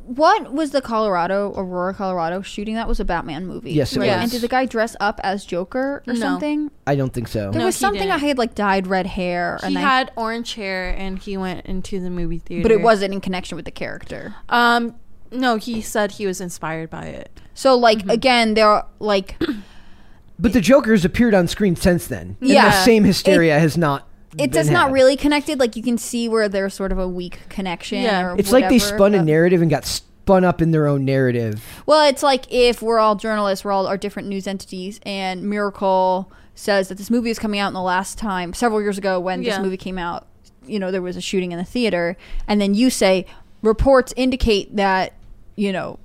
what 0.07 0.53
was 0.53 0.71
the 0.71 0.81
Colorado, 0.81 1.53
Aurora, 1.55 1.93
Colorado 1.93 2.41
shooting? 2.41 2.75
That 2.75 2.87
was 2.87 2.99
a 2.99 3.05
Batman 3.05 3.45
movie. 3.45 3.71
Yes, 3.73 3.95
it 3.95 3.99
right? 3.99 4.07
was. 4.07 4.15
And 4.23 4.31
did 4.31 4.41
the 4.41 4.47
guy 4.47 4.65
dress 4.65 4.95
up 4.99 5.19
as 5.23 5.43
Joker 5.45 6.01
or 6.07 6.13
No. 6.13 6.19
something? 6.19 6.71
i 6.87 6.95
don't 6.95 7.11
think 7.13 7.27
so 7.27 7.51
There 7.51 7.59
No, 7.59 7.65
was 7.65 7.75
he 7.75 7.79
something 7.81 8.03
I 8.09 8.15
didn't. 8.15 8.27
had 8.29 8.37
like 8.37 8.55
dyed 8.55 8.87
red 8.87 9.05
hair, 9.05 9.57
He 9.61 9.67
and 9.67 9.77
I, 9.77 9.81
had 9.81 10.11
orange 10.15 10.53
hair 10.55 10.89
and 10.97 11.19
he 11.19 11.35
went 11.37 11.65
into 11.65 11.99
the 11.99 12.09
movie 12.09 12.39
theater. 12.39 12.63
but 12.63 12.71
it 12.71 12.81
wasn't 12.81 13.13
in 13.13 13.21
connection 13.21 13.57
with 13.57 13.65
the 13.65 13.71
character. 13.71 14.35
Um, 14.49 14.95
no, 15.31 15.57
he 15.57 15.81
said 15.81 16.13
he 16.13 16.25
was 16.25 16.39
inspired 16.39 16.89
by 16.89 17.05
it. 17.07 17.29
So 17.53 17.75
like 17.75 17.99
Mm-hmm. 17.99 18.09
again, 18.09 18.53
there 18.53 18.67
are 18.69 18.85
like 18.99 19.35
but 20.39 20.53
the 20.53 20.61
joker's 20.61 21.03
appeared 21.03 21.33
on 21.33 21.47
screen 21.47 21.75
since 21.75 22.07
then 22.07 22.37
and 22.39 22.49
Yeah. 22.49 22.65
the 22.69 22.83
same 22.83 23.03
hysteria 23.03 23.59
has 23.59 23.77
not 23.77 24.07
it's 24.39 24.53
been 24.53 24.61
just 24.61 24.71
not 24.71 24.87
had. 24.87 24.93
really 24.93 25.15
connected. 25.15 25.59
Like 25.59 25.75
you 25.75 25.83
can 25.83 25.97
see 25.97 26.27
where 26.29 26.49
there's 26.49 26.73
sort 26.73 26.91
of 26.91 26.99
a 26.99 27.07
weak 27.07 27.39
connection. 27.49 28.03
Yeah. 28.03 28.31
or 28.31 28.35
it's 28.37 28.51
like 28.51 28.69
they 28.69 28.79
spun 28.79 29.13
a 29.13 29.23
narrative 29.23 29.61
and 29.61 29.69
got 29.69 29.85
spun 29.85 30.43
up 30.43 30.61
in 30.61 30.71
their 30.71 30.87
own 30.87 31.05
narrative 31.05 31.63
Well, 31.85 32.07
it's 32.09 32.21
like 32.21 32.51
if 32.51 32.81
we're 32.81 32.99
all 32.99 33.15
journalists, 33.15 33.63
we're 33.63 33.71
all 33.71 33.87
our 33.87 33.97
different 33.97 34.27
news 34.27 34.45
entities, 34.45 34.99
and 35.03 35.43
Miracle 35.49 36.31
says 36.53 36.89
that 36.89 36.97
this 36.97 37.09
movie 37.09 37.29
is 37.29 37.39
coming 37.39 37.59
out 37.59 37.67
in 37.69 37.73
the 37.73 37.81
last 37.81 38.17
time 38.17 38.53
several 38.53 38.81
years 38.81 38.97
ago 38.97 39.19
when 39.19 39.43
this 39.43 39.59
movie 39.59 39.77
came 39.77 39.97
out. 39.97 40.27
You 40.65 40.79
know, 40.79 40.91
there 40.91 41.01
was 41.01 41.15
a 41.15 41.21
shooting 41.21 41.53
in 41.53 41.57
the 41.57 41.63
theater, 41.63 42.17
and 42.47 42.59
then 42.59 42.73
you 42.73 42.89
say 42.89 43.25
reports 43.61 44.13
indicate 44.17 44.75
that 44.75 45.13
you 45.55 45.71
know 45.71 45.97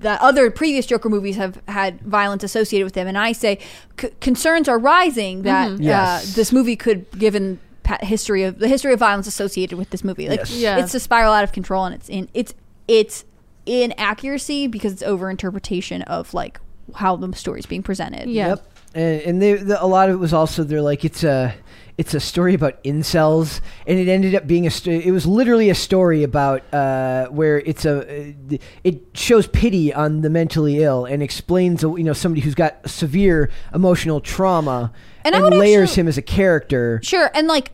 that 0.00 0.20
other 0.20 0.50
previous 0.50 0.86
Joker 0.86 1.08
movies 1.08 1.36
have 1.36 1.60
had 1.68 2.00
violence 2.02 2.44
associated 2.44 2.84
with 2.84 2.94
them, 2.94 3.06
and 3.08 3.18
I 3.18 3.32
say 3.32 3.58
c- 4.00 4.10
concerns 4.20 4.68
are 4.68 4.78
rising 4.78 5.42
that 5.42 5.78
Yes. 5.80 6.32
uh, 6.32 6.36
this 6.36 6.52
movie 6.52 6.76
could 6.76 7.10
given 7.18 7.58
history 8.02 8.44
of 8.44 8.58
the 8.58 8.68
history 8.68 8.92
of 8.92 8.98
violence 9.00 9.26
associated 9.26 9.76
with 9.76 9.90
this 9.90 10.04
movie. 10.04 10.28
Like 10.28 10.38
Yes. 10.40 10.50
Yeah. 10.56 10.78
it's 10.78 10.94
a 10.94 11.00
spiral 11.00 11.32
out 11.32 11.44
of 11.44 11.52
control, 11.52 11.84
and 11.84 11.94
it's 11.94 12.08
in 12.08 12.28
it's 12.34 12.54
it's 12.88 13.24
inaccuracy 13.66 14.66
because 14.66 14.92
it's 14.92 15.02
over 15.02 15.30
interpretation 15.30 16.02
of 16.02 16.32
like 16.34 16.60
how 16.94 17.16
the 17.16 17.34
story's 17.36 17.66
being 17.66 17.82
presented. 17.82 18.28
Yeah. 18.28 18.48
Yep. 18.48 18.68
And, 18.94 19.20
and 19.22 19.42
they, 19.42 19.54
the, 19.54 19.82
a 19.82 19.86
lot 19.86 20.08
of 20.08 20.14
it 20.16 20.18
was 20.18 20.32
also 20.32 20.64
they're 20.64 20.82
like 20.82 21.04
it's 21.04 21.24
a 21.24 21.54
it's 21.98 22.14
a 22.14 22.20
story 22.20 22.54
about 22.54 22.82
incels, 22.84 23.60
and 23.86 23.98
it 23.98 24.08
ended 24.08 24.34
up 24.34 24.46
being 24.46 24.66
a. 24.66 24.70
St- 24.70 25.04
it 25.04 25.10
was 25.12 25.26
literally 25.26 25.68
a 25.70 25.74
story 25.74 26.22
about 26.22 26.62
uh, 26.72 27.26
where 27.28 27.58
it's 27.60 27.84
a. 27.84 28.32
uh, 28.52 28.56
it 28.84 29.02
shows 29.14 29.46
pity 29.46 29.92
on 29.92 30.22
the 30.22 30.30
mentally 30.30 30.82
ill 30.82 31.04
and 31.04 31.22
explains 31.22 31.82
you 31.82 32.02
know 32.02 32.12
somebody 32.12 32.40
who's 32.40 32.54
got 32.54 32.88
severe 32.88 33.50
emotional 33.74 34.20
trauma 34.20 34.92
And 35.24 35.34
and, 35.34 35.54
layers 35.56 35.90
actually- 35.90 36.00
him 36.00 36.08
as 36.08 36.18
a 36.18 36.22
character. 36.22 37.00
Sure, 37.02 37.30
and 37.34 37.46
like 37.46 37.72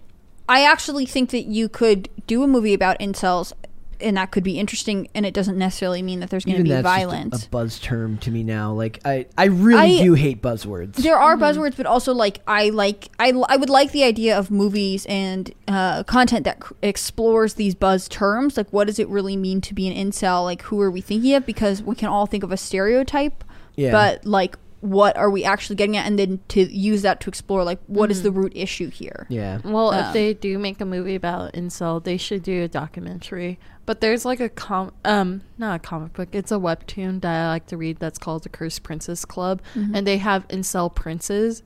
I 0.49 0.65
actually 0.65 1.07
think 1.07 1.31
that 1.31 1.45
you 1.45 1.69
could 1.69 2.09
do 2.27 2.43
a 2.43 2.49
movie 2.49 2.75
about 2.75 2.99
incels 2.99 3.53
and 4.01 4.17
that 4.17 4.31
could 4.31 4.45
be 4.45 4.59
interesting 4.59 5.09
and 5.15 5.27
it 5.27 5.35
doesn't 5.35 5.59
necessarily 5.59 6.03
mean 6.03 6.21
that 6.21 6.31
there's 6.31 6.45
going 6.45 6.59
to 6.59 6.63
be 6.63 6.71
that's 6.71 6.85
just 6.85 6.95
a- 6.97 6.99
violence. 6.99 7.45
a, 7.47 7.49
buzz 7.49 7.79
term 7.81 8.19
to 8.19 8.31
me 8.31 8.43
now. 8.45 8.73
Like 8.73 9.01
I, 9.05 9.27
I 9.37 9.45
really 9.47 9.99
I- 10.01 10.03
do 10.03 10.15
hate 10.15 10.41
buzzwords. 10.43 10.95
there 10.97 11.17
are 11.19 11.37
buzzwords, 11.37 11.77
but 11.77 11.87
also 11.87 12.13
like 12.15 12.41
I 12.47 12.71
like 12.71 13.09
I, 13.19 13.33
I 13.49 13.57
would 13.57 13.71
like 13.71 13.93
the 13.93 14.05
idea 14.05 14.39
of 14.39 14.51
movies 14.51 15.07
and 15.09 15.53
uh, 15.67 16.03
content 16.05 16.45
that 16.45 16.63
c- 16.63 16.75
explores 16.83 17.55
these 17.55 17.75
buzz 17.75 18.09
terms. 18.09 18.57
Like, 18.57 18.73
what 18.73 18.87
does 18.87 18.99
it 18.99 19.09
really 19.09 19.37
mean 19.37 19.61
to 19.63 19.75
be 19.75 19.89
an 19.89 19.95
incel? 20.11 20.45
Like, 20.45 20.63
who 20.63 20.81
are 20.81 20.91
we 20.91 21.01
thinking 21.01 21.35
of? 21.35 21.45
Because 21.47 21.83
we 21.83 21.95
can 21.95 22.09
all 22.09 22.27
think 22.27 22.43
of 22.45 22.53
a 22.53 22.57
stereotype, 22.57 23.45
Yeah. 23.77 23.93
but 23.93 24.25
like 24.25 24.57
what 24.81 25.17
are 25.17 25.29
we 25.31 25.43
actually 25.45 25.75
getting 25.77 25.97
at, 25.97 26.07
and 26.07 26.19
then 26.19 26.39
to 26.49 26.63
use 26.73 27.03
that 27.03 27.21
to 27.21 27.29
explore 27.29 27.65
like 27.65 27.81
what 27.89 28.11
is 28.11 28.23
the 28.23 28.31
root 28.31 28.53
issue 28.55 28.91
here. 28.91 29.27
Yeah. 29.29 29.59
Well, 29.65 29.91
Um, 29.93 30.05
if 30.07 30.13
they 30.13 30.35
do 30.35 30.59
make 30.59 30.81
a 30.81 30.85
movie 30.85 31.17
about 31.17 31.53
incel, 31.55 32.03
they 32.03 32.17
should 32.17 32.43
do 32.45 32.63
a 32.63 32.69
documentary. 32.69 33.59
But 33.87 34.01
there's 34.01 34.25
like 34.25 34.39
a 34.39 34.49
com 34.49 34.93
um 35.05 35.41
not 35.57 35.77
a 35.77 35.79
comic 35.81 36.13
book, 36.13 36.29
it's 36.33 36.53
a 36.53 36.57
webtoon 36.57 37.23
that 37.23 37.47
I 37.47 37.49
like 37.49 37.67
to 37.69 37.77
read 37.77 37.99
that's 37.99 38.19
called 38.19 38.45
the 38.45 38.49
Cursed 38.51 38.83
Princess 38.83 39.25
Club 39.25 39.63
Mhm. 39.75 39.93
and 39.97 40.07
they 40.07 40.19
have 40.19 40.47
incel 40.49 40.95
princes. 40.95 41.63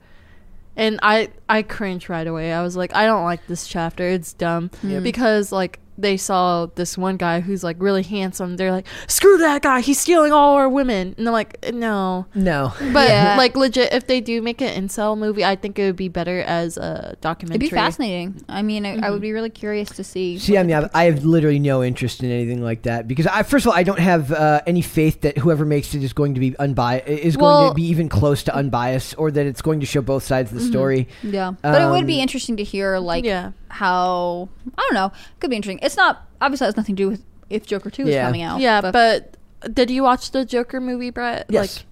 And 0.75 0.99
I 1.03 1.29
I 1.47 1.61
cringe 1.61 2.09
right 2.09 2.25
away. 2.25 2.51
I 2.51 2.63
was 2.63 2.75
like, 2.75 2.95
I 2.95 3.05
don't 3.05 3.25
like 3.25 3.45
this 3.47 3.67
chapter. 3.67 4.07
It's 4.09 4.33
dumb. 4.33 4.71
Yep. 4.81 5.03
Because 5.03 5.51
like 5.51 5.79
they 5.97 6.17
saw 6.17 6.67
this 6.75 6.97
one 6.97 7.17
guy 7.17 7.39
who's 7.41 7.63
like 7.63 7.77
really 7.79 8.03
handsome. 8.03 8.57
They're 8.57 8.71
like, 8.71 8.87
"Screw 9.07 9.37
that 9.39 9.61
guy. 9.61 9.81
He's 9.81 9.99
stealing 9.99 10.31
all 10.31 10.55
our 10.55 10.67
women." 10.69 11.13
And 11.17 11.27
I'm 11.27 11.33
like, 11.33 11.71
"No." 11.73 12.25
No. 12.35 12.73
But 12.91 13.07
Yeah. 13.13 13.35
like 13.37 13.55
legit, 13.55 13.93
if 13.93 14.07
they 14.07 14.21
do 14.21 14.41
make 14.41 14.61
an 14.61 14.87
incel 14.87 15.17
movie, 15.17 15.43
I 15.45 15.55
think 15.55 15.77
it 15.79 15.85
would 15.85 15.95
be 15.95 16.07
better 16.09 16.41
as 16.41 16.77
a 16.77 17.15
documentary. 17.21 17.65
It'd 17.65 17.71
be 17.71 17.75
fascinating. 17.75 18.43
I 18.49 18.61
mean, 18.61 18.85
I, 18.85 19.07
I 19.07 19.09
would 19.11 19.21
be 19.21 19.31
really 19.31 19.49
curious 19.49 19.89
to 19.91 20.03
see. 20.03 20.39
See, 20.39 20.57
I 20.57 20.63
mean, 20.63 20.75
I, 20.75 20.79
depicts 20.81 20.95
I 20.95 21.03
have 21.05 21.25
literally 21.25 21.59
no 21.59 21.83
interest 21.83 22.23
in 22.23 22.31
anything 22.31 22.63
like 22.63 22.83
that 22.83 23.07
because 23.07 23.27
I, 23.27 23.43
first 23.43 23.65
of 23.65 23.71
all, 23.71 23.77
I 23.77 23.83
don't 23.83 23.99
have 23.99 24.31
uh, 24.31 24.61
any 24.65 24.81
faith 24.81 25.21
that 25.21 25.37
whoever 25.37 25.65
makes 25.65 25.93
it 25.93 26.03
is 26.03 26.13
going 26.13 26.33
to 26.33 26.39
be 26.39 26.57
unbiased, 26.57 27.07
is 27.07 27.37
going 27.37 27.69
to 27.69 27.75
be 27.75 27.83
even 27.83 28.09
close 28.09 28.43
to 28.43 28.55
unbiased, 28.55 29.15
or 29.17 29.31
that 29.31 29.45
it's 29.45 29.61
going 29.61 29.79
to 29.81 29.85
show 29.85 30.01
both 30.01 30.23
sides 30.23 30.51
of 30.51 30.59
the 30.59 30.65
story. 30.65 31.07
Yeah, 31.23 31.53
but 31.61 31.81
it 31.81 31.89
would 31.89 32.07
be 32.07 32.15
Um, 32.17 32.21
interesting 32.21 32.57
to 32.57 32.63
hear 32.63 32.97
like 32.97 33.25
yeah. 33.25 33.51
How 33.73 34.47
I 34.77 34.81
don't 34.81 34.93
know. 34.93 35.11
Could 35.39 35.49
be 35.49 35.55
interesting. 35.55 35.79
It's 35.81 35.97
not 35.97 36.27
obviously 36.41 36.65
it 36.65 36.69
has 36.69 36.77
nothing 36.77 36.95
to 36.95 37.03
do 37.03 37.09
with 37.09 37.23
if 37.49 37.65
Joker 37.67 37.89
Two 37.89 38.03
is 38.03 38.09
Yeah. 38.15 38.25
coming 38.25 38.41
out. 38.41 38.59
Yeah, 38.61 38.81
but, 38.91 39.37
did 39.73 39.89
you 39.89 40.03
watch 40.03 40.31
the 40.31 40.43
Joker 40.45 40.79
movie, 40.81 41.09
Brett? 41.09 41.45
Yes. 41.49 41.77
Like, 41.77 41.85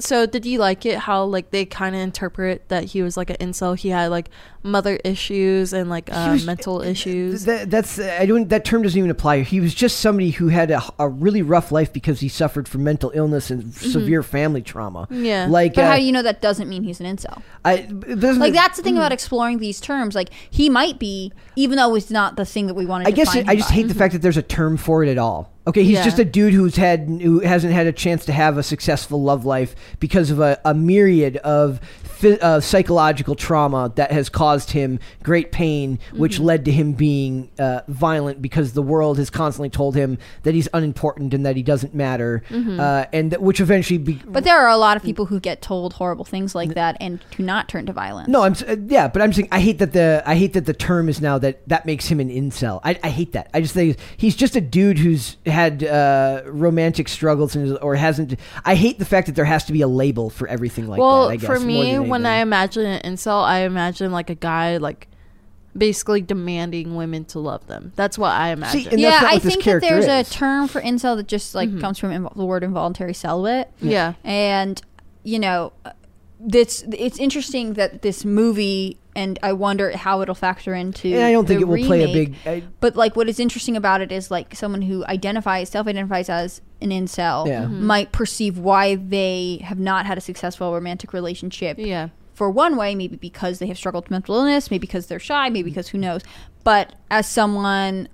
so 0.00 0.26
did 0.26 0.46
you 0.46 0.58
like 0.60 0.86
it? 0.86 0.98
How 0.98 1.24
like 1.24 1.50
they 1.50 1.64
kind 1.64 1.94
of 1.96 2.00
interpret 2.00 2.68
that 2.68 2.84
he 2.84 3.02
was 3.02 3.16
like 3.16 3.30
an 3.30 3.36
incel. 3.36 3.76
He 3.76 3.88
had 3.88 4.06
like 4.12 4.30
mother 4.62 4.96
issues 5.04 5.72
and 5.72 5.88
like 5.88 6.10
uh, 6.12 6.30
was- 6.32 6.44
mental 6.46 6.82
issues. 6.82 7.44
That, 7.44 7.70
that's 7.70 7.98
I 7.98 8.26
don't. 8.26 8.48
That 8.48 8.64
term 8.64 8.82
doesn't 8.82 8.98
even 8.98 9.10
apply. 9.10 9.42
He 9.42 9.60
was 9.60 9.74
just 9.74 10.00
somebody 10.00 10.30
who 10.30 10.48
had 10.48 10.70
a, 10.70 10.82
a 10.98 11.08
really 11.08 11.42
rough 11.42 11.70
life 11.72 11.92
because 11.92 12.20
he 12.20 12.28
suffered 12.28 12.68
from 12.68 12.84
mental 12.84 13.10
illness 13.14 13.50
and 13.50 13.74
severe 13.74 14.22
family 14.22 14.62
trauma. 14.62 15.06
yeah. 15.10 15.46
Like, 15.48 15.74
but 15.74 15.84
uh, 15.84 15.90
how 15.90 15.96
do 15.96 16.02
you 16.02 16.12
know 16.12 16.22
that 16.22 16.42
doesn't 16.42 16.68
mean 16.68 16.82
he's 16.82 17.00
an 17.00 17.06
incel? 17.16 17.42
I, 17.64 17.74
it 17.74 18.20
doesn't- 18.20 18.40
Like 18.40 18.52
that's 18.52 18.76
the 18.76 18.82
thing 18.82 18.96
about 18.96 19.12
exploring 19.12 19.58
these 19.58 19.80
terms. 19.80 20.14
Like 20.14 20.30
he 20.50 20.68
might 20.68 20.98
be, 20.98 21.32
even 21.56 21.76
though 21.76 21.94
it's 21.94 22.10
not 22.10 22.36
the 22.36 22.44
thing 22.44 22.66
that 22.66 22.74
we 22.74 22.86
want. 22.86 23.06
I 23.06 23.10
guess 23.10 23.34
it, 23.34 23.48
I 23.48 23.56
just 23.56 23.70
hate 23.70 23.88
the 23.88 23.94
fact 23.94 24.12
that 24.12 24.22
there's 24.22 24.36
a 24.36 24.42
term 24.42 24.76
for 24.76 25.02
it 25.04 25.08
at 25.08 25.18
all. 25.18 25.52
Okay, 25.66 25.82
he's 25.84 25.98
Yeah. 25.98 26.04
just 26.04 26.18
a 26.18 26.24
dude 26.24 26.54
who's 26.54 26.76
had 26.76 27.00
who 27.22 27.40
hasn't 27.40 27.74
had 27.74 27.86
a 27.86 27.92
chance 27.92 28.24
to 28.24 28.32
have 28.32 28.56
a 28.56 28.62
successful 28.62 29.22
love 29.22 29.44
life 29.44 29.74
because 30.00 30.30
of 30.30 30.40
a, 30.40 30.58
a 30.64 30.72
myriad 30.72 31.36
of 31.38 31.78
phy- 32.02 32.07
uh, 32.24 32.60
psychological 32.60 33.34
trauma 33.34 33.92
that 33.96 34.10
has 34.12 34.28
caused 34.28 34.70
him 34.70 34.98
great 35.22 35.52
pain, 35.52 35.98
which 36.12 36.38
led 36.38 36.64
to 36.64 36.72
him 36.72 36.92
being 36.92 37.50
uh, 37.58 37.80
violent 37.88 38.42
because 38.42 38.72
the 38.72 38.82
world 38.82 39.18
has 39.18 39.30
constantly 39.30 39.70
told 39.70 39.94
him 39.94 40.18
that 40.42 40.54
he's 40.54 40.68
unimportant 40.74 41.34
and 41.34 41.44
that 41.46 41.56
he 41.56 41.62
doesn't 41.62 41.94
matter, 41.94 42.42
uh, 42.50 43.06
and 43.12 43.32
that, 43.32 43.42
which 43.42 43.60
eventually 43.60 43.98
be, 43.98 44.14
But 44.26 44.44
there 44.44 44.58
are 44.58 44.68
a 44.68 44.76
lot 44.76 44.96
of 44.96 45.02
people 45.02 45.26
who 45.26 45.40
get 45.40 45.62
told 45.62 45.94
horrible 45.94 46.24
things 46.24 46.54
like 46.54 46.74
that 46.74 46.96
and 47.00 47.20
do 47.36 47.42
not 47.42 47.68
turn 47.68 47.86
to 47.86 47.92
violence. 47.92 48.28
No, 48.28 48.42
I'm 48.42 48.54
uh, 48.66 48.76
yeah, 48.86 49.08
but 49.08 49.22
I'm 49.22 49.32
saying 49.32 49.48
I 49.52 49.60
hate 49.60 49.78
that 49.78 49.92
the 49.92 50.22
I 50.26 50.34
hate 50.34 50.52
that 50.54 50.66
the 50.66 50.74
term 50.74 51.08
is 51.08 51.20
now 51.20 51.38
that 51.38 51.66
that 51.68 51.86
makes 51.86 52.06
him 52.06 52.20
an 52.20 52.30
incel. 52.30 52.80
I, 52.84 52.98
I 53.02 53.10
hate 53.10 53.32
that. 53.32 53.50
I 53.54 53.60
just 53.60 53.74
think 53.74 53.98
he's 54.16 54.36
just 54.36 54.56
a 54.56 54.60
dude 54.60 54.98
who's 54.98 55.36
had 55.46 55.84
uh, 55.84 56.42
romantic 56.46 57.08
struggles 57.08 57.54
and 57.56 57.78
or 57.80 57.94
hasn't. 57.96 58.38
I 58.64 58.74
hate 58.74 58.98
the 58.98 59.04
fact 59.04 59.26
that 59.26 59.36
there 59.36 59.44
has 59.44 59.64
to 59.64 59.72
be 59.72 59.82
a 59.82 59.88
label 59.88 60.30
for 60.30 60.48
everything 60.48 60.86
like 60.86 61.00
well, 61.00 61.28
that. 61.28 61.32
I 61.32 61.36
guess, 61.36 61.46
for 61.46 61.60
me, 61.60 61.98
when 62.08 62.26
I 62.26 62.36
imagine 62.36 62.86
an 62.86 63.00
incel, 63.02 63.42
I 63.42 63.60
imagine 63.60 64.12
like 64.12 64.30
a 64.30 64.34
guy 64.34 64.76
like 64.76 65.08
basically 65.76 66.20
demanding 66.20 66.96
women 66.96 67.24
to 67.26 67.38
love 67.38 67.66
them. 67.66 67.92
That's 67.94 68.18
what 68.18 68.32
I 68.32 68.50
imagine. 68.50 68.88
and 68.90 69.00
yeah, 69.00 69.10
that's 69.10 69.22
not 69.22 69.30
I 69.30 69.34
what 69.34 69.42
this 69.42 69.52
think 69.52 69.64
that 69.64 69.70
character 69.70 70.00
there's 70.00 70.28
a 70.28 70.30
term 70.30 70.68
for 70.68 70.80
incel 70.80 71.16
that 71.16 71.28
just 71.28 71.54
like 71.54 71.68
mm-hmm. 71.68 71.80
comes 71.80 71.98
from 71.98 72.10
inv- 72.10 72.34
the 72.34 72.44
word 72.44 72.64
involuntary 72.64 73.14
celibate. 73.14 73.70
yeah. 73.80 74.14
and 74.24 74.82
you 75.24 75.38
know 75.38 75.72
this 76.40 76.84
it's 76.92 77.18
interesting 77.18 77.74
that 77.74 78.02
this 78.02 78.24
movie 78.24 78.96
and 79.16 79.38
i 79.42 79.52
wonder 79.52 79.96
how 79.96 80.22
it'll 80.22 80.34
factor 80.34 80.74
into 80.74 81.08
and 81.08 81.24
I 81.24 81.32
don't 81.32 81.46
think 81.46 81.58
the 81.58 81.66
it 81.66 81.68
will 81.68 81.84
play 81.84 82.04
a 82.04 82.06
remake. 82.06 82.32
big. 82.44 82.46
I, 82.46 82.62
but 82.80 82.94
like 82.94 83.16
what 83.16 83.28
is 83.28 83.40
interesting 83.40 83.76
about 83.76 84.00
it 84.00 84.12
is 84.12 84.30
like 84.30 84.54
someone 84.54 84.82
who 84.82 85.04
identifies 85.06 85.68
self-identifies 85.70 86.30
as 86.30 86.60
an 86.80 86.90
incel 86.90 87.46
Yeah. 87.46 87.62
Mm-hmm. 87.64 87.84
might 87.86 88.12
perceive 88.12 88.58
why 88.58 88.94
they 88.96 89.60
have 89.64 89.78
not 89.78 90.06
had 90.06 90.16
a 90.18 90.20
successful 90.20 90.72
romantic 90.72 91.12
relationship 91.12 91.76
Yeah. 91.78 92.08
for 92.34 92.50
one 92.50 92.76
way, 92.76 92.94
maybe 92.94 93.16
because 93.16 93.58
they 93.58 93.66
have 93.66 93.76
struggled 93.76 94.04
with 94.04 94.10
mental 94.12 94.36
illness, 94.36 94.70
maybe 94.70 94.80
because 94.86 95.06
they're 95.06 95.18
shy, 95.18 95.48
maybe 95.50 95.70
because 95.70 95.88
who 95.88 95.98
knows. 95.98 96.22
But 96.64 96.92
as 97.10 97.26
someone, 97.26 98.08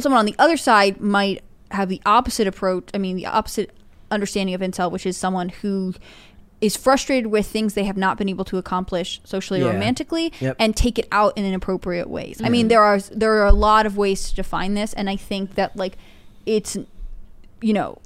someone 0.00 0.18
on 0.18 0.24
the 0.26 0.34
other 0.38 0.56
side 0.56 1.00
might 1.00 1.42
have 1.72 1.88
the 1.88 2.00
opposite 2.06 2.46
approach. 2.46 2.88
I 2.94 2.98
mean, 2.98 3.16
the 3.16 3.26
opposite 3.26 3.70
understanding 4.10 4.54
of 4.54 4.60
incel, 4.60 4.90
which 4.90 5.04
is 5.04 5.16
someone 5.16 5.48
who 5.48 5.92
is 6.62 6.74
frustrated 6.76 7.30
with 7.30 7.46
things 7.46 7.74
they 7.74 7.84
have 7.84 7.98
not 7.98 8.16
been 8.16 8.30
able 8.30 8.44
to 8.46 8.56
accomplish 8.56 9.20
socially 9.24 9.62
or 9.62 9.72
romantically 9.72 10.32
Yep. 10.40 10.56
and 10.58 10.74
take 10.74 10.98
it 10.98 11.06
out 11.12 11.36
in 11.36 11.44
inappropriate 11.44 12.08
ways. 12.08 12.40
I 12.42 12.48
mean, 12.48 12.68
there 12.68 12.82
are 12.82 12.98
there 12.98 13.34
are 13.42 13.46
a 13.46 13.52
lot 13.52 13.84
of 13.84 13.98
ways 13.98 14.30
to 14.30 14.36
define 14.36 14.72
this, 14.72 14.94
and 14.94 15.10
I 15.10 15.16
think 15.16 15.56
that 15.56 15.76
like 15.76 15.98
it's 16.46 16.78
you 17.60 17.72
know 17.72 17.98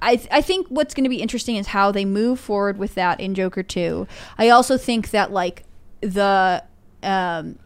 I, 0.00 0.20
I 0.30 0.40
think 0.40 0.66
what's 0.68 0.94
going 0.94 1.04
to 1.04 1.10
be 1.10 1.20
interesting 1.20 1.56
is 1.56 1.68
how 1.68 1.90
they 1.92 2.04
move 2.04 2.40
forward 2.40 2.78
with 2.78 2.94
that 2.94 3.20
in 3.20 3.34
Joker 3.34 3.62
2. 3.62 4.06
I 4.38 4.48
also 4.48 4.78
think 4.78 5.10
that 5.10 5.32
like 5.32 5.64
the 6.00 6.62
um, 7.02 7.58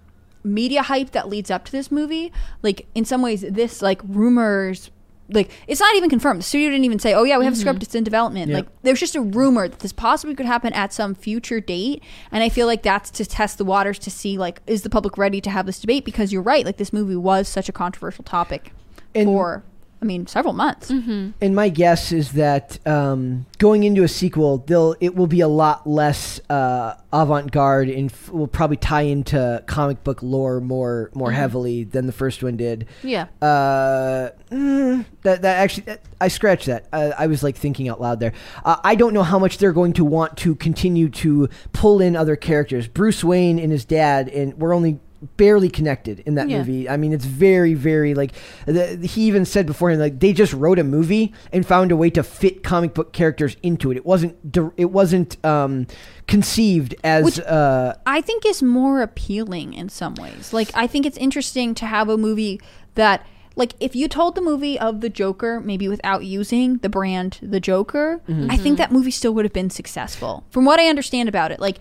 media 0.43 0.83
hype 0.83 1.11
that 1.11 1.29
leads 1.29 1.51
up 1.51 1.64
to 1.66 1.73
this 1.73 1.91
movie, 1.91 2.33
like 2.62 2.87
in 2.95 3.05
some 3.05 3.23
ways, 3.23 3.43
this 3.43 3.83
like 3.83 4.01
rumors, 4.05 4.91
like 5.29 5.51
it's 5.68 5.81
not 5.81 5.95
even 5.95 6.11
confirmed. 6.11 6.41
The 6.41 6.45
studio 6.45 6.71
didn't 6.71 6.85
even 6.85 6.99
say, 6.99 7.14
"Oh 7.14 7.23
yeah, 7.23 7.39
we 7.39 7.45
have 7.45 7.55
a 7.55 7.57
script; 7.57 7.83
it's 7.83 7.95
in 7.95 8.03
development." 8.03 8.49
Yep. 8.49 8.57
Like 8.57 8.83
there's 8.83 9.01
just 9.01 9.14
a 9.14 9.21
rumor 9.21 9.68
that 9.68 9.79
this 9.79 9.93
possibly 9.93 10.35
could 10.35 10.47
happen 10.47 10.73
at 10.73 10.93
some 10.93 11.14
future 11.14 11.61
date, 11.61 12.03
and 12.33 12.43
I 12.43 12.49
feel 12.49 12.66
like 12.66 12.83
that's 12.83 13.11
to 13.12 13.25
test 13.25 13.59
the 13.59 13.64
waters 13.64 13.99
to 14.01 14.11
see 14.11 14.37
like 14.39 14.61
is 14.66 14.83
the 14.83 14.91
public 14.91 15.16
ready 15.16 15.41
to 15.43 15.51
have 15.51 15.66
this 15.66 15.79
debate? 15.79 16.05
Because 16.05 16.33
you're 16.33 16.43
right, 16.43 16.64
like 16.64 16.79
this 16.79 16.93
movie 16.93 17.16
was 17.16 17.49
such 17.49 17.68
a 17.68 17.73
controversial 17.73 18.25
topic 18.25 18.73
And- 19.14 19.27
for. 19.27 19.62
I 20.03 20.07
mean, 20.07 20.26
several 20.26 20.55
months. 20.55 20.88
and 20.90 21.55
my 21.55 21.68
guess 21.68 22.11
is 22.11 22.32
that 22.32 22.78
um, 22.86 23.44
going 23.59 23.84
into 23.84 24.03
a 24.03 24.09
sequel, 24.09 24.59
they'll 24.59 24.96
it 25.01 25.14
will 25.14 25.26
be 25.26 25.40
a 25.40 25.48
lot 25.48 25.86
less 25.86 26.40
uh, 26.48 26.94
avant-garde 27.12 27.90
and 27.90 28.11
f- 28.11 28.30
will 28.30 28.46
probably 28.46 28.78
tie 28.78 29.03
into 29.03 29.62
comic 29.66 30.03
book 30.03 30.22
lore 30.22 30.61
more 30.61 31.11
more 31.14 31.32
heavily 31.32 31.84
than 31.84 32.07
the 32.07 32.12
first 32.12 32.42
one 32.42 32.57
did. 32.57 32.86
Yeah. 33.03 33.26
Uh, 33.42 34.30
mm, 34.51 35.05
that 35.22 35.42
that 35.42 35.59
actually, 35.59 35.82
that, 35.84 36.03
I 36.18 36.28
scratched 36.28 36.66
that. 36.66 36.86
Uh, 36.92 37.12
I 37.18 37.26
was 37.26 37.42
like 37.42 37.57
thinking 37.57 37.88
out 37.88 38.01
loud 38.01 38.20
there. 38.20 38.32
Uh, 38.64 38.76
I 38.82 38.94
don't 38.94 39.12
know 39.12 39.22
how 39.22 39.38
much 39.38 39.59
they're 39.59 39.72
going 39.72 39.92
to 39.94 40.05
want 40.05 40.38
to 40.38 40.55
continue 40.55 41.11
to 41.11 41.48
pull 41.72 42.01
in 42.01 42.16
other 42.16 42.36
characters. 42.36 42.88
Bruce 42.88 43.22
Wayne 43.22 43.59
and 43.59 43.70
his 43.70 43.84
dad, 43.84 44.28
and 44.28 44.55
we're 44.55 44.74
only 44.74 44.98
barely 45.37 45.68
connected 45.68 46.21
in 46.21 46.35
that 46.37 46.49
Yeah. 46.49 46.59
movie. 46.59 46.89
I 46.89 46.97
mean, 46.97 47.12
it's 47.12 47.25
very, 47.27 47.75
very 47.75 48.14
like 48.14 48.33
the, 48.66 48.97
he 48.97 49.23
even 49.25 49.45
said 49.45 49.66
beforehand, 49.66 50.01
like 50.01 50.18
they 50.21 50.33
just 50.33 50.53
wrote 50.53 50.79
a 50.79 50.85
movie 50.85 51.33
and 51.53 51.66
found 51.66 51.93
a 51.93 51.97
way 51.97 52.11
to 52.11 52.23
fit 52.23 52.62
comic 52.62 52.95
book 52.95 53.12
characters 53.12 53.57
into 53.62 53.91
it. 53.91 53.97
It 53.99 54.07
wasn't, 54.07 54.37
it 54.77 54.91
wasn't 54.91 55.45
um, 55.45 55.87
conceived 56.27 56.95
as. 57.05 57.25
Which- 57.25 57.41
uh, 57.41 57.95
I 58.07 58.21
think 58.21 58.47
is 58.47 58.62
more 58.62 59.03
appealing 59.03 59.75
in 59.75 59.89
some 59.89 60.14
ways. 60.14 60.53
Like 60.53 60.71
I 60.75 60.87
think 60.87 61.05
it's 61.07 61.18
interesting 61.18 61.75
to 61.77 61.87
have 61.87 62.09
a 62.09 62.16
movie 62.16 62.61
that 62.95 63.27
like 63.57 63.75
if 63.81 63.95
you 63.95 64.09
told 64.09 64.37
the 64.37 64.41
movie 64.41 64.79
of 64.79 65.01
the 65.01 65.09
Joker 65.11 65.61
maybe 65.61 65.87
without 65.89 66.25
using 66.25 66.79
the 66.79 66.89
brand 66.89 67.39
the 67.43 67.61
Joker, 67.61 68.21
I 68.49 68.57
think 68.57 68.79
that 68.79 68.91
movie 68.93 69.11
still 69.11 69.35
would 69.35 69.45
have 69.45 69.53
been 69.53 69.71
successful. 69.71 70.45
From 70.51 70.64
what 70.64 70.81
I 70.81 70.87
understand 70.87 71.29
about 71.29 71.51
it, 71.51 71.61
like 71.61 71.79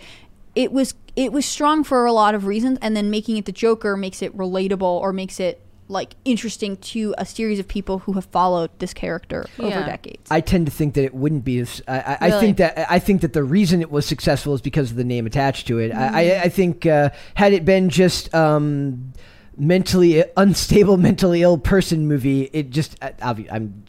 it 0.56 0.72
was 0.72 0.94
it 1.20 1.34
was 1.34 1.46
strong 1.46 1.84
for 1.84 2.06
a 2.06 2.14
lot 2.14 2.34
of 2.34 2.46
reasons 2.46 2.80
and 2.82 2.96
then 2.96 3.10
making 3.10 3.36
it 3.36 3.44
the 3.44 3.52
Joker 3.52 3.98
makes 3.98 4.22
it 4.22 4.36
relatable 4.38 4.82
or 4.82 5.12
makes 5.12 5.38
it 5.38 5.62
like 5.90 6.16
interesting 6.24 6.78
to 6.78 7.14
a 7.18 7.26
series 7.26 7.60
of 7.60 7.68
people 7.68 8.00
who 8.00 8.14
have 8.14 8.24
followed 8.26 8.70
this 8.80 8.94
character 8.94 9.46
over 9.60 9.84
decades. 9.84 10.32
I 10.32 10.40
tend 10.40 10.68
to 10.68 10.72
think 10.72 10.94
that 10.94 11.04
it 11.04 11.14
wouldn't 11.14 11.44
be 11.44 11.60
as. 11.60 11.82
I, 11.90 12.00
I, 12.00 12.18
I 12.22 12.40
think 12.40 12.58
that 12.58 12.90
I 12.90 13.00
think 13.00 13.22
that 13.22 13.34
the 13.34 13.44
reason 13.44 13.82
it 13.82 13.92
was 13.92 14.06
successful 14.06 14.54
is 14.54 14.62
because 14.62 14.92
of 14.92 14.98
the 14.98 15.04
name 15.04 15.26
attached 15.26 15.68
to 15.68 15.80
it. 15.80 15.92
I, 15.92 16.36
I, 16.36 16.42
I 16.44 16.50
think 16.50 16.86
uh, 16.86 17.10
had 17.34 17.52
it 17.52 17.66
been 17.66 17.90
just 17.90 18.34
um, 18.34 19.12
mentally 19.60 20.24
unstable, 20.38 20.98
mentally 21.10 21.44
ill 21.44 21.58
person 21.58 22.08
movie, 22.08 22.50
it 22.54 22.70
just 22.70 23.00
obvi- 23.00 23.52
I'm. 23.52 23.84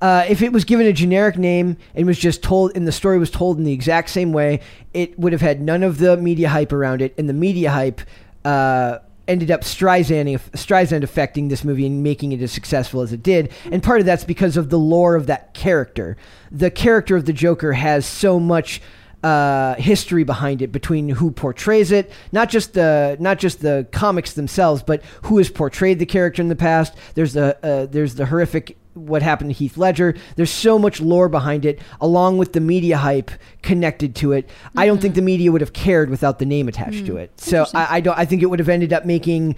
Uh, 0.00 0.24
if 0.28 0.42
it 0.42 0.52
was 0.52 0.64
given 0.64 0.86
a 0.86 0.92
generic 0.92 1.36
name 1.36 1.76
and 1.94 2.06
was 2.06 2.18
just 2.18 2.42
told, 2.42 2.72
and 2.74 2.88
the 2.88 2.92
story 2.92 3.18
was 3.18 3.30
told 3.30 3.58
in 3.58 3.64
the 3.64 3.72
exact 3.72 4.10
same 4.10 4.32
way, 4.32 4.60
it 4.92 5.16
would 5.18 5.32
have 5.32 5.42
had 5.42 5.60
none 5.60 5.82
of 5.82 5.98
the 5.98 6.16
media 6.16 6.48
hype 6.48 6.72
around 6.72 7.02
it, 7.02 7.14
and 7.18 7.28
the 7.28 7.34
media 7.34 7.70
hype. 7.70 8.00
Uh, 8.44 8.98
ended 9.28 9.52
up 9.52 9.60
Streisand, 9.60 10.36
Streisand 10.50 11.04
affecting 11.04 11.46
this 11.46 11.62
movie 11.62 11.86
and 11.86 12.02
making 12.02 12.32
it 12.32 12.42
as 12.42 12.50
successful 12.50 13.02
as 13.02 13.12
it 13.12 13.22
did. 13.22 13.52
And 13.70 13.80
part 13.80 14.00
of 14.00 14.04
that's 14.04 14.24
because 14.24 14.56
of 14.56 14.68
the 14.68 14.80
lore 14.80 15.14
of 15.14 15.26
that 15.28 15.54
character. 15.54 16.16
The 16.50 16.72
character 16.72 17.14
of 17.14 17.24
the 17.24 17.32
Joker 17.32 17.72
has 17.72 18.04
so 18.04 18.40
much 18.40 18.82
uh, 19.22 19.74
history 19.76 20.24
behind 20.24 20.62
it 20.62 20.72
between 20.72 21.08
who 21.08 21.30
portrays 21.30 21.92
it, 21.92 22.10
not 22.32 22.50
just 22.50 22.74
the 22.74 23.16
not 23.20 23.38
just 23.38 23.60
the 23.60 23.86
comics 23.92 24.32
themselves, 24.32 24.82
but 24.82 25.02
who 25.22 25.38
has 25.38 25.48
portrayed 25.48 25.98
the 25.98 26.06
character 26.06 26.42
in 26.42 26.48
the 26.48 26.56
past. 26.56 26.94
There's 27.14 27.32
the 27.32 27.56
uh, 27.64 27.86
there's 27.86 28.16
the 28.16 28.26
horrific 28.26 28.76
what 28.94 29.22
happened 29.22 29.50
to 29.50 29.54
Heath 29.54 29.76
Ledger. 29.76 30.14
There's 30.36 30.50
so 30.50 30.78
much 30.78 31.00
lore 31.00 31.28
behind 31.28 31.64
it, 31.64 31.80
along 32.00 32.38
with 32.38 32.52
the 32.52 32.60
media 32.60 32.98
hype 32.98 33.30
connected 33.62 34.14
to 34.16 34.32
it. 34.32 34.50
I 34.76 34.86
don't 34.86 35.00
think 35.00 35.14
the 35.14 35.22
media 35.22 35.50
would 35.50 35.60
have 35.60 35.72
cared 35.72 36.10
without 36.10 36.38
the 36.38 36.46
name 36.46 36.68
attached 36.68 37.06
to 37.06 37.16
it. 37.16 37.38
So 37.40 37.66
I, 37.74 37.96
I 37.96 38.00
don't. 38.00 38.18
I 38.18 38.24
think 38.24 38.42
it 38.42 38.46
would 38.46 38.58
have 38.58 38.68
ended 38.68 38.92
up 38.92 39.04
making. 39.04 39.56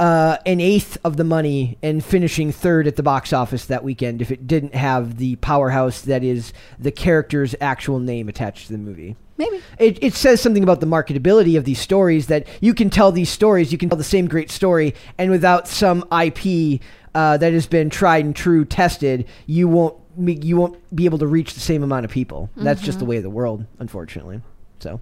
Uh, 0.00 0.36
an 0.46 0.60
eighth 0.60 0.98
of 1.04 1.16
the 1.16 1.22
money 1.22 1.78
and 1.82 2.04
finishing 2.04 2.50
third 2.50 2.88
at 2.88 2.96
the 2.96 3.02
box 3.04 3.32
office 3.32 3.66
that 3.66 3.84
weekend 3.84 4.20
if 4.20 4.32
it 4.32 4.48
didn't 4.48 4.74
have 4.74 5.18
the 5.18 5.36
powerhouse 5.36 6.00
that 6.00 6.24
is 6.24 6.52
the 6.76 6.90
character's 6.90 7.54
actual 7.60 8.00
name 8.00 8.28
attached 8.28 8.66
to 8.66 8.72
the 8.72 8.78
movie. 8.78 9.14
Maybe. 9.38 9.62
It, 9.78 10.02
it 10.02 10.14
says 10.14 10.40
something 10.40 10.62
about 10.62 10.80
the 10.80 10.86
marketability 10.86 11.56
of 11.56 11.64
these 11.64 11.80
stories 11.80 12.26
that 12.26 12.46
you 12.60 12.74
can 12.74 12.90
tell 12.90 13.12
these 13.12 13.30
stories, 13.30 13.72
you 13.72 13.78
can 13.78 13.88
tell 13.88 13.98
the 13.98 14.04
same 14.04 14.26
great 14.26 14.50
story, 14.50 14.94
and 15.18 15.30
without 15.30 15.68
some 15.68 16.04
IP 16.12 16.80
uh, 17.14 17.36
that 17.36 17.52
has 17.52 17.66
been 17.66 17.90
tried 17.90 18.24
and 18.24 18.34
true, 18.34 18.64
tested, 18.64 19.26
you 19.46 19.68
won't 19.68 19.96
you 20.16 20.56
won't 20.58 20.78
be 20.94 21.06
able 21.06 21.18
to 21.18 21.26
reach 21.26 21.54
the 21.54 21.60
same 21.60 21.82
amount 21.82 22.04
of 22.04 22.10
people. 22.10 22.50
That's 22.56 22.82
just 22.82 22.98
the 22.98 23.04
way 23.04 23.16
of 23.16 23.22
the 23.22 23.30
world, 23.30 23.64
unfortunately. 23.78 24.42
So, 24.80 25.00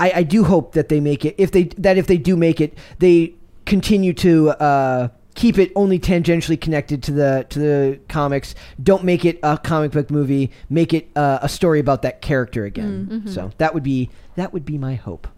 I, 0.00 0.12
I 0.16 0.22
do 0.22 0.44
hope 0.44 0.72
that 0.72 0.88
they 0.88 0.98
make 0.98 1.24
it. 1.24 1.36
If 1.38 1.52
they 1.52 1.64
that 1.78 1.98
if 1.98 2.06
they 2.06 2.16
do 2.16 2.36
make 2.36 2.60
it, 2.60 2.76
they 2.98 3.34
continue 3.70 4.12
to. 4.14 4.50
Uh, 4.50 5.08
Keep 5.36 5.58
it 5.58 5.72
only 5.76 5.98
tangentially 5.98 6.60
connected 6.60 7.04
to 7.04 7.12
the 7.12 7.46
to 7.50 7.58
the 7.60 8.00
comics. 8.08 8.54
Don't 8.82 9.04
make 9.04 9.24
it 9.24 9.38
a 9.44 9.56
comic 9.56 9.92
book 9.92 10.10
movie. 10.10 10.50
Make 10.68 10.92
it 10.92 11.08
uh, 11.16 11.38
a 11.40 11.48
story 11.48 11.78
about 11.78 12.02
that 12.02 12.20
character 12.20 12.64
again. 12.64 13.22
So 13.26 13.50
that 13.58 13.72
would 13.72 13.84
be 13.84 14.10
that 14.34 14.52
would 14.52 14.64
be 14.66 14.76
my 14.76 14.96
hope. 14.96 15.28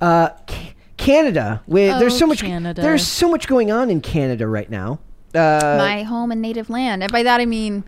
Uh, 0.00 0.28
C- 0.48 0.72
Canada, 0.98 1.62
where 1.66 1.98
there's 1.98 2.14
Oh, 2.14 2.18
so 2.18 2.26
much 2.26 2.42
Canada. 2.42 2.82
there's 2.82 3.04
so 3.06 3.28
much 3.30 3.48
going 3.48 3.72
on 3.72 3.90
in 3.90 4.02
Canada 4.02 4.46
right 4.46 4.68
now. 4.70 5.00
Uh, 5.34 5.76
my 5.78 6.02
home 6.02 6.30
and 6.30 6.42
native 6.42 6.68
land. 6.68 7.02
And 7.02 7.10
by 7.10 7.22
that 7.22 7.40
I 7.40 7.46
mean 7.46 7.84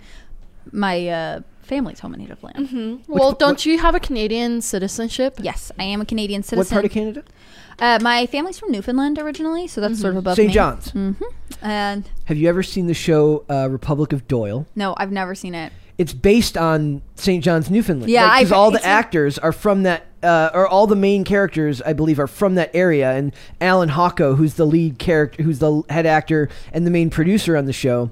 my 0.73 1.07
uh, 1.07 1.41
family's 1.63 2.01
home 2.01 2.15
and 2.15 2.23
native 2.23 2.43
land. 2.43 2.69
Mm-hmm. 2.69 3.13
Well, 3.13 3.29
what- 3.29 3.39
don't 3.39 3.65
you 3.67 3.79
have 3.79 3.95
a 3.95 4.01
Canadian 4.01 4.63
citizenship? 4.63 5.37
Yes, 5.41 5.71
I 5.79 5.85
am 5.85 6.01
a 6.01 6.07
Canadian 6.07 6.43
citizen. 6.43 6.59
what 6.59 6.83
part 6.83 6.85
of 6.87 6.91
Canada? 6.93 7.23
Uh, 7.81 7.99
my 8.03 8.27
family's 8.27 8.59
from 8.59 8.71
Newfoundland 8.73 9.19
originally, 9.19 9.67
so 9.67 9.81
that's 9.81 10.01
sort 10.01 10.13
of 10.15 10.19
above 10.19 10.37
St. 10.37 10.53
John's. 10.53 10.91
hmm 10.91 11.13
And 11.63 12.09
Have 12.27 12.37
you 12.37 12.49
ever 12.49 12.63
seen 12.63 12.87
the 12.87 12.95
show 12.95 13.45
uh, 13.51 13.69
Republic 13.71 14.13
of 14.13 14.29
Doyle? 14.29 14.67
no, 14.77 14.95
I've 14.99 15.13
never 15.13 15.35
seen 15.35 15.55
it. 15.55 15.73
It's 15.99 16.15
based 16.15 16.57
on 16.57 17.03
St. 17.17 17.45
John's, 17.45 17.71
Newfoundland. 17.71 18.11
Yeah, 18.11 18.39
because 18.39 18.53
I've- 18.53 18.59
all 18.59 18.71
the 18.71 18.85
actors 18.87 19.39
are 19.39 19.53
from 19.53 19.83
that, 19.83 20.07
uh, 20.23 20.49
or 20.55 20.67
all 20.67 20.87
the 20.87 20.97
main 20.97 21.25
characters, 21.25 21.83
I 21.83 21.93
believe, 21.93 22.19
are 22.19 22.27
from 22.27 22.55
that 22.55 22.71
area. 22.75 23.11
And 23.13 23.35
Allan 23.61 23.91
Hawco, 23.91 24.35
who's 24.37 24.55
the 24.55 24.65
lead 24.67 24.99
character, 24.99 25.43
who's 25.43 25.59
the 25.59 25.83
head 25.91 26.07
actor 26.07 26.49
and 26.73 26.87
the 26.87 26.91
main 26.91 27.11
producer 27.11 27.55
on 27.55 27.67
the 27.67 27.75
show, 27.75 28.11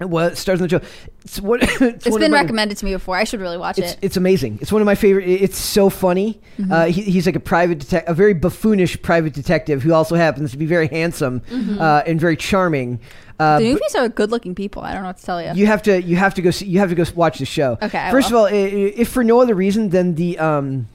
what 0.00 0.36
stars 0.36 0.60
on 0.60 0.68
the 0.68 0.80
show. 0.80 0.86
It's, 1.24 1.40
what, 1.40 1.62
it's, 1.80 2.06
It's 2.06 2.16
been 2.18 2.32
my- 2.32 2.40
recommended 2.40 2.76
to 2.78 2.84
me 2.84 2.92
before. 2.92 3.16
I 3.16 3.24
should 3.24 3.40
really 3.40 3.56
watch 3.58 3.78
It's 3.78 3.92
it. 3.92 3.98
it's 4.02 4.16
amazing. 4.16 4.58
It's 4.60 4.72
one 4.72 4.82
of 4.82 4.86
my 4.86 4.94
favorite. 4.96 5.28
It's 5.28 5.56
so 5.58 5.88
funny. 5.90 6.40
Mm-hmm. 6.58 6.72
Uh, 6.72 6.84
he, 6.86 7.02
he's 7.02 7.26
like 7.26 7.36
a 7.36 7.40
private 7.40 7.78
detective, 7.78 8.10
a 8.10 8.14
very 8.14 8.34
buffoonish 8.34 9.00
private 9.02 9.32
detective 9.34 9.82
who 9.82 9.92
also 9.92 10.16
happens 10.16 10.50
to 10.50 10.58
be 10.58 10.66
very 10.66 10.88
handsome 10.88 11.42
uh, 11.78 12.02
and 12.06 12.20
very 12.20 12.36
charming. 12.36 12.98
Uh, 13.38 13.58
Mm-hmm. 13.58 13.64
the 13.64 13.72
movies 13.72 13.94
are 13.96 14.08
good-looking 14.08 14.54
people. 14.54 14.82
I 14.82 14.92
don't 14.92 15.02
know 15.02 15.08
what 15.08 15.16
to 15.18 15.24
tell 15.26 15.42
you. 15.42 15.52
you 15.54 15.66
have 15.66 15.82
to 15.82 16.00
you 16.00 16.14
have 16.16 16.34
to 16.34 16.42
go 16.42 16.52
see, 16.52 16.66
you 16.66 16.78
have 16.78 16.88
to 16.90 16.94
go 16.94 17.04
watch 17.16 17.38
the 17.40 17.44
show. 17.44 17.76
Okay, 17.82 17.98
I 17.98 18.12
First 18.12 18.30
will. 18.30 18.46
of 18.46 18.52
all, 18.52 18.58
if 18.58 19.08
for 19.08 19.24
no 19.24 19.40
other 19.40 19.56
reason 19.56 19.88
than 19.90 20.14
the 20.14 20.38
um 20.38 20.86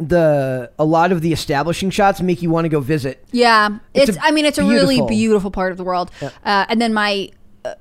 the 0.00 0.70
a 0.78 0.84
lot 0.84 1.12
of 1.12 1.20
the 1.22 1.32
establishing 1.32 1.90
shots 1.90 2.20
make 2.20 2.42
you 2.42 2.50
want 2.50 2.64
to 2.64 2.68
go 2.68 2.80
visit. 2.80 3.24
Yeah, 3.32 3.78
It's 3.94 4.10
it's. 4.10 4.18
I 4.20 4.30
mean, 4.30 4.44
it's 4.44 4.58
a 4.58 4.64
really 4.64 4.96
beautiful- 4.96 5.08
beautiful 5.08 5.50
part 5.50 5.72
of 5.72 5.78
the 5.78 5.84
world. 5.84 6.10
Yeah. 6.20 6.30
Uh, 6.44 6.66
and 6.68 6.80
then 6.80 6.92
my 6.94 7.30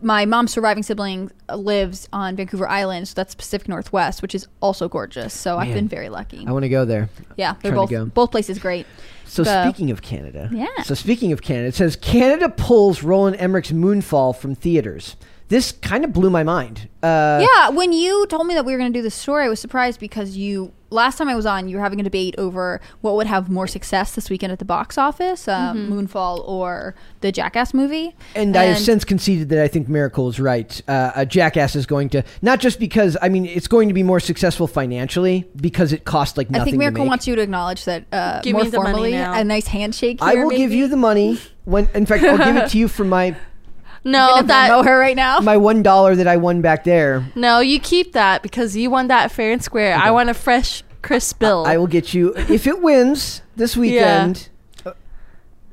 my 0.01 0.25
mom's 0.25 0.51
surviving 0.51 0.83
sibling 0.83 1.31
uh, 1.49 1.55
lives 1.55 2.07
on 2.13 2.35
Vancouver 2.35 2.67
Island, 2.67 3.07
so 3.07 3.13
that's 3.15 3.35
Pacific 3.35 3.67
Northwest, 3.67 4.21
which 4.21 4.33
is 4.35 4.47
also 4.61 4.87
gorgeous. 4.89 5.33
So 5.33 5.57
I've 5.57 5.73
been 5.73 5.87
very 5.87 6.09
lucky. 6.09 6.45
I 6.47 6.51
want 6.51 6.63
to 6.63 6.69
go 6.69 6.85
there. 6.85 7.09
yeah, 7.35 7.55
they're 7.61 7.71
both 7.73 8.13
both 8.13 8.31
places 8.31 8.59
great. 8.59 8.85
So 9.25 9.43
The- 9.43 9.63
speaking 9.69 9.91
of 9.91 10.01
Canada, 10.01 10.49
Yeah. 10.53 10.67
So 10.83 10.93
speaking 10.95 11.31
of 11.33 11.41
Canada, 11.41 11.67
it 11.67 11.75
says 11.75 11.95
Canada 11.97 12.47
pulls 12.49 13.03
Roland 13.03 13.35
Emmerich's 13.39 13.73
Moonfall 13.73 14.35
from 14.35 14.55
theaters. 14.55 15.15
This 15.49 15.71
kind 15.71 16.03
of 16.03 16.11
blew 16.11 16.29
my 16.29 16.43
mind. 16.43 16.89
Uh, 17.01 17.45
yeah, 17.55 17.69
when 17.69 17.93
you 17.93 18.25
told 18.27 18.47
me 18.47 18.53
that 18.53 18.65
we 18.65 18.73
were 18.73 18.77
going 18.77 18.91
to 18.91 18.97
do 18.97 19.03
this 19.03 19.15
story, 19.15 19.45
I 19.45 19.49
was 19.49 19.59
surprised 19.59 19.99
because 19.99 20.35
you 20.35 20.73
last 20.89 21.17
time 21.17 21.27
I 21.29 21.35
was 21.35 21.45
on, 21.45 21.67
you 21.67 21.77
were 21.77 21.83
having 21.83 21.99
a 21.99 22.03
debate 22.03 22.35
over 22.37 22.81
what 23.01 23.15
would 23.15 23.27
have 23.27 23.49
more 23.49 23.67
success 23.67 24.15
this 24.15 24.29
weekend 24.29 24.51
at 24.51 24.59
the 24.59 24.65
box 24.65 24.97
office, 24.97 25.47
um, 25.47 25.89
Moonfall 25.89 26.47
or 26.47 26.95
the 27.21 27.31
Jackass 27.31 27.73
movie. 27.73 28.15
And, 28.35 28.55
I 28.55 28.65
have 28.65 28.79
since 28.79 29.05
conceded 29.05 29.49
that 29.49 29.63
I 29.63 29.67
think 29.67 29.87
Miracle 29.87 30.27
is 30.29 30.39
right. 30.39 30.81
Uh, 30.87 31.11
a 31.15 31.25
Jackass 31.25 31.75
is 31.75 31.85
going 31.85 32.09
to 32.09 32.23
not 32.41 32.59
just 32.59 32.79
because 32.79 33.15
I 33.21 33.29
mean 33.29 33.45
it's 33.45 33.67
going 33.67 33.87
to 33.87 33.93
be 33.93 34.03
more 34.03 34.19
successful 34.19 34.67
financially 34.67 35.47
because 35.55 35.93
it 35.93 36.05
cost 36.05 36.37
like 36.37 36.49
nothing. 36.49 36.61
I 36.61 36.65
think 36.65 36.75
to 36.75 36.79
Miracle 36.79 37.03
make. 37.03 37.09
wants 37.09 37.27
you 37.27 37.35
to 37.35 37.41
acknowledge 37.41 37.85
that 37.85 38.05
uh, 38.11 38.41
Give 38.41 38.53
more 38.53 38.63
me 38.63 38.69
the 38.69 38.77
money 38.79 38.91
formally. 38.91 39.11
now. 39.11 39.33
A 39.39 39.43
nice 39.43 39.67
handshake. 39.67 40.19
I 40.21 40.31
here, 40.31 40.43
will 40.43 40.51
give 40.51 40.71
you 40.71 40.87
the 40.87 40.97
money 40.97 41.39
when. 41.65 41.89
In 41.93 42.05
fact, 42.05 42.23
I'll 42.23 42.37
give 42.37 42.55
it 42.55 42.69
to 42.71 42.77
you 42.77 42.87
for 42.87 43.03
my 43.03 43.35
No, 44.03 44.27
Gonna 44.35 44.47
that 44.47 44.71
Venmo 44.71 44.85
her 44.85 44.97
right 44.99 45.15
now. 45.15 45.39
my 45.39 45.57
one 45.57 45.83
dollar 45.83 46.15
that 46.15 46.27
I 46.27 46.37
won 46.37 46.61
back 46.61 46.83
there. 46.83 47.25
no, 47.35 47.59
you 47.59 47.79
keep 47.79 48.13
that 48.13 48.41
because 48.43 48.75
you 48.75 48.89
won 48.89 49.07
that 49.07 49.31
fair 49.31 49.51
and 49.51 49.63
square. 49.63 49.95
I 49.95 50.11
want 50.11 50.29
a 50.29 50.33
fresh, 50.33 50.83
crisp 51.01 51.39
bill. 51.39 51.65
I 51.67 51.77
will 51.77 51.87
get 51.87 52.13
you 52.13 52.33
if 52.35 52.67
it 52.67 52.81
wins 52.81 53.41
this 53.55 53.75
weekend. 53.75 54.49
uh, 54.85 54.93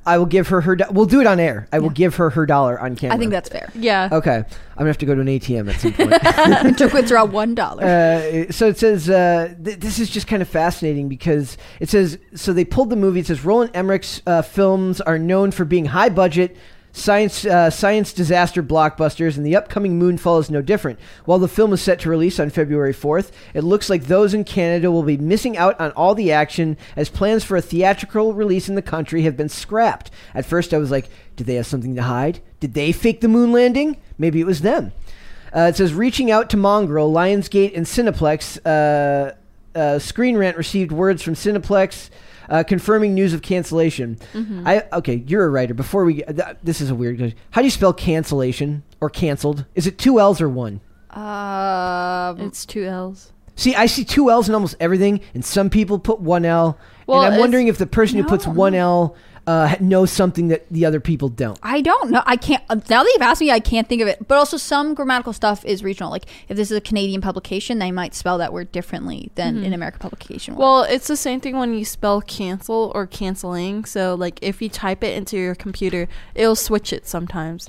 I 0.07 0.19
will 0.19 0.27
give 0.27 0.49
her 0.49 0.61
her. 0.61 0.77
Do- 0.77 0.85
we'll 0.91 1.07
do 1.07 1.21
it 1.23 1.27
on 1.27 1.41
air. 1.41 1.67
I 1.73 1.79
will 1.79 1.89
give 1.91 2.17
her 2.17 2.29
her 2.31 2.45
dollar 2.45 2.79
on 2.79 2.95
camera. 2.95 3.17
I 3.17 3.19
think 3.19 3.31
that's 3.31 3.49
fair. 3.49 3.71
yeah. 3.75 4.09
okay. 4.13 4.37
I'm 4.37 4.45
gonna 4.79 4.89
have 4.91 4.99
to 4.99 5.07
go 5.07 5.15
to 5.15 5.21
an 5.23 5.27
ATM 5.29 5.73
at 5.73 5.81
some 5.81 5.93
point. 6.65 6.79
to 6.79 6.89
withdraw 6.89 7.25
one 7.25 7.55
dollar. 7.55 7.85
Uh, 7.85 8.51
so 8.53 8.67
it 8.69 8.77
says 8.79 9.09
uh, 9.09 9.55
th- 9.65 9.79
this 9.81 9.99
is 9.99 10.11
just 10.11 10.27
kind 10.27 10.43
of 10.43 10.49
fascinating 10.49 11.09
because 11.09 11.57
it 11.81 11.89
says 11.89 12.19
so 12.35 12.53
they 12.53 12.65
pulled 12.67 12.91
the 12.91 12.97
movie. 12.97 13.21
It 13.21 13.27
says 13.27 13.45
Roland 13.45 13.71
Emmerich's 13.75 14.21
uh, 14.27 14.43
films 14.43 15.01
are 15.01 15.19
known 15.19 15.53
for 15.53 15.65
being 15.65 15.87
high 15.87 16.11
budget. 16.11 16.57
Science, 16.97 17.45
uh, 17.45 17.69
science 17.71 18.13
disaster 18.13 18.63
blockbusters, 18.63 19.37
and 19.37 19.45
the 19.45 19.57
upcoming 19.57 19.99
Moonfall 19.99 20.39
is 20.39 20.49
no 20.49 20.63
different. 20.63 21.01
While 21.25 21.41
the 21.41 21.49
film 21.49 21.73
is 21.73 21.83
set 21.83 21.99
to 22.01 22.09
release 22.09 22.39
on 22.39 22.51
February 22.51 22.95
4th, 22.95 23.33
it 23.53 23.65
looks 23.65 23.91
like 23.91 24.05
those 24.05 24.33
in 24.33 24.45
Canada 24.45 24.93
will 24.93 25.03
be 25.03 25.17
missing 25.17 25.57
out 25.57 25.79
on 25.81 25.91
all 25.93 26.15
the 26.15 26.31
action 26.31 26.77
as 26.95 27.09
plans 27.09 27.43
for 27.43 27.57
a 27.57 27.61
theatrical 27.61 28.33
release 28.33 28.69
in 28.69 28.77
the 28.77 28.81
country 28.81 29.23
have 29.23 29.37
been 29.37 29.49
scrapped. 29.49 30.13
At 30.35 30.47
first, 30.47 30.73
I 30.73 30.79
was 30.79 30.93
like, 30.93 31.09
did 31.35 31.49
they 31.49 31.57
have 31.57 31.67
something 31.67 31.97
to 31.97 32.03
hide? 32.03 32.41
Did 32.61 32.75
they 32.75 32.93
fake 32.93 33.21
the 33.23 33.29
moon 33.29 33.51
landing? 33.51 33.97
Maybe 34.17 34.41
it 34.41 34.47
was 34.47 34.61
them. 34.61 34.93
Uh, 35.53 35.63
it 35.63 35.77
says 35.77 35.95
reaching 35.95 36.31
out 36.31 36.49
to 36.51 36.57
Mongrel, 36.57 37.13
Lionsgate, 37.13 37.77
and 37.77 37.87
Cineplex. 37.87 38.61
Uh, 38.65 39.35
uh, 39.77 39.99
Screen 39.99 40.37
Rant 40.37 40.57
received 40.57 40.93
words 40.93 41.23
from 41.23 41.35
Cineplex 41.35 42.11
uh, 42.49 42.63
confirming 42.65 43.15
news 43.15 43.33
of 43.33 43.43
cancellation. 43.43 44.19
I 44.35 44.85
okay, 44.93 45.23
you're 45.27 45.45
a 45.45 45.49
writer. 45.51 45.75
Before 45.75 46.05
we, 46.05 46.23
th- 46.23 46.57
this 46.63 46.81
is 46.81 46.91
a 46.91 46.95
weird. 46.95 47.19
question. 47.19 47.39
How 47.51 47.61
do 47.61 47.67
you 47.67 47.71
spell 47.71 47.93
cancellation 47.93 48.83
or 49.01 49.11
canceled? 49.11 49.65
Is 49.75 49.87
it 49.87 49.99
two 49.99 50.21
L's 50.21 50.41
or 50.41 50.49
one? 50.49 50.81
Um, 51.11 52.41
It's 52.41 52.67
two 52.67 52.85
L's. 52.85 53.33
See, 53.57 53.75
I 53.75 53.87
see 53.87 54.05
two 54.05 54.31
L's 54.31 54.49
in 54.49 54.55
almost 54.55 54.75
everything, 54.81 55.21
and 55.33 55.45
some 55.45 55.71
people 55.71 55.99
put 55.99 56.21
one 56.21 56.45
L. 56.45 56.77
Well, 57.07 57.23
and 57.23 57.35
I'm 57.35 57.41
wondering 57.41 57.69
if 57.69 57.79
the 57.79 57.87
person 57.87 58.19
who 58.19 58.25
puts 58.25 58.47
one 58.47 58.75
L 58.75 59.15
uh, 59.47 59.77
knows 59.79 60.11
something 60.11 60.49
that 60.49 60.65
the 60.71 60.87
other 60.87 61.01
people 61.01 61.29
don't. 61.29 61.59
I 61.63 61.81
don't 61.83 62.11
know. 62.11 62.23
I 62.25 62.37
can't. 62.37 62.63
uh, 62.71 62.77
Now 62.89 63.03
that 63.03 63.11
you've 63.13 63.21
asked 63.23 63.41
me, 63.43 63.51
I 63.51 63.61
can't 63.61 63.87
think 63.89 64.01
of 64.01 64.09
it. 64.09 64.27
But 64.27 64.39
also, 64.39 64.57
some 64.57 64.95
grammatical 64.95 65.33
stuff 65.35 65.65
is 65.67 65.85
regional. 65.85 66.11
Like 66.11 66.25
if 66.49 66.57
this 66.57 66.71
is 66.71 66.77
a 66.77 66.81
Canadian 66.81 67.21
publication, 67.21 67.79
they 67.79 67.93
might 67.93 68.15
spell 68.15 68.39
that 68.39 68.53
word 68.53 68.73
differently 68.73 69.31
than 69.35 69.63
an 69.65 69.73
American 69.75 69.99
publication. 70.01 70.55
would. 70.55 70.61
Well, 70.63 70.83
it's 70.85 71.07
the 71.09 71.17
same 71.17 71.41
thing 71.41 71.57
when 71.59 71.75
you 71.75 71.85
spell 71.85 72.23
cancel 72.23 72.91
or 72.95 73.07
canceling. 73.07 73.85
So, 73.85 74.15
like, 74.15 74.39
if 74.43 74.63
you 74.63 74.69
type 74.71 75.05
it 75.05 75.17
into 75.17 75.37
your 75.37 75.55
computer, 75.55 76.09
it'll 76.35 76.57
switch 76.57 76.93
it 76.93 77.07
sometimes. 77.07 77.69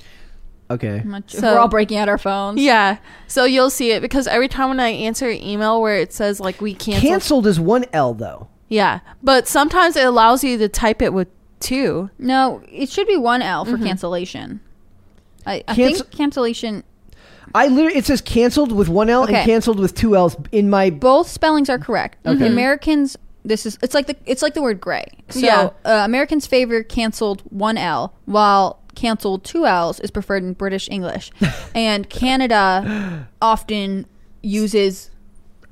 Okay. 0.70 0.98
I'm 1.00 1.10
not 1.10 1.30
sure. 1.30 1.40
so- 1.40 1.52
we're 1.54 1.60
all 1.60 1.68
breaking 1.68 1.98
out 1.98 2.08
our 2.08 2.18
phones. 2.18 2.60
Yeah. 2.60 2.96
So 3.28 3.44
you'll 3.44 3.70
see 3.70 3.92
it 3.92 4.00
because 4.00 4.26
every 4.26 4.48
time 4.48 4.68
when 4.70 4.80
I 4.80 4.88
answer 4.88 5.28
an 5.28 5.40
email 5.42 5.80
where 5.80 5.96
it 5.98 6.12
says 6.12 6.40
like 6.40 6.60
we 6.60 6.74
canceled, 6.74 7.02
Canceled 7.08 7.46
is 7.46 7.60
one 7.60 7.84
L 7.92 8.14
though. 8.14 8.48
yeah, 8.68 8.98
but 9.22 9.46
sometimes 9.46 9.94
it 9.94 10.04
allows 10.04 10.42
you 10.42 10.58
to 10.58 10.68
type 10.68 11.00
it 11.02 11.12
with 11.12 11.28
two. 11.60 12.10
No, 12.18 12.62
it 12.70 12.88
should 12.88 13.06
be 13.06 13.16
one 13.16 13.42
L 13.42 13.64
for 13.64 13.78
cancellation. 13.78 14.60
I, 15.46 15.62
I 15.68 15.74
Cancel- 15.74 16.04
think 16.04 16.16
cancellation. 16.16 16.84
I 17.54 17.68
literally 17.68 17.96
it 17.96 18.04
says 18.04 18.20
canceled 18.20 18.72
with 18.72 18.88
one 18.88 19.08
L 19.08 19.22
Okay. 19.24 19.36
and 19.36 19.46
canceled 19.46 19.78
with 19.78 19.94
two 19.94 20.16
L's 20.16 20.36
in 20.52 20.68
my 20.68 20.90
Both 20.90 21.28
spellings 21.28 21.70
are 21.70 21.78
correct. 21.78 22.26
Okay. 22.26 22.46
Americans. 22.46 23.16
This 23.44 23.64
is 23.64 23.78
it's 23.80 23.94
like 23.94 24.08
the 24.08 24.16
it's 24.26 24.42
like 24.42 24.54
the 24.54 24.62
word 24.62 24.80
gray. 24.80 25.06
So 25.28 25.38
Yeah. 25.38 25.70
uh, 25.84 26.02
Americans 26.04 26.46
favor 26.48 26.82
canceled 26.82 27.42
one 27.50 27.78
L, 27.78 28.12
while 28.24 28.80
canceled 28.96 29.44
two 29.44 29.66
L's 29.66 30.00
is 30.00 30.10
preferred 30.10 30.42
in 30.42 30.54
British 30.54 30.88
English, 30.90 31.30
and 31.74 32.10
Canada 32.10 33.28
often 33.40 34.06
uses 34.42 35.10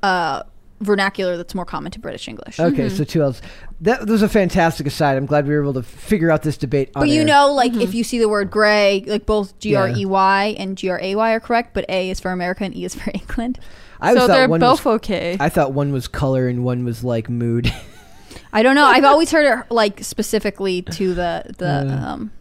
uh, 0.03 0.43
vernacular 0.79 1.35
that's 1.35 1.53
more 1.53 1.65
common 1.65 1.91
to 1.91 1.99
British 1.99 2.27
English. 2.29 2.59
Okay, 2.61 2.87
so 2.87 3.03
two 3.03 3.21
L's. 3.23 3.41
That, 3.81 3.99
that 4.01 4.09
was 4.09 4.21
a 4.21 4.29
fantastic 4.29 4.87
aside. 4.87 5.17
I'm 5.17 5.25
glad 5.25 5.47
we 5.47 5.53
were 5.53 5.61
able 5.61 5.73
to 5.73 5.83
figure 5.83 6.31
out 6.31 6.43
this 6.43 6.57
debate. 6.57 6.91
On 6.95 7.01
But 7.01 7.09
you 7.09 7.21
air. 7.21 7.25
know, 7.27 7.53
like 7.53 7.73
if 7.73 7.93
you 7.93 8.03
see 8.05 8.19
the 8.19 8.29
word 8.29 8.49
gray, 8.49 9.03
like 9.05 9.25
both 9.25 9.57
G 9.59 9.75
R 9.75 9.89
E 9.89 10.05
Y 10.05 10.55
and 10.57 10.77
G 10.77 10.89
R 10.89 10.99
A 11.01 11.15
Y 11.15 11.31
are 11.33 11.39
correct, 11.41 11.73
but 11.73 11.85
A 11.89 12.09
is 12.09 12.19
for 12.19 12.31
America 12.31 12.63
and 12.63 12.75
E 12.75 12.85
is 12.85 12.95
for 12.95 13.11
England. 13.13 13.59
I 13.99 14.13
so 14.13 14.21
thought 14.21 14.27
they're 14.27 14.47
one 14.47 14.59
both 14.61 14.85
was, 14.85 14.95
okay. 14.95 15.35
I 15.39 15.49
thought 15.49 15.73
one 15.73 15.91
was 15.91 16.07
color 16.07 16.47
and 16.47 16.63
one 16.63 16.85
was 16.85 17.03
like 17.03 17.29
mood. 17.29 17.71
I 18.53 18.63
don't 18.63 18.75
know. 18.75 18.85
I've 18.85 19.03
always 19.13 19.31
heard 19.31 19.45
it 19.45 19.71
like 19.71 20.03
specifically 20.03 20.81
to 20.81 21.13
the 21.13 21.43
the 21.57 21.67
Uh. 21.91 22.11
um 22.13 22.31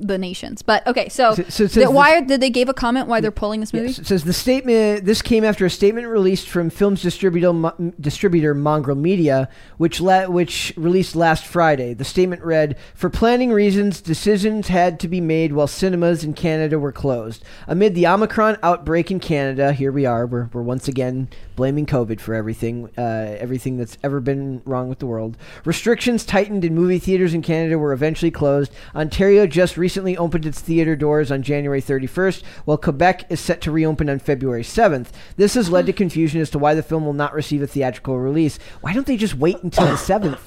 the 0.00 0.18
nations. 0.18 0.62
But 0.62 0.86
okay, 0.86 1.08
so, 1.08 1.34
So- 1.34 1.66
so 1.66 1.66
the- 1.80 1.90
why 1.90 2.20
did 2.20 2.40
they 2.40 2.50
give 2.50 2.68
a 2.68 2.74
comment 2.74 3.06
why 3.08 3.20
they're 3.20 3.30
pulling 3.30 3.60
this 3.60 3.72
movie? 3.72 3.88
Yes, 3.88 3.98
it 3.98 4.06
says 4.06 4.24
the 4.24 4.32
statement. 4.32 5.04
This 5.04 5.22
came 5.22 5.44
after 5.44 5.66
a 5.66 5.70
statement 5.70 6.06
released 6.08 6.48
from 6.48 6.70
films 6.70 7.02
distributor 7.02 7.52
distributor 8.00 8.54
Mongrel 8.54 8.96
Media, 8.96 9.48
which 9.78 10.00
la- 10.00 10.26
which 10.26 10.72
released 10.76 11.14
last 11.16 11.46
Friday. 11.46 11.94
The 11.94 12.04
statement 12.04 12.42
read: 12.42 12.76
"For 12.94 13.10
planning 13.10 13.52
reasons, 13.52 14.00
decisions 14.00 14.68
had 14.68 14.98
to 15.00 15.08
be 15.08 15.20
made 15.20 15.52
while 15.52 15.66
cinemas 15.66 16.24
in 16.24 16.32
Canada 16.34 16.78
were 16.78 16.92
closed 16.92 17.44
amid 17.66 17.94
the 17.94 18.06
Omicron 18.06 18.56
outbreak 18.62 19.10
in 19.10 19.20
Canada. 19.20 19.72
Here 19.72 19.92
we 19.92 20.06
are. 20.06 20.26
We're, 20.26 20.48
we're 20.52 20.62
once 20.62 20.88
again 20.88 21.28
blaming 21.56 21.84
COVID 21.84 22.20
for 22.20 22.34
everything, 22.34 22.88
uh, 22.96 23.36
everything 23.38 23.76
that's 23.76 23.98
ever 24.02 24.20
been 24.20 24.62
wrong 24.64 24.88
with 24.88 24.98
the 24.98 25.06
world. 25.06 25.36
Restrictions 25.64 26.24
tightened 26.24 26.64
and 26.64 26.74
movie 26.74 26.98
theaters 26.98 27.34
in 27.34 27.42
Canada 27.42 27.78
were 27.78 27.92
eventually 27.92 28.30
closed. 28.30 28.72
Ontario 28.94 29.46
just 29.46 29.76
recently 29.76 29.89
opened 29.98 30.46
its 30.46 30.60
theater 30.60 30.96
doors 30.96 31.30
on 31.30 31.42
January 31.42 31.82
31st, 31.82 32.42
while 32.64 32.76
Quebec 32.76 33.26
is 33.30 33.40
set 33.40 33.60
to 33.62 33.70
reopen 33.70 34.08
on 34.08 34.18
February 34.18 34.62
7th. 34.62 35.08
This 35.36 35.54
has 35.54 35.70
led 35.70 35.86
to 35.86 35.92
confusion 35.92 36.40
as 36.40 36.50
to 36.50 36.58
why 36.58 36.74
the 36.74 36.82
film 36.82 37.04
will 37.04 37.12
not 37.12 37.34
receive 37.34 37.62
a 37.62 37.66
theatrical 37.66 38.18
release. 38.18 38.58
Why 38.80 38.92
don't 38.92 39.06
they 39.06 39.16
just 39.16 39.34
wait 39.34 39.62
until 39.62 39.86
the 39.86 39.92
7th 39.94 40.38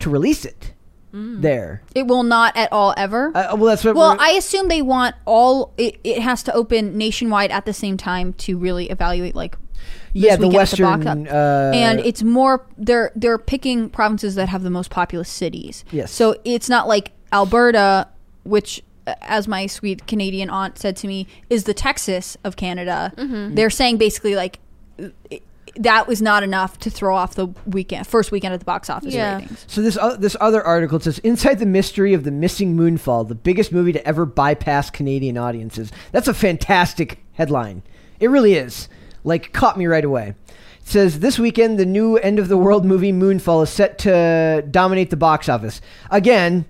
to 0.00 0.10
release 0.10 0.44
it? 0.44 0.74
There. 1.14 1.82
It 1.94 2.06
will 2.06 2.22
not 2.22 2.56
at 2.56 2.72
all 2.72 2.94
ever. 2.96 3.36
Uh, 3.36 3.54
well, 3.56 3.66
that's 3.66 3.84
what. 3.84 3.94
well, 3.94 4.16
I 4.18 4.30
assume 4.30 4.68
they 4.68 4.80
want 4.80 5.14
all. 5.26 5.74
It, 5.76 6.00
it 6.02 6.22
has 6.22 6.42
to 6.44 6.54
open 6.54 6.96
nationwide 6.96 7.50
at 7.50 7.66
the 7.66 7.74
same 7.74 7.98
time 7.98 8.32
to 8.34 8.56
really 8.56 8.88
evaluate 8.88 9.34
like 9.34 9.56
yeah, 10.14 10.28
the 10.28 10.32
at 10.32 10.40
the 10.40 10.46
box 10.46 10.80
Western. 10.80 11.28
uh, 11.28 11.72
and 11.74 12.00
it's 12.00 12.22
more 12.22 12.66
they're 12.78 13.12
they're 13.14 13.38
picking 13.38 13.90
provinces 13.90 14.36
that 14.36 14.48
have 14.48 14.62
the 14.62 14.70
most 14.70 14.90
populous 14.90 15.28
cities. 15.28 15.84
Yes. 15.90 16.10
So 16.12 16.36
it's 16.44 16.70
not 16.70 16.88
like 16.88 17.12
Alberta, 17.32 18.08
which 18.44 18.82
uh, 19.06 19.14
as 19.22 19.48
my 19.48 19.66
sweet 19.66 20.06
Canadian 20.06 20.48
aunt 20.50 20.78
said 20.78 20.96
to 20.98 21.06
me, 21.06 21.26
is 21.50 21.64
the 21.64 21.74
Texas 21.74 22.36
of 22.44 22.56
Canada. 22.56 23.12
They're 23.16 23.70
saying 23.70 23.98
basically 23.98 24.36
like 24.36 24.58
it, 24.98 25.42
that 25.76 26.06
was 26.06 26.20
not 26.20 26.42
enough 26.42 26.78
to 26.80 26.90
throw 26.90 27.16
off 27.16 27.34
the 27.34 27.46
weekend 27.66 28.06
first 28.06 28.30
weekend 28.30 28.52
at 28.52 28.60
the 28.60 28.66
box 28.66 28.90
office 28.90 29.14
Yeah. 29.14 29.36
ratings. 29.38 29.64
So 29.68 29.80
this 29.80 29.96
uh, 29.96 30.16
this 30.16 30.36
other 30.40 30.62
article 30.62 31.00
says 31.00 31.18
inside 31.20 31.58
the 31.58 31.66
mystery 31.66 32.12
of 32.14 32.24
the 32.24 32.30
missing 32.30 32.76
moonfall, 32.76 33.26
the 33.26 33.34
biggest 33.34 33.72
movie 33.72 33.92
to 33.92 34.06
ever 34.06 34.26
bypass 34.26 34.90
Canadian 34.90 35.38
audiences. 35.38 35.90
That's 36.12 36.28
a 36.28 36.34
fantastic 36.34 37.18
headline. 37.32 37.82
It 38.20 38.28
really 38.28 38.54
is. 38.54 38.88
Like 39.24 39.52
caught 39.52 39.78
me 39.78 39.86
right 39.86 40.04
away. 40.04 40.34
It 40.48 40.88
says 40.88 41.20
this 41.20 41.38
weekend 41.38 41.78
the 41.78 41.86
new 41.86 42.18
end 42.18 42.38
of 42.38 42.48
the 42.48 42.58
world 42.58 42.84
movie 42.84 43.12
Moonfall 43.12 43.62
is 43.62 43.70
set 43.70 43.98
to 44.00 44.64
dominate 44.70 45.10
the 45.10 45.16
box 45.16 45.48
office. 45.48 45.80
Again, 46.10 46.66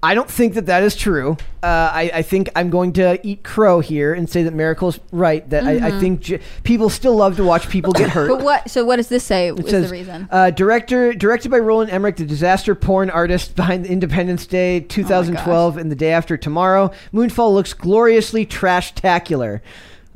I 0.00 0.14
don't 0.14 0.30
think 0.30 0.54
that 0.54 0.66
that 0.66 0.84
is 0.84 0.94
true. 0.94 1.36
Uh, 1.60 1.66
I, 1.92 2.10
I 2.14 2.22
think 2.22 2.50
I'm 2.54 2.70
going 2.70 2.92
to 2.94 3.18
eat 3.26 3.42
crow 3.42 3.80
here 3.80 4.14
and 4.14 4.30
say 4.30 4.44
that 4.44 4.54
Miracle's 4.54 5.00
right. 5.10 5.48
That 5.50 5.64
I, 5.64 5.88
I 5.88 5.98
think 5.98 6.20
j- 6.20 6.40
people 6.62 6.88
still 6.88 7.16
love 7.16 7.36
to 7.36 7.44
watch 7.44 7.68
people 7.68 7.92
get 7.92 8.10
hurt. 8.10 8.28
But 8.28 8.42
what? 8.42 8.70
So 8.70 8.84
what 8.84 8.96
does 8.96 9.08
this 9.08 9.24
say? 9.24 9.48
It 9.48 9.58
Is 9.58 9.70
says, 9.70 9.86
the 9.86 9.92
reason? 9.92 10.28
Uh, 10.30 10.50
director 10.50 11.12
directed 11.12 11.50
by 11.50 11.58
Roland 11.58 11.90
Emmerich, 11.90 12.16
the 12.16 12.24
disaster 12.24 12.76
porn 12.76 13.10
artist 13.10 13.56
behind 13.56 13.86
Independence 13.86 14.46
Day 14.46 14.80
2012 14.80 15.76
and 15.76 15.90
the 15.90 15.96
day 15.96 16.12
after 16.12 16.36
tomorrow. 16.36 16.92
Moonfall 17.12 17.52
looks 17.52 17.74
gloriously 17.74 18.46
trash-tacular. 18.46 19.60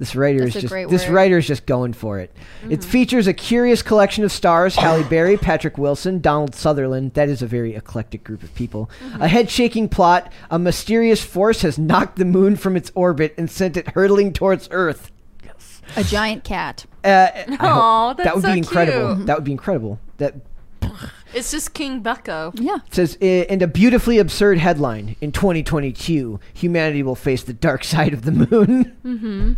This 0.03 0.17
writer 0.17 0.41
That's 0.41 0.57
is 0.57 0.63
just 0.63 0.75
this 0.91 1.07
word. 1.07 1.15
writer 1.15 1.39
is 1.39 1.47
just 1.47 1.65
going 1.65 1.93
for 1.93 2.19
it. 2.19 2.35
It 2.69 2.83
features 2.83 3.29
a 3.29 3.33
curious 3.33 3.83
collection 3.83 4.25
of 4.25 4.33
stars: 4.33 4.75
Halle 4.75 5.05
Berry, 5.05 5.37
Patrick 5.37 5.79
Wilson, 5.79 6.21
Donald 6.21 6.57
Sutherland. 6.57 7.15
That 7.15 7.29
is 7.29 7.41
a 7.41 7.47
very 7.47 7.77
eclectic 7.77 8.25
group 8.25 8.43
of 8.43 8.53
people. 8.57 8.91
A 9.21 9.29
head-shaking 9.29 9.91
plot: 9.91 10.33
a 10.51 10.59
mysterious 10.59 11.23
force 11.23 11.63
has 11.63 11.79
knocked 11.79 12.17
the 12.17 12.25
moon 12.25 12.57
from 12.57 12.75
its 12.75 12.91
orbit 12.97 13.33
and 13.39 13.49
sent 13.49 13.77
it 13.77 13.91
hurtling 13.91 14.33
towards 14.33 14.67
Earth. 14.73 15.13
Yes. 15.45 15.81
A 15.95 16.03
giant 16.03 16.43
cat. 16.43 16.85
Uh, 17.05 17.29
that's 17.47 18.25
that 18.25 18.35
would 18.35 18.43
so 18.43 18.53
be 18.53 18.59
incredible. 18.59 19.15
cute. 19.15 19.27
That 19.29 19.37
would 19.37 19.45
be 19.45 19.53
incredible. 19.53 20.01
That 20.17 20.35
It's 21.35 21.51
just 21.51 21.75
King 21.75 22.01
Bucko. 22.01 22.53
Yeah. 22.57 22.79
says, 22.91 23.17
and 23.23 23.63
a 23.63 23.67
beautifully 23.67 24.19
absurd 24.19 24.59
headline 24.59 25.17
in 25.21 25.33
2022 25.33 26.41
humanity 26.53 27.03
will 27.05 27.15
face 27.15 27.43
the 27.43 27.53
dark 27.55 27.85
side 27.85 28.13
of 28.13 28.23
the 28.23 28.33
moon. 28.33 28.97
mm-hmm. 29.05 29.53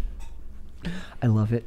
I 1.22 1.26
love 1.28 1.52
it. 1.54 1.66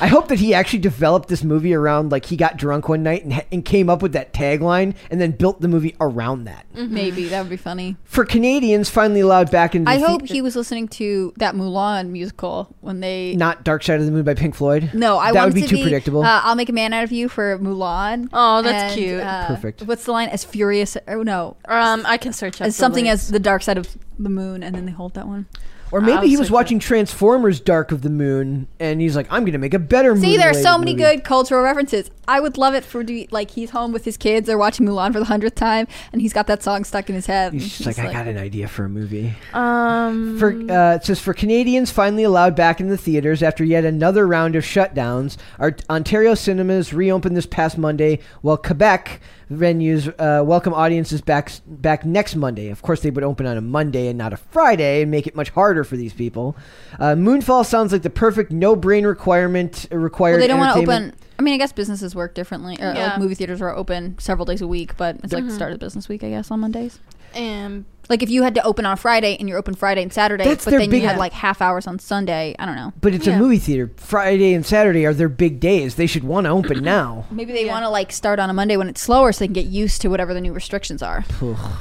I 0.00 0.06
hope 0.06 0.28
that 0.28 0.38
he 0.38 0.54
actually 0.54 0.78
developed 0.78 1.28
this 1.28 1.44
movie 1.44 1.74
around 1.74 2.10
like 2.10 2.24
he 2.26 2.36
got 2.36 2.56
drunk 2.56 2.88
one 2.88 3.02
night 3.02 3.22
and, 3.24 3.44
and 3.52 3.62
came 3.64 3.90
up 3.90 4.00
with 4.00 4.12
that 4.14 4.32
tagline 4.32 4.94
and 5.10 5.20
then 5.20 5.32
built 5.32 5.60
the 5.60 5.68
movie 5.68 5.94
around 6.00 6.44
that. 6.44 6.64
Maybe 6.74 7.26
that 7.28 7.40
would 7.42 7.50
be 7.50 7.58
funny. 7.58 7.96
For 8.04 8.24
Canadians 8.24 8.88
finally 8.88 9.20
allowed 9.20 9.50
back 9.50 9.74
into 9.74 9.90
I 9.90 9.98
the 9.98 10.06
hope 10.06 10.22
thea- 10.22 10.32
he 10.34 10.40
was 10.42 10.56
listening 10.56 10.88
to 10.88 11.34
that 11.36 11.54
Mulan 11.54 12.08
musical 12.10 12.74
when 12.80 13.00
they. 13.00 13.34
not 13.36 13.62
Dark 13.62 13.82
Side 13.82 14.00
of 14.00 14.06
the 14.06 14.12
Moon 14.12 14.24
by 14.24 14.34
Pink 14.34 14.54
Floyd. 14.54 14.90
No, 14.94 15.18
I 15.18 15.32
that 15.32 15.38
want 15.40 15.48
would 15.48 15.54
be 15.54 15.62
to 15.62 15.68
too 15.76 15.82
predictable. 15.82 16.22
Uh, 16.22 16.40
I'll 16.42 16.54
make 16.54 16.70
a 16.70 16.72
man 16.72 16.94
out 16.94 17.04
of 17.04 17.12
you 17.12 17.28
for 17.28 17.58
Mulan. 17.58 18.28
Oh, 18.32 18.62
that's 18.62 18.94
And, 18.94 19.00
cute. 19.00 19.20
uh, 19.20 19.46
Perfect. 19.48 19.82
What's 19.82 20.04
the 20.06 20.12
line? 20.12 20.30
As 20.30 20.44
furious? 20.44 20.96
Oh 21.06 21.22
no, 21.22 21.56
Um, 21.68 22.04
I 22.06 22.16
can 22.16 22.32
search 22.32 22.60
up 22.62 22.68
as 22.68 22.74
the 22.76 22.80
something 22.80 23.04
links. 23.04 23.24
as 23.24 23.30
the 23.30 23.38
dark 23.40 23.62
side 23.62 23.76
of 23.76 23.98
the 24.18 24.30
moon, 24.30 24.62
and 24.62 24.74
then 24.74 24.86
they 24.86 24.92
hold 24.92 25.12
that 25.14 25.26
one. 25.28 25.46
Or 25.92 26.00
maybe 26.00 26.12
I'll 26.12 26.22
he 26.22 26.36
was 26.36 26.46
search 26.46 26.50
it. 26.50 26.54
watching 26.54 26.78
Transformers 26.78 27.60
Dark 27.60 27.92
of 27.92 28.02
the 28.02 28.10
Moon 28.10 28.66
and 28.80 29.00
he's 29.00 29.16
like, 29.16 29.26
I'm 29.30 29.42
going 29.42 29.52
to 29.52 29.58
make 29.58 29.74
a 29.74 29.78
better 29.78 30.14
movie. 30.14 30.26
See, 30.26 30.36
there 30.36 30.50
are 30.50 30.54
so 30.54 30.78
many 30.78 30.92
movie." 30.92 31.04
good 31.04 31.24
cultural 31.24 31.62
references. 31.62 32.10
I 32.26 32.40
would 32.40 32.56
love 32.56 32.74
it 32.74 32.84
for 32.84 33.04
like 33.30 33.50
he's 33.50 33.70
home 33.70 33.92
with 33.92 34.04
his 34.04 34.16
kids. 34.16 34.46
They're 34.46 34.58
watching 34.58 34.86
Mulan 34.86 35.12
for 35.12 35.18
the 35.18 35.26
hundredth 35.26 35.56
time, 35.56 35.86
and 36.12 36.22
he's 36.22 36.32
got 36.32 36.46
that 36.46 36.62
song 36.62 36.84
stuck 36.84 37.08
in 37.08 37.14
his 37.14 37.26
head. 37.26 37.52
He's 37.52 37.62
and 37.62 37.70
just 37.70 37.98
like, 37.98 37.98
I 37.98 38.12
got 38.12 38.26
an 38.26 38.38
idea 38.38 38.68
for 38.68 38.84
a 38.84 38.88
movie. 38.88 39.34
Um, 39.52 40.38
For 40.38 40.52
uh, 40.70 40.94
it 40.96 41.04
says 41.04 41.20
for 41.20 41.34
Canadians 41.34 41.90
finally 41.90 42.22
allowed 42.22 42.56
back 42.56 42.80
in 42.80 42.88
the 42.88 42.96
theaters 42.96 43.42
after 43.42 43.64
yet 43.64 43.84
another 43.84 44.26
round 44.26 44.56
of 44.56 44.64
shutdowns, 44.64 45.36
our 45.58 45.76
Ontario 45.90 46.34
cinemas 46.34 46.94
reopened 46.94 47.36
this 47.36 47.46
past 47.46 47.76
Monday, 47.76 48.20
while 48.40 48.56
Quebec 48.56 49.20
venues 49.50 50.08
uh, 50.18 50.42
welcome 50.42 50.72
audiences 50.72 51.20
back 51.20 51.52
back 51.66 52.04
next 52.06 52.34
Monday. 52.34 52.68
Of 52.68 52.80
course, 52.80 53.00
they 53.00 53.10
would 53.10 53.24
open 53.24 53.44
on 53.46 53.56
a 53.56 53.60
Monday 53.60 54.08
and 54.08 54.16
not 54.16 54.32
a 54.32 54.36
Friday, 54.38 55.02
and 55.02 55.10
make 55.10 55.26
it 55.26 55.36
much 55.36 55.50
harder 55.50 55.73
for 55.82 55.96
these 55.96 56.12
people. 56.12 56.54
Uh, 57.00 57.14
Moonfall 57.16 57.66
sounds 57.66 57.90
like 57.90 58.02
the 58.02 58.10
perfect 58.10 58.52
no-brain 58.52 59.04
requirement 59.06 59.86
uh, 59.90 59.96
required. 59.96 60.34
Well, 60.34 60.40
they 60.40 60.46
don't 60.46 60.60
want 60.60 60.76
to 60.76 60.82
open. 60.82 61.14
I 61.38 61.42
mean, 61.42 61.54
I 61.54 61.56
guess 61.56 61.72
businesses 61.72 62.14
work 62.14 62.34
differently. 62.34 62.76
Or, 62.80 62.92
Yeah. 62.94 63.08
Like 63.08 63.18
movie 63.18 63.34
theaters 63.34 63.60
are 63.60 63.74
open 63.74 64.16
several 64.20 64.44
days 64.44 64.60
a 64.60 64.68
week, 64.68 64.96
but 64.96 65.16
it's 65.24 65.32
like 65.32 65.44
the 65.44 65.50
start 65.52 65.72
of 65.72 65.80
the 65.80 65.84
business 65.84 66.08
week, 66.08 66.22
I 66.22 66.28
guess, 66.28 66.52
on 66.52 66.60
Mondays. 66.60 67.00
and 67.34 67.84
Like 68.08 68.22
if 68.22 68.30
you 68.30 68.44
had 68.44 68.54
to 68.54 68.62
open 68.62 68.86
on 68.86 68.96
Friday 68.96 69.36
and 69.40 69.48
you're 69.48 69.58
open 69.58 69.74
Friday 69.74 70.02
and 70.02 70.12
Saturday, 70.12 70.44
That's 70.44 70.64
but 70.64 70.70
their 70.72 70.78
then 70.80 70.90
big- 70.90 71.02
you 71.02 71.08
had 71.08 71.18
like 71.18 71.32
half 71.32 71.60
hours 71.60 71.88
on 71.88 71.98
Sunday. 71.98 72.54
I 72.58 72.66
don't 72.66 72.76
know. 72.76 72.92
But 73.00 73.14
it's 73.14 73.26
Yeah. 73.26 73.34
a 73.34 73.38
movie 73.40 73.58
theater. 73.58 73.90
Friday 73.96 74.54
and 74.54 74.64
Saturday 74.64 75.04
are 75.06 75.14
their 75.14 75.28
big 75.30 75.58
days. 75.58 75.96
They 75.96 76.06
should 76.06 76.22
want 76.22 76.44
to 76.44 76.50
open 76.50 76.84
now. 76.84 77.24
Maybe 77.32 77.52
they 77.52 77.64
Yeah. 77.66 77.72
want 77.72 77.84
to 77.84 77.88
like 77.88 78.12
start 78.12 78.38
on 78.38 78.48
a 78.48 78.52
Monday 78.52 78.76
when 78.76 78.88
it's 78.88 79.00
slower, 79.00 79.32
so 79.32 79.40
they 79.40 79.46
can 79.48 79.54
get 79.54 79.66
used 79.66 80.02
to 80.02 80.08
whatever 80.08 80.34
the 80.34 80.40
new 80.40 80.52
restrictions 80.52 81.02
are. 81.02 81.24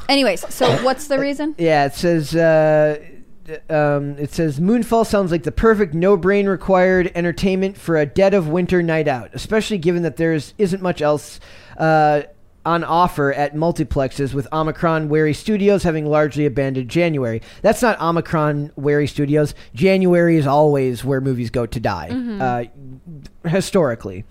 Anyways, 0.09 0.45
so 0.51 0.71
what's 0.83 1.07
the 1.07 1.19
reason? 1.19 1.53
Yeah, 1.59 1.85
it 1.85 1.93
says 1.93 2.33
uh, 2.35 2.97
um, 3.69 4.17
it 4.17 4.31
says 4.31 4.59
Moonfall 4.59 5.05
sounds 5.05 5.31
like 5.31 5.43
the 5.43 5.51
perfect 5.51 5.93
no-brain 5.93 6.47
required 6.47 7.11
entertainment 7.15 7.77
for 7.77 7.97
a 7.97 8.05
dead 8.05 8.33
of 8.33 8.47
winter 8.47 8.81
night 8.81 9.07
out, 9.07 9.29
especially 9.33 9.77
given 9.77 10.03
that 10.03 10.17
there's 10.17 10.53
isn't 10.57 10.81
much 10.81 11.01
else 11.01 11.39
uh, 11.77 12.23
on 12.65 12.83
offer 12.83 13.33
at 13.33 13.55
multiplexes 13.55 14.33
with 14.33 14.47
Omicron 14.53 15.09
wary 15.09 15.33
studios 15.33 15.83
having 15.83 16.05
largely 16.05 16.45
abandoned 16.45 16.89
January. 16.89 17.41
That's 17.61 17.81
not 17.81 17.99
Omicron 17.99 18.71
wary 18.75 19.07
studios. 19.07 19.53
January 19.73 20.37
is 20.37 20.47
always 20.47 21.03
where 21.03 21.19
movies 21.19 21.49
go 21.49 21.65
to 21.65 21.79
die, 21.79 22.09
uh, 22.41 23.49
historically. 23.49 24.23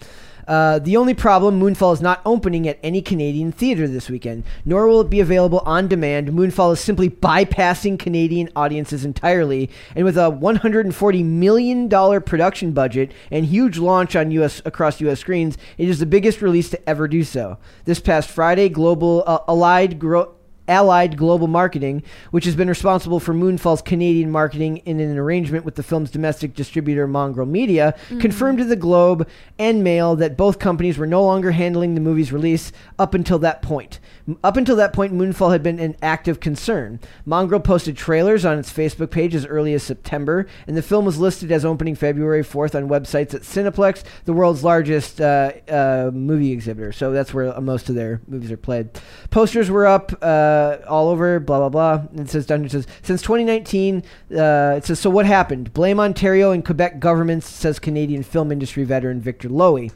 Uh, 0.52 0.78
the 0.80 0.98
only 0.98 1.14
problem, 1.14 1.58
Moonfall 1.58 1.94
is 1.94 2.02
not 2.02 2.20
opening 2.26 2.68
at 2.68 2.78
any 2.82 3.00
Canadian 3.00 3.52
theater 3.52 3.88
this 3.88 4.10
weekend, 4.10 4.44
nor 4.66 4.86
will 4.86 5.00
it 5.00 5.08
be 5.08 5.18
available 5.18 5.60
on 5.60 5.88
demand. 5.88 6.28
Moonfall 6.28 6.74
is 6.74 6.78
simply 6.78 7.08
bypassing 7.08 7.98
Canadian 7.98 8.50
audiences 8.54 9.02
entirely, 9.02 9.70
and 9.96 10.04
with 10.04 10.18
a 10.18 10.30
$140 10.30 11.24
million 11.24 11.88
production 11.88 12.72
budget 12.72 13.12
and 13.30 13.46
huge 13.46 13.78
launch 13.78 14.14
on 14.14 14.30
US 14.32 14.60
across 14.66 15.00
U.S. 15.00 15.20
screens, 15.20 15.56
it 15.78 15.88
is 15.88 16.00
the 16.00 16.04
biggest 16.04 16.42
release 16.42 16.68
to 16.68 16.86
ever 16.86 17.08
do 17.08 17.24
so. 17.24 17.56
This 17.86 17.98
past 17.98 18.28
Friday, 18.28 18.68
Global 18.68 19.24
uh, 19.26 19.38
Allied 19.48 19.98
Gro- 19.98 20.34
Allied 20.68 21.16
Global 21.16 21.46
Marketing, 21.46 22.02
which 22.30 22.44
has 22.44 22.54
been 22.54 22.68
responsible 22.68 23.20
for 23.20 23.34
Moonfall's 23.34 23.82
Canadian 23.82 24.30
marketing 24.30 24.78
in 24.78 25.00
an 25.00 25.18
arrangement 25.18 25.64
with 25.64 25.74
the 25.74 25.82
film's 25.82 26.10
domestic 26.10 26.54
distributor 26.54 27.06
Mongrel 27.06 27.46
Media, 27.46 27.94
confirmed 28.20 28.58
to 28.58 28.64
the 28.64 28.76
Globe 28.76 29.28
and 29.58 29.82
Mail 29.82 30.14
that 30.16 30.36
both 30.36 30.58
companies 30.58 30.98
were 30.98 31.06
no 31.06 31.24
longer 31.24 31.50
handling 31.50 31.94
the 31.94 32.00
movie's 32.00 32.32
release 32.32 32.72
up 32.98 33.14
until 33.14 33.38
that 33.40 33.62
point. 33.62 33.98
Up 34.44 34.56
until 34.56 34.76
that 34.76 34.92
point, 34.92 35.12
Moonfall 35.12 35.52
had 35.52 35.62
been 35.62 35.80
an 35.80 35.96
active 36.02 36.38
concern. 36.38 37.00
Mongrel 37.26 37.60
posted 37.60 37.96
trailers 37.96 38.44
on 38.44 38.58
its 38.58 38.72
Facebook 38.72 39.10
page 39.10 39.34
as 39.34 39.44
early 39.46 39.74
as 39.74 39.82
September, 39.82 40.46
and 40.66 40.76
the 40.76 40.82
film 40.82 41.04
was 41.04 41.18
listed 41.18 41.50
as 41.50 41.64
opening 41.64 41.94
February 41.94 42.42
4th 42.42 42.74
on 42.74 42.88
websites 42.88 43.34
at 43.34 43.42
Cineplex, 43.42 44.04
the 44.24 44.32
world's 44.32 44.62
largest 44.62 45.20
uh, 45.20 45.52
uh, 45.68 46.10
movie 46.12 46.52
exhibitor. 46.52 46.92
So 46.92 47.12
that's 47.12 47.34
where 47.34 47.60
most 47.60 47.88
of 47.88 47.94
their 47.94 48.20
movies 48.28 48.52
are 48.52 48.56
played. 48.56 48.90
Posters 49.30 49.70
were 49.70 49.86
up 49.86 50.12
uh, 50.22 50.51
all 50.88 51.08
over, 51.08 51.40
blah, 51.40 51.58
blah, 51.58 51.68
blah. 51.68 52.06
And 52.10 52.20
it 52.20 52.30
says, 52.30 52.46
Dungeon 52.46 52.70
says, 52.70 52.86
since 53.02 53.22
2019, 53.22 54.02
uh, 54.36 54.74
it 54.76 54.84
says, 54.84 54.98
so 54.98 55.10
what 55.10 55.26
happened? 55.26 55.72
Blame 55.72 56.00
Ontario 56.00 56.50
and 56.50 56.64
Quebec 56.64 56.98
governments, 57.00 57.48
says 57.48 57.78
Canadian 57.78 58.22
film 58.22 58.52
industry 58.52 58.84
veteran 58.84 59.20
Victor 59.20 59.48
Lowy. 59.48 59.92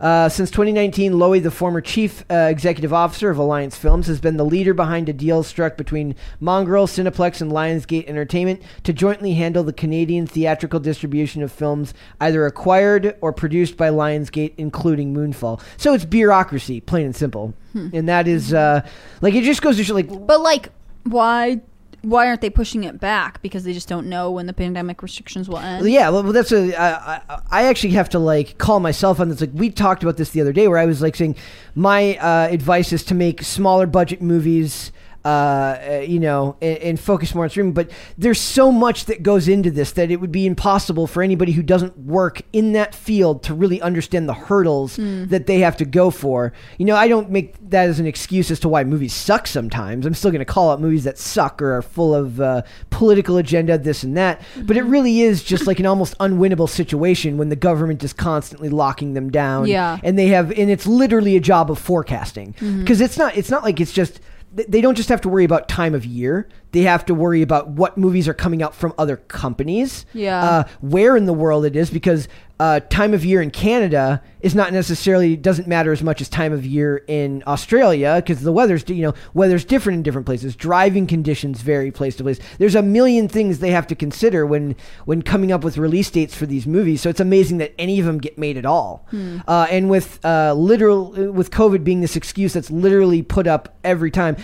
Uh, 0.00 0.28
since 0.28 0.50
2019, 0.50 1.12
Lowy, 1.12 1.42
the 1.42 1.50
former 1.50 1.80
chief 1.80 2.24
uh, 2.30 2.34
executive 2.34 2.92
officer 2.92 3.30
of 3.30 3.38
Alliance 3.38 3.76
Films, 3.76 4.06
has 4.06 4.20
been 4.20 4.36
the 4.36 4.44
leader 4.44 4.74
behind 4.74 5.08
a 5.08 5.12
deal 5.12 5.42
struck 5.42 5.76
between 5.76 6.14
Mongrel, 6.40 6.86
Cineplex, 6.86 7.40
and 7.40 7.50
Lionsgate 7.50 8.06
Entertainment 8.06 8.62
to 8.84 8.92
jointly 8.92 9.34
handle 9.34 9.62
the 9.62 9.72
Canadian 9.72 10.26
theatrical 10.26 10.80
distribution 10.80 11.42
of 11.42 11.52
films 11.52 11.94
either 12.20 12.46
acquired 12.46 13.16
or 13.20 13.32
produced 13.32 13.76
by 13.76 13.88
Lionsgate, 13.88 14.54
including 14.56 15.14
Moonfall. 15.14 15.60
So 15.76 15.94
it's 15.94 16.04
bureaucracy, 16.04 16.80
plain 16.80 17.06
and 17.06 17.16
simple. 17.16 17.54
And 17.92 18.08
that 18.08 18.26
is, 18.26 18.54
uh, 18.54 18.86
like, 19.20 19.34
it 19.34 19.44
just 19.44 19.60
goes 19.60 19.76
to 19.76 19.84
show, 19.84 19.92
like, 19.94 20.08
But 20.26 20.40
like, 20.40 20.70
why 21.04 21.60
why 22.06 22.28
aren't 22.28 22.40
they 22.40 22.50
pushing 22.50 22.84
it 22.84 23.00
back? 23.00 23.42
Because 23.42 23.64
they 23.64 23.72
just 23.72 23.88
don't 23.88 24.06
know 24.06 24.30
when 24.30 24.46
the 24.46 24.52
pandemic 24.52 25.02
restrictions 25.02 25.48
will 25.48 25.58
end. 25.58 25.88
Yeah, 25.88 26.08
well, 26.10 26.22
that's 26.22 26.52
a. 26.52 26.72
I, 26.80 27.20
I, 27.50 27.64
actually 27.64 27.90
have 27.90 28.08
to 28.10 28.20
like 28.20 28.58
call 28.58 28.78
myself 28.78 29.18
on 29.18 29.28
this. 29.28 29.40
Like 29.40 29.50
we 29.52 29.70
talked 29.70 30.04
about 30.04 30.16
this 30.16 30.30
the 30.30 30.40
other 30.40 30.52
day, 30.52 30.68
where 30.68 30.78
I 30.78 30.86
was 30.86 31.02
like 31.02 31.16
saying 31.16 31.34
my 31.74 32.16
uh, 32.18 32.46
advice 32.48 32.92
is 32.92 33.02
to 33.04 33.14
make 33.14 33.42
smaller 33.42 33.86
budget 33.86 34.22
movies. 34.22 34.92
Uh, 35.26 35.28
uh, 35.28 36.04
you 36.06 36.20
know, 36.20 36.56
and, 36.62 36.78
and 36.78 37.00
focus 37.00 37.34
more 37.34 37.42
on 37.42 37.50
streaming. 37.50 37.72
But 37.72 37.90
there's 38.16 38.40
so 38.40 38.70
much 38.70 39.06
that 39.06 39.24
goes 39.24 39.48
into 39.48 39.72
this 39.72 39.90
that 39.92 40.12
it 40.12 40.20
would 40.20 40.30
be 40.30 40.46
impossible 40.46 41.08
for 41.08 41.20
anybody 41.20 41.50
who 41.50 41.64
doesn't 41.64 41.98
work 41.98 42.42
in 42.52 42.74
that 42.74 42.94
field 42.94 43.42
to 43.42 43.52
really 43.52 43.82
understand 43.82 44.28
the 44.28 44.34
hurdles 44.34 44.94
that 44.98 45.48
they 45.48 45.58
have 45.58 45.76
to 45.78 45.84
go 45.84 46.12
for. 46.12 46.52
You 46.78 46.84
know, 46.84 46.94
I 46.94 47.08
don't 47.08 47.28
make 47.28 47.56
that 47.70 47.88
as 47.88 47.98
an 47.98 48.06
excuse 48.06 48.52
as 48.52 48.60
to 48.60 48.68
why 48.68 48.84
movies 48.84 49.14
suck 49.14 49.48
sometimes. 49.48 50.06
I'm 50.06 50.14
still 50.14 50.30
going 50.30 50.38
to 50.38 50.44
call 50.44 50.70
out 50.70 50.80
movies 50.80 51.02
that 51.02 51.18
suck 51.18 51.60
or 51.60 51.76
are 51.76 51.82
full 51.82 52.14
of 52.14 52.40
uh, 52.40 52.62
political 52.90 53.36
agenda, 53.36 53.78
this 53.78 54.04
and 54.04 54.16
that. 54.16 54.40
But 54.62 54.76
it 54.76 54.82
really 54.82 55.22
is 55.22 55.42
just 55.42 55.66
like 55.66 55.80
an 55.80 55.86
almost 55.86 56.16
unwinnable 56.18 56.68
situation 56.68 57.36
when 57.36 57.48
the 57.48 57.56
government 57.56 58.04
is 58.04 58.12
constantly 58.12 58.68
locking 58.68 59.14
them 59.14 59.30
down. 59.30 59.66
Yeah. 59.66 59.98
And 60.04 60.16
they 60.16 60.28
have, 60.28 60.52
and 60.52 60.70
it's 60.70 60.86
literally 60.86 61.34
a 61.34 61.40
job 61.40 61.68
of 61.68 61.80
forecasting 61.80 62.54
because 62.78 63.00
it's 63.00 63.18
not, 63.18 63.36
it's 63.36 63.50
not 63.50 63.64
like 63.64 63.80
it's 63.80 63.92
just, 63.92 64.20
they 64.56 64.80
don't 64.80 64.94
just 64.94 65.08
have 65.10 65.20
to 65.20 65.28
worry 65.28 65.44
about 65.44 65.68
time 65.68 65.94
of 65.94 66.04
year. 66.04 66.48
They 66.72 66.82
have 66.82 67.04
to 67.06 67.14
worry 67.14 67.42
about 67.42 67.68
what 67.68 67.98
movies 67.98 68.26
are 68.26 68.34
coming 68.34 68.62
out 68.62 68.74
from 68.74 68.94
other 68.96 69.18
companies. 69.18 70.06
Yeah. 70.14 70.42
Uh, 70.42 70.64
where 70.80 71.16
in 71.16 71.26
the 71.26 71.32
world 71.32 71.64
it 71.64 71.76
is 71.76 71.90
because 71.90 72.28
uh, 72.58 72.80
time 72.80 73.12
of 73.12 73.24
year 73.24 73.42
in 73.42 73.50
Canada 73.50 74.22
is 74.40 74.54
not 74.54 74.72
necessarily 74.72 75.36
doesn't 75.36 75.68
matter 75.68 75.92
as 75.92 76.02
much 76.02 76.22
as 76.22 76.28
time 76.28 76.52
of 76.54 76.64
year 76.64 77.04
in 77.06 77.42
Australia 77.46 78.14
because 78.16 78.42
the 78.42 78.52
weather's 78.52 78.88
you 78.88 79.02
know 79.02 79.14
weather's 79.34 79.64
different 79.64 79.98
in 79.98 80.02
different 80.02 80.26
places. 80.26 80.56
Driving 80.56 81.06
conditions 81.06 81.60
vary 81.60 81.90
place 81.90 82.16
to 82.16 82.22
place. 82.22 82.38
There's 82.58 82.74
a 82.74 82.82
million 82.82 83.28
things 83.28 83.58
they 83.58 83.72
have 83.72 83.86
to 83.88 83.94
consider 83.94 84.46
when 84.46 84.74
when 85.04 85.20
coming 85.20 85.52
up 85.52 85.64
with 85.64 85.76
release 85.76 86.10
dates 86.10 86.34
for 86.34 86.46
these 86.46 86.66
movies. 86.66 87.02
So 87.02 87.10
it's 87.10 87.20
amazing 87.20 87.58
that 87.58 87.74
any 87.78 88.00
of 88.00 88.06
them 88.06 88.18
get 88.18 88.38
made 88.38 88.56
at 88.56 88.64
all. 88.64 89.06
Uh, 89.46 89.66
and 89.70 89.90
with 89.90 90.18
uh, 90.24 90.54
literal 90.54 91.10
with 91.32 91.50
COVID 91.50 91.84
being 91.84 92.00
this 92.00 92.16
excuse 92.16 92.54
that's 92.54 92.70
literally 92.70 93.22
put 93.22 93.46
up 93.46 93.76
every 93.84 94.10
time. 94.10 94.36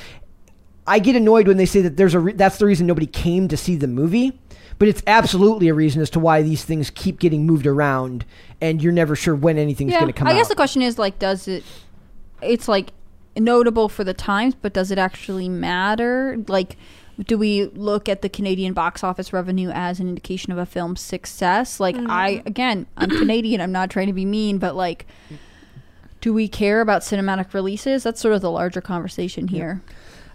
I 0.84 0.98
get 0.98 1.14
annoyed 1.14 1.46
when 1.46 1.58
they 1.58 1.66
say 1.66 1.80
that 1.82 1.96
there's 1.96 2.14
a 2.14 2.18
re- 2.18 2.32
that's 2.32 2.58
the 2.58 2.66
reason 2.66 2.88
nobody 2.88 3.06
came 3.06 3.46
to 3.48 3.56
see 3.56 3.76
the 3.76 3.86
movie, 3.86 4.40
but 4.78 4.88
it's 4.88 5.02
absolutely 5.06 5.68
a 5.68 5.74
reason 5.74 6.02
as 6.02 6.10
to 6.10 6.20
why 6.20 6.42
these 6.42 6.64
things 6.64 6.90
keep 6.90 7.18
getting 7.18 7.46
moved 7.46 7.66
around, 7.66 8.24
and 8.60 8.82
you're 8.82 8.92
never 8.92 9.16
sure 9.16 9.34
when 9.34 9.58
anything's 9.58 9.92
yeah, 9.92 10.00
going 10.00 10.12
to 10.12 10.18
come 10.18 10.26
out. 10.26 10.30
I 10.30 10.34
out. 10.34 10.38
guess 10.38 10.48
the 10.48 10.54
question 10.54 10.82
is 10.82 10.98
like, 10.98 11.18
does 11.18 11.48
it? 11.48 11.64
It's 12.40 12.68
like 12.68 12.92
notable 13.36 13.88
for 13.88 14.04
the 14.04 14.14
times, 14.14 14.54
but 14.54 14.72
does 14.72 14.90
it 14.90 14.98
actually 14.98 15.48
matter? 15.48 16.36
Like, 16.48 16.76
do 17.26 17.38
we 17.38 17.66
look 17.66 18.08
at 18.08 18.22
the 18.22 18.28
Canadian 18.28 18.72
box 18.72 19.04
office 19.04 19.32
revenue 19.32 19.70
as 19.70 20.00
an 20.00 20.08
indication 20.08 20.52
of 20.52 20.58
a 20.58 20.66
film's 20.66 21.00
success? 21.00 21.78
Like, 21.80 21.96
mm-hmm. 21.96 22.10
I 22.10 22.42
again, 22.46 22.86
I'm 22.96 23.10
Canadian. 23.18 23.60
I'm 23.60 23.72
not 23.72 23.90
trying 23.90 24.08
to 24.08 24.12
be 24.12 24.24
mean, 24.24 24.58
but 24.58 24.74
like, 24.74 25.06
do 26.20 26.32
we 26.32 26.48
care 26.48 26.80
about 26.80 27.02
cinematic 27.02 27.52
releases? 27.52 28.02
That's 28.02 28.20
sort 28.20 28.34
of 28.34 28.40
the 28.40 28.50
larger 28.50 28.80
conversation 28.80 29.48
here. 29.48 29.82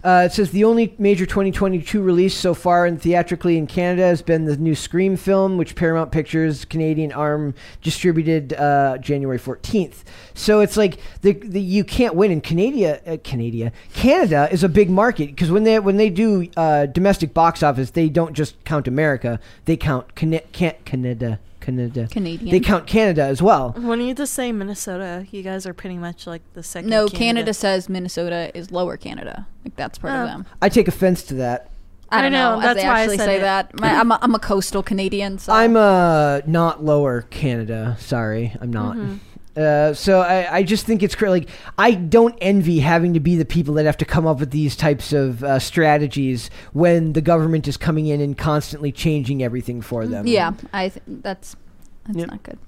Uh, 0.04 0.24
it 0.26 0.32
says 0.32 0.50
the 0.50 0.64
only 0.64 0.94
major 0.98 1.26
2022 1.26 2.00
release 2.00 2.34
so 2.34 2.54
far 2.54 2.86
and 2.86 3.00
theatrically 3.00 3.58
in 3.58 3.66
Canada 3.66 4.02
has 4.02 4.22
been 4.22 4.44
the 4.44 4.56
new 4.56 4.74
Scream 4.74 5.16
film, 5.16 5.56
which 5.56 5.74
Paramount 5.74 6.12
Pictures 6.12 6.64
Canadian 6.64 7.12
arm 7.12 7.54
distributed 7.82 8.52
uh, 8.54 8.98
January 8.98 9.38
14th. 9.38 10.04
So 10.34 10.60
it's 10.60 10.76
like 10.76 10.98
the, 11.22 11.32
the 11.32 11.60
you 11.60 11.84
can't 11.84 12.14
win 12.14 12.30
in 12.30 12.40
Canada. 12.40 13.00
Uh, 13.06 13.16
Canada, 13.18 13.72
Canada 13.92 14.48
is 14.52 14.62
a 14.62 14.68
big 14.68 14.90
market 14.90 15.28
because 15.28 15.50
when 15.50 15.64
they 15.64 15.78
when 15.78 15.96
they 15.96 16.10
do 16.10 16.48
uh, 16.56 16.86
domestic 16.86 17.34
box 17.34 17.62
office, 17.62 17.90
they 17.90 18.08
don't 18.08 18.34
just 18.34 18.62
count 18.64 18.86
America; 18.86 19.40
they 19.64 19.76
count 19.76 20.14
can't 20.14 20.84
Canada. 20.84 21.40
Canada. 21.60 22.08
Canadian. 22.10 22.50
They 22.50 22.60
count 22.60 22.86
Canada 22.86 23.22
as 23.22 23.40
well. 23.42 23.72
When 23.76 24.00
you 24.00 24.14
just 24.14 24.32
say 24.34 24.52
Minnesota, 24.52 25.26
you 25.30 25.42
guys 25.42 25.66
are 25.66 25.74
pretty 25.74 25.98
much 25.98 26.26
like 26.26 26.42
the 26.54 26.62
second. 26.62 26.90
No, 26.90 27.08
Canada. 27.08 27.52
says 27.54 27.88
Minnesota 27.88 28.50
is 28.56 28.70
lower 28.70 28.96
Canada. 28.96 29.46
Like 29.64 29.76
that's 29.76 29.98
part 29.98 30.14
Oh. 30.14 30.22
of 30.22 30.28
them. 30.28 30.46
I 30.62 30.68
take 30.68 30.88
offense 30.88 31.22
to 31.24 31.34
that. 31.34 31.70
I 32.10 32.20
I 32.20 32.22
don't 32.22 32.32
know, 32.32 32.54
know. 32.56 32.60
that's 32.62 32.78
as 32.78 32.82
they 32.82 32.88
why 32.88 32.94
I 32.94 33.00
actually 33.02 33.16
said 33.18 33.24
say 33.26 33.36
it. 33.36 33.40
that. 33.40 33.78
My, 33.80 33.92
I'm, 33.92 34.10
a, 34.10 34.18
I'm 34.22 34.34
a 34.34 34.38
coastal 34.38 34.82
Canadian. 34.82 35.38
So 35.38 35.52
I'm 35.52 35.76
uh 35.76 36.40
not 36.46 36.82
lower 36.82 37.22
Canada. 37.22 37.96
Sorry, 38.00 38.54
I'm 38.62 38.72
not. 38.72 38.96
Uh, 39.58 39.92
so 39.92 40.20
I, 40.20 40.58
I 40.58 40.62
just 40.62 40.86
think 40.86 41.02
it's 41.02 41.14
cra- 41.16 41.30
like 41.30 41.48
I 41.76 41.92
don't 41.94 42.36
envy 42.40 42.78
having 42.78 43.14
to 43.14 43.20
be 43.20 43.34
the 43.36 43.44
people 43.44 43.74
that 43.74 43.86
have 43.86 43.96
to 43.98 44.04
come 44.04 44.26
up 44.26 44.38
with 44.38 44.50
these 44.52 44.76
types 44.76 45.12
of 45.12 45.42
uh, 45.42 45.58
strategies 45.58 46.48
when 46.72 47.12
the 47.14 47.20
government 47.20 47.66
is 47.66 47.76
coming 47.76 48.06
in 48.06 48.20
and 48.20 48.38
constantly 48.38 48.92
changing 48.92 49.42
everything 49.42 49.80
for 49.82 50.06
them. 50.06 50.26
Yeah, 50.26 50.52
I 50.72 50.90
th- 50.90 51.02
that's 51.08 51.56
that's 52.06 52.18
Yep. 52.18 52.28
not 52.30 52.42
good. 52.44 52.58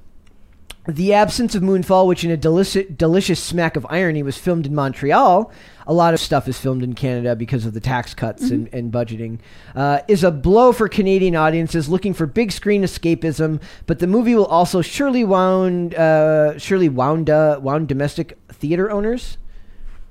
The 0.91 1.13
absence 1.15 1.55
of 1.55 1.63
Moonfall, 1.63 2.07
which 2.09 2.25
in 2.25 2.31
a 2.33 2.37
delicious, 2.37 2.87
delicious 2.97 3.41
smack 3.43 3.77
of 3.77 3.87
irony 3.89 4.23
was 4.25 4.37
filmed 4.37 4.67
in 4.67 4.75
Montreal, 4.75 5.53
a 5.87 5.93
lot 5.93 6.15
of 6.15 6.21
stuff 6.21 6.49
is 6.49 6.59
filmed 6.59 6.83
in 6.83 6.95
Canada 6.95 7.37
because 7.37 7.65
of 7.65 7.75
the 7.75 7.81
tax 7.81 8.13
cuts 8.13 8.51
and, 8.51 8.69
and 8.73 8.93
budgeting, 8.93 9.39
uh, 9.77 10.01
is 10.09 10.25
a 10.25 10.31
blow 10.31 10.73
for 10.73 10.89
Canadian 10.89 11.37
audiences 11.37 11.89
looking 11.89 12.13
for 12.13 12.27
big 12.27 12.51
screen 12.51 12.83
escapism. 12.83 13.61
But 13.87 14.01
the 14.01 14.07
movie 14.07 14.35
will 14.35 14.47
also 14.47 14.83
surely 14.83 15.25
wound, 15.25 15.95
uh, 15.95 16.59
surely 16.59 16.89
wound, 16.89 17.31
uh, 17.31 17.61
wound 17.63 17.87
domestic 17.89 18.39
theater 18.49 18.91
owners. 18.91 19.39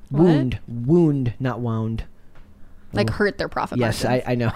What? 0.09 0.23
Wound, 0.23 0.59
wound, 0.67 1.33
not 1.39 1.59
wound. 1.59 2.05
Like 2.93 3.09
hurt 3.09 3.37
their 3.37 3.49
profit 3.49 3.77
Yes, 3.77 4.03
margins. 4.03 4.23
I, 4.27 4.31
I 4.31 4.35
know. 4.35 4.51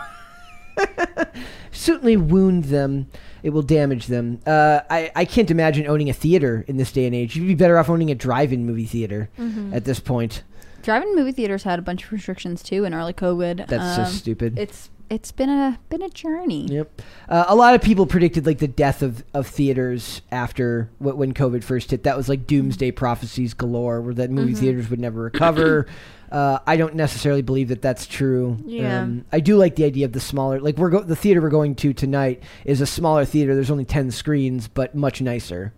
Certainly 1.71 2.17
wound 2.17 2.65
them. 2.65 3.07
It 3.41 3.49
will 3.49 3.61
damage 3.61 4.07
them. 4.07 4.39
Uh, 4.45 4.81
I, 4.89 5.11
I 5.15 5.25
can't 5.25 5.51
imagine 5.51 5.85
owning 5.87 6.09
a 6.09 6.13
theater 6.13 6.63
in 6.67 6.77
this 6.77 6.91
day 6.91 7.05
and 7.05 7.13
age. 7.15 7.35
You'd 7.35 7.47
be 7.47 7.55
better 7.55 7.77
off 7.77 7.89
owning 7.89 8.09
a 8.11 8.15
drive-in 8.15 8.65
movie 8.65 8.85
theater 8.85 9.29
Mm-hmm. 9.37 9.73
at 9.73 9.83
this 9.85 9.99
point. 9.99 10.43
Drive-in 10.81 11.15
movie 11.15 11.31
theaters 11.31 11.63
had 11.63 11.79
a 11.79 11.81
bunch 11.81 12.05
of 12.05 12.11
restrictions 12.11 12.61
too 12.63 12.83
in 12.85 12.93
early 12.93 13.13
COVID. 13.13 13.67
That's 13.67 13.97
Um, 13.99 14.05
so 14.05 14.11
stupid. 14.11 14.57
It's 14.59 14.89
it's 15.09 15.31
been 15.31 15.49
a 15.49 15.77
been 15.89 16.01
a 16.01 16.09
journey. 16.09 16.65
Yep. 16.67 17.01
Uh, 17.29 17.45
a 17.47 17.55
lot 17.55 17.75
of 17.75 17.81
people 17.81 18.05
predicted 18.05 18.45
like 18.45 18.57
the 18.59 18.67
death 18.67 19.01
of, 19.01 19.23
of 19.33 19.45
theaters 19.47 20.21
after 20.31 20.89
wh- 20.99 21.15
when 21.17 21.33
COVID 21.33 21.63
first 21.63 21.91
hit. 21.91 22.03
That 22.03 22.17
was 22.17 22.27
like 22.29 22.47
doomsday 22.47 22.91
prophecies 22.91 23.53
galore, 23.53 24.01
where 24.01 24.13
that 24.15 24.31
movie 24.31 24.53
theaters 24.55 24.89
would 24.89 24.99
never 24.99 25.21
recover. 25.21 25.85
uh, 26.33 26.57
I 26.65 26.77
don't 26.77 26.95
necessarily 26.95 27.43
believe 27.43 27.67
that 27.67 27.83
that's 27.83 28.07
true. 28.07 28.57
Yeah. 28.65 29.01
Um, 29.01 29.23
I 29.31 29.39
do 29.39 29.55
like 29.55 29.75
the 29.75 29.85
idea 29.85 30.05
of 30.05 30.13
the 30.13 30.19
smaller, 30.19 30.59
like 30.59 30.77
we're 30.77 30.89
go- 30.89 31.03
the 31.03 31.15
theater 31.15 31.39
we're 31.39 31.49
going 31.49 31.75
to 31.75 31.93
tonight 31.93 32.41
is 32.65 32.81
a 32.81 32.87
smaller 32.87 33.23
theater. 33.23 33.53
There's 33.53 33.69
only 33.69 33.85
ten 33.85 34.09
screens, 34.09 34.67
but 34.67 34.95
much 34.95 35.21
nicer. 35.21 35.73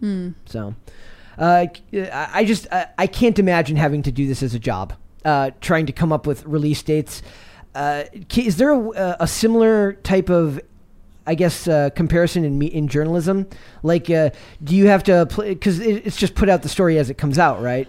So, 0.45 0.73
uh, 1.37 1.67
I 1.93 2.45
just 2.45 2.67
I, 2.71 2.87
I 2.97 3.07
can't 3.07 3.37
imagine 3.37 3.75
having 3.75 4.01
to 4.03 4.13
do 4.13 4.27
this 4.27 4.41
as 4.41 4.53
a 4.53 4.59
job. 4.59 4.93
Uh, 5.25 5.51
trying 5.59 5.87
to 5.87 5.91
come 5.91 6.13
up 6.13 6.25
with 6.25 6.45
release 6.45 6.81
dates. 6.83 7.21
Uh, 7.73 8.05
is 8.37 8.55
there 8.55 8.71
a, 8.71 9.17
a 9.19 9.27
similar 9.27 9.93
type 9.93 10.29
of 10.29 10.61
I 11.27 11.35
guess 11.35 11.67
uh, 11.67 11.89
comparison 11.95 12.45
in 12.45 12.57
me 12.57 12.67
in 12.67 12.87
journalism. 12.87 13.47
Like, 13.83 14.09
uh, 14.09 14.29
do 14.63 14.75
you 14.75 14.87
have 14.87 15.03
to 15.05 15.25
play? 15.25 15.53
Because 15.53 15.79
it, 15.79 16.05
it's 16.05 16.17
just 16.17 16.35
put 16.35 16.49
out 16.49 16.61
the 16.61 16.69
story 16.69 16.97
as 16.99 17.09
it 17.09 17.17
comes 17.17 17.39
out, 17.39 17.61
right? 17.61 17.87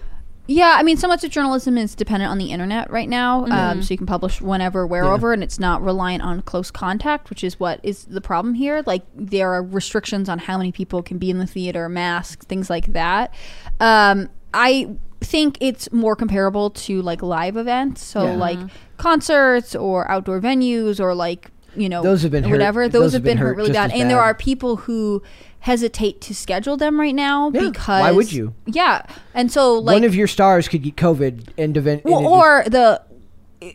Yeah, 0.49 0.77
I 0.79 0.83
mean, 0.83 0.97
so 0.97 1.09
much 1.09 1.25
of 1.25 1.31
journalism 1.31 1.77
is 1.77 1.95
dependent 1.95 2.31
on 2.31 2.39
the 2.39 2.53
internet 2.53 2.91
right 2.91 3.09
now. 3.09 3.43
Mm-hmm. 3.43 3.53
Um, 3.53 3.83
so 3.83 3.93
you 3.93 3.99
can 3.99 4.07
publish 4.07 4.41
whenever, 4.41 4.87
wherever, 4.87 5.33
and 5.33 5.43
it's 5.43 5.59
not 5.59 5.83
reliant 5.83 6.23
on 6.23 6.43
close 6.43 6.71
contact, 6.71 7.31
which 7.31 7.43
is 7.43 7.59
what 7.59 7.81
is 7.83 8.05
the 8.05 8.21
problem 8.21 8.55
here. 8.55 8.83
Like, 8.87 9.05
there 9.15 9.53
are 9.53 9.63
restrictions 9.63 10.29
on 10.29 10.39
how 10.39 10.57
many 10.57 10.71
people 10.73 11.03
can 11.03 11.19
be 11.19 11.31
in 11.31 11.39
the 11.39 11.47
theater, 11.47 11.89
masks, 11.89 12.47
things 12.47 12.71
like 12.71 12.93
that. 12.93 13.35
Um, 13.81 14.29
I 14.55 14.97
think 15.21 15.59
it's 15.61 15.91
more 15.93 16.15
comparable 16.15 16.71
to 16.71 17.03
like 17.03 17.23
live 17.23 17.57
events. 17.57 18.05
So, 18.05 18.25
Yeah. 18.27 18.37
like 18.37 18.59
concerts 18.99 19.75
or 19.75 20.09
outdoor 20.11 20.41
venues 20.41 21.01
or 21.01 21.15
like, 21.15 21.51
you 21.77 21.89
know, 21.89 22.03
Those 22.03 22.23
have 22.23 22.33
been 22.33 22.45
hurt- 22.45 22.53
whatever. 22.53 22.89
Those, 22.89 23.13
have 23.13 23.23
been, 23.23 23.39
hurt 23.39 23.57
really 23.57 23.69
just 23.69 23.77
bad. 23.77 23.93
as 23.93 24.01
And 24.01 24.11
there 24.11 24.21
are 24.21 24.35
people 24.35 24.77
who 24.77 25.23
hesitate 25.61 26.21
to 26.23 26.35
schedule 26.35 26.77
them 26.77 26.99
right 27.01 27.15
now 27.15 27.51
Yeah, 27.53 27.63
because 27.71 28.01
why 28.01 28.13
would 28.13 28.33
you? 28.33 28.55
Yeah. 28.67 29.03
And 29.35 29.51
so, 29.51 29.75
like, 29.79 29.95
One 29.95 30.05
of 30.05 30.15
your 30.15 30.27
stars 30.29 30.69
could 30.69 30.83
get 30.83 30.97
COVID 30.97 31.49
and 31.59 31.77
event. 31.77 32.05
well, 32.05 32.19
and 32.19 32.27
it 32.27 32.31
or 32.31 32.65
the 32.71 33.03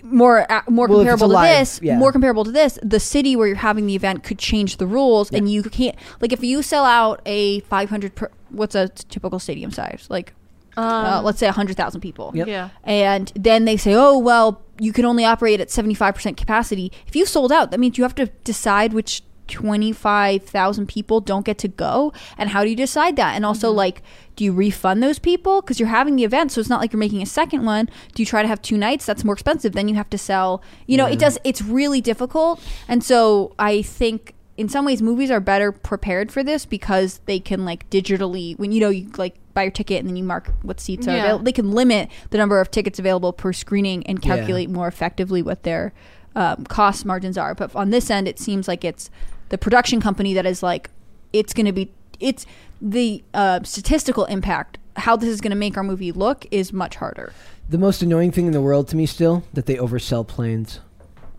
more 0.03 0.49
uh, 0.51 0.61
more 0.69 0.87
Well, 0.87 0.99
comparable 0.99 1.27
to 1.27 1.33
alive, 1.33 1.59
this, 1.59 1.79
yeah. 1.81 1.97
more 1.97 2.11
comparable 2.11 2.43
to 2.45 2.51
this, 2.51 2.77
the 2.83 2.99
city 2.99 3.35
where 3.35 3.47
you're 3.47 3.55
having 3.57 3.87
the 3.87 3.95
event 3.95 4.23
could 4.23 4.37
change 4.37 4.77
the 4.77 4.85
rules, 4.87 5.31
and 5.31 5.49
you 5.51 5.63
can't 5.63 5.95
like 6.21 6.31
if 6.31 6.43
you 6.43 6.61
sell 6.61 6.85
out 6.85 7.21
a 7.25 7.61
500. 7.61 8.15
Per, 8.15 8.29
what's 8.49 8.75
a 8.75 8.89
typical 8.89 9.39
stadium 9.39 9.71
size? 9.71 10.05
Like, 10.09 10.33
uh, 10.77 10.81
Um, 11.17 11.25
let's 11.25 11.39
say 11.39 11.47
100,000 11.47 11.99
people. 11.99 12.31
Yep. 12.35 12.47
Yeah. 12.47 12.69
And 12.83 13.31
then 13.35 13.65
they 13.65 13.75
say, 13.75 13.93
oh, 13.95 14.17
well, 14.19 14.61
you 14.81 14.91
can 14.91 15.05
only 15.05 15.23
operate 15.23 15.61
at 15.61 15.67
75% 15.67 16.35
capacity. 16.35 16.91
If 17.05 17.15
you 17.15 17.27
sold 17.27 17.51
out, 17.51 17.69
that 17.69 17.79
means 17.79 17.99
you 17.99 18.03
have 18.03 18.15
to 18.15 18.25
decide 18.43 18.93
which 18.93 19.21
25,000 19.45 20.87
people 20.87 21.21
don't 21.21 21.45
get 21.45 21.59
to 21.59 21.67
go. 21.67 22.11
And 22.35 22.49
how 22.49 22.63
do 22.63 22.69
you 22.71 22.75
decide 22.75 23.15
that? 23.17 23.35
And 23.35 23.45
also, 23.45 23.69
mm-hmm. 23.69 23.77
like, 23.77 24.01
do 24.35 24.43
you 24.43 24.51
refund 24.51 25.03
those 25.03 25.19
people? 25.19 25.61
Because 25.61 25.79
you're 25.79 25.89
having 25.89 26.15
the 26.15 26.23
event, 26.23 26.51
so 26.51 26.59
it's 26.59 26.69
not 26.69 26.79
like 26.79 26.93
you're 26.93 26.99
making 26.99 27.21
a 27.21 27.27
second 27.27 27.63
one. 27.63 27.89
Do 28.15 28.23
you 28.23 28.25
try 28.25 28.41
to 28.41 28.47
have 28.47 28.59
two 28.63 28.75
nights? 28.75 29.05
That's 29.05 29.23
more 29.23 29.33
expensive. 29.33 29.73
Then 29.73 29.87
you 29.87 29.93
have 29.95 30.09
to 30.09 30.17
sell, 30.17 30.63
you 30.87 30.97
know, 30.97 31.05
it 31.05 31.11
mm-hmm. 31.11 31.19
does, 31.19 31.37
it's 31.43 31.61
really 31.61 32.01
difficult. 32.01 32.59
And 32.87 33.03
so 33.03 33.53
I 33.59 33.83
think 33.83 34.33
in 34.57 34.67
some 34.67 34.85
ways 34.85 35.01
movies 35.01 35.29
are 35.29 35.39
better 35.39 35.71
prepared 35.71 36.31
for 36.31 36.43
this 36.43 36.65
because 36.65 37.19
they 37.25 37.39
can 37.39 37.65
like 37.65 37.89
digitally 37.89 38.57
when 38.59 38.71
you 38.71 38.79
know 38.79 38.89
you 38.89 39.09
like 39.17 39.35
buy 39.53 39.63
your 39.63 39.71
ticket 39.71 39.99
and 39.99 40.07
then 40.09 40.15
you 40.15 40.23
mark 40.23 40.51
what 40.61 40.79
seats 40.79 41.07
are 41.07 41.11
Yeah. 41.11 41.17
available 41.23 41.43
they 41.45 41.51
can 41.51 41.71
limit 41.71 42.09
the 42.29 42.37
number 42.37 42.59
of 42.61 42.71
tickets 42.71 42.99
available 42.99 43.33
per 43.33 43.53
screening 43.53 44.05
and 44.07 44.19
Yeah. 44.23 44.35
calculate 44.35 44.69
more 44.69 44.87
effectively 44.87 45.41
what 45.41 45.63
their 45.63 45.93
um, 46.35 46.63
cost 46.65 47.05
margins 47.05 47.37
are 47.37 47.53
but 47.53 47.75
on 47.75 47.89
this 47.89 48.09
end 48.09 48.27
it 48.27 48.39
seems 48.39 48.67
like 48.67 48.85
it's 48.85 49.09
the 49.49 49.57
production 49.57 49.99
company 49.99 50.33
that 50.33 50.45
is 50.45 50.63
like 50.63 50.89
it's 51.33 51.53
going 51.53 51.65
to 51.65 51.73
be 51.73 51.91
it's 52.19 52.45
the 52.81 53.23
uh, 53.33 53.59
statistical 53.63 54.25
impact 54.25 54.77
how 54.97 55.15
this 55.15 55.29
is 55.29 55.41
going 55.41 55.51
to 55.51 55.57
make 55.57 55.75
our 55.77 55.83
movie 55.83 56.11
look 56.11 56.45
is 56.51 56.71
much 56.71 56.95
harder 56.95 57.33
the 57.69 57.77
most 57.77 58.01
annoying 58.01 58.31
thing 58.31 58.45
in 58.45 58.51
the 58.53 58.61
world 58.61 58.87
to 58.89 58.95
me 58.95 59.05
still 59.05 59.43
that 59.53 59.65
they 59.65 59.75
oversell 59.75 60.27
planes. 60.27 60.79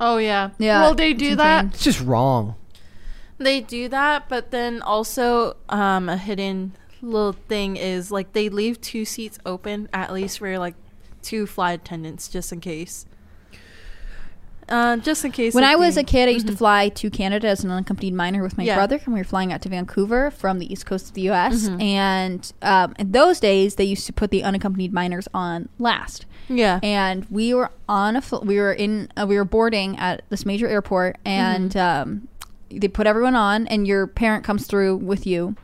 Oh 0.01 0.17
yeah. 0.17 0.51
Yeah, 0.59 0.81
Well, 0.81 0.95
they 0.95 1.11
it's 1.11 1.19
do 1.19 1.37
that. 1.37 1.65
insane. 1.65 1.75
It's 1.75 1.85
just 1.85 2.01
wrong. 2.01 2.55
They 3.39 3.61
do 3.61 3.89
that, 3.91 4.29
but 4.31 4.51
then 4.51 4.81
also 4.83 5.57
um, 5.69 6.09
a 6.09 6.17
hidden 6.17 6.73
little 7.03 7.33
thing 7.33 7.77
is 7.77 8.11
like 8.11 8.33
they 8.33 8.49
leave 8.49 8.81
two 8.81 9.05
seats 9.05 9.39
open 9.45 9.89
at 9.93 10.13
least 10.13 10.39
for 10.39 10.57
like 10.59 10.75
two 11.21 11.47
flight 11.47 11.81
attendants 11.81 12.29
just 12.29 12.53
in 12.53 12.61
case. 12.61 13.07
Uh, 14.69 14.97
just 14.99 15.25
in 15.25 15.33
case. 15.33 15.55
when 15.55 15.65
I 15.65 15.75
was 15.75 15.97
a 15.97 16.05
kid, 16.05 16.29
I 16.29 16.33
used 16.33 16.47
to 16.47 16.57
fly 16.57 16.89
to 16.91 17.11
Canada 17.11 17.49
as 17.49 17.63
an 17.65 17.71
unaccompanied 17.71 18.15
minor 18.15 18.43
with 18.43 18.57
my 18.57 18.65
Yeah. 18.65 18.77
brother, 18.77 18.99
and 19.05 19.13
we 19.13 19.21
were 19.21 19.25
flying 19.25 19.53
out 19.53 19.61
to 19.63 19.69
Vancouver 19.69 20.31
from 20.31 20.61
the 20.61 20.73
east 20.73 20.87
coast 20.87 21.09
of 21.09 21.15
the 21.15 21.23
U.S. 21.23 21.69
Mhm. 21.69 21.83
And 21.83 22.53
um, 22.63 22.95
in 22.99 23.11
those 23.13 23.41
days, 23.41 23.75
they 23.75 23.85
used 23.85 24.07
to 24.07 24.13
put 24.13 24.31
the 24.31 24.43
unaccompanied 24.45 24.93
minors 24.93 25.29
on 25.35 25.69
last. 25.79 26.25
yeah. 26.49 26.79
And 26.83 27.27
we 27.29 27.53
were 27.53 27.71
on 27.89 28.17
a 28.17 28.23
fl- 28.23 28.45
we 28.45 28.57
were 28.59 28.73
in 28.73 29.09
uh, 29.17 29.27
we 29.29 29.37
were 29.37 29.45
boarding 29.45 29.99
at 29.99 30.23
this 30.31 30.47
major 30.47 30.69
airport, 30.69 31.19
and 31.25 31.77
um, 31.77 32.29
they 32.71 32.89
put 32.89 33.07
everyone 33.07 33.35
on, 33.35 33.67
and 33.67 33.87
your 33.87 34.07
parent 34.07 34.43
comes 34.45 34.67
through 34.67 34.97
with 34.97 35.27
you. 35.27 35.57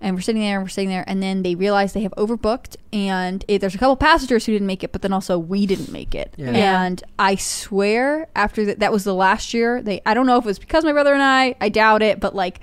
And 0.00 0.14
we're 0.14 0.20
sitting 0.20 0.42
there, 0.42 0.56
and 0.56 0.64
we're 0.64 0.68
sitting 0.68 0.90
there, 0.90 1.04
and 1.06 1.22
then 1.22 1.42
they 1.42 1.54
realize 1.54 1.94
they 1.94 2.02
have 2.02 2.12
overbooked, 2.18 2.76
and 2.92 3.42
it, 3.48 3.60
there's 3.60 3.74
a 3.74 3.78
couple 3.78 3.96
passengers 3.96 4.44
who 4.44 4.52
didn't 4.52 4.66
make 4.66 4.84
it, 4.84 4.92
but 4.92 5.00
then 5.00 5.12
also 5.12 5.38
we 5.38 5.64
didn't 5.64 5.90
make 5.90 6.14
it. 6.14 6.34
Yeah. 6.36 6.50
Yeah. 6.50 6.82
And 6.84 7.02
I 7.18 7.36
swear, 7.36 8.28
after 8.36 8.66
that, 8.66 8.80
that 8.80 8.92
was 8.92 9.04
the 9.04 9.14
last 9.14 9.54
year. 9.54 9.80
They, 9.80 10.02
I 10.04 10.12
don't 10.12 10.26
know 10.26 10.36
if 10.36 10.44
it 10.44 10.48
was 10.48 10.58
because 10.58 10.84
my 10.84 10.92
brother 10.92 11.14
and 11.14 11.22
I, 11.22 11.54
I 11.62 11.70
doubt 11.70 12.02
it, 12.02 12.20
but 12.20 12.34
like, 12.34 12.60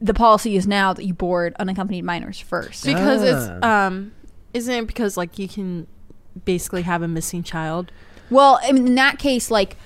the 0.00 0.12
policy 0.12 0.56
is 0.56 0.66
now 0.66 0.92
that 0.92 1.04
you 1.04 1.14
board 1.14 1.54
unaccompanied 1.58 2.04
minors 2.04 2.40
first. 2.40 2.84
Because 2.84 3.22
it's 3.22 3.48
Ah. 3.62 3.86
um, 3.86 4.12
isn't 4.52 4.74
it 4.74 4.86
because 4.88 5.16
like 5.16 5.38
you 5.38 5.48
can 5.48 5.86
basically 6.44 6.82
have 6.82 7.00
a 7.00 7.08
missing 7.08 7.42
child? 7.44 7.92
Well, 8.28 8.58
I 8.62 8.72
mean, 8.72 8.88
in 8.88 8.94
that 8.96 9.18
case, 9.20 9.50
like, 9.52 9.76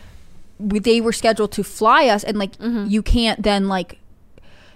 we, 0.59 0.79
they 0.79 1.01
were 1.03 1.13
scheduled 1.13 1.53
to 1.53 1.63
fly 1.63 2.07
us, 2.09 2.25
and 2.25 2.39
like, 2.39 2.57
Mhm. 2.57 2.91
you 2.91 3.03
can't 3.03 3.43
then 3.43 3.69
like. 3.69 3.99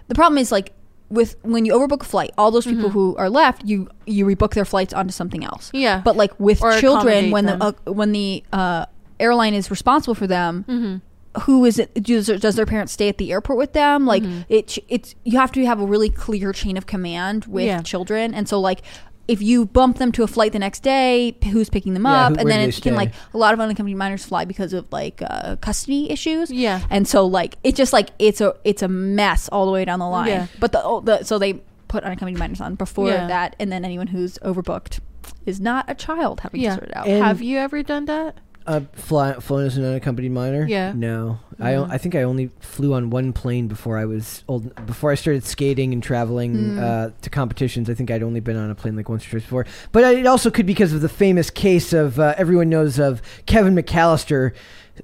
The 0.09 0.15
problem 0.15 0.37
is 0.37 0.53
like 0.53 0.73
with 1.11 1.37
when 1.43 1.65
you 1.65 1.73
overbook 1.75 2.03
a 2.03 2.05
flight, 2.05 2.33
all 2.39 2.51
those 2.51 2.65
people 2.67 2.89
Mhm. 2.91 2.93
who 2.93 3.17
are 3.17 3.31
left, 3.31 3.65
you 3.65 3.89
you 4.07 4.25
rebook 4.27 4.55
their 4.55 4.65
flights 4.65 4.93
onto 4.95 5.13
something 5.13 5.45
else. 5.45 5.71
Yeah. 5.73 6.01
But 6.05 6.17
like 6.17 6.33
with 6.41 6.63
Or 6.63 6.79
children, 6.81 7.31
when 7.31 7.47
them. 7.47 7.59
the 7.59 7.67
uh, 7.87 7.93
when 7.93 8.13
the 8.13 8.43
uh, 8.53 8.87
airline 9.21 9.55
is 9.55 9.71
responsible 9.71 10.15
for 10.15 10.27
them, 10.27 10.65
hmm 10.69 10.97
who 11.43 11.65
is 11.65 11.81
it? 11.81 11.93
Does, 12.01 12.27
does 12.29 12.55
their 12.55 12.65
parents 12.65 12.93
stay 12.93 13.09
at 13.09 13.19
the 13.19 13.33
airport 13.33 13.59
with 13.59 13.73
them? 13.73 14.07
Like 14.07 14.23
Mhm. 14.23 14.45
it, 14.49 14.79
it's 14.89 15.17
you 15.25 15.37
have 15.37 15.51
to 15.53 15.67
have 15.67 15.81
a 15.81 15.85
really 15.85 16.09
clear 16.09 16.53
chain 16.53 16.77
of 16.77 16.87
command 16.87 17.47
with 17.47 17.65
Yeah. 17.67 17.83
children, 17.83 18.33
and 18.35 18.49
so 18.49 18.61
like. 18.61 18.83
If 19.27 19.41
you 19.41 19.65
bump 19.67 19.99
them 19.99 20.13
to 20.13 20.23
a 20.23 20.27
flight 20.27 20.53
the 20.53 20.59
next 20.59 20.83
day, 20.83 21.37
who's 21.51 21.71
picking 21.71 21.95
them 21.95 22.05
Yeah, 22.05 22.27
up? 22.27 22.33
who- 22.33 22.39
and 22.41 22.45
where 22.45 22.55
then 22.59 22.65
do 22.65 22.69
it 22.69 22.75
can 22.75 22.93
stay? 22.93 22.97
like 22.97 23.13
a 23.33 23.39
lot 23.39 23.55
of 23.55 23.61
unaccompanied 23.61 23.97
minors 23.97 24.25
fly 24.25 24.45
because 24.45 24.73
of 24.73 24.87
like 24.93 25.23
uh, 25.23 25.57
custody 25.57 26.11
issues. 26.11 26.51
Yeah. 26.51 26.81
And 26.91 27.09
so 27.09 27.25
like 27.27 27.57
it's 27.65 27.77
just 27.77 27.93
like 27.93 28.11
it's 28.19 28.41
a 28.41 28.55
it's 28.65 28.83
a 28.83 28.89
mess 28.89 29.49
all 29.49 29.65
the 29.67 29.73
way 29.73 29.85
down 29.85 29.99
the 29.99 30.09
line. 30.09 30.29
Yeah. 30.29 30.47
But 30.61 30.73
the, 30.73 30.83
oh, 30.85 31.01
the 31.01 31.23
so 31.25 31.39
they 31.39 31.63
put 31.89 32.05
unaccompanied 32.05 32.39
minors 32.39 32.61
on 32.61 32.75
before 32.75 33.09
Yeah. 33.09 33.27
that, 33.29 33.57
and 33.59 33.73
then 33.73 33.85
anyone 33.85 34.09
who's 34.09 34.37
overbooked 34.39 35.01
is 35.47 35.61
not 35.61 35.85
a 35.89 35.95
child 35.95 36.41
having 36.41 36.61
Yeah. 36.61 36.71
to 36.71 36.75
sort 36.77 36.89
it 36.91 36.97
out. 36.97 37.07
And- 37.07 37.25
Have 37.25 37.41
you 37.41 37.59
ever 37.59 37.83
done 37.83 38.05
that? 38.07 38.37
Uh, 38.67 38.81
fly, 38.95 39.35
flown 39.35 39.67
as 39.67 39.77
an 39.77 39.85
unaccompanied 39.85 40.33
minor? 40.33 40.67
Yeah. 40.67 40.93
No, 40.97 41.39
I 41.61 41.75
o- 41.75 41.85
Mhm. 41.85 41.91
I 41.91 41.99
think 41.99 42.15
I 42.15 42.23
only 42.23 42.51
flew 42.61 42.95
on 42.95 43.11
one 43.11 43.35
plane 43.35 43.69
before 43.69 43.99
I 43.99 44.07
was 44.07 44.43
old. 44.49 44.75
Before 44.87 45.11
I 45.11 45.17
started 45.17 45.45
skating 45.45 45.93
and 45.93 46.03
traveling 46.03 46.55
Mm. 46.55 46.83
uh, 46.83 47.11
to 47.21 47.29
competitions, 47.29 47.91
I 47.91 47.95
think 47.95 48.11
I'd 48.11 48.23
only 48.23 48.41
been 48.41 48.57
on 48.57 48.71
a 48.71 48.75
plane 48.75 48.97
like 48.97 49.11
once 49.11 49.27
or 49.27 49.31
twice 49.33 49.43
before. 49.43 49.67
But 49.93 50.05
I, 50.05 50.15
it 50.15 50.27
also 50.27 50.51
could 50.51 50.65
be 50.65 50.73
because 50.73 50.95
of 50.95 51.03
the 51.03 51.11
famous 51.11 51.51
case 51.51 51.93
of 51.93 52.19
uh, 52.19 52.35
everyone 52.39 52.71
knows 52.71 52.99
of 52.99 53.21
Kevin 53.45 53.75
McAllister 53.75 54.53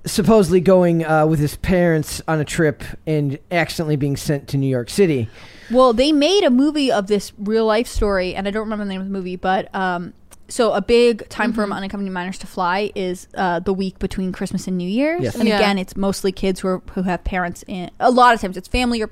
supposedly 0.07 0.61
going 0.61 1.05
uh, 1.05 1.27
with 1.27 1.41
his 1.41 1.57
parents 1.57 2.23
on 2.29 2.41
a 2.41 2.45
trip 2.45 2.83
and 3.07 3.39
accidentally 3.51 3.97
being 3.97 4.17
sent 4.17 4.49
to 4.49 4.57
New 4.57 4.69
York 4.69 4.89
City. 4.89 5.29
Well, 5.71 5.93
they 5.93 6.13
made 6.13 6.45
a 6.45 6.51
movie 6.51 6.91
of 6.91 7.09
this 7.09 7.33
real 7.39 7.67
life 7.67 7.89
story, 7.89 8.35
and 8.35 8.49
I 8.49 8.53
don't 8.53 8.63
remember 8.63 8.85
the 8.85 8.89
name 8.91 9.01
of 9.01 9.07
the 9.09 9.13
movie, 9.13 9.37
but 9.37 9.73
um, 9.75 10.15
so 10.51 10.73
a 10.73 10.83
big 10.83 11.27
time 11.29 11.53
for 11.53 11.65
Mhm. 11.67 11.73
unaccompanied 11.77 12.13
minors 12.13 12.39
to 12.39 12.47
fly 12.47 12.91
is 12.95 13.29
uh, 13.35 13.61
the 13.61 13.73
week 13.73 13.99
between 13.99 14.33
Christmas 14.33 14.67
and 14.67 14.77
New 14.77 14.89
Year's, 14.89 15.23
Yes. 15.23 15.35
and 15.37 15.49
Yeah. 15.49 15.57
again, 15.57 15.79
it's 15.79 15.97
mostly 15.97 16.33
kids 16.33 16.61
who 16.61 16.69
are, 16.69 16.83
who 16.93 17.03
have 17.03 17.25
parents 17.25 17.65
in. 17.67 17.91
A 18.01 18.11
lot 18.11 18.35
of 18.35 18.41
times, 18.41 18.57
it's 18.57 18.69
family 18.69 19.01
or 19.03 19.09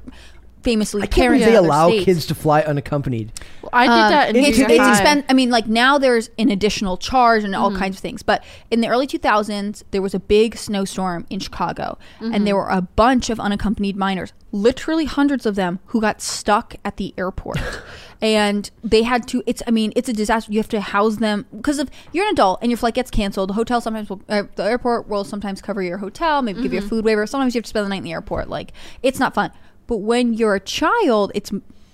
famously 0.62 1.02
I 1.02 1.06
can't 1.06 1.14
parents. 1.14 1.44
they 1.44 1.50
in 1.52 1.56
other 1.58 1.66
allow 1.66 1.88
states. 1.88 2.04
kids 2.04 2.26
to 2.26 2.34
fly 2.34 2.60
unaccompanied. 2.62 3.32
Well, 3.62 3.70
I 3.72 3.86
did 3.86 3.92
Um, 3.92 4.10
that 4.10 4.28
in 4.30 4.44
it's, 4.44 4.56
junior 4.56 4.74
it's 4.76 5.00
expen- 5.00 5.24
I 5.28 5.32
mean, 5.32 5.50
like 5.50 5.66
now 5.66 5.98
there's 5.98 6.30
an 6.38 6.50
additional 6.50 6.96
charge 6.96 7.44
and 7.44 7.54
all 7.54 7.70
Mhm. 7.70 7.78
kinds 7.78 7.96
of 7.96 8.00
things. 8.00 8.22
But 8.22 8.42
in 8.70 8.80
the 8.80 8.88
early 8.88 9.06
2000s, 9.06 9.84
there 9.90 10.02
was 10.02 10.14
a 10.14 10.20
big 10.20 10.56
snowstorm 10.56 11.26
in 11.30 11.38
Chicago, 11.40 11.98
and 12.20 12.46
there 12.46 12.56
were 12.56 12.68
a 12.68 12.82
bunch 12.82 13.30
of 13.30 13.38
unaccompanied 13.40 13.96
minors, 13.96 14.32
literally 14.52 15.04
hundreds 15.04 15.46
of 15.46 15.54
them, 15.54 15.78
who 15.86 16.00
got 16.00 16.20
stuck 16.20 16.76
at 16.84 16.96
the 16.96 17.14
airport. 17.18 17.58
and 18.20 18.70
they 18.82 19.02
had 19.04 19.28
to. 19.28 19.42
It's. 19.46 19.62
I 19.66 19.70
mean, 19.70 19.92
it's 19.94 20.08
a 20.08 20.12
disaster. 20.12 20.50
You 20.52 20.58
have 20.58 20.68
to 20.70 20.80
house 20.80 21.16
them 21.16 21.46
because 21.54 21.78
if 21.78 21.88
you're 22.12 22.24
an 22.26 22.32
adult 22.32 22.58
and 22.62 22.70
your 22.70 22.76
flight 22.78 22.94
gets 22.94 23.10
canceled, 23.10 23.50
the 23.50 23.54
hotel 23.54 23.80
sometimes 23.80 24.10
will. 24.10 24.20
Uh, 24.28 24.42
the 24.56 24.64
airport 24.64 25.08
will 25.08 25.22
sometimes 25.24 25.62
cover 25.62 25.82
your 25.82 25.98
hotel, 25.98 26.42
maybe 26.42 26.60
give 26.62 26.72
you 26.72 26.80
a 26.80 26.82
Mhm. 26.82 26.88
food 26.88 27.04
waiver. 27.04 27.26
Sometimes 27.26 27.54
you 27.54 27.58
have 27.60 27.64
to 27.64 27.68
spend 27.68 27.86
the 27.86 27.90
night 27.90 27.98
in 27.98 28.04
the 28.04 28.12
airport. 28.12 28.48
Like 28.48 28.72
it's 29.02 29.20
not 29.20 29.34
fun. 29.34 29.50
But 29.88 29.96
when 29.96 30.34
you're 30.34 30.54
a 30.54 30.60
child, 30.60 31.32
it's 31.34 31.50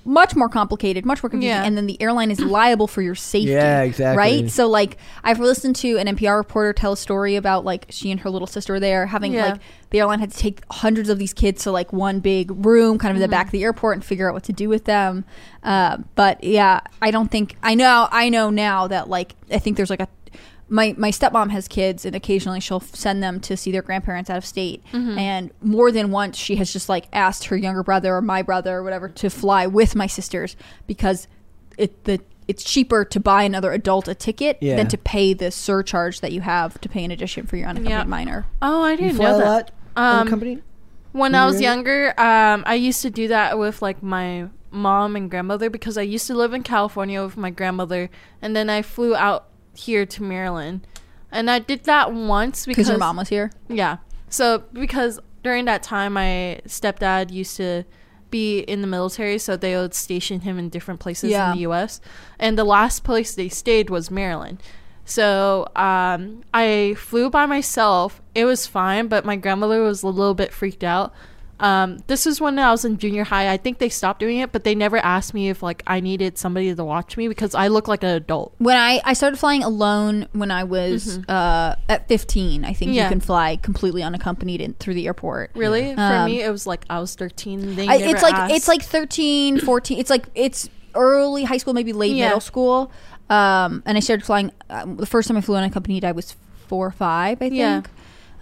much 0.07 0.36
more 0.36 0.51
complicated, 0.51 1.07
much 1.07 1.22
more 1.22 1.30
confusing, 1.30 1.49
Yeah. 1.57 1.64
and 1.64 1.78
then 1.78 1.86
the 1.86 1.97
airline 2.03 2.30
is 2.30 2.38
liable 2.38 2.86
for 2.86 3.01
your 3.01 3.14
safety. 3.14 3.53
Yeah, 3.53 3.80
exactly. 3.80 4.18
Right? 4.18 4.51
So 4.51 4.68
like 4.68 4.99
I've 5.22 5.40
listened 5.40 5.76
to 5.76 5.97
an 5.97 6.07
NPR 6.07 6.36
reporter 6.36 6.74
tell 6.74 6.92
a 6.92 6.97
story 6.99 7.36
about 7.36 7.64
like 7.64 7.86
she 7.88 8.11
and 8.11 8.20
her 8.20 8.28
little 8.28 8.47
sister 8.47 8.74
were 8.74 8.80
there 8.80 9.07
having 9.07 9.32
Yeah. 9.32 9.53
like 9.53 9.61
the 9.88 10.01
airline 10.01 10.20
had 10.20 10.30
to 10.32 10.36
take 10.36 10.61
hundreds 10.70 11.09
of 11.09 11.18
these 11.18 11.32
kids 11.32 11.62
to 11.62 11.70
like 11.72 11.90
one 11.90 12.20
big 12.20 12.51
room 12.66 12.99
kind 12.99 13.12
of 13.12 13.16
in 13.16 13.22
the 13.22 13.28
Mhm. 13.28 13.30
back 13.30 13.47
of 13.47 13.53
the 13.53 13.62
airport 13.64 13.97
and 13.97 14.05
figure 14.05 14.28
out 14.28 14.34
what 14.34 14.42
to 14.45 14.53
do 14.53 14.68
with 14.68 14.84
them. 14.84 15.24
Uh, 15.62 15.97
but 16.16 16.45
yeah, 16.45 16.80
I 17.01 17.11
don't 17.11 17.30
think 17.30 17.57
I 17.62 17.74
know 17.74 18.07
I 18.12 18.28
know 18.28 18.51
now 18.51 18.86
that 18.88 19.09
like 19.09 19.34
I 19.51 19.59
think 19.59 19.78
there's 19.78 19.88
like 19.88 20.03
a 20.03 20.09
my 20.69 20.95
my 20.97 21.11
stepmom 21.11 21.51
has 21.51 21.69
kids 21.69 22.05
and 22.07 22.17
occasionally 22.17 22.59
she'll 22.61 22.81
send 22.81 23.23
them 23.23 23.39
to 23.41 23.57
see 23.57 23.71
their 23.71 23.83
grandparents 23.83 24.31
out 24.31 24.37
of 24.39 24.45
state 24.47 24.83
Mhm. 24.93 25.19
and 25.19 25.51
more 25.62 25.93
than 25.93 26.11
once 26.11 26.37
she 26.39 26.57
has 26.57 26.73
just 26.73 26.89
like 26.89 27.07
asked 27.12 27.45
her 27.47 27.57
younger 27.57 27.83
brother 27.83 28.17
or 28.17 28.23
my 28.23 28.41
brother 28.43 28.77
or 28.79 28.83
whatever 28.83 29.09
to 29.09 29.29
fly 29.29 29.67
with 29.67 29.95
my 29.95 30.07
sisters 30.07 30.57
because 30.87 31.29
it 31.77 32.05
the 32.05 32.21
it's 32.49 32.62
cheaper 32.65 33.05
to 33.05 33.21
buy 33.21 33.43
another 33.43 33.73
adult 33.73 34.07
a 34.09 34.15
ticket 34.15 34.59
Yeah. 34.61 34.77
than 34.77 34.87
to 34.89 34.99
pay 34.99 35.33
the 35.35 35.51
surcharge 35.51 36.21
that 36.21 36.33
you 36.33 36.41
have 36.43 36.81
to 36.83 36.89
pay 36.89 37.03
in 37.05 37.11
addition 37.11 37.47
for 37.47 37.57
your 37.57 37.69
unaccompanied 37.69 37.99
Yeah. 37.99 38.05
minor. 38.05 38.47
Oh, 38.61 38.83
I 38.83 38.97
didn't 38.97 39.17
fly 39.17 39.25
know 39.31 39.37
a 39.37 39.39
that. 39.39 39.47
lot 39.47 39.71
Um, 39.97 40.25
the 40.27 40.31
company? 40.31 40.59
When 41.12 41.35
I 41.35 41.47
was 41.47 41.55
Really? 41.55 41.65
younger, 41.67 42.15
um, 42.21 42.62
I 42.67 42.75
used 42.75 43.01
to 43.03 43.11
do 43.11 43.29
that 43.29 43.59
with 43.59 43.81
like 43.81 44.03
my 44.03 44.47
mom 44.71 45.15
and 45.17 45.31
grandmother 45.31 45.71
because 45.71 45.97
I 45.97 46.03
used 46.03 46.27
to 46.27 46.35
live 46.35 46.53
in 46.53 46.62
California 46.65 47.23
with 47.23 47.37
my 47.37 47.49
grandmother, 47.51 48.11
and 48.43 48.55
then 48.57 48.69
I 48.69 48.83
flew 48.83 49.15
out 49.15 49.47
here 49.75 50.07
to 50.07 50.22
Maryland, 50.22 50.87
and 51.31 51.51
I 51.51 51.59
did 51.59 51.85
that 51.85 52.12
once 52.12 52.66
because 52.66 52.89
your 52.89 52.99
mom 52.99 53.16
was 53.16 53.29
here. 53.29 53.51
Yeah. 53.68 53.99
So 54.29 54.64
because 54.72 55.20
during 55.43 55.64
that 55.66 55.83
time, 55.83 56.14
my 56.14 56.61
stepdad 56.66 57.31
used 57.31 57.57
to 57.59 57.85
be 58.31 58.61
in 58.61 58.81
the 58.81 58.87
military, 58.89 59.39
so 59.39 59.57
they 59.57 59.77
would 59.77 59.95
station 59.95 60.41
him 60.41 60.59
in 60.59 60.68
different 60.68 60.99
places 61.01 61.31
Yeah. 61.31 61.51
in 61.51 61.57
the 61.57 61.62
U.S. 61.62 62.01
And 62.39 62.59
the 62.59 62.64
last 62.64 63.05
place 63.05 63.35
they 63.35 63.49
stayed 63.49 63.91
was 63.91 64.11
Maryland. 64.11 64.61
So 65.05 65.68
um, 65.77 66.43
I 66.55 66.95
flew 66.99 67.31
by 67.31 67.47
myself. 67.47 68.22
It 68.35 68.45
was 68.47 68.66
fine, 68.66 69.09
but 69.09 69.25
my 69.25 69.37
grandmother 69.37 69.83
was 69.83 70.03
a 70.03 70.09
little 70.09 70.35
bit 70.35 70.53
freaked 70.53 70.83
out. 70.83 71.12
Um, 71.61 71.99
this 72.09 72.27
was 72.27 72.41
when 72.41 72.59
I 72.59 72.71
was 72.73 72.85
in 72.85 72.99
junior 72.99 73.23
high. 73.25 73.53
I 73.53 73.57
think 73.57 73.79
they 73.79 73.89
stopped 73.89 74.19
doing 74.21 74.39
it, 74.39 74.51
but 74.51 74.65
they 74.65 74.75
never 74.75 74.97
asked 74.99 75.35
me 75.35 75.49
if 75.51 75.63
like 75.63 75.83
I 75.87 76.01
needed 76.01 76.37
somebody 76.37 76.75
to 76.75 76.85
watch 76.85 77.17
me 77.17 77.29
because 77.29 77.55
I 77.55 77.69
look 77.69 77.87
like 77.87 78.03
an 78.03 78.11
adult. 78.11 78.55
When 78.59 78.77
I, 78.77 79.01
I 79.05 79.13
started 79.13 79.39
flying 79.39 79.63
alone 79.63 80.27
when 80.33 80.51
I 80.51 80.65
was 80.65 81.19
uh, 81.29 81.77
at 81.89 82.09
15, 82.09 82.65
I 82.65 82.73
think 82.73 82.89
Mm-hmm. 82.91 82.95
Yeah. 82.97 83.03
you 83.05 83.09
can 83.09 83.21
fly 83.21 83.57
completely 83.57 84.03
unaccompanied 84.03 84.61
in, 84.61 84.75
through 84.75 84.95
the 84.95 85.07
airport. 85.07 85.53
Really, 85.55 85.95
for 85.95 86.01
Um, 86.01 86.27
me, 86.27 86.43
it 86.43 86.51
was 86.51 86.67
like 86.67 86.85
I 86.91 86.99
was 86.99 87.15
thirteen. 87.15 87.79
I, 87.79 87.97
it's 87.97 88.23
like 88.23 88.35
asked. 88.35 88.53
it's 88.55 88.69
like 88.69 88.83
13 88.83 89.61
14 89.61 89.99
it's 89.99 90.11
like 90.11 90.27
it's 90.35 90.69
early 90.95 91.45
high 91.45 91.57
school 91.57 91.73
maybe 91.73 91.93
late 91.93 92.15
Yeah. 92.15 92.27
middle 92.27 92.41
school 92.41 92.93
um 93.31 93.83
and 93.87 93.97
i 93.97 94.01
started 94.01 94.25
flying 94.25 94.53
um, 94.71 94.97
the 94.97 95.07
first 95.07 95.27
time 95.29 95.37
i 95.37 95.41
flew 95.41 95.57
unaccompanied 95.57 96.05
i 96.05 96.13
was 96.13 96.37
four 96.69 96.87
or 96.87 96.91
five 96.93 97.39
i 97.41 97.49
think 97.49 97.55
Yeah. 97.55 97.83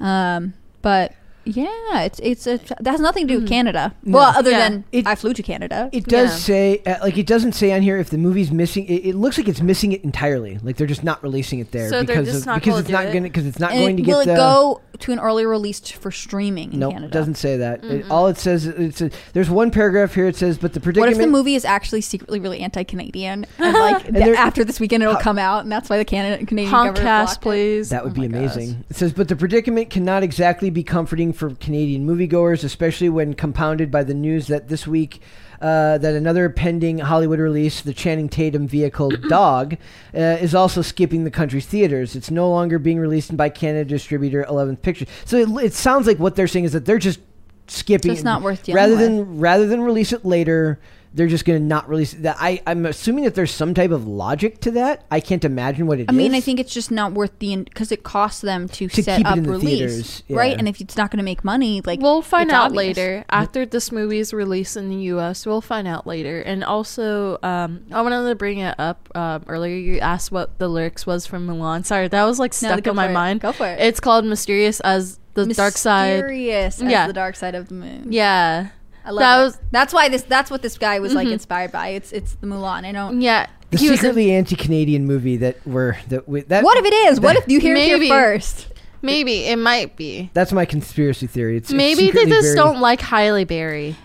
um 0.00 0.54
but 0.82 1.14
yeah 1.44 2.00
it's 2.02 2.18
it's 2.20 2.46
a, 2.46 2.58
that 2.80 2.90
has 2.92 3.00
nothing 3.00 3.26
to 3.26 3.34
do 3.34 3.40
with 3.40 3.48
canada 3.48 3.94
well 4.04 4.30
other 4.36 4.50
Mm-hmm. 4.52 4.58
Yeah. 4.60 4.68
than 4.68 4.84
It- 4.92 5.06
i 5.06 5.14
flew 5.14 5.32
to 5.34 5.42
canada 5.42 5.88
It 5.92 6.04
does 6.06 6.30
Yeah. 6.30 6.36
say, 6.36 6.82
uh, 6.86 6.96
like, 7.02 7.16
it 7.18 7.26
doesn't 7.26 7.52
say 7.52 7.72
on 7.72 7.82
here 7.82 7.96
if 7.98 8.10
the 8.10 8.18
movie's 8.18 8.50
missing. 8.52 8.86
It, 8.86 9.06
it 9.06 9.14
looks 9.14 9.36
like 9.38 9.48
it's 9.48 9.60
missing 9.60 9.92
it 9.92 10.02
entirely. 10.04 10.58
Like 10.62 10.76
they're 10.76 10.86
just 10.86 11.02
not 11.04 11.22
releasing 11.22 11.58
it 11.58 11.70
there 11.72 11.88
So 11.88 12.02
they're 12.02 12.16
because 12.22 12.26
just 12.28 12.40
of, 12.40 12.46
not 12.46 12.54
because 12.60 12.70
gonna 12.72 12.78
it's 12.80 12.86
do 12.88 12.92
not 12.92 13.04
it? 13.06 13.12
going 13.12 13.22
because 13.24 13.46
it's 13.46 13.58
not 13.58 13.72
And 13.72 13.80
going 13.80 13.96
to 13.96 14.02
it- 14.02 14.06
get 14.06 14.12
will 14.12 14.20
it 14.20 14.26
the. 14.26 14.34
go 14.36 14.80
to 14.98 15.10
an 15.12 15.18
early 15.18 15.44
release 15.46 15.80
for 15.90 16.10
streaming 16.12 16.72
in 16.72 16.78
Nope, 16.78 16.92
canada 16.92 17.06
it 17.08 17.12
doesn't 17.12 17.34
say 17.34 17.56
that. 17.56 17.82
It, 17.84 18.08
all 18.10 18.28
it 18.28 18.36
says 18.36 18.66
it's 18.66 19.00
a, 19.00 19.10
there's 19.32 19.50
one 19.50 19.70
paragraph 19.70 20.14
here. 20.14 20.28
It 20.28 20.36
says, 20.36 20.58
but 20.58 20.74
the 20.74 20.78
what 20.80 20.84
predicament. 20.84 21.12
if 21.12 21.18
the 21.18 21.26
movie 21.26 21.54
is 21.56 21.64
actually 21.64 22.02
secretly 22.02 22.38
really 22.38 22.60
anti-Canadian 22.60 23.46
and 23.58 23.74
like 23.74 24.02
th- 24.02 24.14
there- 24.14 24.34
after 24.36 24.64
this 24.64 24.78
weekend 24.78 25.02
it'll 25.02 25.14
How- 25.16 25.20
come 25.20 25.38
out 25.38 25.62
and 25.64 25.72
that's 25.72 25.90
why 25.90 25.98
the 25.98 26.04
Canada 26.04 26.44
Canadian 26.46 26.70
government 26.72 26.98
Honkcast, 26.98 27.24
blocked 27.24 27.36
it? 27.38 27.40
please. 27.42 27.88
That 27.88 28.04
would 28.04 28.12
Oh 28.12 28.20
be 28.22 28.28
my 28.28 28.38
amazing. 28.38 28.84
It 28.90 28.96
says, 28.96 29.12
but 29.12 29.28
the 29.28 29.36
predicament 29.36 29.90
cannot 29.90 30.22
exactly 30.22 30.70
be 30.70 30.82
comforting 30.84 31.31
for 31.32 31.54
Canadian 31.54 32.06
moviegoers, 32.06 32.64
especially 32.64 33.08
when 33.08 33.34
compounded 33.34 33.90
by 33.90 34.04
the 34.04 34.14
news 34.14 34.46
that 34.48 34.68
this 34.68 34.86
week 34.86 35.20
uh, 35.62 35.96
that 35.98 36.14
another 36.14 36.50
pending 36.50 36.98
Hollywood 36.98 37.38
release, 37.38 37.82
the 37.82 37.94
Channing 37.94 38.28
Tatum 38.28 38.66
vehicle 38.66 39.10
Dog, 39.28 39.74
uh, 40.12 40.18
is 40.18 40.56
also 40.56 40.82
skipping 40.82 41.22
the 41.22 41.30
country's 41.30 41.66
theaters. 41.66 42.16
It's 42.16 42.32
no 42.32 42.50
longer 42.50 42.80
being 42.80 42.98
released 42.98 43.36
by 43.36 43.48
Canada 43.48 43.84
distributor 43.84 44.44
Elevation 44.44 44.76
Pictures. 44.76 45.08
So 45.24 45.36
it, 45.36 45.48
it 45.66 45.72
sounds 45.72 46.08
like 46.08 46.18
what 46.18 46.34
they're 46.34 46.48
saying 46.48 46.64
is 46.64 46.72
that 46.72 46.84
they're 46.84 46.98
just 46.98 47.20
skipping. 47.68 48.10
So 48.10 48.14
it's 48.14 48.24
not 48.24 48.42
worth 48.42 48.64
dealing 48.64 48.76
rather 48.76 48.96
with. 48.96 49.00
than 49.00 49.38
rather 49.38 49.66
than 49.68 49.80
release 49.82 50.12
it 50.12 50.24
later. 50.24 50.80
They're 51.14 51.26
just 51.28 51.44
going 51.44 51.60
to 51.60 51.64
not 51.64 51.88
release. 51.88 52.14
That 52.14 52.36
I, 52.40 52.62
I'm 52.66 52.86
assuming 52.86 53.24
that 53.24 53.34
there's 53.34 53.50
some 53.50 53.74
type 53.74 53.90
of 53.90 54.06
logic 54.06 54.60
to 54.62 54.70
that. 54.72 55.04
I 55.10 55.20
can't 55.20 55.44
imagine 55.44 55.86
what 55.86 55.98
it 55.98 56.02
is. 56.02 56.08
I 56.08 56.12
mean, 56.12 56.34
I 56.34 56.40
think 56.40 56.58
it's 56.58 56.72
just 56.72 56.90
not 56.90 57.12
worth 57.12 57.38
the 57.38 57.56
because 57.56 57.92
it 57.92 58.02
costs 58.02 58.40
them 58.40 58.66
to, 58.70 58.88
To 58.88 59.02
set 59.02 59.18
keep 59.18 59.26
it 59.26 59.30
up 59.30 59.36
in 59.36 59.42
the 59.44 59.50
release, 59.50 60.20
theaters, 60.20 60.22
right? 60.30 60.56
And 60.58 60.66
if 60.68 60.80
it's 60.80 60.96
not 60.96 61.10
going 61.10 61.18
to 61.18 61.22
make 61.24 61.44
money, 61.44 61.82
like 61.84 62.00
We'll 62.00 62.22
find 62.22 62.48
it's 62.48 62.54
out 62.54 62.66
obvious. 62.66 62.96
later 62.96 63.24
after 63.28 63.66
this 63.66 63.92
movie 63.92 64.18
is 64.20 64.32
released 64.32 64.76
in 64.76 64.88
the 64.88 64.96
U.S. 65.12 65.44
We'll 65.44 65.60
find 65.60 65.86
out 65.86 66.06
later. 66.06 66.40
And 66.40 66.64
also, 66.64 67.38
um, 67.42 67.84
I 67.92 68.00
wanted 68.00 68.26
to 68.28 68.34
bring 68.34 68.58
it 68.60 68.74
up 68.78 69.08
um, 69.14 69.44
earlier. 69.48 69.76
You 69.76 69.98
asked 70.00 70.32
what 70.32 70.58
the 70.58 70.68
lyrics 70.68 71.06
was 71.06 71.26
from 71.26 71.46
Mulan. 71.46 71.84
Sorry, 71.84 72.08
that 72.08 72.24
was 72.24 72.38
like 72.38 72.54
stuck 72.54 72.82
go 72.82 72.90
in 72.92 72.96
my 72.96 73.06
for 73.06 73.10
it. 73.10 73.14
mind. 73.14 73.40
Go 73.40 73.52
for 73.52 73.66
it. 73.66 73.80
It's 73.80 74.00
called 74.00 74.24
"Mysterious 74.24 74.80
as 74.80 75.18
the 75.34 75.46
Dark 75.46 75.74
Side." 75.76 76.14
Mysterious 76.20 76.80
as 76.80 76.90
Yeah. 76.90 77.06
the 77.06 77.12
dark 77.12 77.36
side 77.36 77.54
of 77.54 77.68
the 77.68 77.74
moon. 77.74 78.06
Yeah, 78.12 78.68
I 79.04 79.10
love 79.10 79.20
that 79.20 79.40
it. 79.40 79.44
was- 79.44 79.58
that's 79.70 79.92
why 79.94 80.08
this. 80.08 80.22
That's 80.22 80.50
what 80.50 80.62
this 80.62 80.78
guy 80.78 80.98
was 81.00 81.14
like 81.14 81.28
Mhm. 81.28 81.32
inspired 81.32 81.72
by. 81.72 81.88
It's 81.88 82.12
it's 82.12 82.34
the 82.34 82.46
Mulan. 82.46 82.84
I 82.84 82.92
don't. 82.92 83.20
yeah. 83.20 83.46
the 83.70 83.78
he 83.78 83.84
was 83.90 84.00
in- 84.00 84.04
secretly 84.04 84.32
anti-Canadian 84.32 85.06
movie 85.06 85.38
that 85.38 85.56
we're 85.66 85.96
that 86.08 86.28
we, 86.28 86.42
that 86.42 86.62
What 86.62 86.76
if 86.78 86.84
it 86.84 86.92
is? 87.10 87.20
What 87.20 87.36
if 87.36 87.44
you 87.48 87.58
hear 87.58 87.72
it 87.74 87.78
Maybe. 87.78 88.06
here 88.06 88.14
first? 88.14 88.68
maybe 89.04 89.46
it 89.46 89.56
might 89.56 89.96
be. 89.96 90.30
That's 90.34 90.52
my 90.52 90.64
conspiracy 90.64 91.26
theory. 91.26 91.56
It's, 91.56 91.70
it's 91.70 91.76
Maybe 91.76 92.02
they 92.02 92.06
secretly 92.08 92.30
just 92.30 92.42
very- 92.48 92.56
don't 92.56 92.80
like 92.80 93.00
Halle 93.00 93.44
Berry. 93.44 93.96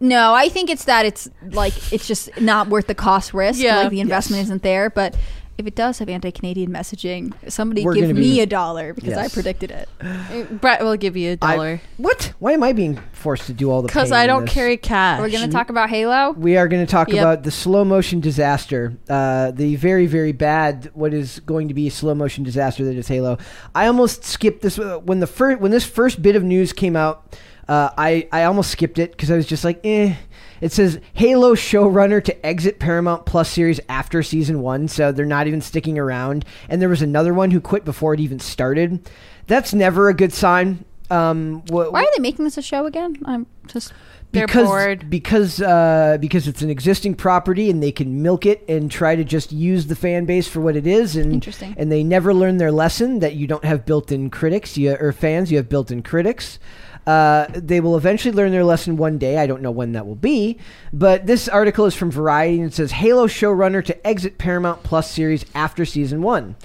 No, 0.00 0.32
I 0.34 0.48
think 0.48 0.70
it's 0.70 0.84
that 0.84 1.04
it's 1.06 1.28
like 1.50 1.72
it's 1.92 2.06
just 2.06 2.40
not 2.40 2.68
worth 2.68 2.86
the 2.86 2.94
cost 2.94 3.34
risk. 3.34 3.60
Yeah. 3.60 3.78
like 3.80 3.90
the 3.90 4.00
investment 4.00 4.38
Yes. 4.40 4.46
isn't 4.46 4.62
there. 4.62 4.90
But 4.90 5.14
if 5.56 5.66
it 5.66 5.74
does 5.76 5.98
have 5.98 6.08
anti-Canadian 6.08 6.70
messaging, 6.70 7.32
somebody 7.50 7.84
We're 7.84 7.94
give 7.94 8.08
me 8.16 8.22
be- 8.22 8.40
a 8.40 8.46
dollar 8.46 8.92
because 8.92 9.14
I 9.14 9.28
predicted 9.28 9.70
it. 9.70 9.88
Uh, 10.00 10.42
Brett 10.44 10.82
will 10.82 10.96
give 10.96 11.16
you 11.16 11.32
a 11.32 11.36
dollar 11.36 11.80
What? 11.96 12.32
Why 12.40 12.52
am 12.52 12.62
I 12.62 12.72
being 12.72 13.00
forced 13.12 13.46
to 13.46 13.52
do 13.52 13.70
all 13.70 13.82
the? 13.82 13.86
because 13.88 14.10
I 14.12 14.26
don't 14.26 14.44
this? 14.46 14.54
carry 14.54 14.76
cash. 14.76 15.20
We're 15.20 15.30
gonna 15.30 15.48
talk 15.52 15.70
about 15.70 15.90
Halo. 15.90 16.32
We 16.32 16.56
are 16.56 16.66
going 16.68 16.84
to 16.84 16.90
talk 16.90 17.08
Yep. 17.08 17.18
about 17.18 17.42
the 17.44 17.50
slow 17.50 17.84
motion 17.84 18.20
disaster, 18.20 18.94
uh, 19.08 19.50
the 19.52 19.76
very, 19.76 20.06
very 20.06 20.32
bad. 20.32 20.90
What 20.94 21.14
is 21.14 21.40
going 21.40 21.68
to 21.68 21.74
be 21.74 21.86
a 21.86 21.90
slow 21.90 22.14
motion 22.14 22.42
disaster 22.44 22.84
that 22.84 22.96
is 22.96 23.08
Halo. 23.08 23.38
I 23.74 23.86
almost 23.86 24.24
skipped 24.24 24.62
this 24.62 24.78
uh, 24.78 24.98
when 24.98 25.20
the 25.20 25.26
first 25.26 25.60
when 25.60 25.70
this 25.70 25.84
first 25.84 26.20
bit 26.22 26.34
of 26.36 26.42
news 26.42 26.72
came 26.72 26.96
out. 26.96 27.36
Uh, 27.66 27.88
I 27.96 28.28
I 28.32 28.44
almost 28.44 28.70
skipped 28.70 28.98
it 28.98 29.12
because 29.12 29.30
I 29.30 29.36
was 29.36 29.46
just 29.46 29.64
like, 29.64 29.80
eh. 29.84 30.14
It 30.60 30.72
says 30.72 31.00
Halo 31.14 31.54
showrunner 31.54 32.22
to 32.24 32.46
exit 32.46 32.78
Paramount 32.78 33.26
Plus 33.26 33.50
series 33.50 33.80
after 33.88 34.22
season 34.22 34.62
one, 34.62 34.88
so 34.88 35.12
they're 35.12 35.26
not 35.26 35.46
even 35.46 35.60
sticking 35.60 35.98
around. 35.98 36.44
And 36.68 36.80
there 36.80 36.88
was 36.88 37.02
another 37.02 37.34
one 37.34 37.50
who 37.50 37.60
quit 37.60 37.84
before 37.84 38.14
it 38.14 38.20
even 38.20 38.38
started. 38.38 39.08
That's 39.46 39.74
never 39.74 40.08
a 40.08 40.14
good 40.14 40.32
sign. 40.32 40.84
Um, 41.10 41.62
wh- 41.68 41.92
Why 41.92 42.02
are 42.02 42.08
they 42.16 42.20
making 42.22 42.44
this 42.44 42.56
a 42.56 42.62
show 42.62 42.86
again? 42.86 43.16
I'm 43.26 43.46
just 43.66 43.92
because 44.32 44.66
bored. 44.66 45.10
because 45.10 45.60
uh, 45.62 46.16
because 46.20 46.48
it's 46.48 46.62
an 46.62 46.70
existing 46.70 47.14
property 47.14 47.70
and 47.70 47.82
they 47.82 47.92
can 47.92 48.22
milk 48.22 48.46
it 48.46 48.64
and 48.68 48.90
try 48.90 49.14
to 49.14 49.22
just 49.22 49.52
use 49.52 49.86
the 49.86 49.94
fan 49.94 50.24
base 50.24 50.48
for 50.48 50.60
what 50.60 50.74
it 50.76 50.86
is 50.86 51.14
and 51.14 51.32
Interesting. 51.32 51.74
and 51.78 51.92
they 51.92 52.02
never 52.02 52.32
learn 52.34 52.56
their 52.56 52.72
lesson 52.72 53.20
that 53.20 53.34
you 53.34 53.46
don't 53.46 53.64
have 53.64 53.84
built-in 53.86 54.30
critics 54.30 54.76
you, 54.76 54.96
or 54.98 55.12
fans 55.12 55.52
you 55.52 55.58
have 55.58 55.68
built-in 55.68 56.02
critics 56.02 56.58
uh, 57.06 57.46
they 57.50 57.80
will 57.80 57.96
eventually 57.96 58.34
learn 58.34 58.52
their 58.52 58.64
lesson 58.64 58.96
one 58.96 59.18
day. 59.18 59.38
I 59.38 59.46
don't 59.46 59.62
know 59.62 59.70
when 59.70 59.92
that 59.92 60.06
will 60.06 60.14
be, 60.14 60.58
but 60.92 61.26
this 61.26 61.48
article 61.48 61.84
is 61.86 61.94
from 61.94 62.10
Variety 62.10 62.58
and 62.60 62.70
it 62.70 62.74
says 62.74 62.92
Halo 62.92 63.26
showrunner 63.26 63.84
to 63.84 64.06
exit 64.06 64.38
Paramount 64.38 64.82
Plus 64.82 65.10
series 65.10 65.44
after 65.54 65.84
season 65.84 66.22
one. 66.22 66.56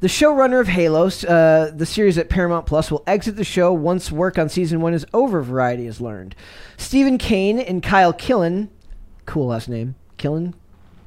The 0.00 0.08
showrunner 0.08 0.60
of 0.60 0.68
Halo, 0.68 1.06
uh, 1.06 1.70
the 1.70 1.86
series 1.86 2.18
at 2.18 2.28
Paramount 2.28 2.66
Plus, 2.66 2.90
will 2.90 3.04
exit 3.06 3.36
the 3.36 3.44
show 3.44 3.72
once 3.72 4.12
work 4.12 4.38
on 4.38 4.48
season 4.48 4.80
one 4.80 4.92
is 4.92 5.06
over, 5.14 5.42
Variety 5.42 5.86
has 5.86 6.00
learned. 6.00 6.34
Steven 6.76 7.16
Kane 7.16 7.58
and 7.58 7.82
Kyle 7.82 8.12
Killen, 8.12 8.68
cool 9.24 9.46
last 9.46 9.68
name, 9.68 9.94
Killen, 10.18 10.54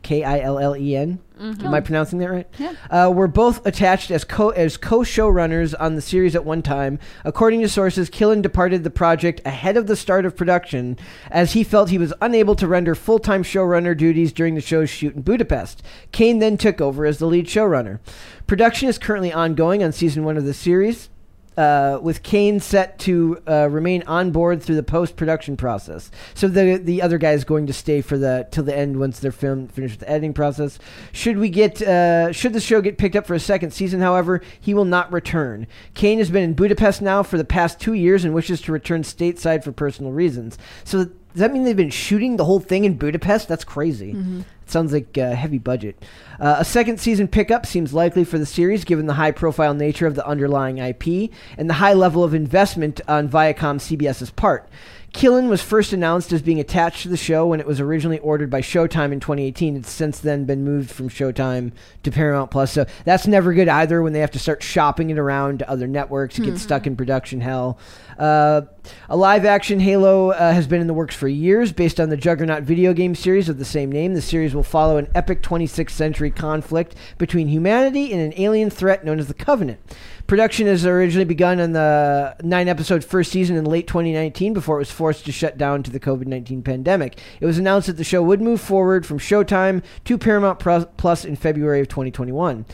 K 0.01 0.23
I 0.23 0.39
L 0.39 0.57
L 0.57 0.75
E 0.75 0.95
N. 0.95 1.19
Am 1.39 1.73
I 1.73 1.79
pronouncing 1.79 2.19
that 2.19 2.29
right? 2.29 2.47
Yeah. 2.57 2.73
Uh, 2.89 3.11
were 3.13 3.27
both 3.27 3.65
attached 3.65 4.11
as 4.11 4.23
co 4.23 4.49
as 4.49 4.77
co 4.77 4.99
showrunners 4.99 5.73
on 5.79 5.95
the 5.95 6.01
series 6.01 6.35
at 6.35 6.45
one 6.45 6.61
time. 6.61 6.99
According 7.23 7.61
to 7.61 7.69
sources, 7.69 8.09
Killen 8.09 8.41
departed 8.41 8.83
the 8.83 8.89
project 8.89 9.41
ahead 9.45 9.77
of 9.77 9.87
the 9.87 9.95
start 9.95 10.25
of 10.25 10.35
production, 10.35 10.97
as 11.29 11.53
he 11.53 11.63
felt 11.63 11.89
he 11.89 11.97
was 11.97 12.13
unable 12.21 12.55
to 12.55 12.67
render 12.67 12.95
full 12.95 13.19
time 13.19 13.43
showrunner 13.43 13.95
duties 13.95 14.33
during 14.33 14.55
the 14.55 14.61
show's 14.61 14.89
shoot 14.89 15.15
in 15.15 15.21
Budapest. 15.21 15.83
Kane 16.11 16.39
then 16.39 16.57
took 16.57 16.81
over 16.81 17.05
as 17.05 17.19
the 17.19 17.27
lead 17.27 17.47
showrunner. 17.47 17.99
Production 18.47 18.89
is 18.89 18.97
currently 18.97 19.31
ongoing 19.31 19.83
on 19.83 19.91
season 19.91 20.23
one 20.23 20.37
of 20.37 20.45
the 20.45 20.53
series 20.53 21.09
uh, 21.57 21.99
with 22.01 22.23
Kane 22.23 22.59
set 22.59 22.99
to 22.99 23.41
uh, 23.47 23.67
remain 23.69 24.03
on 24.03 24.31
board 24.31 24.61
through 24.61 24.75
the 24.75 24.83
post 24.83 25.15
production 25.15 25.57
process. 25.57 26.11
So 26.35 26.47
the 26.47 26.77
the 26.77 27.01
other 27.01 27.17
guy 27.17 27.31
is 27.31 27.43
going 27.43 27.67
to 27.67 27.73
stay 27.73 28.01
for 28.01 28.17
the 28.17 28.47
till 28.51 28.63
the 28.63 28.77
end 28.77 28.99
once 28.99 29.19
they're 29.19 29.31
film 29.31 29.67
finished 29.67 29.93
with 29.93 29.99
the 30.01 30.09
editing 30.09 30.33
process. 30.33 30.77
Should 31.11 31.37
we 31.37 31.49
get 31.49 31.81
uh, 31.81 32.31
should 32.31 32.53
the 32.53 32.61
show 32.61 32.81
get 32.81 32.97
picked 32.97 33.15
up 33.15 33.25
for 33.25 33.33
a 33.33 33.39
second 33.39 33.71
season, 33.71 34.01
however, 34.01 34.41
he 34.59 34.73
will 34.73 34.85
not 34.85 35.11
return. 35.11 35.67
Kane 35.93 36.19
has 36.19 36.29
been 36.29 36.43
in 36.43 36.53
Budapest 36.53 37.01
now 37.01 37.23
for 37.23 37.37
the 37.37 37.45
past 37.45 37.79
two 37.79 37.93
years 37.93 38.23
and 38.23 38.33
wishes 38.33 38.61
to 38.61 38.71
return 38.71 39.01
stateside 39.01 39.63
for 39.63 39.71
personal 39.71 40.11
reasons. 40.11 40.57
So 40.83 41.05
does 41.05 41.41
that 41.41 41.51
mean 41.53 41.63
they've 41.63 41.75
been 41.75 41.89
shooting 41.89 42.37
the 42.37 42.45
whole 42.45 42.59
thing 42.59 42.85
in 42.85 42.97
Budapest? 42.97 43.47
That's 43.47 43.63
crazy. 43.63 44.11
It 44.11 44.43
sounds 44.71 44.93
like 44.93 45.17
a 45.17 45.35
heavy 45.35 45.57
budget. 45.57 46.03
Uh, 46.39 46.57
a 46.59 46.65
second 46.65 46.99
season 46.99 47.27
pickup 47.27 47.65
seems 47.65 47.93
likely 47.93 48.23
for 48.23 48.37
the 48.37 48.45
series 48.45 48.85
given 48.85 49.07
the 49.07 49.13
high 49.13 49.31
profile 49.31 49.73
nature 49.73 50.07
of 50.07 50.15
the 50.15 50.25
underlying 50.25 50.77
IP 50.77 51.31
and 51.57 51.69
the 51.69 51.75
high 51.75 51.93
level 51.93 52.23
of 52.23 52.33
investment 52.33 53.01
on 53.07 53.29
Viacom 53.29 53.79
CBS's 53.79 54.31
part. 54.31 54.69
Killen 55.13 55.47
was 55.47 55.61
first 55.61 55.93
announced 55.93 56.31
as 56.31 56.41
being 56.41 56.59
attached 56.59 57.01
to 57.03 57.09
the 57.09 57.17
show 57.17 57.47
when 57.47 57.59
it 57.59 57.65
was 57.65 57.79
originally 57.79 58.19
ordered 58.19 58.49
by 58.49 58.61
Showtime 58.61 59.11
in 59.11 59.19
2018. 59.19 59.77
It's 59.77 59.89
since 59.89 60.19
then 60.19 60.45
been 60.45 60.63
moved 60.63 60.91
from 60.91 61.09
Showtime 61.09 61.71
to 62.03 62.11
Paramount 62.11 62.51
Plus. 62.51 62.71
So 62.71 62.85
that's 63.05 63.25
never 63.25 63.53
good 63.53 63.67
either 63.67 64.01
when 64.03 64.13
they 64.13 64.19
have 64.19 64.31
to 64.31 64.39
start 64.39 64.61
shopping 64.61 65.09
it 65.09 65.17
around 65.17 65.59
to 65.59 65.69
other 65.69 65.87
networks. 65.87 66.37
It 66.37 66.43
get 66.43 66.59
stuck 66.59 66.85
in 66.85 66.95
production 66.95 67.41
hell. 67.41 67.79
Uh, 68.19 68.61
a 69.09 69.17
live 69.17 69.45
action 69.45 69.79
Halo 69.79 70.31
uh, 70.31 70.51
has 70.51 70.67
been 70.67 70.81
in 70.81 70.87
the 70.87 70.93
works 70.93 71.15
for 71.15 71.27
years 71.27 71.71
based 71.71 71.99
on 71.99 72.09
the 72.09 72.17
Juggernaut 72.17 72.63
video 72.63 72.93
game 72.93 73.15
series 73.15 73.49
of 73.49 73.57
the 73.57 73.65
same 73.65 73.91
name. 73.91 74.13
The 74.13 74.21
series 74.21 74.53
will 74.53 74.63
follow 74.63 74.97
an 74.97 75.07
epic 75.15 75.41
26th 75.41 75.91
century 75.91 76.31
conflict 76.31 76.95
between 77.17 77.47
humanity 77.47 78.11
and 78.11 78.21
an 78.21 78.39
alien 78.39 78.69
threat 78.69 79.05
known 79.05 79.19
as 79.19 79.27
the 79.27 79.33
Covenant. 79.33 79.79
Production 80.27 80.67
has 80.67 80.85
originally 80.85 81.23
begun 81.23 81.61
on 81.61 81.71
the 81.71 82.35
nine 82.43 82.67
episode 82.67 83.01
first 83.01 83.31
season 83.31 83.55
in 83.55 83.63
late 83.63 83.87
2019 83.87 84.53
before 84.53 84.75
it 84.75 84.79
was 84.79 84.91
forced 84.91 85.23
to 85.23 85.31
shut 85.31 85.57
down 85.57 85.83
to 85.83 85.89
the 85.89 86.01
COVID 86.01 86.27
19 86.27 86.63
pandemic. 86.63 87.17
It 87.39 87.45
was 87.45 87.57
announced 87.57 87.87
that 87.87 87.95
the 87.95 88.03
show 88.03 88.21
would 88.21 88.41
move 88.41 88.59
forward 88.59 89.05
from 89.05 89.19
Showtime 89.19 89.83
to 90.03 90.17
Paramount 90.17 90.59
Plus 90.59 91.23
in 91.23 91.37
February 91.37 91.79
of 91.79 91.87
2021. 91.87 92.65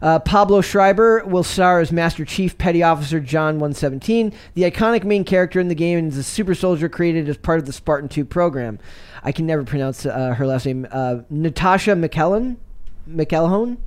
Uh, 0.00 0.20
Pablo 0.20 0.60
Schreiber 0.60 1.24
will 1.24 1.42
star 1.42 1.80
as 1.80 1.90
Master 1.90 2.24
Chief 2.24 2.56
Petty 2.56 2.80
Officer 2.80 3.18
John 3.18 3.54
117, 3.56 4.32
the 4.54 4.62
iconic 4.62 5.02
main 5.02 5.24
character 5.24 5.58
in 5.58 5.66
the 5.66 5.74
game 5.74 5.98
and 5.98 6.12
is 6.12 6.16
a 6.16 6.22
super 6.22 6.54
soldier 6.54 6.88
created 6.88 7.28
as 7.28 7.36
part 7.36 7.58
of 7.58 7.66
the 7.66 7.72
Spartan 7.72 8.08
2 8.08 8.24
program. 8.24 8.78
I 9.24 9.32
can 9.32 9.46
never 9.46 9.64
pronounce 9.64 10.06
uh, 10.06 10.34
her 10.34 10.46
last 10.46 10.64
name. 10.64 10.86
Uh, 10.92 11.22
Natasha 11.28 11.90
McKellen? 11.90 12.56
McElhone? 13.08 13.78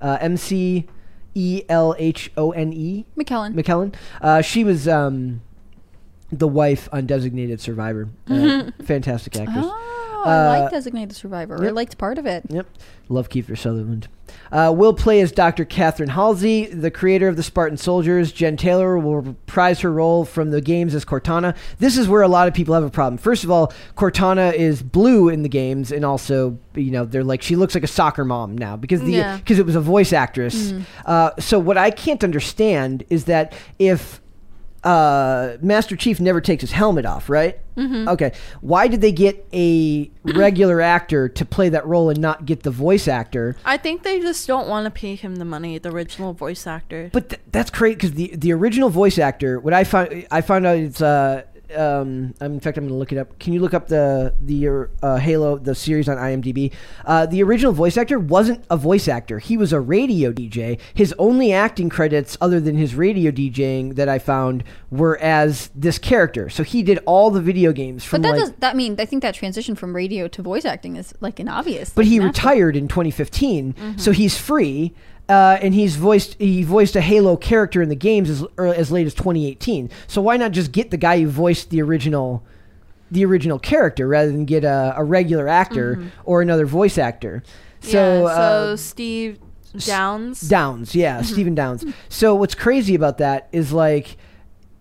Uh, 0.00 0.18
M 0.20 0.36
C 0.36 0.88
E 1.34 1.62
L 1.68 1.94
H 1.98 2.30
O 2.36 2.52
N 2.52 2.72
E? 2.72 3.06
McKellen. 3.16 3.54
McKellen. 3.54 3.94
Uh, 4.20 4.42
she 4.42 4.64
was 4.64 4.86
um, 4.86 5.42
the 6.30 6.48
wife 6.48 6.88
on 6.92 7.06
Designated 7.06 7.60
Survivor. 7.60 8.08
Uh, 8.28 8.70
fantastic 8.82 9.36
actress. 9.36 9.66
Oh, 9.68 10.01
I 10.24 10.56
Uh, 10.56 10.60
like 10.60 10.70
Designated 10.70 11.16
Survivor. 11.16 11.60
I 11.60 11.66
yep. 11.66 11.74
liked 11.74 11.98
part 11.98 12.18
of 12.18 12.26
it. 12.26 12.44
Yep. 12.48 12.66
Love 13.08 13.28
Kiefer 13.28 13.56
Sutherland. 13.58 14.08
Uh, 14.50 14.72
will 14.74 14.94
play 14.94 15.20
as 15.20 15.30
Dr. 15.30 15.64
Catherine 15.66 16.08
Halsey, 16.10 16.66
the 16.66 16.90
creator 16.90 17.28
of 17.28 17.36
the 17.36 17.42
Spartan 17.42 17.76
Soldiers. 17.76 18.32
Jen 18.32 18.56
Taylor 18.56 18.98
will 18.98 19.16
reprise 19.20 19.80
her 19.80 19.92
role 19.92 20.24
from 20.24 20.50
the 20.50 20.60
games 20.62 20.94
as 20.94 21.04
Cortana. 21.04 21.54
This 21.78 21.98
is 21.98 22.08
where 22.08 22.22
a 22.22 22.28
lot 22.28 22.48
of 22.48 22.54
people 22.54 22.74
have 22.74 22.84
a 22.84 22.88
problem. 22.90 23.18
First 23.18 23.44
of 23.44 23.50
all, 23.50 23.72
Cortana 23.96 24.54
is 24.54 24.82
blue 24.82 25.28
in 25.28 25.42
the 25.42 25.48
games, 25.50 25.92
and 25.92 26.04
also, 26.04 26.56
you 26.74 26.90
know, 26.90 27.04
they're 27.04 27.24
like 27.24 27.42
she 27.42 27.56
looks 27.56 27.74
like 27.74 27.84
a 27.84 27.88
soccer 27.88 28.24
mom 28.24 28.56
now 28.56 28.74
because 28.76 29.02
the 29.02 29.12
Yeah. 29.12 29.36
because 29.36 29.58
it 29.58 29.66
was 29.66 29.76
a 29.76 29.80
voice 29.80 30.12
actress. 30.14 30.72
Uh, 31.04 31.30
so 31.38 31.58
what 31.58 31.76
I 31.76 31.90
can't 31.90 32.24
understand 32.24 33.04
is 33.10 33.24
that 33.24 33.52
if 33.78 34.22
uh, 34.84 35.56
Master 35.60 35.96
Chief 35.96 36.20
never 36.20 36.40
takes 36.40 36.60
his 36.60 36.72
helmet 36.72 37.06
off, 37.06 37.30
right? 37.30 37.58
Mm-hmm. 37.76 38.08
Okay. 38.08 38.32
Why 38.60 38.88
did 38.88 39.00
they 39.00 39.12
get 39.12 39.46
a 39.52 40.10
regular 40.24 40.80
actor 40.80 41.28
to 41.28 41.44
play 41.44 41.68
that 41.70 41.86
role 41.86 42.10
and 42.10 42.20
not 42.20 42.44
get 42.44 42.64
the 42.64 42.70
voice 42.70 43.08
actor? 43.08 43.56
I 43.64 43.76
think 43.76 44.02
they 44.02 44.20
just 44.20 44.46
don't 44.46 44.68
want 44.68 44.84
to 44.84 44.90
pay 44.90 45.14
him 45.14 45.36
the 45.36 45.44
money, 45.44 45.78
the 45.78 45.90
original 45.90 46.32
voice 46.32 46.66
actor. 46.66 47.10
But 47.12 47.30
th- 47.30 47.42
that's 47.50 47.70
great 47.70 47.96
because 47.96 48.12
the 48.12 48.34
the 48.36 48.52
original 48.52 48.90
voice 48.90 49.18
actor, 49.18 49.58
what 49.60 49.72
I 49.72 49.84
found, 49.84 50.26
I 50.30 50.40
found 50.40 50.66
out 50.66 50.76
it's 50.76 51.00
uh. 51.00 51.44
Um, 51.76 52.34
in 52.40 52.60
fact, 52.60 52.76
I'm 52.78 52.84
going 52.84 52.88
to 52.94 52.98
look 52.98 53.12
it 53.12 53.18
up. 53.18 53.38
Can 53.38 53.52
you 53.52 53.60
look 53.60 53.74
up 53.74 53.88
the 53.88 54.34
the 54.40 54.88
uh, 55.02 55.16
Halo 55.16 55.58
the 55.58 55.74
series 55.74 56.08
on 56.08 56.16
IMDb? 56.16 56.72
Uh, 57.04 57.26
the 57.26 57.42
original 57.42 57.72
voice 57.72 57.96
actor 57.96 58.18
wasn't 58.18 58.64
a 58.70 58.76
voice 58.76 59.08
actor; 59.08 59.38
he 59.38 59.56
was 59.56 59.72
a 59.72 59.80
radio 59.80 60.32
DJ. 60.32 60.78
His 60.94 61.14
only 61.18 61.52
acting 61.52 61.88
credits, 61.88 62.36
other 62.40 62.60
than 62.60 62.76
his 62.76 62.94
radio 62.94 63.30
DJing, 63.30 63.94
that 63.96 64.08
I 64.08 64.18
found 64.18 64.64
were 64.90 65.18
as 65.18 65.70
this 65.74 65.98
character. 65.98 66.48
So 66.48 66.62
he 66.62 66.82
did 66.82 66.98
all 67.06 67.30
the 67.30 67.40
video 67.40 67.72
games 67.72 68.04
from 68.04 68.22
But 68.22 68.28
that 68.28 68.34
like 68.36 68.40
does 68.46 68.52
that 68.60 68.76
mean 68.76 68.96
I 68.98 69.04
think 69.04 69.22
that 69.22 69.34
transition 69.34 69.74
from 69.74 69.94
radio 69.96 70.28
to 70.28 70.42
voice 70.42 70.64
acting 70.64 70.96
is 70.96 71.14
like 71.20 71.38
an 71.40 71.48
obvious. 71.48 71.90
but 71.90 72.04
like, 72.04 72.08
he 72.10 72.18
natural. 72.18 72.28
retired 72.28 72.76
in 72.76 72.88
2015 72.88 73.52
Mm-hmm. 73.72 73.98
so 73.98 74.12
he's 74.12 74.36
free 74.36 74.94
uh, 75.28 75.58
and 75.62 75.72
he's 75.74 75.96
voiced 75.96 76.34
he 76.40 76.62
voiced 76.62 76.96
a 76.96 77.00
halo 77.00 77.36
character 77.36 77.80
in 77.82 77.88
the 77.88 77.94
games 77.96 78.28
as, 78.28 78.42
ear- 78.58 78.66
as 78.66 78.90
late 78.90 79.06
as 79.06 79.14
2018 79.14 79.88
so 80.06 80.20
why 80.20 80.36
not 80.36 80.50
just 80.52 80.72
get 80.72 80.90
the 80.90 80.96
guy 80.96 81.20
who 81.20 81.28
voiced 81.28 81.70
the 81.70 81.80
original 81.80 82.42
the 83.10 83.24
original 83.24 83.58
character 83.58 84.08
rather 84.08 84.30
than 84.32 84.44
get 84.44 84.64
a, 84.64 84.94
a 84.96 85.04
regular 85.04 85.46
actor 85.48 86.02
or 86.24 86.42
another 86.42 86.66
voice 86.66 86.98
actor 86.98 87.42
so, 87.80 87.88
Mm-hmm. 87.88 88.22
yeah, 88.26 88.34
so 88.34 88.72
uh, 88.72 88.76
Steve 88.76 89.38
Downes. 89.78 90.40
Downes, 90.40 90.94
yeah, 90.94 91.16
Mm-hmm. 91.20 91.24
Stephen 91.32 91.54
Downes. 91.54 91.84
So 92.08 92.34
what's 92.34 92.54
crazy 92.54 92.94
about 92.94 93.18
that 93.18 93.48
is 93.52 93.72
like 93.72 94.16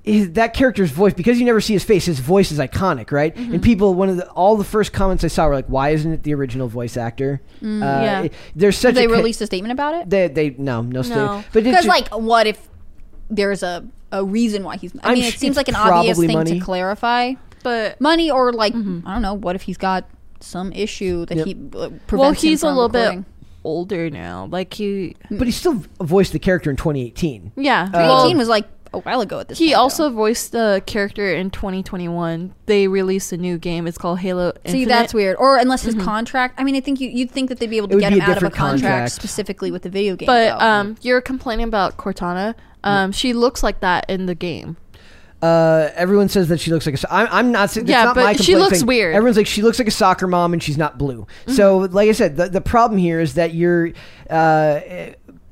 his, 0.04 0.32
that 0.34 0.54
character's 0.54 0.90
voice 0.92 1.14
because 1.14 1.40
you 1.40 1.46
never 1.46 1.62
see 1.62 1.74
his 1.74 1.84
face. 1.84 2.06
His 2.06 2.20
voice 2.20 2.52
is 2.52 2.58
iconic, 2.60 3.12
right? 3.12 3.36
Mm-hmm. 3.36 3.54
And 3.56 3.64
people, 3.64 3.94
one 3.94 4.10
of 4.10 4.18
the 4.18 4.28
all 4.32 4.56
the 4.58 4.64
first 4.64 4.94
comments 4.94 5.24
I 5.24 5.28
saw 5.28 5.48
were 5.48 5.54
like, 5.54 5.68
"Why 5.68 5.90
isn't 5.90 6.12
it 6.12 6.24
the 6.24 6.34
original 6.34 6.68
voice 6.68 6.98
actor?" 6.98 7.42
uh, 7.62 7.66
Mm, 7.66 7.82
yeah. 7.82 8.22
it- 8.24 8.34
there's 8.56 8.78
such 8.78 8.96
Did 8.96 9.02
they 9.10 9.14
a 9.14 9.16
released 9.16 9.42
a 9.42 9.46
statement 9.46 9.72
about 9.72 9.94
it? 9.96 10.10
They, 10.10 10.28
they 10.28 10.50
no 10.58 10.82
no, 10.82 11.02
statement. 11.04 11.28
No. 11.32 11.44
but 11.54 11.60
it's 11.60 11.70
Because 11.70 11.86
like, 11.86 12.08
what 12.10 12.48
if 12.48 12.68
there's 13.30 13.64
a 13.64 13.86
a 14.12 14.24
reason 14.26 14.64
why 14.64 14.78
he's? 14.78 14.94
I 15.04 15.10
I'm 15.10 15.14
mean, 15.14 15.24
sh- 15.24 15.36
it 15.36 15.40
seems 15.40 15.56
like 15.56 15.68
an 15.68 15.76
obvious 15.76 16.18
thing 16.20 16.34
money. 16.34 16.60
to 16.60 16.66
clarify. 16.66 17.34
but 17.64 18.02
Money 18.02 18.32
or 18.32 18.52
like 18.54 18.74
Mm-hmm. 18.74 19.08
I 19.08 19.14
don't 19.14 19.22
know. 19.22 19.36
What 19.36 19.56
if 19.56 19.62
he's 19.62 19.78
got 19.78 20.06
some 20.40 20.74
issue 20.74 21.26
that 21.28 21.38
Yep. 21.38 21.46
he 21.46 21.54
uh, 21.54 21.58
prevents 22.08 22.12
well, 22.12 22.30
him 22.32 22.36
he's 22.36 22.64
a 22.64 22.66
from 22.68 22.76
little 22.76 22.90
recording? 22.90 23.22
bit 23.22 23.28
older 23.64 24.10
now. 24.10 24.48
Like 24.50 24.74
he, 24.74 25.16
but 25.30 25.46
he 25.48 25.52
still 25.52 25.84
voiced 26.02 26.34
the 26.34 26.40
character 26.40 26.72
in 26.72 26.76
2018. 26.78 27.52
yeah. 27.58 27.84
Uh, 27.84 27.86
2018 27.92 28.38
was 28.40 28.48
like 28.50 28.66
a 28.94 29.00
while 29.00 29.22
ago 29.22 29.40
at 29.40 29.48
this. 29.48 29.58
He 29.58 29.68
point, 29.68 29.78
also 29.78 30.10
though. 30.10 30.16
voiced 30.16 30.52
the 30.52 30.82
character 30.86 31.34
in 31.34 31.50
2021. 31.50 32.54
They 32.66 32.88
released 32.88 33.32
a 33.32 33.38
new 33.38 33.58
game. 33.58 33.88
It's 33.88 33.98
called 33.98 34.20
Halo 34.20 34.48
Infinite. 34.66 34.72
See, 34.72 34.86
that's 34.86 35.14
weird. 35.14 35.38
Or 35.38 35.58
unless 35.58 35.84
his 35.84 35.96
contract. 35.96 36.56
I 36.60 36.64
mean, 36.64 36.76
I 36.76 36.82
think 36.82 37.00
you, 37.00 37.10
you'd 37.10 37.32
think 37.32 37.50
that 37.50 37.60
they'd 37.60 37.70
be 37.70 37.78
able 37.78 37.88
It 37.88 37.92
to 37.92 37.96
would 37.96 38.02
get 38.02 38.14
him 38.14 38.22
out 38.22 38.38
of 38.38 38.44
a 38.44 38.50
contract, 38.50 38.82
contract. 38.82 39.12
specifically 39.14 39.72
with 39.72 39.84
the 39.84 39.90
video 39.90 40.16
game. 40.16 40.28
But 40.28 40.60
though. 40.60 40.66
um, 40.66 40.98
you're 41.02 41.22
complaining 41.22 41.68
about 41.68 41.98
Cortana. 41.98 42.56
Um, 42.84 43.12
she 43.12 43.34
looks 43.34 43.64
like 43.64 43.80
that 43.82 44.10
in 44.10 44.26
the 44.26 44.36
game. 44.36 44.78
Uh, 45.42 45.90
everyone 45.96 46.30
says 46.30 46.50
that 46.50 46.60
she 46.60 46.70
looks 46.70 46.86
like 46.86 46.94
a. 46.94 46.98
so- 47.00 47.08
I'm, 47.10 47.28
I'm 47.32 47.52
not 47.52 47.72
saying. 47.72 47.88
Yeah, 47.88 48.04
not 48.04 48.16
but 48.16 48.24
my 48.26 48.34
she 48.34 48.56
looks 48.56 48.78
saying- 48.78 48.86
weird. 48.86 49.16
Everyone's 49.16 49.38
like 49.38 49.48
she 49.48 49.64
looks 49.64 49.80
like 49.80 49.88
a 49.88 49.92
soccer 49.92 50.28
mom 50.28 50.54
and 50.54 50.62
she's 50.62 50.78
not 50.78 51.00
blue. 51.00 51.26
So, 51.48 51.80
like 51.80 52.10
I 52.10 52.12
said, 52.12 52.38
the 52.38 52.48
the 52.48 52.62
problem 52.62 53.00
here 53.00 53.20
is 53.20 53.34
that 53.36 53.54
you're. 53.56 53.92
Uh, 54.30 54.80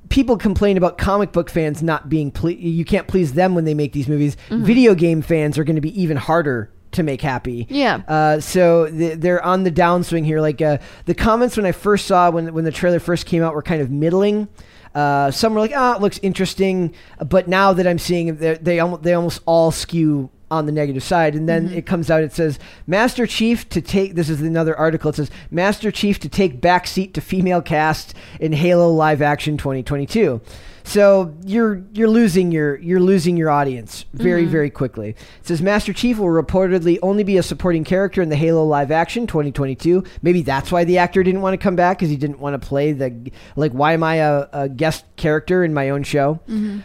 People 0.09 0.37
complain 0.37 0.75
about 0.75 0.97
comic 0.97 1.31
book 1.31 1.49
fans 1.49 1.81
not 1.83 2.09
being 2.09 2.31
ple- 2.31 2.49
you 2.51 2.83
can't 2.83 3.07
please 3.07 3.33
them 3.33 3.55
when 3.55 3.65
they 3.65 3.73
make 3.73 3.93
these 3.93 4.07
movies. 4.07 4.35
Video 4.49 4.95
game 4.95 5.21
fans 5.21 5.57
are 5.57 5.63
going 5.63 5.75
to 5.75 5.81
be 5.81 6.01
even 6.01 6.17
harder 6.17 6.71
to 6.91 7.03
make 7.03 7.21
happy. 7.21 7.67
Yeah. 7.69 8.01
Uh, 8.07 8.39
so 8.39 8.89
th- 8.89 9.19
they're 9.19 9.43
on 9.43 9.63
the 9.63 9.71
downswing 9.71 10.25
here. 10.25 10.41
Like 10.41 10.61
uh, 10.61 10.79
the 11.05 11.13
comments 11.13 11.55
when 11.57 11.65
I 11.67 11.71
first 11.71 12.07
saw 12.07 12.31
when 12.31 12.53
when 12.53 12.65
the 12.65 12.71
trailer 12.71 12.99
first 12.99 13.25
came 13.27 13.43
out 13.43 13.53
were 13.53 13.61
kind 13.61 13.81
of 13.81 13.91
middling. 13.91 14.47
Uh, 14.95 15.29
some 15.29 15.53
were 15.53 15.59
like, 15.59 15.73
"Ah, 15.75 15.95
it 15.95 16.01
looks 16.01 16.19
interesting," 16.23 16.95
but 17.27 17.47
now 17.47 17.73
that 17.73 17.85
I'm 17.85 17.99
seeing 17.99 18.35
they're- 18.37 18.57
they 18.57 18.79
almost 18.79 19.03
they 19.03 19.13
almost 19.13 19.41
all 19.45 19.69
skew 19.69 20.31
on 20.51 20.65
the 20.65 20.71
negative 20.71 21.03
side. 21.03 21.35
And 21.35 21.47
then 21.47 21.67
mm-hmm. 21.67 21.77
it 21.77 21.85
comes 21.85 22.09
out. 22.09 22.23
It 22.23 22.33
says 22.33 22.59
Master 22.87 23.25
Chief 23.27 23.67
to 23.69 23.81
take. 23.81 24.15
This 24.15 24.29
is 24.29 24.41
another 24.41 24.75
article. 24.75 25.09
It 25.09 25.15
says 25.15 25.31
Master 25.51 25.91
Chief 25.91 26.19
to 26.19 26.29
take 26.29 26.61
backseat 26.61 27.13
to 27.13 27.21
female 27.21 27.61
cast 27.61 28.13
in 28.39 28.53
Halo 28.53 28.89
live 28.91 29.21
action 29.21 29.57
2022. 29.57 30.41
So 30.89 31.37
you're 31.45 31.83
you're 31.93 32.09
losing 32.09 32.51
your 32.51 32.75
you're 32.77 32.99
losing 32.99 33.37
your 33.37 33.51
audience 33.51 34.05
very 34.13 34.45
very 34.45 34.71
quickly. 34.71 35.09
It 35.09 35.17
says 35.43 35.61
Master 35.61 35.93
Chief 35.93 36.17
will 36.17 36.25
reportedly 36.25 36.97
only 37.03 37.23
be 37.23 37.37
a 37.37 37.43
supporting 37.43 37.83
character 37.83 38.23
in 38.23 38.29
the 38.29 38.35
Halo 38.35 38.65
live 38.65 38.89
action 38.89 39.27
2022. 39.27 40.03
Maybe 40.23 40.41
that's 40.41 40.71
why 40.71 40.85
the 40.85 40.97
actor 40.97 41.21
didn't 41.21 41.41
want 41.41 41.53
to 41.53 41.59
come 41.63 41.75
back 41.75 41.99
because 41.99 42.09
he 42.09 42.17
didn't 42.17 42.39
want 42.39 42.59
to 42.59 42.67
play 42.67 42.93
the 42.93 43.31
like. 43.55 43.71
Why 43.71 43.93
am 43.93 44.01
I 44.01 44.15
a, 44.15 44.47
a 44.51 44.67
guest 44.67 45.05
character 45.15 45.63
in 45.63 45.75
my 45.75 45.91
own 45.91 46.01
show? 46.01 46.39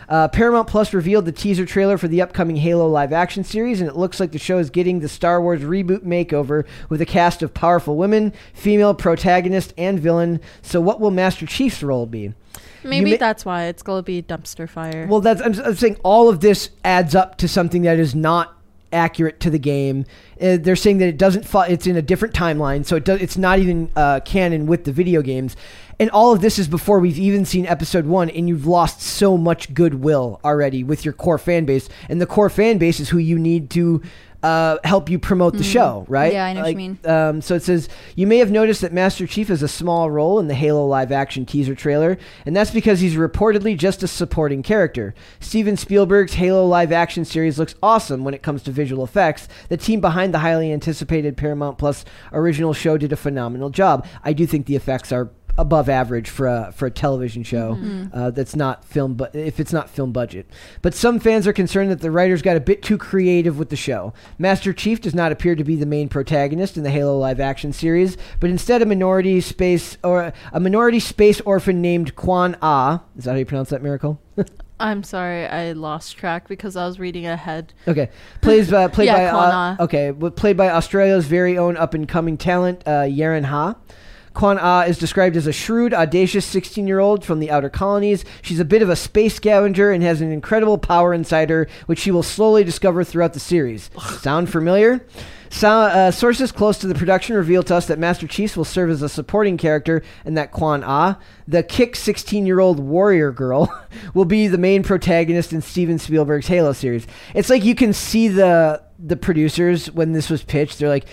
Uh, 0.07 0.29
Paramount 0.29 0.69
Plus 0.69 0.93
revealed 0.93 1.25
the 1.25 1.33
teaser 1.33 1.65
trailer 1.65 1.97
for 1.97 2.07
the 2.07 2.21
upcoming 2.21 2.57
Halo 2.57 2.87
live 2.87 3.15
action 3.15 3.43
series, 3.43 3.81
and 3.81 3.89
it 3.89 3.97
looks 3.97 4.21
like 4.21 4.33
the 4.33 4.39
show 4.39 4.59
is 4.59 4.69
getting 4.69 5.01
the 5.01 5.09
Star 5.09 5.41
Wars 5.41 5.63
reboot 5.63 6.05
makeover 6.05 6.67
with 6.91 7.01
a 7.01 7.07
cast 7.07 7.43
of 7.43 7.55
powerful 7.55 7.97
women, 7.97 8.35
female 8.53 8.93
protagonist, 8.93 9.73
and 9.79 9.99
villain. 9.99 10.43
So, 10.61 10.79
what 10.79 11.01
will 11.01 11.11
Master 11.11 11.47
Chief's 11.47 11.83
role 11.83 12.05
be? 12.05 12.35
Maybe 12.85 13.13
ma- 13.13 13.17
that's 13.19 13.45
why 13.45 13.65
it's 13.65 13.83
gonna 13.83 14.03
be 14.03 14.23
dumpster 14.23 14.69
fire. 14.69 15.07
Well, 15.09 15.21
that's 15.21 15.41
I'm, 15.41 15.55
I'm 15.65 15.75
saying 15.75 15.99
all 16.05 16.29
of 16.29 16.41
this 16.41 16.71
adds 16.85 17.15
up 17.15 17.37
to 17.39 17.49
something 17.49 17.83
that 17.83 17.99
is 17.99 18.15
not 18.15 18.57
accurate 18.93 19.41
to 19.41 19.51
the 19.51 19.59
game. 19.59 20.05
Uh, 20.41 20.57
they're 20.59 20.77
saying 20.77 20.99
that 20.99 21.09
it 21.09 21.19
doesn't. 21.19 21.45
Fo- 21.45 21.61
it's 21.63 21.87
in 21.87 21.97
a 21.97 22.03
different 22.03 22.35
timeline, 22.35 22.87
so 22.87 22.97
it 22.97 23.05
does. 23.05 23.21
It's 23.21 23.37
not 23.37 23.59
even 23.59 23.91
uh, 23.97 24.21
canon 24.25 24.67
with 24.67 24.85
the 24.85 24.93
video 24.93 25.21
games. 25.21 25.57
And 26.01 26.11
all 26.11 26.33
of 26.33 26.41
this 26.41 26.59
is 26.59 26.67
before 26.67 26.99
we've 26.99 27.19
even 27.19 27.45
seen 27.45 27.67
episode 27.67 28.07
one, 28.07 28.31
and 28.31 28.49
you've 28.49 28.67
lost 28.67 29.01
so 29.01 29.37
much 29.37 29.75
goodwill 29.75 30.41
already 30.45 30.83
with 30.83 31.05
your 31.05 31.15
core 31.15 31.39
fan 31.39 31.67
base. 31.67 31.89
And 32.09 32.21
the 32.21 32.27
core 32.27 32.51
fan 32.51 32.79
base 32.79 32.99
is 32.99 33.11
who 33.11 33.19
you 33.19 33.39
need 33.39 33.71
to 33.71 34.03
uh, 34.45 34.79
help 34.85 35.09
you 35.09 35.19
promote 35.19 35.57
the 35.57 35.65
show, 35.65 36.05
right? 36.07 36.27
Mm-hmm. 36.27 36.35
Yeah, 36.35 36.45
I 36.45 36.53
know 36.53 36.61
what 36.61 36.71
you 36.71 36.77
mean. 36.77 36.99
Um, 37.05 37.41
so 37.41 37.55
it 37.55 37.63
says 37.63 37.89
you 38.15 38.27
may 38.27 38.37
have 38.37 38.51
noticed 38.51 38.83
that 38.83 38.93
Master 38.93 39.27
Chief 39.27 39.49
has 39.49 39.63
a 39.63 39.69
small 39.69 40.11
role 40.11 40.39
in 40.39 40.49
the 40.49 40.55
Halo 40.55 40.87
live 40.87 41.11
action 41.11 41.47
teaser 41.47 41.75
trailer, 41.75 42.19
and 42.45 42.55
that's 42.55 42.71
because 42.71 43.01
he's 43.01 43.15
reportedly 43.15 43.75
just 43.75 44.03
a 44.03 44.07
supporting 44.07 44.63
character. 44.63 45.15
Steven 45.41 45.79
Spielberg's 45.79 46.35
Halo 46.35 46.67
live 46.67 46.93
action 46.93 47.25
series 47.25 47.59
looks 47.59 47.75
awesome 47.83 48.23
when 48.23 48.35
it 48.35 48.43
comes 48.43 48.63
to 48.65 48.71
visual 48.71 49.03
effects. 49.03 49.49
The 49.71 49.79
team 49.79 50.03
behind 50.03 50.35
the 50.35 50.41
highly 50.41 50.71
anticipated 50.71 51.39
Paramount 51.39 51.79
Plus 51.79 52.05
original 52.31 52.75
show 52.75 52.99
did 52.99 53.15
a 53.15 53.17
phenomenal 53.17 53.71
job. 53.71 54.07
I 54.23 54.35
do 54.35 54.47
think 54.47 54.67
the 54.67 54.77
effects 54.77 55.11
are 55.11 55.31
above 55.57 55.89
average 55.89 56.29
for 56.29 56.47
a 56.47 56.73
for 56.75 56.87
a 56.87 56.91
television 56.91 57.43
show 57.43 57.79
uh, 58.13 58.31
that's 58.31 58.57
not 58.57 58.85
film 58.85 59.15
but 59.15 59.35
if 59.37 59.61
it's 59.61 59.73
not 59.73 59.89
film 59.89 60.13
budget. 60.13 60.47
But 60.83 60.95
some 60.95 61.21
fans 61.21 61.47
are 61.47 61.53
concerned 61.53 61.91
that 61.91 62.01
the 62.01 62.11
writers 62.11 62.43
got 62.43 62.57
a 62.57 62.61
bit 62.61 62.83
too 62.83 62.99
creative 62.99 63.59
with 63.59 63.71
the 63.71 63.77
show. 63.77 64.13
Master 64.39 64.73
chief 64.73 65.01
does 65.01 65.15
not 65.15 65.31
appear 65.33 65.55
to 65.55 65.65
be 65.65 65.77
the 65.77 65.87
main 65.87 66.09
protagonist 66.09 66.77
in 66.77 66.83
the 66.83 66.91
halo 66.91 67.17
live 67.19 67.39
action 67.41 67.73
series 67.73 68.17
but 68.41 68.51
instead 68.51 68.83
a 68.83 68.87
minority 68.87 69.41
space 69.41 69.97
or 70.03 70.33
a 70.53 70.61
minority 70.61 70.99
space 71.01 71.41
orphan 71.43 71.81
named 71.81 72.17
quan 72.17 72.57
ah 72.61 73.03
is 73.17 73.25
that 73.25 73.33
how 73.33 73.37
you 73.37 73.47
pronounce 73.47 73.71
that 73.71 73.83
miracle? 73.83 74.21
I'm 74.81 75.05
sorry, 75.05 75.47
I 75.47 75.71
lost 75.71 76.17
track 76.17 76.49
because 76.49 76.75
I 76.75 76.85
was 76.85 76.99
reading 76.99 77.27
ahead. 77.27 77.73
Okay, 77.87 78.11
plays 78.41 78.73
uh, 78.73 78.89
played 78.97 79.07
Yeah, 79.07 79.27
by 79.27 79.31
Quan 79.31 79.49
uh, 79.49 79.77
Ah. 79.79 79.83
okay, 79.85 80.07
w- 80.09 80.33
played 80.33 80.57
by 80.57 80.69
Australia's 80.71 81.27
very 81.27 81.57
own 81.57 81.77
up 81.77 81.95
and 81.95 82.09
coming 82.09 82.37
talent, 82.37 82.83
uh, 82.85 83.03
Yerin 83.03 83.45
Ha. 83.45 83.77
Quan 84.35 84.59
Ah 84.61 84.83
is 84.83 84.99
described 84.99 85.37
as 85.37 85.47
a 85.47 85.53
shrewd, 85.53 85.95
audacious 85.95 86.45
16 86.45 86.87
year 86.87 86.99
old 86.99 87.25
from 87.25 87.39
the 87.39 87.51
outer 87.51 87.71
colonies. 87.71 88.25
She's 88.43 88.61
a 88.61 88.65
bit 88.65 88.83
of 88.83 88.91
a 88.91 88.97
space 88.97 89.37
scavenger 89.37 89.93
and 89.93 90.03
has 90.03 90.21
an 90.21 90.33
incredible 90.33 90.77
power 90.77 91.15
inside 91.15 91.51
her, 91.51 91.69
which 91.87 92.01
she 92.01 92.11
will 92.11 92.25
slowly 92.25 92.65
discover 92.65 93.05
throughout 93.05 93.33
the 93.33 93.41
series. 93.41 93.91
Sound 94.21 94.51
familiar? 94.51 95.07
So, 95.51 95.69
uh, 95.69 96.11
sources 96.11 96.51
close 96.51 96.79
to 96.79 96.89
the 96.89 96.97
production 96.97 97.37
reveal 97.37 97.63
to 97.63 97.77
us 97.77 97.87
that 97.87 98.01
Master 98.01 98.27
Chief 98.27 98.57
will 98.57 98.65
serve 98.65 98.91
as 98.91 99.03
a 99.03 99.09
supporting 99.09 99.57
character 99.57 100.03
and 100.25 100.37
that 100.37 100.51
Quan 100.51 100.83
Ah, 100.85 101.21
the 101.47 101.63
kick 101.63 101.95
16 101.95 102.45
year 102.45 102.59
old 102.59 102.81
warrior 102.81 103.31
girl, 103.31 103.73
will 104.15 104.25
be 104.25 104.49
the 104.49 104.59
main 104.59 104.83
protagonist 104.83 105.53
in 105.53 105.63
Steven 105.63 105.97
Spielberg's 106.01 106.49
Halo 106.49 106.73
series. 106.73 107.07
It's 107.35 107.49
like 107.51 107.63
you 107.63 107.77
can 107.77 107.93
see 107.93 108.27
the 108.27 108.83
the 108.99 109.17
producers 109.17 109.93
when 109.93 110.13
this 110.13 110.29
was 110.29 110.43
pitched. 110.43 110.81
They're 110.81 110.89
like, 110.89 111.07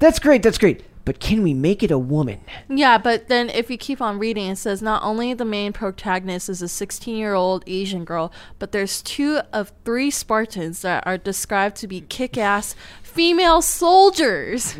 "That's 0.00 0.18
great, 0.18 0.42
that's 0.42 0.58
great, 0.58 0.82
but 1.04 1.20
can 1.20 1.42
we 1.42 1.52
make 1.54 1.82
it 1.82 1.90
a 1.90 1.98
woman?" 1.98 2.40
Yeah, 2.68 2.98
but 2.98 3.28
then 3.28 3.50
if 3.50 3.70
you 3.70 3.76
keep 3.76 4.00
on 4.00 4.18
reading, 4.18 4.48
it 4.50 4.56
says 4.56 4.80
not 4.82 5.02
only 5.02 5.34
the 5.34 5.44
main 5.44 5.72
protagonist 5.72 6.48
is 6.48 6.62
a 6.62 6.68
16 6.68 7.16
year 7.16 7.34
old 7.34 7.62
Asian 7.66 8.04
girl, 8.04 8.32
but 8.58 8.72
there's 8.72 9.02
two 9.02 9.40
of 9.52 9.72
three 9.84 10.10
Spartans 10.10 10.82
that 10.82 11.06
are 11.06 11.18
described 11.18 11.76
to 11.76 11.86
be 11.86 12.00
kick 12.02 12.36
ass 12.38 12.74
female 13.02 13.62
soldiers. 14.04 14.74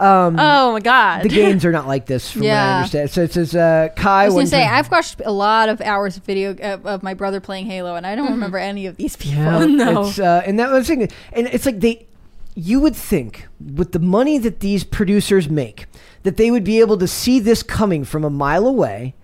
Um, 0.00 0.36
Oh 0.40 0.72
my 0.72 0.80
god. 0.80 1.22
the 1.22 1.28
games 1.28 1.64
are 1.64 1.70
not 1.70 1.86
like 1.86 2.06
this, 2.06 2.30
from 2.30 2.42
what 2.42 2.50
I 2.50 2.52
Yeah. 2.52 2.74
understand. 2.76 3.10
So 3.10 3.22
it 3.22 3.32
says 3.32 3.54
uh, 3.54 3.88
Kai. 3.94 4.24
I 4.24 4.26
was 4.26 4.34
going 4.34 4.46
to 4.46 4.50
say 4.50 4.66
I've 4.66 4.90
watched 4.90 5.22
a 5.24 5.30
lot 5.30 5.68
of 5.68 5.80
hours 5.80 6.16
of 6.16 6.24
video 6.24 6.50
of, 6.56 6.84
of 6.84 7.02
my 7.04 7.14
brother 7.14 7.40
playing 7.40 7.66
Halo, 7.66 7.94
and 7.94 8.04
I 8.04 8.16
don't 8.16 8.30
remember 8.32 8.58
any 8.58 8.86
of 8.86 8.96
these 8.96 9.14
people. 9.16 9.42
Yeah, 9.42 9.64
No. 9.66 10.06
It's, 10.08 10.18
uh, 10.18 10.42
and 10.44 10.58
that 10.58 10.70
was 10.72 10.88
thing. 10.88 11.08
And 11.32 11.46
it's 11.46 11.64
like 11.64 11.78
they, 11.78 12.06
you 12.54 12.80
would 12.80 12.94
think 12.94 13.48
with 13.60 13.92
the 13.92 13.98
money 13.98 14.38
that 14.38 14.60
these 14.60 14.84
producers 14.84 15.48
make, 15.48 15.86
that 16.22 16.36
they 16.36 16.50
would 16.50 16.64
be 16.64 16.80
able 16.80 16.96
to 16.98 17.08
see 17.08 17.40
this 17.40 17.62
coming 17.62 18.04
from 18.04 18.24
a 18.24 18.30
mile 18.30 18.66
away. 18.66 19.14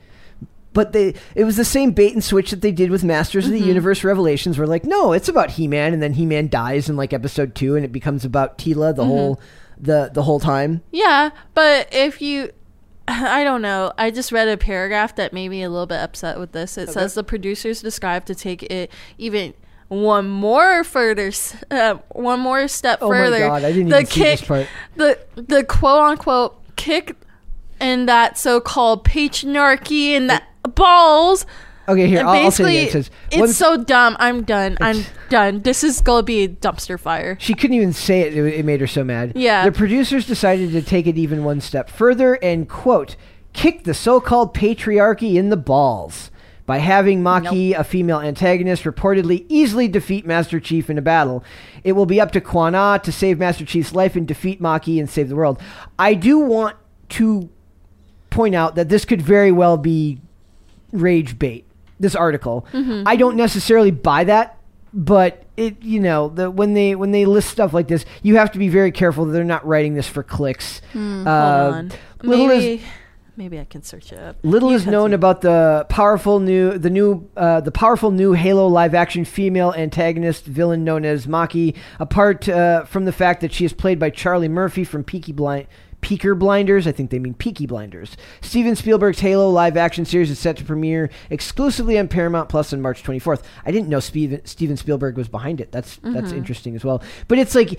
But 0.72 0.92
they, 0.92 1.14
it 1.34 1.44
was 1.44 1.56
the 1.56 1.64
same 1.64 1.90
bait 1.90 2.12
and 2.12 2.22
switch 2.22 2.50
that 2.50 2.60
they 2.60 2.70
did 2.70 2.90
with 2.90 3.02
Masters 3.02 3.46
of 3.46 3.52
the 3.52 3.58
mm-hmm. 3.58 3.68
Universe 3.68 4.04
Revelations. 4.04 4.56
Where 4.56 4.68
like, 4.68 4.84
no, 4.84 5.12
it's 5.12 5.28
about 5.28 5.52
He 5.52 5.66
Man, 5.66 5.92
and 5.92 6.00
then 6.00 6.12
He 6.12 6.24
Man 6.24 6.48
dies 6.48 6.88
in 6.88 6.96
like 6.96 7.12
episode 7.12 7.56
two, 7.56 7.74
and 7.74 7.84
it 7.84 7.90
becomes 7.90 8.24
about 8.24 8.56
Teela 8.56 8.94
the 8.94 9.02
mm-hmm. 9.02 9.10
whole, 9.10 9.40
the 9.78 10.10
the 10.12 10.22
whole 10.22 10.38
time. 10.38 10.82
Yeah, 10.92 11.30
but 11.54 11.88
if 11.92 12.22
you 12.22 12.52
I 13.10 13.42
don't 13.42 13.62
know. 13.62 13.92
I 13.98 14.12
just 14.12 14.30
read 14.30 14.46
a 14.46 14.56
paragraph 14.56 15.16
that 15.16 15.32
made 15.32 15.48
me 15.48 15.62
a 15.64 15.70
little 15.70 15.86
bit 15.86 15.98
upset 15.98 16.38
with 16.38 16.52
this. 16.52 16.78
It 16.78 16.90
says 16.90 17.14
the 17.14 17.24
producers 17.24 17.82
described 17.82 18.28
to 18.28 18.34
take 18.36 18.62
it 18.64 18.92
even 19.18 19.54
one 19.90 20.28
more 20.28 20.84
further, 20.84 21.32
uh, 21.70 21.96
one 22.10 22.38
more 22.40 22.68
step 22.68 23.00
Oh 23.02 23.10
my 23.10 23.16
further. 23.16 23.40
God, 23.40 23.64
I 23.64 23.72
didn't 23.72 23.88
the 23.88 23.96
even 23.96 24.06
see 24.10 24.22
this 24.22 24.42
part. 24.42 24.66
the 24.94 25.18
the 25.34 25.64
quote 25.64 26.02
unquote 26.02 26.56
kick, 26.76 27.16
in 27.80 28.06
that 28.06 28.38
so 28.38 28.60
called 28.60 29.04
patriarchy 29.04 30.10
and 30.10 30.30
that 30.30 30.44
balls. 30.74 31.44
Okay, 31.88 32.06
here 32.06 32.20
I'll, 32.20 32.28
I'll 32.28 32.44
basically, 32.44 32.76
it. 32.76 32.88
It 32.88 32.92
says 32.92 33.10
it's 33.32 33.56
so 33.56 33.76
dumb. 33.76 34.16
I'm 34.20 34.44
done. 34.44 34.78
I'm 34.80 35.04
done. 35.28 35.62
This 35.62 35.82
is 35.82 36.00
gonna 36.00 36.22
be 36.22 36.44
a 36.44 36.48
dumpster 36.48 36.98
fire. 36.98 37.36
She 37.40 37.54
couldn't 37.54 37.74
even 37.74 37.92
say 37.92 38.20
it. 38.20 38.36
It, 38.36 38.44
it 38.60 38.64
made 38.64 38.80
her 38.80 38.86
so 38.86 39.02
mad. 39.02 39.32
Yeah. 39.34 39.64
The 39.64 39.72
producers 39.72 40.24
decided 40.24 40.70
to 40.70 40.82
take 40.82 41.08
it 41.08 41.18
even 41.18 41.42
one 41.42 41.60
step 41.60 41.90
further 41.90 42.34
and, 42.44 42.68
quote, 42.68 43.16
kick 43.52 43.82
the 43.82 43.94
so 43.94 44.20
called 44.20 44.54
patriarchy 44.54 45.34
in 45.34 45.48
the 45.48 45.56
balls 45.56 46.30
by 46.70 46.78
having 46.78 47.20
Makee, 47.20 47.76
a 47.76 47.82
female 47.82 48.20
antagonist, 48.20 48.84
reportedly 48.84 49.44
easily 49.48 49.88
defeat 49.88 50.24
Master 50.24 50.60
Chief 50.60 50.88
in 50.88 50.98
a 50.98 51.02
battle. 51.02 51.42
It 51.82 51.94
will 51.94 52.06
be 52.06 52.20
up 52.20 52.30
to 52.30 52.40
Quan 52.40 52.76
Ah 52.76 52.96
to 52.98 53.10
save 53.10 53.40
Master 53.40 53.64
Chief's 53.64 53.92
life 53.92 54.14
and 54.14 54.24
defeat 54.24 54.62
Makee 54.62 55.00
and 55.00 55.10
save 55.10 55.28
the 55.28 55.34
world. 55.34 55.60
I 55.98 56.14
do 56.14 56.38
want 56.38 56.76
to 57.08 57.48
point 58.30 58.54
out 58.54 58.76
that 58.76 58.88
this 58.88 59.04
could 59.04 59.20
very 59.20 59.50
well 59.50 59.78
be 59.78 60.20
rage 60.92 61.40
bait. 61.40 61.64
This 61.98 62.14
article, 62.14 62.64
I 63.04 63.16
don't 63.16 63.34
necessarily 63.34 63.90
buy 63.90 64.22
that, 64.22 64.56
but 64.94 65.42
it 65.56 65.82
you 65.82 65.98
know 65.98 66.28
the 66.28 66.52
when 66.52 66.74
they 66.74 66.94
when 66.94 67.10
they 67.10 67.26
list 67.26 67.50
stuff 67.50 67.74
like 67.74 67.88
this, 67.88 68.04
you 68.22 68.36
have 68.36 68.52
to 68.52 68.60
be 68.60 68.68
very 68.68 68.92
careful 68.92 69.24
that 69.24 69.32
they're 69.32 69.42
not 69.42 69.66
writing 69.66 69.94
this 69.94 70.06
for 70.06 70.22
clicks. 70.22 70.80
Uh, 70.94 70.96
Hold 71.02 71.74
on. 71.74 71.92
little 72.22 72.48
is- 72.50 72.80
Maybe 73.36 73.58
I 73.58 73.64
can 73.64 73.82
search 73.82 74.12
it 74.12 74.18
up. 74.18 74.36
Little 74.42 74.70
You 74.70 74.76
is 74.76 74.86
known 74.86 75.12
about 75.12 75.40
the 75.40 75.86
powerful 75.88 76.40
new 76.40 76.78
the 76.78 76.90
new 76.90 77.28
uh, 77.36 77.60
the 77.60 77.70
powerful 77.70 78.10
new 78.10 78.32
Halo 78.32 78.66
live 78.66 78.94
action 78.94 79.24
female 79.24 79.72
antagonist 79.74 80.44
villain 80.44 80.84
known 80.84 81.04
as 81.04 81.26
Makee. 81.26 81.76
Apart 81.98 82.48
uh, 82.48 82.84
from 82.84 83.04
the 83.04 83.12
fact 83.12 83.40
that 83.40 83.52
she 83.52 83.64
is 83.64 83.72
played 83.72 83.98
by 83.98 84.10
Charlie 84.10 84.48
Murphy 84.48 84.84
from 84.84 85.04
Peaky 85.04 85.32
Blind. 85.32 85.66
Peaker 86.00 86.38
Blinders, 86.38 86.86
I 86.86 86.92
think 86.92 87.10
they 87.10 87.18
mean 87.18 87.34
Peaky 87.34 87.66
Blinders. 87.66 88.16
Steven 88.40 88.74
Spielberg's 88.74 89.20
Halo 89.20 89.50
live 89.50 89.76
action 89.76 90.04
series 90.04 90.30
is 90.30 90.38
set 90.38 90.56
to 90.56 90.64
premiere 90.64 91.10
exclusively 91.28 91.98
on 91.98 92.08
Paramount 92.08 92.48
Plus 92.48 92.72
on 92.72 92.80
March 92.80 93.02
24th. 93.02 93.42
I 93.64 93.70
didn't 93.70 93.88
know 93.88 94.00
Steven, 94.00 94.44
Steven 94.44 94.76
Spielberg 94.76 95.16
was 95.16 95.28
behind 95.28 95.60
it. 95.60 95.72
That's 95.72 95.98
that's 96.02 96.32
interesting 96.32 96.74
as 96.74 96.84
well. 96.84 97.02
But 97.28 97.38
it's 97.38 97.54
like 97.54 97.78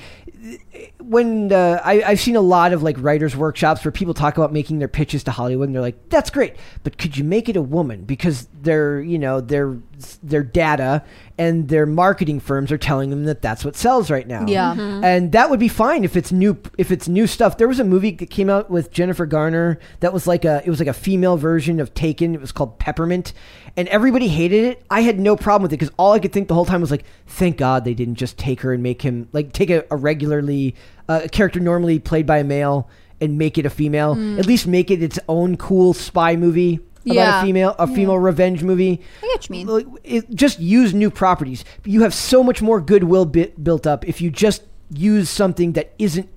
when 1.00 1.52
uh, 1.52 1.82
I, 1.84 2.04
I've 2.04 2.20
seen 2.20 2.36
a 2.36 2.42
lot 2.42 2.74
of 2.74 2.84
like 2.84 2.96
writers 3.00 3.36
workshops 3.36 3.84
where 3.84 3.92
people 3.92 4.14
talk 4.14 4.38
about 4.38 4.54
making 4.54 4.80
their 4.80 4.88
pitches 4.88 5.24
to 5.26 5.32
Hollywood, 5.32 5.68
and 5.68 5.76
they're 5.76 5.82
like, 5.82 6.10
"That's 6.10 6.30
great, 6.30 6.56
but 6.84 6.98
could 6.98 7.18
you 7.18 7.24
make 7.24 7.50
it 7.50 7.56
a 7.56 7.62
woman?" 7.62 8.04
Because 8.04 8.48
they're 8.62 9.02
you 9.02 9.20
know 9.20 9.42
their 9.42 9.78
their 10.24 10.44
data 10.44 11.04
and 11.38 11.70
their 11.70 11.86
marketing 11.86 12.40
firms 12.40 12.72
are 12.72 12.78
telling 12.78 13.10
them 13.10 13.26
that 13.26 13.42
that's 13.42 13.66
what 13.66 13.76
sells 13.76 14.12
right 14.12 14.28
now. 14.28 14.46
Yeah. 14.48 14.72
Mm-hmm. 14.72 14.82
Mm-hmm. 14.82 15.04
and 15.04 15.32
that 15.32 15.50
would 15.50 15.60
be 15.60 15.68
fine 15.68 16.04
if 16.04 16.16
it's 16.16 16.32
new 16.32 16.58
if 16.78 16.92
it's 16.92 17.08
new 17.08 17.28
stuff. 17.28 17.58
There 17.58 17.68
was 17.68 17.80
a 17.80 17.84
movie 17.84 18.12
that 18.12 18.30
came 18.30 18.50
out 18.50 18.70
with 18.70 18.92
Jennifer 18.92 19.26
Garner 19.26 19.80
that 20.00 20.14
was 20.14 20.28
like 20.28 20.46
a 20.46 20.62
it 20.66 20.70
was 20.70 20.80
like 20.80 20.88
a 20.88 20.94
female 20.94 21.38
version 21.38 21.80
of 21.80 21.94
Taken. 21.94 22.34
It 22.36 22.42
was 22.42 22.52
called 22.52 22.80
Peppermint, 22.80 23.34
and 23.78 23.88
everybody 23.88 24.28
hated 24.28 24.66
it. 24.66 24.84
I 24.90 25.02
had 25.02 25.20
no 25.20 25.36
problem 25.36 25.64
with 25.64 25.74
it 25.74 25.78
because 25.80 25.94
all 25.98 26.14
I 26.14 26.20
could 26.20 26.34
think 26.34 26.48
the 26.48 26.54
whole 26.54 26.66
time 26.66 26.82
was 26.82 26.92
like, 26.92 27.06
"Thank 27.28 27.58
God 27.58 27.86
they 27.86 27.94
didn't 27.94 28.16
just 28.16 28.38
take 28.38 28.62
her 28.62 28.74
and 28.74 28.84
make 28.84 29.02
him 29.02 29.30
like 29.34 29.54
take 29.54 29.70
a, 29.70 29.84
a 29.92 29.96
regularly 29.96 30.76
uh, 31.08 31.22
a 31.24 31.30
character 31.30 31.60
normally 31.60 32.00
played 32.00 32.26
by 32.26 32.40
a 32.40 32.44
male." 32.44 32.90
And 33.24 33.38
make 33.38 33.60
it 33.60 33.68
a 33.68 33.70
female. 33.70 34.16
Mm. 34.16 34.40
At 34.40 34.48
least 34.48 34.66
make 34.66 34.90
it 34.90 35.04
its 35.04 35.20
own 35.30 35.56
cool 35.56 35.94
spy 35.94 36.36
movie 36.36 36.80
about 36.80 36.91
Yeah. 37.04 37.42
a 37.42 37.44
female, 37.44 37.76
a 37.80 37.88
female 37.88 38.20
revenge 38.20 38.64
movie. 38.64 39.02
I 39.24 39.28
get 39.28 39.28
what 39.28 39.50
you 39.50 39.66
mean. 39.66 39.98
It, 40.04 40.30
just 40.36 40.60
use 40.60 40.94
new 40.94 41.10
properties. 41.10 41.66
You 41.86 42.02
have 42.04 42.14
so 42.14 42.44
much 42.44 42.62
more 42.62 42.80
goodwill 42.80 43.26
bit, 43.26 43.64
built 43.64 43.88
up 43.88 44.08
if 44.08 44.22
you 44.22 44.30
just 44.30 44.64
use 44.90 45.30
something 45.30 45.74
that 45.74 45.94
isn't. 45.98 46.30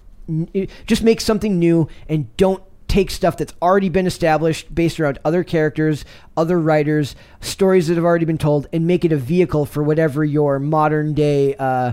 Just 0.86 1.02
make 1.02 1.20
something 1.20 1.58
new 1.58 1.88
and 2.08 2.34
don't 2.38 2.62
take 2.88 3.10
stuff 3.10 3.36
that's 3.36 3.52
already 3.60 3.88
been 3.88 4.06
established 4.06 4.72
based 4.74 5.00
around 5.00 5.18
other 5.24 5.42
characters, 5.42 6.04
other 6.36 6.58
writers, 6.60 7.16
stories 7.40 7.88
that 7.88 7.96
have 7.96 8.04
already 8.04 8.24
been 8.24 8.38
told, 8.38 8.66
and 8.72 8.86
make 8.86 9.04
it 9.04 9.12
a 9.12 9.16
vehicle 9.16 9.66
for 9.66 9.82
whatever 9.82 10.24
your 10.24 10.58
modern 10.58 11.12
day 11.12 11.56
uh, 11.56 11.92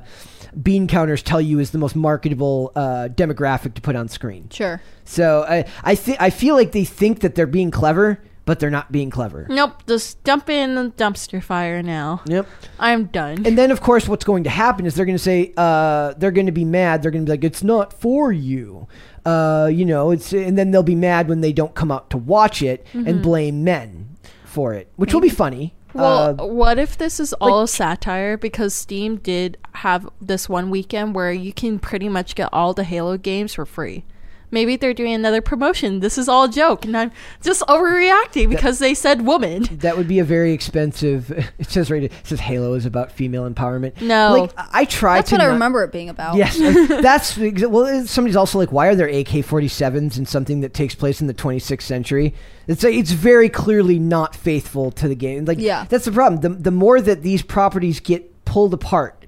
bean 0.62 0.88
counters 0.88 1.24
tell 1.24 1.42
you 1.42 1.60
is 1.60 1.72
the 1.72 1.78
most 1.78 1.96
marketable 1.96 2.72
uh, 2.76 3.10
demographic 3.14 3.74
to 3.74 3.82
put 3.82 3.96
on 3.96 4.08
screen. 4.08 4.48
Sure. 4.50 4.82
So 5.04 5.44
I 5.48 5.66
I 5.84 5.96
think 5.96 6.22
I 6.22 6.30
feel 6.30 6.56
like 6.56 6.72
they 6.72 6.86
think 6.86 7.22
that 7.22 7.36
they're 7.36 7.48
being 7.48 7.72
clever, 7.72 8.22
but 8.46 8.60
they're 8.60 8.70
not 8.70 8.92
being 8.92 9.10
clever. 9.10 9.46
Nope, 9.50 9.86
just 9.88 10.24
dump 10.24 10.50
it 10.50 10.54
in 10.56 10.76
the 10.76 10.90
dumpster 10.98 11.42
fire 11.42 11.82
now. 11.84 12.22
Yep. 12.26 12.48
I'm 12.80 13.06
done. 13.06 13.46
And 13.46 13.58
then, 13.58 13.72
of 13.72 13.82
course, 13.82 14.08
what's 14.08 14.26
going 14.26 14.44
to 14.46 14.50
happen 14.50 14.86
is 14.86 14.96
they're 14.96 15.06
going 15.06 15.18
to 15.18 15.24
say 15.24 15.54
uh, 15.58 16.14
they're 16.18 16.32
going 16.32 16.48
to 16.48 16.52
be 16.52 16.66
mad. 16.66 17.02
They're 17.02 17.12
going 17.12 17.26
to 17.26 17.30
be 17.30 17.34
like, 17.38 17.44
"It's 17.44 17.64
not 17.64 17.94
for 17.94 18.32
you," 18.32 18.88
uh, 19.26 19.70
you 19.72 19.86
know. 19.86 20.12
It's 20.12 20.34
and 20.34 20.58
then 20.58 20.72
they'll 20.72 20.84
be 20.84 20.96
mad 20.96 21.30
when 21.30 21.42
they 21.42 21.54
don't 21.54 21.76
come 21.76 21.92
out 21.92 22.10
to 22.12 22.18
watch 22.18 22.62
it 22.62 22.86
and 22.94 23.22
blame 23.22 23.64
men 23.64 24.18
for 24.44 24.74
it, 24.74 24.90
which 24.96 25.14
will 25.14 25.22
be 25.22 25.30
funny. 25.30 25.74
Well, 25.94 26.42
Uh, 26.42 26.46
what 26.46 26.80
if 26.80 26.98
this 26.98 27.20
is 27.20 27.34
all 27.34 27.64
a 27.64 27.68
satire? 27.68 28.38
Because 28.38 28.74
Steam 28.74 29.18
did 29.18 29.58
have 29.74 30.08
this 30.22 30.48
one 30.48 30.70
weekend 30.70 31.16
where 31.16 31.34
you 31.34 31.52
can 31.54 31.80
pretty 31.80 32.08
much 32.08 32.34
get 32.34 32.48
all 32.54 32.74
the 32.74 32.86
Halo 32.86 33.18
games 33.18 33.54
for 33.54 33.66
free. 33.66 34.06
Maybe 34.52 34.76
they're 34.76 34.94
doing 34.94 35.14
another 35.14 35.42
promotion. 35.42 36.02
This 36.02 36.18
is 36.18 36.28
all 36.28 36.44
a 36.44 36.50
joke, 36.50 36.84
and 36.86 36.96
I'm 36.98 37.12
just 37.42 37.62
overreacting 37.64 38.50
because 38.50 38.80
they 38.80 38.94
said 38.94 39.26
woman. 39.26 39.64
that 39.80 39.96
would 39.98 40.08
be 40.08 40.20
a 40.20 40.24
very 40.24 40.52
expensive. 40.54 41.32
It 41.60 41.70
says 41.70 41.90
right. 41.90 42.04
It 42.04 42.12
says 42.24 42.40
Halo 42.42 42.74
is 42.74 42.86
about 42.86 43.12
female 43.12 43.50
empowerment. 43.50 44.02
No. 44.02 44.34
like 44.34 44.52
I 44.58 44.86
tried 44.86 45.20
That's 45.20 45.30
to. 45.30 45.36
what 45.36 45.42
I 45.42 45.46
remember 45.46 45.84
it 45.84 45.92
being 45.92 46.10
about. 46.10 46.36
Yes, 46.36 46.58
that's 47.02 47.38
well. 47.38 48.06
Somebody's 48.08 48.36
also 48.36 48.58
like, 48.58 48.72
why 48.72 48.88
are 48.88 48.96
there 48.96 49.08
AK-47s 49.08 50.18
in 50.18 50.26
something 50.26 50.62
that 50.62 50.74
takes 50.74 50.96
place 50.96 51.22
in 51.22 51.28
the 51.28 51.34
26th 51.34 51.84
century? 51.84 52.34
It's 52.68 52.84
like, 52.84 52.96
it's 52.96 53.12
very 53.12 53.48
clearly 53.50 54.00
not 54.00 54.36
faithful 54.36 54.92
to 54.94 55.08
the 55.08 55.16
game. 55.16 55.46
Like, 55.46 55.60
Yeah. 55.60 55.86
that's 55.88 56.06
the 56.06 56.12
problem. 56.12 56.42
The 56.42 56.50
the 56.50 56.72
more 56.72 57.00
that 57.00 57.22
these 57.22 57.42
properties 57.42 58.00
get 58.00 58.44
pulled 58.46 58.74
apart, 58.74 59.26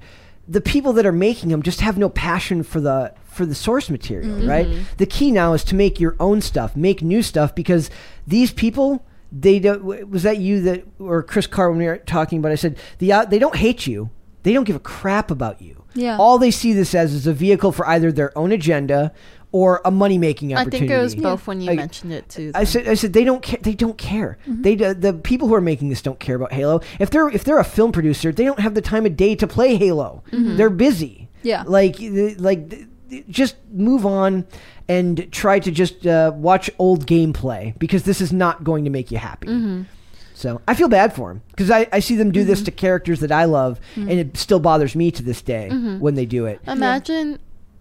the 0.48 0.62
people 0.62 0.92
that 0.94 1.06
are 1.06 1.12
making 1.14 1.50
them 1.50 1.62
just 1.64 1.82
have 1.82 1.98
no 1.98 2.10
passion 2.10 2.64
for 2.64 2.82
the 2.82 3.14
for 3.34 3.46
the 3.46 3.56
source 3.56 3.90
material, 3.90 4.38
mm-hmm. 4.38 4.50
right? 4.50 4.68
The 4.98 5.06
key 5.06 5.32
now 5.32 5.54
is 5.54 5.64
to 5.66 5.76
make 5.76 6.00
your 6.00 6.16
own 6.20 6.42
stuff, 6.42 6.76
make 6.76 7.02
new 7.02 7.22
stuff, 7.22 7.54
because 7.56 7.90
these 8.28 8.52
people. 8.52 9.06
They 9.36 9.58
don't. 9.58 10.12
Was 10.12 10.22
that 10.22 10.38
you 10.38 10.62
that 10.62 10.84
or 11.00 11.24
Chris 11.24 11.48
Carr 11.48 11.72
when 11.72 11.80
we 11.80 11.88
were 11.88 11.98
talking 11.98 12.38
about? 12.38 12.50
it, 12.50 12.52
I 12.52 12.56
said 12.56 12.78
the 13.00 13.12
uh, 13.12 13.26
they 13.26 13.40
don't 13.40 13.56
hate 13.56 13.88
you. 13.88 14.12
They 14.44 14.54
don't 14.54 14.66
give 14.66 14.76
a 14.76 14.80
crap 14.80 15.32
about 15.32 15.60
you. 15.60 15.84
Yeah. 15.96 16.18
All 16.18 16.38
they 16.38 16.52
see 16.52 16.72
this 16.74 16.94
as 16.94 17.14
is 17.14 17.26
a 17.26 17.34
vehicle 17.34 17.72
for 17.72 17.88
either 17.88 18.12
their 18.12 18.38
own 18.38 18.52
agenda 18.52 19.12
or 19.52 19.82
a 19.86 19.92
money 19.92 20.18
making 20.18 20.54
I 20.56 20.66
think 20.66 20.90
it 20.90 20.98
was 20.98 21.16
both 21.16 21.46
when 21.46 21.62
you 21.62 21.72
I- 21.72 21.76
mentioned 21.76 22.12
it 22.12 22.28
too. 22.28 22.52
I 22.56 22.64
said, 22.64 22.88
I 22.88 22.96
said 22.96 23.14
they 23.14 23.24
don't 23.24 23.42
care. 23.42 23.60
They 23.62 23.76
don't 23.76 23.98
care. 23.98 24.40
Mm-hmm. 24.48 24.62
They 24.64 24.76
do- 24.76 24.94
the 24.94 25.14
people 25.14 25.48
who 25.48 25.54
are 25.54 25.62
making 25.62 25.90
this 25.90 26.02
don't 26.02 26.20
care 26.20 26.36
about 26.36 26.52
Halo. 26.52 26.82
If 27.00 27.12
they're 27.12 27.30
if 27.30 27.44
they're 27.44 27.60
a 27.60 27.64
film 27.64 27.92
producer, 27.92 28.32
they 28.32 28.46
don't 28.46 28.60
have 28.60 28.74
the 28.74 28.82
time 28.82 29.06
of 29.06 29.16
day 29.16 29.36
to 29.36 29.48
play 29.48 29.78
Halo. 29.78 30.24
Mm-hmm. 30.32 30.58
They're 30.58 30.70
busy. 30.70 31.30
Yeah. 31.44 31.64
like 31.68 31.98
like 32.00 32.88
just 33.30 33.56
move 33.72 34.06
on 34.06 34.46
and 34.88 35.32
try 35.32 35.60
to 35.60 35.72
just 35.72 36.06
uh, 36.06 36.32
watch 36.36 36.70
old 36.80 37.06
gameplay 37.06 37.78
because 37.80 38.04
this 38.04 38.20
is 38.22 38.34
not 38.34 38.64
going 38.64 38.84
to 38.84 38.90
make 38.90 39.12
you 39.12 39.18
happy. 39.18 39.86
So 40.36 40.62
I 40.68 40.74
feel 40.74 40.90
bad 40.90 41.14
for 41.14 41.30
them 41.30 41.42
because 41.52 41.70
I, 41.72 41.88
I 41.94 42.00
see 42.00 42.16
them 42.16 42.32
do 42.32 42.44
this 42.44 42.62
to 42.64 42.72
characters 42.72 43.20
that 43.22 43.32
I 43.32 43.46
love, 43.46 43.80
and 43.96 44.10
it 44.12 44.36
still 44.36 44.60
bothers 44.60 44.96
me 44.96 45.12
to 45.12 45.24
this 45.24 45.42
day 45.42 45.70
when 46.00 46.16
they 46.16 46.26
do 46.26 46.46
it. 46.48 46.60
Imagine 46.68 47.40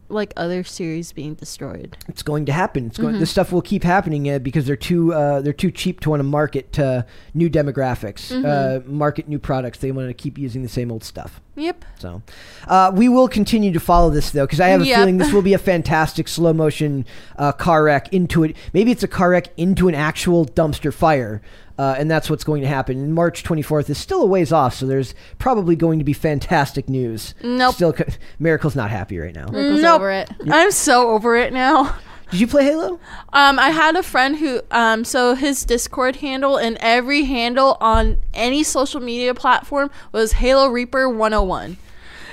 like 0.08 0.34
other 0.36 0.62
series 0.62 1.10
being 1.10 1.32
destroyed. 1.34 1.96
It's 2.06 2.22
going 2.22 2.44
to 2.46 2.52
happen. 2.52 2.86
It's 2.88 2.98
going. 2.98 3.18
This 3.18 3.30
stuff 3.30 3.50
will 3.50 3.62
keep 3.62 3.82
happening 3.82 4.28
uh, 4.30 4.38
because 4.38 4.66
they're 4.66 4.76
too 4.76 5.14
uh, 5.14 5.40
they're 5.40 5.54
too 5.54 5.70
cheap 5.70 6.00
to 6.00 6.10
want 6.10 6.20
to 6.20 6.24
market 6.24 6.72
to 6.74 7.06
new 7.32 7.48
demographics, 7.48 8.30
uh, 8.44 8.80
market 8.86 9.26
new 9.28 9.38
products. 9.38 9.78
They 9.78 9.90
want 9.90 10.08
to 10.08 10.14
keep 10.14 10.36
using 10.36 10.62
the 10.62 10.68
same 10.68 10.92
old 10.92 11.02
stuff. 11.02 11.40
Yep. 11.54 11.84
So, 11.98 12.22
uh, 12.66 12.90
we 12.94 13.08
will 13.10 13.28
continue 13.28 13.72
to 13.72 13.80
follow 13.80 14.08
this 14.10 14.30
though, 14.30 14.46
because 14.46 14.60
I 14.60 14.68
have 14.68 14.80
a 14.80 14.86
Yep. 14.86 14.96
feeling 14.98 15.18
this 15.18 15.32
will 15.32 15.42
be 15.42 15.52
a 15.54 15.58
fantastic 15.58 16.26
slow 16.28 16.52
motion 16.54 17.04
uh, 17.38 17.52
car 17.52 17.84
wreck 17.84 18.12
into 18.12 18.42
it. 18.44 18.56
Maybe 18.72 18.90
it's 18.90 19.02
a 19.02 19.08
car 19.08 19.30
wreck 19.30 19.48
into 19.58 19.86
an 19.88 19.94
actual 19.94 20.46
dumpster 20.46 20.92
fire, 20.94 21.42
uh, 21.78 21.94
and 21.98 22.10
that's 22.10 22.30
what's 22.30 22.42
going 22.44 22.62
to 22.62 22.68
happen. 22.68 22.96
And 22.96 23.14
March 23.14 23.42
24th 23.44 23.90
is 23.90 23.98
still 23.98 24.22
a 24.22 24.26
ways 24.26 24.50
off, 24.50 24.74
so 24.74 24.86
there's 24.86 25.14
probably 25.38 25.76
going 25.76 25.98
to 25.98 26.04
be 26.06 26.14
fantastic 26.14 26.88
news. 26.88 27.34
Nope. 27.42 27.74
Still, 27.74 27.92
co- 27.92 28.04
Miracle's 28.38 28.74
not 28.76 28.90
happy 28.90 29.18
right 29.18 29.34
now. 29.34 29.46
Miracle's 29.48 29.82
Nope. 29.82 29.96
over 29.96 30.10
it. 30.10 30.30
I'm 30.50 30.70
so 30.70 31.10
over 31.10 31.36
it 31.36 31.52
now. 31.52 31.94
Did 32.32 32.40
you 32.40 32.46
play 32.46 32.64
Halo? 32.64 32.98
Um, 33.34 33.58
I 33.58 33.68
had 33.68 33.94
a 33.94 34.02
friend 34.02 34.38
who, 34.38 34.62
um, 34.70 35.04
so 35.04 35.34
his 35.34 35.66
Discord 35.66 36.16
handle 36.16 36.56
and 36.56 36.78
every 36.80 37.24
handle 37.24 37.76
on 37.78 38.22
any 38.32 38.62
social 38.62 39.02
media 39.02 39.34
platform 39.34 39.90
was 40.12 40.32
Halo 40.32 40.68
Reaper 40.68 41.10
101. 41.10 41.76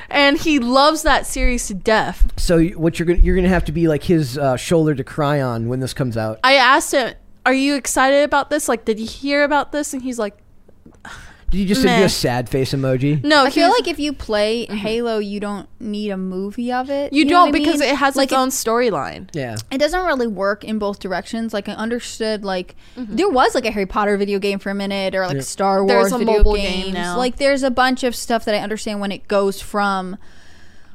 And 0.09 0.37
he 0.37 0.57
loves 0.57 1.03
that 1.03 1.27
series 1.27 1.67
to 1.67 1.73
death. 1.73 2.31
So 2.37 2.63
what 2.69 2.97
you're 2.97 3.07
gonna 3.07 3.19
you're 3.19 3.35
gonna 3.35 3.49
have 3.49 3.65
to 3.65 3.73
be 3.73 3.89
like 3.89 4.03
his 4.03 4.37
uh, 4.37 4.55
shoulder 4.55 4.95
to 4.95 5.03
cry 5.03 5.41
on 5.41 5.67
when 5.67 5.81
this 5.81 5.93
comes 5.93 6.15
out. 6.15 6.39
I 6.45 6.53
asked 6.53 6.93
him, 6.93 7.13
Are 7.45 7.53
you 7.53 7.75
excited 7.75 8.23
about 8.23 8.49
this? 8.49 8.69
Like, 8.69 8.85
did 8.85 9.01
you 9.01 9.05
hear 9.05 9.43
about 9.43 9.73
this? 9.73 9.93
And 9.93 10.01
he's 10.01 10.17
like, 10.17 10.37
Did 11.51 11.57
you 11.57 11.65
just 11.65 11.81
do 11.81 11.87
Meh. 11.87 12.03
a 12.03 12.09
sad 12.09 12.47
face 12.47 12.73
emoji? 12.73 13.23
No, 13.23 13.43
I 13.45 13.49
feel 13.49 13.69
like 13.69 13.87
if 13.87 13.97
you 13.99 14.13
play 14.13 14.65
Halo, 14.67 15.17
you 15.17 15.39
don't 15.39 15.67
need 15.79 16.11
a 16.11 16.17
movie 16.17 16.71
of 16.71 16.89
it. 16.91 17.11
you 17.11 17.25
know 17.25 17.29
don't 17.31 17.41
what 17.51 17.55
I 17.55 17.59
because 17.59 17.79
mean? 17.79 17.89
it 17.89 17.95
has 17.95 18.15
like 18.15 18.31
its 18.31 18.37
own 18.37 18.49
storyline. 18.49 19.29
Yeah. 19.33 19.55
it 19.71 19.79
doesn't 19.79 20.05
really 20.05 20.27
work 20.27 20.63
in 20.63 20.77
both 20.77 20.99
directions. 20.99 21.53
Like 21.53 21.67
I 21.67 21.73
understood, 21.73 22.45
like 22.45 22.75
Mm-hmm. 22.95 23.15
there 23.15 23.29
was 23.29 23.55
like 23.55 23.65
a 23.65 23.71
Harry 23.71 23.85
Potter 23.87 24.15
video 24.17 24.37
game 24.39 24.59
for 24.59 24.69
a 24.69 24.75
minute, 24.75 25.15
or 25.15 25.25
like 25.25 25.35
Yeah. 25.37 25.41
Star 25.41 25.83
Wars 25.83 26.09
There's 26.09 26.11
a 26.13 26.17
video 26.19 26.37
mobile 26.37 26.55
games. 26.55 26.83
game 26.85 26.93
now. 26.93 27.17
Like 27.17 27.37
there's 27.37 27.63
a 27.63 27.71
bunch 27.71 28.03
of 28.03 28.15
stuff 28.15 28.45
that 28.45 28.53
I 28.53 28.59
understand 28.59 28.99
when 28.99 29.11
it 29.11 29.27
goes 29.27 29.59
from 29.61 30.17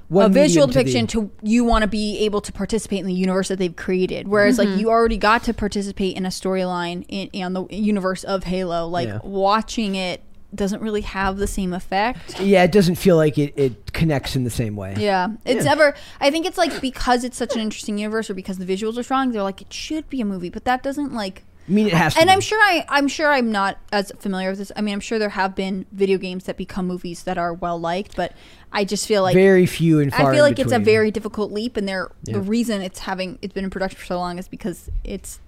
One 0.08 0.26
a 0.26 0.28
visual 0.28 0.66
medium 0.68 0.84
to 0.84 0.90
depiction 0.90 1.06
to, 1.08 1.30
you 1.42 1.64
want 1.64 1.82
to 1.82 1.88
be 1.88 2.18
able 2.20 2.40
to 2.42 2.52
participate 2.52 3.00
in 3.00 3.06
the 3.06 3.12
universe 3.14 3.48
that 3.48 3.58
they've 3.58 3.74
created. 3.74 4.28
Whereas 4.28 4.58
Mm-hmm. 4.58 4.70
like 4.72 4.80
you 4.80 4.90
already 4.90 5.16
got 5.18 5.42
to 5.44 5.54
participate 5.54 6.16
in 6.16 6.24
a 6.26 6.28
storyline 6.28 7.04
in, 7.08 7.28
in 7.32 7.54
the 7.54 7.66
universe 7.70 8.22
of 8.22 8.44
Halo. 8.44 8.86
Like 8.86 9.08
Yeah. 9.08 9.18
watching 9.24 9.96
it 9.96 10.22
doesn't 10.56 10.80
really 10.82 11.00
have 11.02 11.36
the 11.36 11.46
same 11.46 11.72
effect. 11.72 12.40
Yeah, 12.40 12.62
it 12.64 12.72
doesn't 12.72 12.96
feel 12.96 13.16
like 13.16 13.38
it, 13.38 13.52
it 13.56 13.92
connects 13.92 14.36
in 14.36 14.44
the 14.44 14.50
same 14.50 14.76
way. 14.76 14.94
Yeah, 14.98 15.28
it's 15.44 15.64
Yeah. 15.64 15.70
never. 15.70 15.94
I 16.20 16.30
think 16.30 16.46
it's 16.46 16.58
like 16.58 16.80
because 16.80 17.24
it's 17.24 17.36
such 17.36 17.54
an 17.54 17.60
interesting 17.60 17.98
universe, 17.98 18.28
or 18.30 18.34
because 18.34 18.58
the 18.58 18.66
visuals 18.66 18.96
are 18.98 19.02
strong. 19.02 19.32
They're 19.32 19.42
like 19.42 19.60
it 19.62 19.72
should 19.72 20.08
be 20.10 20.20
a 20.20 20.24
movie, 20.24 20.50
but 20.50 20.64
that 20.64 20.82
doesn't 20.82 21.12
like. 21.12 21.44
I 21.66 21.72
mean, 21.72 21.86
it 21.86 21.94
has 21.94 22.12
to. 22.12 22.20
And 22.20 22.28
be. 22.28 22.32
I'm 22.34 22.40
sure 22.42 22.58
I, 22.60 22.84
I'm 22.90 23.08
sure 23.08 23.30
I'm 23.32 23.50
not 23.50 23.78
as 23.90 24.12
familiar 24.18 24.50
with 24.50 24.58
this. 24.58 24.70
I 24.76 24.82
mean, 24.82 24.92
I'm 24.92 25.00
sure 25.00 25.18
there 25.18 25.30
have 25.30 25.54
been 25.54 25.86
video 25.92 26.18
games 26.18 26.44
that 26.44 26.58
become 26.58 26.86
movies 26.86 27.22
that 27.22 27.38
are 27.38 27.54
well 27.54 27.80
liked, 27.80 28.16
but 28.16 28.32
I 28.70 28.84
just 28.84 29.06
feel 29.06 29.22
like 29.22 29.32
very 29.34 29.64
few 29.64 29.98
and 30.00 30.12
far. 30.12 30.30
I 30.30 30.34
feel 30.34 30.44
like 30.44 30.58
it's 30.58 30.72
a 30.72 30.78
very 30.78 31.10
difficult 31.10 31.52
leap, 31.52 31.78
and 31.78 31.88
they're 31.88 32.10
Yeah. 32.24 32.34
the 32.34 32.42
reason 32.42 32.82
it's 32.82 32.98
having 33.00 33.38
it's 33.40 33.54
been 33.54 33.64
in 33.64 33.70
production 33.70 33.98
for 33.98 34.04
so 34.04 34.18
long 34.18 34.38
is 34.38 34.46
because 34.46 34.90
it's 35.04 35.40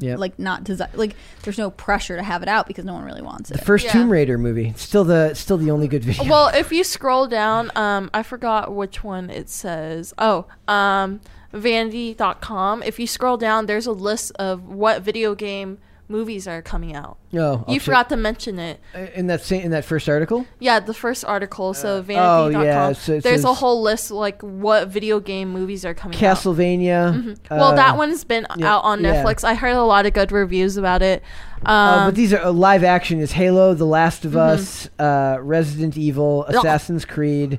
Yep. 0.00 0.18
like 0.18 0.38
not 0.38 0.64
desi- 0.64 0.94
like 0.94 1.16
there's 1.42 1.56
no 1.58 1.70
pressure 1.70 2.16
to 2.16 2.22
have 2.22 2.42
it 2.42 2.48
out 2.48 2.66
because 2.66 2.84
no 2.84 2.92
one 2.94 3.04
really 3.04 3.22
wants 3.22 3.50
it. 3.50 3.58
the 3.58 3.64
first 3.64 3.86
Yeah. 3.86 3.92
Tomb 3.92 4.10
Raider 4.10 4.36
movie. 4.36 4.74
Still 4.76 5.04
the 5.04 5.34
still 5.34 5.56
the 5.56 5.70
only 5.70 5.88
good 5.88 6.04
video. 6.04 6.30
Well, 6.30 6.48
if 6.48 6.70
you 6.72 6.84
scroll 6.84 7.26
down, 7.26 7.70
um, 7.76 8.10
I 8.12 8.22
forgot 8.22 8.74
which 8.74 9.02
one 9.02 9.30
it 9.30 9.48
says. 9.48 10.12
Oh, 10.18 10.46
um, 10.68 11.20
Vanity.com. 11.52 12.82
If 12.82 12.98
you 12.98 13.06
scroll 13.06 13.36
down, 13.36 13.66
there's 13.66 13.86
a 13.86 13.92
list 13.92 14.32
of 14.36 14.64
what 14.68 15.02
video 15.02 15.34
game 15.34 15.78
movies 16.12 16.46
are 16.46 16.62
coming 16.62 16.94
out. 16.94 17.16
oh, 17.34 17.64
you 17.66 17.80
forgot 17.80 18.08
to 18.10 18.16
mention 18.16 18.58
it. 18.60 18.78
in 19.14 19.26
that 19.26 19.40
same 19.42 19.62
in 19.62 19.70
that 19.72 19.84
first 19.84 20.08
article. 20.08 20.46
Yeah, 20.60 20.78
the 20.78 20.94
first 20.94 21.24
article. 21.24 21.74
So 21.74 21.96
oh, 21.96 22.02
Vanity.com. 22.02 22.62
yeah, 22.64 22.92
so 22.92 23.18
there's 23.18 23.44
a 23.44 23.54
whole 23.54 23.82
list 23.82 24.10
like 24.12 24.40
what 24.42 24.88
video 24.88 25.18
game 25.18 25.48
movies 25.50 25.84
are 25.84 25.94
coming 25.94 26.16
out. 26.16 26.22
Castlevania. 26.22 27.36
Well, 27.50 27.64
uh, 27.72 27.74
that 27.74 27.96
one's 27.96 28.22
been 28.24 28.46
yeah, 28.56 28.74
out 28.74 28.84
on 28.84 29.02
yeah. 29.02 29.24
Netflix. 29.24 29.42
I 29.42 29.54
heard 29.54 29.74
a 29.74 29.82
lot 29.82 30.06
of 30.06 30.12
good 30.12 30.30
reviews 30.30 30.76
about 30.76 31.02
it. 31.02 31.22
Um, 31.64 31.72
Uh, 31.76 32.06
but 32.08 32.14
these 32.14 32.32
are 32.32 32.42
uh, 32.44 32.52
live 32.52 32.84
action. 32.84 33.18
Is 33.20 33.32
Halo, 33.32 33.74
The 33.74 33.84
Last 33.86 34.18
Mm-hmm. 34.22 34.28
of 34.28 34.36
Us, 34.36 34.88
uh, 34.98 35.38
Resident 35.40 35.96
Evil, 35.96 36.44
Assassin's 36.44 37.04
Creed, 37.04 37.58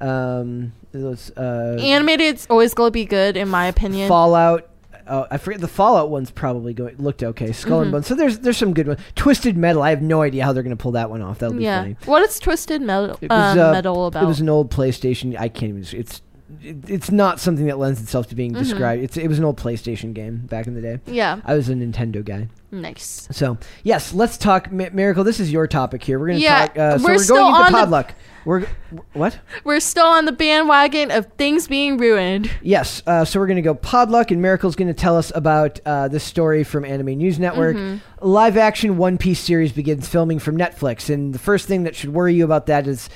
um, 0.00 0.72
those, 0.92 1.30
uh, 1.36 1.76
animated's 1.80 2.46
always 2.48 2.72
going 2.74 2.88
to 2.88 2.92
be 2.92 3.04
good 3.04 3.36
in 3.36 3.48
my 3.48 3.66
opinion. 3.66 4.08
Fallout. 4.08 4.69
Oh, 5.10 5.26
I 5.30 5.38
forget 5.38 5.60
the 5.60 5.68
Fallout 5.68 6.08
one's 6.08 6.30
probably 6.30 6.72
going 6.72 6.96
looked 6.98 7.22
okay. 7.22 7.52
Skull 7.52 7.78
Mm-hmm. 7.78 7.82
and 7.82 7.92
Bones. 7.92 8.06
So 8.06 8.14
there's 8.14 8.38
there's 8.38 8.56
some 8.56 8.72
good 8.72 8.86
ones. 8.88 9.00
Twisted 9.16 9.56
Metal. 9.56 9.82
I 9.82 9.90
have 9.90 10.02
no 10.02 10.22
idea 10.22 10.44
how 10.44 10.52
they're 10.52 10.62
going 10.62 10.76
to 10.76 10.80
pull 10.82 10.92
that 10.92 11.10
one 11.10 11.20
off. 11.20 11.40
That'll 11.40 11.56
be 11.56 11.64
yeah. 11.64 11.80
funny. 11.82 11.96
What 12.04 12.22
is 12.22 12.38
Twisted 12.38 12.80
Metal, 12.80 13.18
It 13.20 13.28
was, 13.30 13.56
uh, 13.56 13.68
uh, 13.68 13.72
Metal 13.72 14.06
about? 14.06 14.22
It 14.22 14.26
was 14.26 14.40
an 14.40 14.48
old 14.48 14.70
PlayStation. 14.70 15.38
I 15.38 15.48
can't 15.48 15.76
even. 15.76 15.98
It's 15.98 16.22
it, 16.62 16.88
it's 16.90 17.10
not 17.10 17.40
something 17.40 17.66
that 17.66 17.78
lends 17.78 18.00
itself 18.02 18.28
to 18.28 18.34
being 18.34 18.52
Mm-hmm. 18.52 18.62
described. 18.62 19.02
It's 19.02 19.16
it 19.16 19.28
was 19.28 19.38
an 19.38 19.44
old 19.44 19.58
PlayStation 19.58 20.12
game 20.14 20.38
back 20.46 20.66
in 20.66 20.74
the 20.74 20.80
day. 20.82 20.98
yeah. 21.06 21.40
I 21.44 21.54
was 21.54 21.68
a 21.68 21.74
Nintendo 21.74 22.24
guy. 22.24 22.48
Nice. 22.72 23.26
So 23.32 23.58
yes, 23.82 24.12
let's 24.14 24.36
talk. 24.38 24.70
Mi- 24.70 24.90
Miracle, 24.92 25.24
this 25.24 25.40
is 25.40 25.50
your 25.50 25.66
topic 25.66 26.04
here. 26.04 26.18
We're 26.20 26.28
going 26.28 26.38
to 26.38 26.44
Yeah, 26.44 26.66
talk. 26.68 26.78
Uh, 26.78 26.98
so 26.98 27.04
we're 27.04 27.10
we're 27.14 27.18
still 27.18 27.36
going 27.36 27.54
on 27.54 27.66
into 27.66 27.78
the- 27.78 27.86
Podluck. 27.86 28.10
We're 28.44 28.66
what? 29.12 29.38
We're 29.64 29.80
still 29.80 30.06
on 30.06 30.24
the 30.24 30.32
bandwagon 30.32 31.10
of 31.10 31.26
things 31.36 31.68
being 31.68 31.98
ruined. 31.98 32.50
Yes. 32.62 33.02
Uh, 33.06 33.24
so 33.24 33.38
we're 33.38 33.46
going 33.48 33.56
to 33.56 33.62
go 33.62 33.74
Podluck, 33.74 34.30
and 34.30 34.40
Miracle's 34.40 34.76
going 34.76 34.88
to 34.88 34.94
tell 34.94 35.16
us 35.18 35.30
about 35.34 35.78
uh, 35.84 36.08
this 36.08 36.24
story 36.24 36.64
from 36.64 36.84
Anime 36.86 37.16
News 37.18 37.38
Network. 37.38 37.76
Mm-hmm. 37.76 38.26
Live 38.26 38.56
action 38.56 38.96
One 38.96 39.18
Piece 39.18 39.40
series 39.40 39.72
begins 39.72 40.08
filming 40.08 40.38
from 40.38 40.56
Netflix, 40.56 41.12
and 41.12 41.34
the 41.34 41.38
first 41.38 41.66
thing 41.68 41.82
that 41.82 41.94
should 41.96 42.14
worry 42.14 42.34
you 42.34 42.44
about 42.44 42.64
that 42.66 42.86
is 42.86 43.10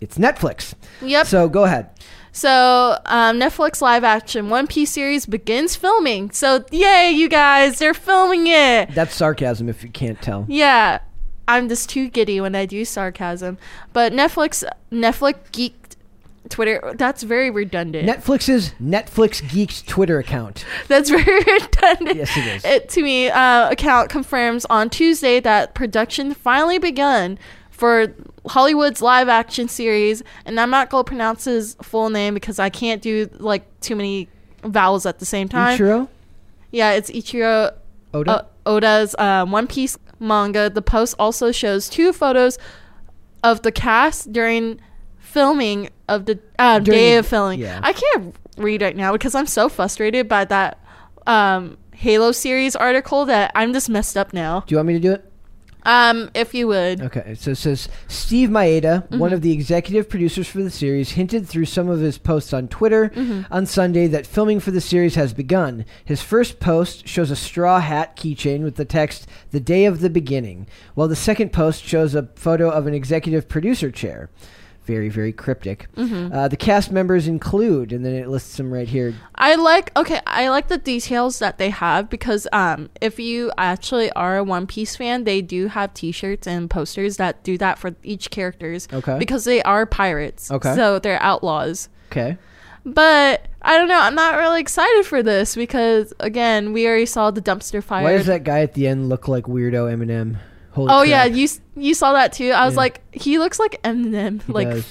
it's 0.00 0.16
Netflix. 0.16 0.72
Yep. 1.02 1.26
So 1.26 1.48
go 1.48 1.64
ahead. 1.64 1.90
So, 2.32 2.96
um, 3.06 3.38
Netflix 3.40 3.80
live 3.80 4.04
action 4.04 4.48
One 4.50 4.66
Piece 4.66 4.90
series 4.92 5.26
begins 5.26 5.76
filming. 5.76 6.30
So, 6.30 6.64
yay, 6.70 7.10
you 7.10 7.28
guys, 7.28 7.78
they're 7.78 7.94
filming 7.94 8.46
it. 8.46 8.94
That's 8.94 9.14
sarcasm 9.14 9.68
if 9.68 9.82
you 9.82 9.90
can't 9.90 10.20
tell. 10.22 10.46
Yeah, 10.48 11.00
I'm 11.48 11.68
just 11.68 11.90
too 11.90 12.08
giddy 12.08 12.40
when 12.40 12.54
I 12.54 12.66
do 12.66 12.84
sarcasm. 12.84 13.58
But 13.92 14.12
Netflix, 14.12 14.62
Netflix 14.92 15.34
geeked 15.52 15.96
Twitter. 16.48 16.94
That's 16.96 17.22
very 17.22 17.50
redundant. 17.50 18.08
Netflix's 18.08 18.72
Netflix 18.82 19.46
Geeks 19.50 19.82
Twitter 19.82 20.18
account. 20.18 20.64
That's 20.88 21.10
very 21.10 21.22
redundant. 21.44 22.16
Yes, 22.16 22.36
it 22.36 22.46
is. 22.46 22.64
It 22.64 22.88
to 22.90 23.02
me 23.02 23.28
uh, 23.28 23.70
account 23.70 24.10
confirms 24.10 24.64
on 24.66 24.90
Tuesday 24.90 25.40
that 25.40 25.74
production 25.74 26.34
finally 26.34 26.78
begun 26.78 27.38
for 27.80 28.14
Hollywood's 28.46 29.00
live 29.00 29.30
action 29.30 29.66
series, 29.66 30.22
and 30.44 30.60
I'm 30.60 30.68
not 30.68 30.90
gonna 30.90 31.02
pronounce 31.04 31.44
his 31.44 31.76
full 31.82 32.10
name 32.10 32.34
because 32.34 32.58
I 32.58 32.68
can't 32.68 33.00
do 33.00 33.26
like 33.38 33.64
too 33.80 33.96
many 33.96 34.28
vowels 34.62 35.06
at 35.06 35.18
the 35.18 35.24
same 35.24 35.48
time. 35.48 35.78
Ichiro 35.78 36.06
Yeah, 36.70 36.92
it's 36.92 37.10
Ichiro 37.10 37.72
Oda. 38.12 38.30
uh, 38.30 38.42
Oda's 38.66 39.16
um, 39.18 39.50
One 39.50 39.66
Piece 39.66 39.96
manga. 40.18 40.68
The 40.68 40.82
post 40.82 41.14
also 41.18 41.52
shows 41.52 41.88
two 41.88 42.12
photos 42.12 42.58
of 43.42 43.62
the 43.62 43.72
cast 43.72 44.30
during 44.30 44.78
filming 45.18 45.88
of 46.06 46.26
the 46.26 46.38
uh, 46.58 46.80
During 46.80 46.98
day 47.00 47.16
of 47.16 47.26
filming. 47.26 47.60
yeah. 47.60 47.80
I 47.82 47.94
can't 47.94 48.36
read 48.58 48.82
right 48.82 48.94
now 48.96 49.12
because 49.12 49.34
I'm 49.34 49.46
so 49.46 49.70
frustrated 49.70 50.28
by 50.28 50.44
that 50.44 50.78
um, 51.26 51.78
Halo 51.94 52.32
series 52.32 52.76
article 52.76 53.24
that 53.24 53.52
I'm 53.54 53.72
just 53.72 53.88
messed 53.88 54.18
up 54.18 54.34
now. 54.34 54.60
Do 54.66 54.74
you 54.74 54.76
want 54.76 54.88
me 54.88 54.94
to 54.94 55.00
do 55.00 55.12
it? 55.12 55.29
Um, 55.84 56.30
if 56.34 56.54
you 56.54 56.66
would. 56.68 57.00
Okay, 57.00 57.34
so 57.34 57.52
it 57.52 57.56
says 57.56 57.88
Steve 58.08 58.48
Maeda, 58.48 58.80
Mm-hmm. 59.08 59.18
one 59.18 59.32
of 59.32 59.40
the 59.42 59.52
executive 59.52 60.08
producers 60.08 60.46
for 60.48 60.62
the 60.62 60.70
series, 60.70 61.12
hinted 61.12 61.48
through 61.48 61.64
some 61.66 61.88
of 61.88 62.00
his 62.00 62.18
posts 62.18 62.52
on 62.52 62.68
Twitter 62.68 63.10
Mm-hmm. 63.10 63.52
on 63.52 63.66
Sunday 63.66 64.06
that 64.08 64.26
filming 64.26 64.60
for 64.60 64.70
the 64.70 64.80
series 64.80 65.14
has 65.14 65.32
begun. 65.32 65.84
His 66.04 66.22
first 66.22 66.60
post 66.60 67.06
shows 67.08 67.30
a 67.30 67.36
straw 67.36 67.80
hat 67.80 68.16
keychain 68.16 68.62
with 68.62 68.76
the 68.76 68.84
text 68.84 69.26
"The 69.50 69.60
Day 69.60 69.84
of 69.84 70.00
the 70.00 70.10
Beginning," 70.10 70.66
while 70.94 71.08
the 71.08 71.16
second 71.16 71.52
post 71.52 71.84
shows 71.84 72.14
a 72.14 72.28
photo 72.34 72.70
of 72.70 72.86
an 72.86 72.94
executive 72.94 73.48
producer 73.48 73.90
chair. 73.90 74.28
Very, 74.90 75.08
very 75.08 75.32
cryptic. 75.32 75.86
Mm-hmm. 75.94 76.34
Uh, 76.34 76.48
the 76.48 76.56
cast 76.56 76.90
members 76.90 77.28
include, 77.28 77.92
and 77.92 78.04
then 78.04 78.12
it 78.12 78.28
lists 78.28 78.56
them 78.56 78.72
right 78.72 78.88
here. 78.88 79.14
I 79.36 79.54
like 79.54 79.96
okay, 79.96 80.20
I 80.26 80.48
like 80.48 80.66
the 80.66 80.78
details 80.78 81.38
that 81.38 81.58
they 81.58 81.70
have 81.70 82.10
because 82.10 82.48
um 82.52 82.90
if 83.00 83.20
you 83.20 83.52
actually 83.56 84.10
are 84.12 84.38
a 84.38 84.42
One 84.42 84.66
Piece 84.66 84.96
fan, 84.96 85.22
they 85.22 85.42
do 85.42 85.68
have 85.68 85.94
t-shirts 85.94 86.48
and 86.48 86.68
posters 86.68 87.18
that 87.18 87.44
do 87.44 87.56
that 87.58 87.78
for 87.78 87.94
each 88.02 88.30
characters. 88.30 88.88
Okay. 88.92 89.16
Because 89.16 89.44
they 89.44 89.62
are 89.62 89.86
pirates. 89.86 90.50
Okay. 90.50 90.74
So 90.74 90.98
they're 90.98 91.22
outlaws. 91.22 91.88
Okay. 92.10 92.36
But 92.84 93.46
I 93.62 93.76
don't 93.76 93.86
know, 93.86 94.00
I'm 94.00 94.16
not 94.16 94.36
really 94.38 94.60
excited 94.60 95.06
for 95.06 95.22
this 95.22 95.54
because 95.54 96.12
again, 96.18 96.72
we 96.72 96.88
already 96.88 97.06
saw 97.06 97.30
the 97.30 97.42
dumpster 97.42 97.80
fire. 97.80 98.02
Why 98.02 98.16
does 98.16 98.26
that 98.26 98.42
guy 98.42 98.60
at 98.60 98.74
the 98.74 98.88
end 98.88 99.08
look 99.08 99.28
like 99.28 99.44
weirdo 99.44 99.94
Eminem? 99.94 100.38
Holy 100.72 100.88
Oh 100.92 100.98
crap. 101.00 101.08
yeah, 101.08 101.24
you 101.24 101.48
you 101.76 101.94
saw 101.94 102.12
that 102.12 102.32
too. 102.32 102.50
I 102.50 102.64
was 102.64 102.74
Yeah. 102.74 102.80
like, 102.80 103.00
he 103.14 103.38
looks 103.38 103.58
like 103.58 103.80
Eminem. 103.82 104.42
He 104.42 104.52
like. 104.52 104.84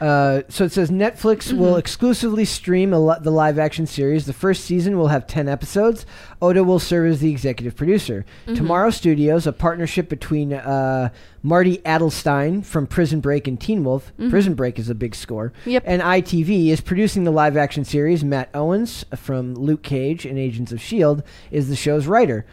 Uh, 0.00 0.42
so 0.48 0.64
it 0.64 0.72
says 0.72 0.90
Netflix 0.90 1.56
will 1.56 1.74
Mhm. 1.74 1.78
exclusively 1.78 2.44
stream 2.44 2.92
a 2.92 2.98
li- 2.98 3.18
the 3.22 3.30
live 3.30 3.56
action 3.56 3.86
series. 3.86 4.26
The 4.26 4.32
first 4.32 4.64
season 4.64 4.98
will 4.98 5.06
have 5.08 5.28
10 5.28 5.48
episodes. 5.48 6.04
Oda 6.40 6.64
will 6.64 6.80
serve 6.80 7.12
as 7.12 7.20
the 7.20 7.30
executive 7.30 7.76
producer. 7.76 8.24
Mhm. 8.48 8.56
Tomorrow 8.56 8.90
Studios, 8.90 9.46
a 9.46 9.52
partnership 9.52 10.08
between 10.08 10.54
uh, 10.54 11.10
Marty 11.44 11.78
Adelstein 11.86 12.64
from 12.64 12.88
Prison 12.88 13.20
Break 13.20 13.46
and 13.46 13.60
Teen 13.60 13.84
Wolf, 13.84 14.10
Mhm. 14.18 14.30
Prison 14.30 14.54
Break 14.54 14.76
is 14.80 14.90
a 14.90 14.94
big 14.96 15.14
score, 15.14 15.52
Yep. 15.66 15.84
and 15.86 16.02
ITV 16.02 16.70
is 16.72 16.80
producing 16.80 17.22
the 17.22 17.30
live 17.30 17.56
action 17.56 17.84
series. 17.84 18.24
Matt 18.24 18.48
Owens 18.54 19.04
from 19.14 19.54
Luke 19.54 19.82
Cage 19.82 20.26
and 20.26 20.36
Agents 20.36 20.72
of 20.72 20.78
S.H.I.E.L.D. 20.78 21.22
Is 21.52 21.68
the 21.68 21.76
show's 21.76 22.08
writer. 22.08 22.44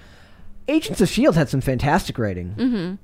Agents 0.69 1.01
of 1.01 1.09
S.H.I.E.L.D. 1.09 1.37
had 1.37 1.49
some 1.49 1.61
fantastic 1.61 2.17
writing. 2.17 2.55
mm-hmm. 2.57 2.95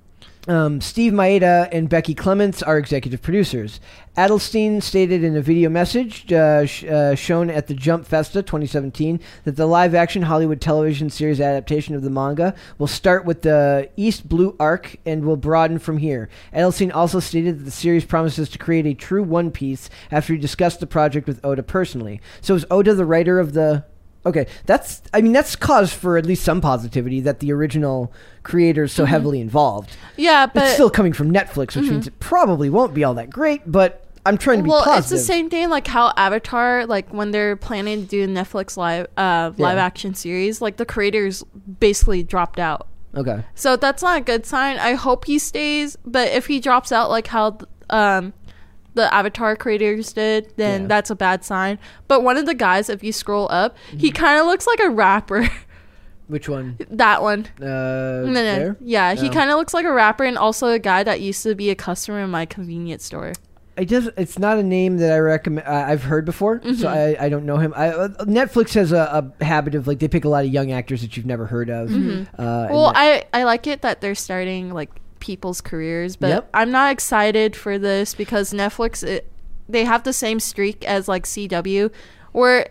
Um, 0.48 0.80
Steve 0.80 1.12
Maeda 1.12 1.68
and 1.72 1.90
Becky 1.90 2.14
Clements 2.14 2.62
are 2.62 2.78
executive 2.78 3.22
producers. 3.22 3.80
Adelstein 4.16 4.82
stated 4.82 5.24
in 5.24 5.36
a 5.36 5.42
video 5.42 5.70
message 5.70 6.32
uh, 6.32 6.68
sh- 6.68 6.84
uh, 6.84 7.16
shown 7.16 7.50
at 7.50 7.66
the 7.66 7.74
Jump 7.74 8.06
Festa 8.06 8.44
2017 8.44 9.20
that 9.46 9.56
the 9.56 9.66
live 9.66 9.96
action 9.96 10.22
Hollywood 10.22 10.62
television 10.62 11.10
series 11.10 11.42
adaptation 11.42 11.96
of 11.96 12.04
the 12.04 12.12
manga 12.12 12.54
will 12.78 12.86
start 12.86 13.26
with 13.26 13.42
the 13.42 13.90
East 13.98 14.30
Blue 14.30 14.56
arc 14.60 14.98
and 15.04 15.26
will 15.26 15.38
broaden 15.38 15.80
from 15.80 15.98
here. 15.98 16.30
Adelstein 16.54 16.94
also 16.94 17.20
stated 17.20 17.60
that 17.60 17.64
the 17.64 17.72
series 17.72 18.06
promises 18.06 18.48
to 18.50 18.60
create 18.60 18.86
a 18.86 18.94
true 18.94 19.24
One 19.24 19.50
Piece 19.50 19.90
after 20.12 20.34
he 20.34 20.40
discussed 20.40 20.80
the 20.80 20.88
project 20.88 21.26
with 21.28 21.44
Oda 21.44 21.64
personally. 21.64 22.22
So 22.42 22.54
is 22.54 22.66
Oda 22.70 22.94
the 22.94 23.06
writer 23.06 23.40
of 23.40 23.54
the 23.54 23.84
Okay, 24.26 24.48
that's 24.66 25.02
I 25.14 25.22
mean 25.22 25.34
that's 25.34 25.56
cause 25.56 25.94
for 25.94 26.18
at 26.18 26.26
least 26.26 26.44
some 26.44 26.60
positivity 26.62 27.20
that 27.22 27.40
the 27.42 27.52
original 27.52 28.12
creator 28.44 28.84
is 28.86 28.92
so 28.92 29.06
heavily 29.06 29.40
involved. 29.40 29.96
Yeah, 30.18 30.48
but 30.48 30.64
it's 30.64 30.74
still 30.74 30.90
coming 30.90 31.14
from 31.14 31.32
Netflix, 31.32 31.76
which 31.76 31.86
Mhm. 31.86 31.90
means 31.92 32.08
it 32.08 32.20
probably 32.20 32.70
won't 32.70 32.94
be 32.94 33.04
all 33.04 33.14
that 33.16 33.30
great, 33.30 33.62
but 33.72 34.02
I'm 34.26 34.40
trying 34.40 34.58
to 34.58 34.64
be 34.64 34.70
well, 34.72 34.84
positive. 34.84 35.02
it's 35.04 35.10
the 35.12 35.18
same 35.34 35.52
thing 35.52 35.70
like 35.70 35.86
how 35.86 36.12
Avatar, 36.18 36.88
like 36.88 37.14
when 37.14 37.30
they're 37.30 37.56
planning 37.56 38.02
to 38.02 38.08
do 38.08 38.28
Netflix 38.28 38.76
live 38.78 39.06
uh, 39.16 39.52
live 39.58 39.78
Yeah. 39.78 39.86
action 39.86 40.16
series, 40.16 40.60
like 40.62 40.78
the 40.78 40.86
creators 40.86 41.44
basically 41.80 42.24
dropped 42.24 42.60
out. 42.60 42.88
Okay. 43.16 43.44
So 43.54 43.76
that's 43.76 44.02
not 44.02 44.18
a 44.18 44.22
good 44.22 44.46
sign. 44.48 44.78
I 44.80 44.94
hope 44.94 45.26
he 45.26 45.38
stays, 45.38 45.98
but 46.04 46.30
if 46.30 46.48
he 46.48 46.60
drops 46.60 46.92
out 46.92 47.12
like 47.12 47.28
how 47.28 47.60
um 47.92 48.34
the 48.96 49.14
Avatar 49.14 49.56
creators 49.56 50.12
did, 50.14 50.52
then 50.58 50.82
Yeah. 50.82 50.88
that's 50.88 51.10
a 51.10 51.16
bad 51.16 51.44
sign. 51.46 51.78
But 52.08 52.24
one 52.24 52.38
of 52.38 52.46
the 52.46 52.54
guys, 52.56 52.90
if 52.90 53.04
you 53.04 53.12
scroll 53.12 53.48
up, 53.52 53.78
he 53.92 54.10
Mm-hmm. 54.10 54.16
kind 54.16 54.40
of 54.40 54.48
looks 54.48 54.66
like 54.66 54.80
a 54.80 54.90
rapper. 54.90 55.48
Which 56.28 56.50
one? 56.50 56.78
that 56.90 57.22
one. 57.22 57.46
Uh, 57.62 58.26
No, 58.26 58.32
no. 58.32 58.34
there? 58.44 58.78
Yeah, 58.82 59.14
he 59.14 59.30
Oh. 59.30 59.32
kind 59.32 59.52
of 59.52 59.58
looks 59.58 59.76
like 59.76 59.86
a 59.86 59.92
rapper 59.94 60.24
and 60.24 60.38
also 60.40 60.68
a 60.70 60.80
guy 60.80 61.04
that 61.04 61.22
used 61.22 61.44
to 61.44 61.54
be 61.54 61.70
a 61.70 61.76
customer 61.76 62.22
in 62.22 62.32
my 62.32 62.48
convenience 62.48 63.04
store. 63.06 63.34
It 63.78 63.90
does. 63.90 64.10
It's 64.18 64.40
not 64.40 64.58
a 64.58 64.64
name 64.64 64.98
that 64.98 65.12
I 65.12 65.20
recommend. 65.20 65.68
I 65.68 65.92
I've 65.92 66.04
heard 66.04 66.24
before, 66.26 66.62
so 66.64 66.88
Mhm. 66.88 67.18
I, 67.20 67.26
I 67.26 67.30
don't 67.30 67.46
know 67.46 67.58
him. 67.58 67.74
I, 67.76 67.90
uh, 67.90 68.08
Netflix 68.24 68.74
has 68.74 68.94
a, 68.94 69.32
a 69.40 69.44
habit 69.44 69.76
of 69.76 69.86
like 69.86 70.00
they 70.00 70.08
pick 70.08 70.24
a 70.24 70.30
lot 70.30 70.46
of 70.46 70.50
young 70.52 70.72
actors 70.72 71.02
that 71.02 71.18
you've 71.18 71.26
never 71.26 71.46
heard 71.46 71.70
of. 71.70 71.90
Mhm. 71.90 72.26
Uh, 72.40 72.68
Well, 72.72 72.94
I 72.96 73.26
I 73.34 73.44
like 73.44 73.68
it 73.68 73.82
that 73.82 74.00
they're 74.00 74.16
starting 74.16 74.72
like 74.74 74.90
people's 75.26 75.60
careers, 75.62 76.16
but 76.16 76.30
Yep. 76.30 76.50
I'm 76.54 76.72
not 76.72 76.92
excited 76.92 77.56
for 77.56 77.80
this 77.80 78.14
because 78.14 78.54
Netflix 78.54 79.04
it, 79.04 79.32
they 79.68 79.84
have 79.86 80.04
the 80.04 80.14
same 80.14 80.40
streak 80.40 80.86
as 80.86 81.08
like 81.08 81.26
CW, 81.26 81.92
where 82.32 82.68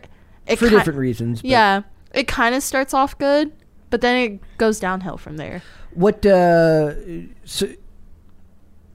it 0.47 0.59
for 0.59 0.69
ki- 0.69 0.77
different 0.77 0.99
reasons. 0.99 1.43
but 1.43 1.51
yeah, 1.51 1.83
it 2.13 2.29
kind 2.29 2.55
of 2.55 2.63
starts 2.63 2.95
off 2.95 3.19
good, 3.19 3.51
but 3.91 4.01
then 4.01 4.17
it 4.17 4.41
goes 4.59 4.79
downhill 4.79 5.17
from 5.17 5.37
there. 5.37 5.63
What? 5.95 6.25
Uh, 6.25 6.95
so, 7.45 7.69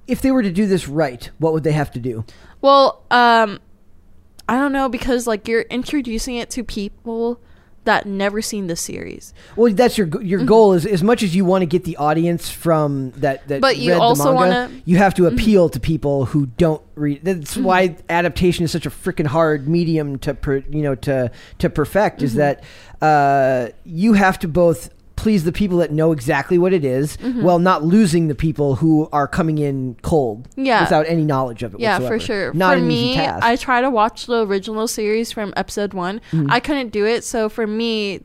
if 0.07 0.21
they 0.21 0.31
were 0.31 0.41
to 0.43 0.51
do 0.51 0.65
this 0.65 0.87
right, 0.87 1.29
what 1.37 1.53
would 1.53 1.63
they 1.63 1.71
have 1.73 1.91
to 1.91 1.99
do? 1.99 2.23
Well, 2.61 3.03
um, 3.11 3.59
I 4.47 4.57
don't 4.57 4.71
know 4.71 4.89
because 4.89 5.27
like 5.27 5.47
you're 5.47 5.61
introducing 5.63 6.35
it 6.37 6.49
to 6.51 6.63
people 6.63 7.39
that 7.89 8.05
never 8.05 8.39
seen 8.41 8.67
the 8.67 8.75
series, 8.75 9.33
Well, 9.55 9.73
that's 9.73 9.97
your 9.97 10.07
your 10.21 10.43
goal 10.45 10.73
is 10.77 10.85
as 10.85 11.01
much 11.03 11.21
as 11.23 11.35
you 11.37 11.43
want 11.51 11.61
to 11.63 11.65
get 11.75 11.83
the 11.83 11.97
audience 11.97 12.49
from 12.49 13.11
that 13.23 13.47
that 13.47 13.55
Mm-hmm. 13.55 13.61
But 13.61 13.77
you 13.77 13.91
read 13.93 13.99
also 14.07 14.31
wanna- 14.33 14.67
Mm-hmm. 14.69 14.79
you 14.91 14.97
have 14.97 15.13
to 15.15 15.25
appeal 15.31 15.69
to 15.69 15.79
people 15.79 16.25
who 16.31 16.45
don't 16.57 16.81
read. 16.95 17.19
That's 17.23 17.55
why 17.57 17.95
adaptation 18.09 18.65
is 18.65 18.71
such 18.71 18.85
a 18.85 18.89
freaking 19.03 19.27
hard 19.27 19.67
medium 19.67 20.17
to 20.19 20.33
per, 20.33 20.57
you 20.69 20.81
know 20.87 20.95
to 21.07 21.31
to 21.61 21.69
perfect. 21.69 22.21
Is 22.21 22.35
Mm-hmm. 22.35 22.39
that 22.39 22.63
uh, 23.09 23.71
you 23.85 24.13
have 24.13 24.37
to 24.39 24.47
both 24.47 24.89
please 25.19 25.43
the 25.43 25.51
people 25.51 25.77
that 25.79 25.91
know 25.91 26.11
exactly 26.11 26.57
what 26.57 26.73
it 26.73 26.83
is, 26.85 27.17
Mm-hmm. 27.17 27.43
while 27.43 27.59
not 27.59 27.83
losing 27.83 28.27
the 28.29 28.35
people 28.35 28.75
who 28.75 29.07
are 29.11 29.27
coming 29.27 29.57
in 29.57 29.95
cold 30.01 30.47
Yeah. 30.55 30.81
without 30.81 31.05
any 31.07 31.23
knowledge 31.25 31.61
of 31.63 31.73
it 31.73 31.79
Yeah, 31.79 31.93
whatsoever. 31.99 32.19
for 32.19 32.25
sure. 32.25 32.53
Not 32.53 32.73
for 32.73 32.79
an 32.79 32.87
me, 32.87 33.09
easy 33.11 33.19
task. 33.19 33.43
I 33.45 33.55
try 33.55 33.81
to 33.81 33.89
watch 33.89 34.25
the 34.25 34.45
original 34.47 34.87
series 34.87 35.31
from 35.31 35.53
episode 35.57 35.93
one. 35.93 36.21
Mm-hmm. 36.31 36.49
I 36.49 36.59
couldn't 36.59 36.89
do 36.89 37.05
it, 37.05 37.23
so 37.23 37.49
for 37.49 37.67
me, 37.67 38.21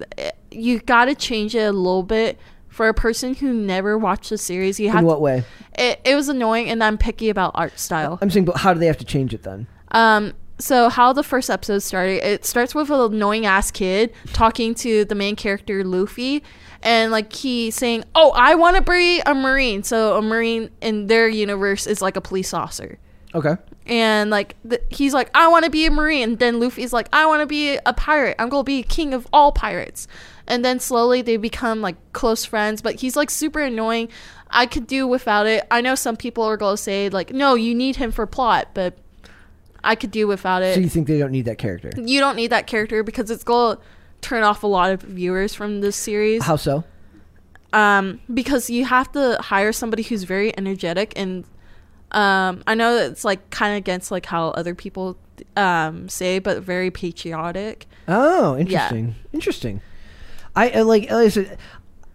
you 0.50 0.78
got 0.80 1.06
to 1.06 1.14
change 1.14 1.54
it 1.54 1.64
a 1.64 1.72
little 1.72 2.02
bit. 2.04 2.38
For 2.68 2.88
a 2.88 2.94
person 2.94 3.34
who 3.34 3.52
never 3.52 3.96
watched 3.96 4.30
the 4.30 4.38
series, 4.38 4.80
you 4.80 4.88
have 4.88 4.98
in 4.98 5.04
to, 5.04 5.06
what 5.08 5.20
way? 5.20 5.44
it, 5.78 6.00
it 6.04 6.16
was 6.16 6.28
annoying, 6.28 6.68
and 6.68 6.82
I'm 6.82 6.98
picky 6.98 7.28
about 7.28 7.52
art 7.54 7.78
style. 7.78 8.18
I'm 8.20 8.30
saying, 8.30 8.46
but 8.46 8.56
how 8.56 8.74
do 8.74 8.80
they 8.80 8.86
have 8.86 8.98
to 8.98 9.04
change 9.04 9.32
it 9.32 9.44
then? 9.44 9.68
Um, 9.92 10.32
so 10.58 10.88
how 10.88 11.12
the 11.12 11.22
first 11.22 11.50
episode 11.50 11.80
started, 11.84 12.26
it 12.26 12.44
starts 12.44 12.74
with 12.74 12.90
an 12.90 13.14
annoying 13.14 13.46
ass 13.46 13.70
kid 13.70 14.12
talking 14.32 14.74
to 14.76 15.04
the 15.04 15.14
main 15.14 15.36
character 15.36 15.84
Luffy, 15.84 16.42
and 16.84 17.10
like 17.10 17.32
he 17.32 17.72
saying, 17.72 18.04
"Oh, 18.14 18.30
I 18.36 18.54
want 18.54 18.76
to 18.76 18.82
be 18.82 19.20
a 19.26 19.34
marine." 19.34 19.82
So 19.82 20.16
a 20.16 20.22
marine 20.22 20.70
in 20.80 21.08
their 21.08 21.26
universe 21.28 21.88
is 21.88 22.00
like 22.00 22.14
a 22.16 22.20
police 22.20 22.54
officer. 22.54 22.98
Okay. 23.34 23.56
and 23.86 24.30
like 24.30 24.54
th- 24.62 24.80
he's 24.90 25.12
like 25.12 25.28
i 25.34 25.48
want 25.48 25.64
to 25.64 25.70
be 25.70 25.84
a 25.86 25.90
marine. 25.90 26.22
And 26.22 26.38
then 26.38 26.60
luffy's 26.60 26.92
like 26.92 27.08
i 27.12 27.26
want 27.26 27.40
to 27.40 27.46
be 27.46 27.76
a 27.84 27.92
pirate. 27.92 28.36
I'm 28.38 28.48
gonna 28.48 28.62
be 28.62 28.84
king 28.84 29.12
of 29.12 29.26
all 29.32 29.50
pirates. 29.50 30.06
And 30.46 30.64
then 30.64 30.78
slowly 30.78 31.20
they 31.20 31.36
become 31.36 31.80
like 31.80 31.96
close 32.12 32.44
friends 32.44 32.80
but 32.80 33.00
he's 33.00 33.16
like 33.16 33.30
super 33.30 33.58
annoying. 33.58 34.08
I 34.50 34.66
could 34.66 34.86
do 34.86 35.08
without 35.08 35.46
it. 35.48 35.66
I 35.68 35.80
know 35.80 35.96
some 35.96 36.16
people 36.16 36.44
are 36.44 36.56
gonna 36.56 36.76
say 36.76 37.08
like 37.08 37.32
no 37.32 37.56
you 37.56 37.74
need 37.74 37.96
him 37.96 38.12
for 38.12 38.24
plot 38.24 38.68
but 38.72 38.96
i 39.82 39.96
could 39.96 40.12
do 40.12 40.28
without 40.28 40.62
it. 40.62 40.74
So 40.74 40.80
you 40.80 40.88
think 40.88 41.08
they 41.08 41.18
don't 41.18 41.32
need 41.32 41.46
that 41.46 41.58
character? 41.58 41.90
you 41.96 42.20
don't 42.20 42.36
need 42.36 42.52
that 42.52 42.68
character 42.68 43.02
because 43.02 43.32
it's 43.32 43.42
gonna 43.42 43.78
turn 44.24 44.42
off 44.42 44.62
a 44.62 44.66
lot 44.66 44.90
of 44.90 45.02
viewers 45.02 45.54
from 45.54 45.80
this 45.80 45.96
series 45.96 46.42
How 46.42 46.56
so? 46.56 46.84
um, 47.72 48.20
because 48.32 48.70
you 48.70 48.84
have 48.84 49.12
to 49.12 49.36
hire 49.40 49.72
somebody 49.72 50.02
who's 50.02 50.24
very 50.24 50.56
energetic 50.56 51.12
and 51.16 51.44
um, 52.12 52.62
I 52.66 52.74
know 52.74 52.94
that 52.94 53.10
it's 53.10 53.24
like 53.24 53.50
kind 53.50 53.72
of 53.74 53.78
against 53.78 54.10
like 54.10 54.24
how 54.26 54.48
other 54.50 54.74
people 54.74 55.18
um, 55.56 56.08
say, 56.08 56.38
but 56.38 56.62
very 56.62 56.90
patriotic. 56.90 57.86
Oh, 58.06 58.56
interesting. 58.56 59.16
Interesting. 59.32 59.80
I, 60.54 60.70
I 60.70 60.80
like. 60.82 61.10
Like 61.10 61.26
I 61.26 61.28
said, 61.28 61.58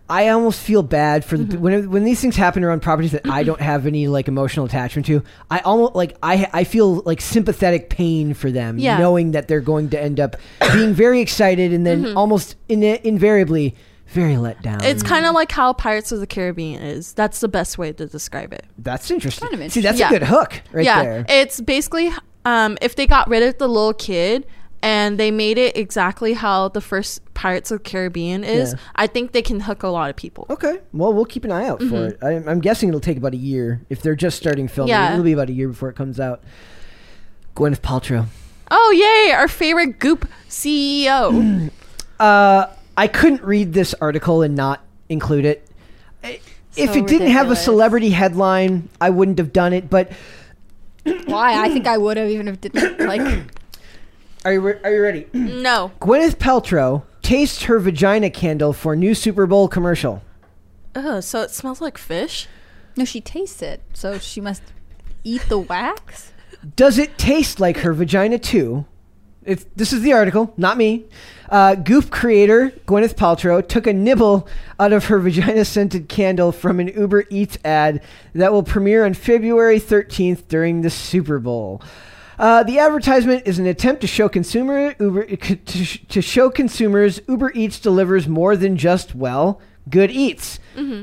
I 0.10 0.30
almost 0.30 0.60
feel 0.60 0.82
bad 0.84 1.24
for 1.24 1.38
the, 1.38 1.60
when 1.60 1.90
when 1.92 2.04
these 2.04 2.20
things 2.20 2.36
happen 2.36 2.64
around 2.64 2.82
properties 2.82 3.12
that 3.12 3.30
I 3.30 3.44
don't 3.44 3.62
have 3.62 3.86
any 3.86 4.08
like 4.08 4.28
emotional 4.28 4.66
attachment 4.66 5.06
to. 5.08 5.22
I 5.52 5.60
almost 5.60 5.96
like 5.96 6.18
I 6.24 6.48
I 6.52 6.64
feel 6.64 6.96
like 7.06 7.22
sympathetic 7.22 7.90
pain 7.90 8.34
for 8.34 8.50
them, 8.52 8.80
Yeah. 8.80 8.98
knowing 8.98 9.32
that 9.32 9.48
they're 9.48 9.62
going 9.62 9.90
to 9.92 10.02
end 10.02 10.20
up 10.20 10.36
being 10.74 10.94
very 10.94 11.22
excited 11.22 11.72
and 11.74 11.86
then 11.86 12.18
almost 12.18 12.56
in, 12.68 12.82
invariably 12.84 13.76
very 14.08 14.38
let 14.38 14.60
down. 14.64 14.84
It's 14.84 15.04
kind 15.04 15.28
of 15.28 15.36
like 15.36 15.52
how 15.52 15.72
Pirates 15.74 16.12
of 16.12 16.20
the 16.20 16.26
Caribbean 16.28 16.82
is. 16.82 17.14
That's 17.14 17.42
the 17.42 17.48
best 17.48 17.78
way 17.78 17.94
to 17.94 18.08
describe 18.08 18.52
it. 18.54 18.66
that's 18.80 19.12
interesting. 19.12 19.48
Kind 19.50 19.62
of 19.62 19.72
See, 19.72 19.82
that's 19.82 20.00
a 20.02 20.10
good 20.10 20.24
hook 20.24 20.62
right 20.72 20.84
yeah, 20.86 21.04
there. 21.04 21.26
it's 21.30 21.62
basically 21.62 22.10
um, 22.46 22.78
if 22.82 22.96
they 22.96 23.06
got 23.06 23.28
rid 23.28 23.44
of 23.44 23.60
the 23.60 23.68
little 23.68 23.94
kid 23.94 24.48
and 24.82 25.20
they 25.20 25.32
made 25.32 25.58
it 25.58 25.76
exactly 25.78 26.34
how 26.34 26.70
the 26.70 26.82
first 26.82 27.22
Pirates 27.34 27.72
of 27.72 27.84
the 27.84 27.90
Caribbean 27.90 28.44
is, 28.44 28.74
Yeah. 28.74 28.80
I 28.96 29.08
think 29.08 29.32
they 29.32 29.42
can 29.42 29.60
hook 29.62 29.84
a 29.84 29.88
lot 29.88 30.10
of 30.10 30.16
people. 30.16 30.46
Okay. 30.50 30.80
Well, 30.94 31.14
we'll 31.14 31.26
keep 31.26 31.44
an 31.46 31.52
eye 31.52 31.66
out 31.68 31.82
for 31.84 32.08
it. 32.08 32.18
I, 32.22 32.32
I'm 32.36 32.60
guessing 32.60 32.90
it'll 32.90 33.00
take 33.02 33.18
about 33.18 33.34
a 33.34 33.38
year 33.38 33.82
if 33.90 34.02
they're 34.02 34.16
just 34.16 34.38
starting 34.38 34.68
filming. 34.68 34.90
Yeah. 34.90 35.14
It'll 35.14 35.24
be 35.24 35.32
about 35.34 35.50
a 35.50 35.54
year 35.54 35.68
before 35.70 35.90
it 35.90 35.96
comes 35.96 36.20
out. 36.20 36.42
Gwyneth 37.56 37.82
Paltrow. 37.82 38.26
Oh 38.72 38.92
yay! 38.92 39.34
Our 39.34 39.48
favorite 39.48 40.00
Goop 40.00 40.28
CEO. 40.50 41.72
Uh, 42.20 42.68
I 42.98 43.08
couldn't 43.08 43.42
read 43.44 43.72
this 43.72 43.94
article 44.02 44.42
and 44.42 44.54
not 44.54 44.84
include 45.08 45.46
it. 45.46 45.66
I- 46.22 46.42
If 46.76 46.92
So 46.92 47.00
it 47.00 47.08
didn't 47.08 47.32
have 47.32 47.50
a 47.50 47.56
celebrity 47.56 48.10
headline, 48.10 48.90
I 49.00 49.10
wouldn't 49.10 49.38
have 49.38 49.54
done 49.54 49.72
it. 49.72 49.90
But 49.90 50.12
Why? 51.26 51.64
I 51.64 51.70
think 51.70 51.88
I 51.88 51.98
would 51.98 52.18
have 52.18 52.30
even 52.30 52.50
if 52.50 52.56
it 52.66 52.74
didn't 52.74 53.08
like. 53.08 53.22
are 54.46 54.54
you 54.54 54.62
re- 54.62 54.80
are 54.84 54.94
you 54.94 55.02
ready? 55.02 55.28
no. 55.34 55.92
Gwyneth 56.00 56.36
Paltrow 56.36 57.04
tastes 57.22 57.64
her 57.64 57.80
vagina 57.80 58.30
candle 58.30 58.74
for 58.74 58.96
new 58.96 59.14
Super 59.14 59.46
Bowl 59.46 59.68
commercial. 59.68 60.22
Ugh, 60.96 61.22
so 61.22 61.42
it 61.42 61.52
smells 61.52 61.82
like 61.82 61.98
fish. 61.98 62.48
No, 62.96 63.06
she 63.06 63.22
tastes 63.22 63.62
it, 63.62 63.82
so 63.94 64.18
she 64.18 64.42
must 64.42 64.64
eat 65.24 65.44
the 65.50 65.60
wax. 65.60 66.34
Does 66.76 66.98
it 66.98 67.18
taste 67.18 67.60
like 67.60 67.78
her 67.78 67.94
vagina 67.94 68.40
too? 68.40 68.86
It's, 69.46 69.66
this 69.76 69.94
is 69.94 70.02
the 70.02 70.14
article, 70.14 70.54
not 70.58 70.78
me. 70.78 71.06
Uh, 71.50 71.76
Goop 71.76 72.12
creator 72.12 72.72
Gwyneth 72.86 73.16
Paltrow 73.16 73.66
took 73.66 73.88
a 73.88 73.94
nibble 73.94 74.48
out 74.80 74.94
of 74.94 75.06
her 75.06 75.20
vagina 75.20 75.66
scented 75.66 76.10
candle 76.10 76.52
from 76.52 76.80
an 76.80 76.90
Uber 76.90 77.26
Eats 77.30 77.58
ad 77.64 78.02
that 78.36 78.52
will 78.52 78.64
premiere 78.64 79.06
on 79.06 79.14
February 79.14 79.80
13th 79.80 80.48
during 80.48 80.82
the 80.82 80.90
Super 80.90 81.40
Bowl. 81.40 81.82
Uh, 82.40 82.64
the 82.64 82.80
advertisement 82.80 83.44
is 83.46 83.60
an 83.60 83.68
attempt 83.68 84.02
to 84.02 84.08
show 84.08 84.30
consumer 84.30 84.96
Uber 85.00 85.26
to, 85.36 85.56
to 86.08 86.22
show 86.22 86.50
consumers 86.50 87.20
Uber 87.28 87.52
Eats 87.54 87.80
delivers 87.80 88.28
more 88.28 88.56
than 88.56 88.78
just 88.78 89.14
well 89.14 89.60
good 89.90 90.10
eats. 90.12 90.60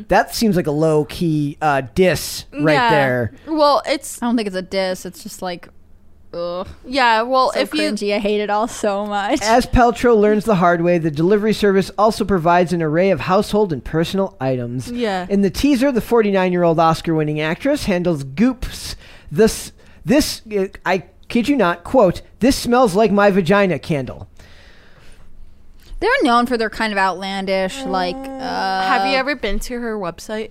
That 0.09 0.35
seems 0.35 0.57
like 0.57 0.67
a 0.67 0.71
low 0.71 1.05
key 1.05 1.59
uh, 1.61 1.83
diss 1.95 2.47
right 2.53 2.73
Yeah. 2.75 2.91
there. 2.91 3.35
Well, 3.47 3.83
it's 3.87 4.23
I 4.23 4.27
don't 4.27 4.37
think 4.37 4.47
it's 4.47 4.57
a 4.57 4.63
diss. 4.63 5.05
It's 5.05 5.23
just 5.23 5.43
like, 5.43 5.69
ugh, 6.33 6.67
yeah. 6.87 7.21
Well, 7.23 7.53
so 7.53 7.61
if 7.61 7.75
you 7.75 7.83
cringy. 7.83 8.15
I 8.15 8.19
hate 8.19 8.41
it 8.41 8.49
all 8.49 8.69
so 8.69 9.05
much. 9.05 9.41
As 9.43 9.67
Paltrow 9.67 10.17
learns 10.17 10.45
the 10.47 10.55
hard 10.55 10.81
way, 10.83 10.97
the 10.99 11.11
delivery 11.11 11.53
service 11.53 11.91
also 11.99 12.25
provides 12.25 12.73
an 12.73 12.81
array 12.81 13.11
of 13.11 13.21
household 13.21 13.73
and 13.73 13.85
personal 13.85 14.37
items. 14.41 14.91
Yeah. 14.91 15.27
In 15.29 15.43
the 15.43 15.51
teaser, 15.51 15.93
the 15.93 16.01
49-year-old 16.01 16.79
Oscar-winning 16.79 17.41
actress 17.41 17.85
handles 17.85 18.23
Goops. 18.25 18.97
This, 19.31 19.73
this, 20.05 20.41
uh, 20.57 20.69
I 20.87 21.05
kid 21.29 21.49
you 21.49 21.57
not, 21.57 21.85
quote, 21.85 22.23
"This 22.41 22.57
smells 22.57 22.95
like 22.95 23.11
my 23.13 23.31
vagina" 23.31 23.79
candle. 23.79 24.29
They're 25.99 26.11
known 26.23 26.47
for 26.47 26.57
their 26.59 26.71
kind 26.71 26.93
of 26.93 26.99
outlandish, 26.99 27.83
like. 27.85 28.17
Uh, 28.17 28.39
have 28.87 29.07
you 29.11 29.17
ever 29.17 29.35
been 29.35 29.59
to 29.61 29.81
her 29.81 29.97
website? 29.99 30.51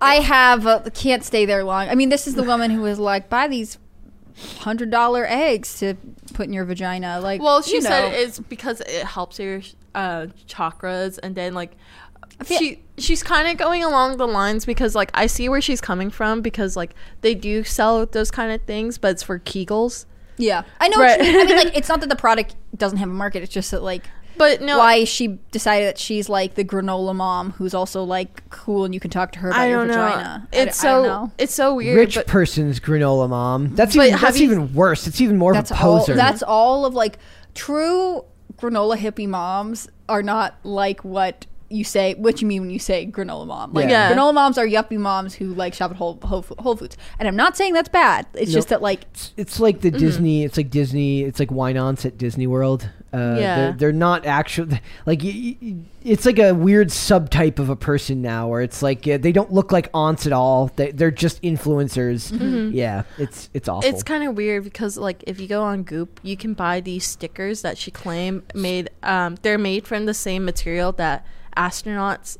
I 0.00 0.16
have. 0.16 0.66
Uh, 0.66 0.82
can't 0.92 1.24
stay 1.24 1.46
there 1.46 1.64
long. 1.64 1.88
I 1.88 1.94
mean, 1.94 2.08
this 2.10 2.26
is 2.26 2.34
the 2.34 2.42
woman 2.42 2.70
who 2.70 2.82
was 2.82 2.98
like, 2.98 3.28
buy 3.30 3.48
these 3.48 3.78
hundred 4.60 4.90
dollar 4.90 5.24
eggs 5.26 5.78
to 5.78 5.94
put 6.34 6.46
in 6.46 6.52
your 6.52 6.64
vagina. 6.64 7.20
Like, 7.20 7.40
Well, 7.40 7.62
she 7.62 7.74
you 7.76 7.82
said 7.82 8.10
know. 8.10 8.16
it's 8.18 8.38
because 8.38 8.80
it 8.80 9.04
helps 9.04 9.38
your 9.38 9.62
uh, 9.94 10.26
chakras, 10.48 11.18
and 11.22 11.34
then 11.34 11.54
like 11.54 11.72
she 12.46 12.80
she's 12.98 13.22
kind 13.22 13.48
of 13.48 13.56
going 13.56 13.84
along 13.84 14.16
the 14.16 14.26
lines 14.26 14.64
because 14.66 14.94
like 14.94 15.10
I 15.14 15.26
see 15.26 15.48
where 15.48 15.60
she's 15.60 15.80
coming 15.80 16.10
from 16.10 16.42
because 16.42 16.76
like 16.76 16.94
they 17.22 17.34
do 17.34 17.62
sell 17.64 18.04
those 18.04 18.30
kind 18.30 18.52
of 18.52 18.60
things, 18.66 18.98
but 18.98 19.12
it's 19.12 19.22
for 19.22 19.38
Kegels. 19.38 20.04
Yeah, 20.42 20.62
I 20.80 20.88
know. 20.88 20.98
Right. 20.98 21.18
What 21.18 21.26
you. 21.28 21.40
I 21.40 21.44
mean, 21.44 21.56
like, 21.56 21.70
it's 21.76 21.88
not 21.88 22.00
that 22.00 22.08
the 22.08 22.16
product 22.16 22.56
doesn't 22.76 22.98
have 22.98 23.08
a 23.08 23.12
market. 23.12 23.42
It's 23.42 23.52
just 23.52 23.70
that, 23.70 23.82
like, 23.82 24.04
But 24.38 24.60
no, 24.60 24.78
why 24.78 25.04
she 25.04 25.38
decided 25.50 25.86
that 25.88 25.98
she's 25.98 26.28
like 26.28 26.54
the 26.54 26.64
granola 26.64 27.14
mom 27.14 27.52
who's 27.52 27.74
also 27.74 28.02
like 28.02 28.48
cool 28.50 28.84
and 28.84 28.92
you 28.94 29.00
can 29.00 29.10
talk 29.10 29.32
to 29.32 29.38
her 29.40 29.48
about 29.50 29.60
I 29.60 29.68
your 29.68 29.86
don't 29.86 29.88
know. 29.88 29.94
vagina. 30.04 30.48
It's 30.52 30.82
I 30.84 30.88
don't 30.88 31.04
so 31.04 31.08
know. 31.08 31.32
it's 31.38 31.54
so 31.54 31.74
weird. 31.74 31.96
Rich 31.96 32.14
but 32.16 32.26
person's 32.26 32.80
granola 32.80 33.28
mom. 33.28 33.74
That's 33.76 33.94
even 33.94 34.18
that's 34.18 34.38
you- 34.40 34.46
even 34.46 34.74
worse. 34.74 35.06
It's 35.06 35.20
even 35.20 35.36
more 35.38 35.52
That's 35.52 35.70
of 35.70 35.76
a 35.78 35.80
all. 35.82 35.98
poser. 36.00 36.14
That's 36.14 36.42
all 36.42 36.86
of 36.86 36.94
like 36.94 37.18
true 37.54 38.24
granola 38.56 38.96
hippie 38.96 39.28
moms 39.28 39.88
are 40.08 40.22
not 40.22 40.54
like 40.64 41.04
what 41.04 41.46
you 41.72 41.84
say. 41.84 42.14
What 42.14 42.40
you 42.42 42.46
mean 42.48 42.62
when 42.62 42.70
you 42.70 42.78
say 42.78 43.06
granola 43.06 43.46
mom? 43.46 43.72
Like 43.72 43.88
Yeah. 43.88 44.12
granola 44.14 44.34
moms 44.34 44.58
are 44.58 44.66
yuppie 44.66 44.98
moms 44.98 45.34
who 45.34 45.54
like 45.54 45.74
shop 45.74 45.90
at 45.90 45.96
Whole, 45.96 46.18
Whole, 46.22 46.44
Whole 46.58 46.76
Foods. 46.76 46.96
And 47.18 47.26
I'm 47.28 47.36
not 47.36 47.56
saying 47.56 47.72
that's 47.74 47.88
bad. 47.88 48.26
It's 48.34 48.52
just 48.52 48.68
that 48.68 48.82
like 48.82 49.02
it's, 49.12 49.32
it's 49.36 49.60
like 49.60 49.80
the 49.80 49.90
Disney. 49.90 50.44
It's 50.44 50.56
like 50.56 50.70
Disney. 50.70 51.22
It's 51.22 51.38
like 51.40 51.50
wine 51.50 51.76
aunts 51.76 52.04
at 52.06 52.18
Disney 52.18 52.46
World. 52.46 52.88
Uh, 53.14 53.36
Yeah. 53.38 53.56
they're, 53.56 53.72
they're 53.72 53.92
not 53.92 54.24
actual. 54.26 54.68
Like 55.06 55.22
y- 55.22 55.56
y- 55.60 55.74
it's 56.04 56.26
like 56.26 56.38
a 56.38 56.52
weird 56.52 56.88
subtype 56.88 57.58
of 57.60 57.68
a 57.68 57.76
person 57.76 58.22
now, 58.22 58.48
where 58.48 58.60
it's 58.62 58.82
like 58.82 59.06
uh, 59.06 59.18
they 59.18 59.30
don't 59.32 59.52
look 59.52 59.70
like 59.70 59.88
aunts 59.94 60.26
at 60.26 60.32
all. 60.32 60.70
They, 60.76 60.90
they're 60.90 61.10
just 61.12 61.40
influencers. 61.42 62.72
Yeah, 62.74 63.02
it's 63.18 63.50
it's 63.54 63.68
awful. 63.68 63.88
It's 63.88 64.02
kind 64.02 64.24
of 64.24 64.36
weird 64.36 64.64
because 64.64 64.96
like 64.96 65.22
if 65.26 65.40
you 65.40 65.46
go 65.48 65.62
on 65.62 65.82
Goop, 65.84 66.18
you 66.22 66.36
can 66.36 66.54
buy 66.54 66.80
these 66.80 67.06
stickers 67.06 67.62
that 67.62 67.78
she 67.78 67.90
claimed 67.90 68.42
made. 68.54 68.90
Um, 69.02 69.36
they're 69.42 69.58
made 69.58 69.86
from 69.86 70.06
the 70.06 70.14
same 70.14 70.44
material 70.44 70.92
that 70.92 71.24
astronauts' 71.56 72.38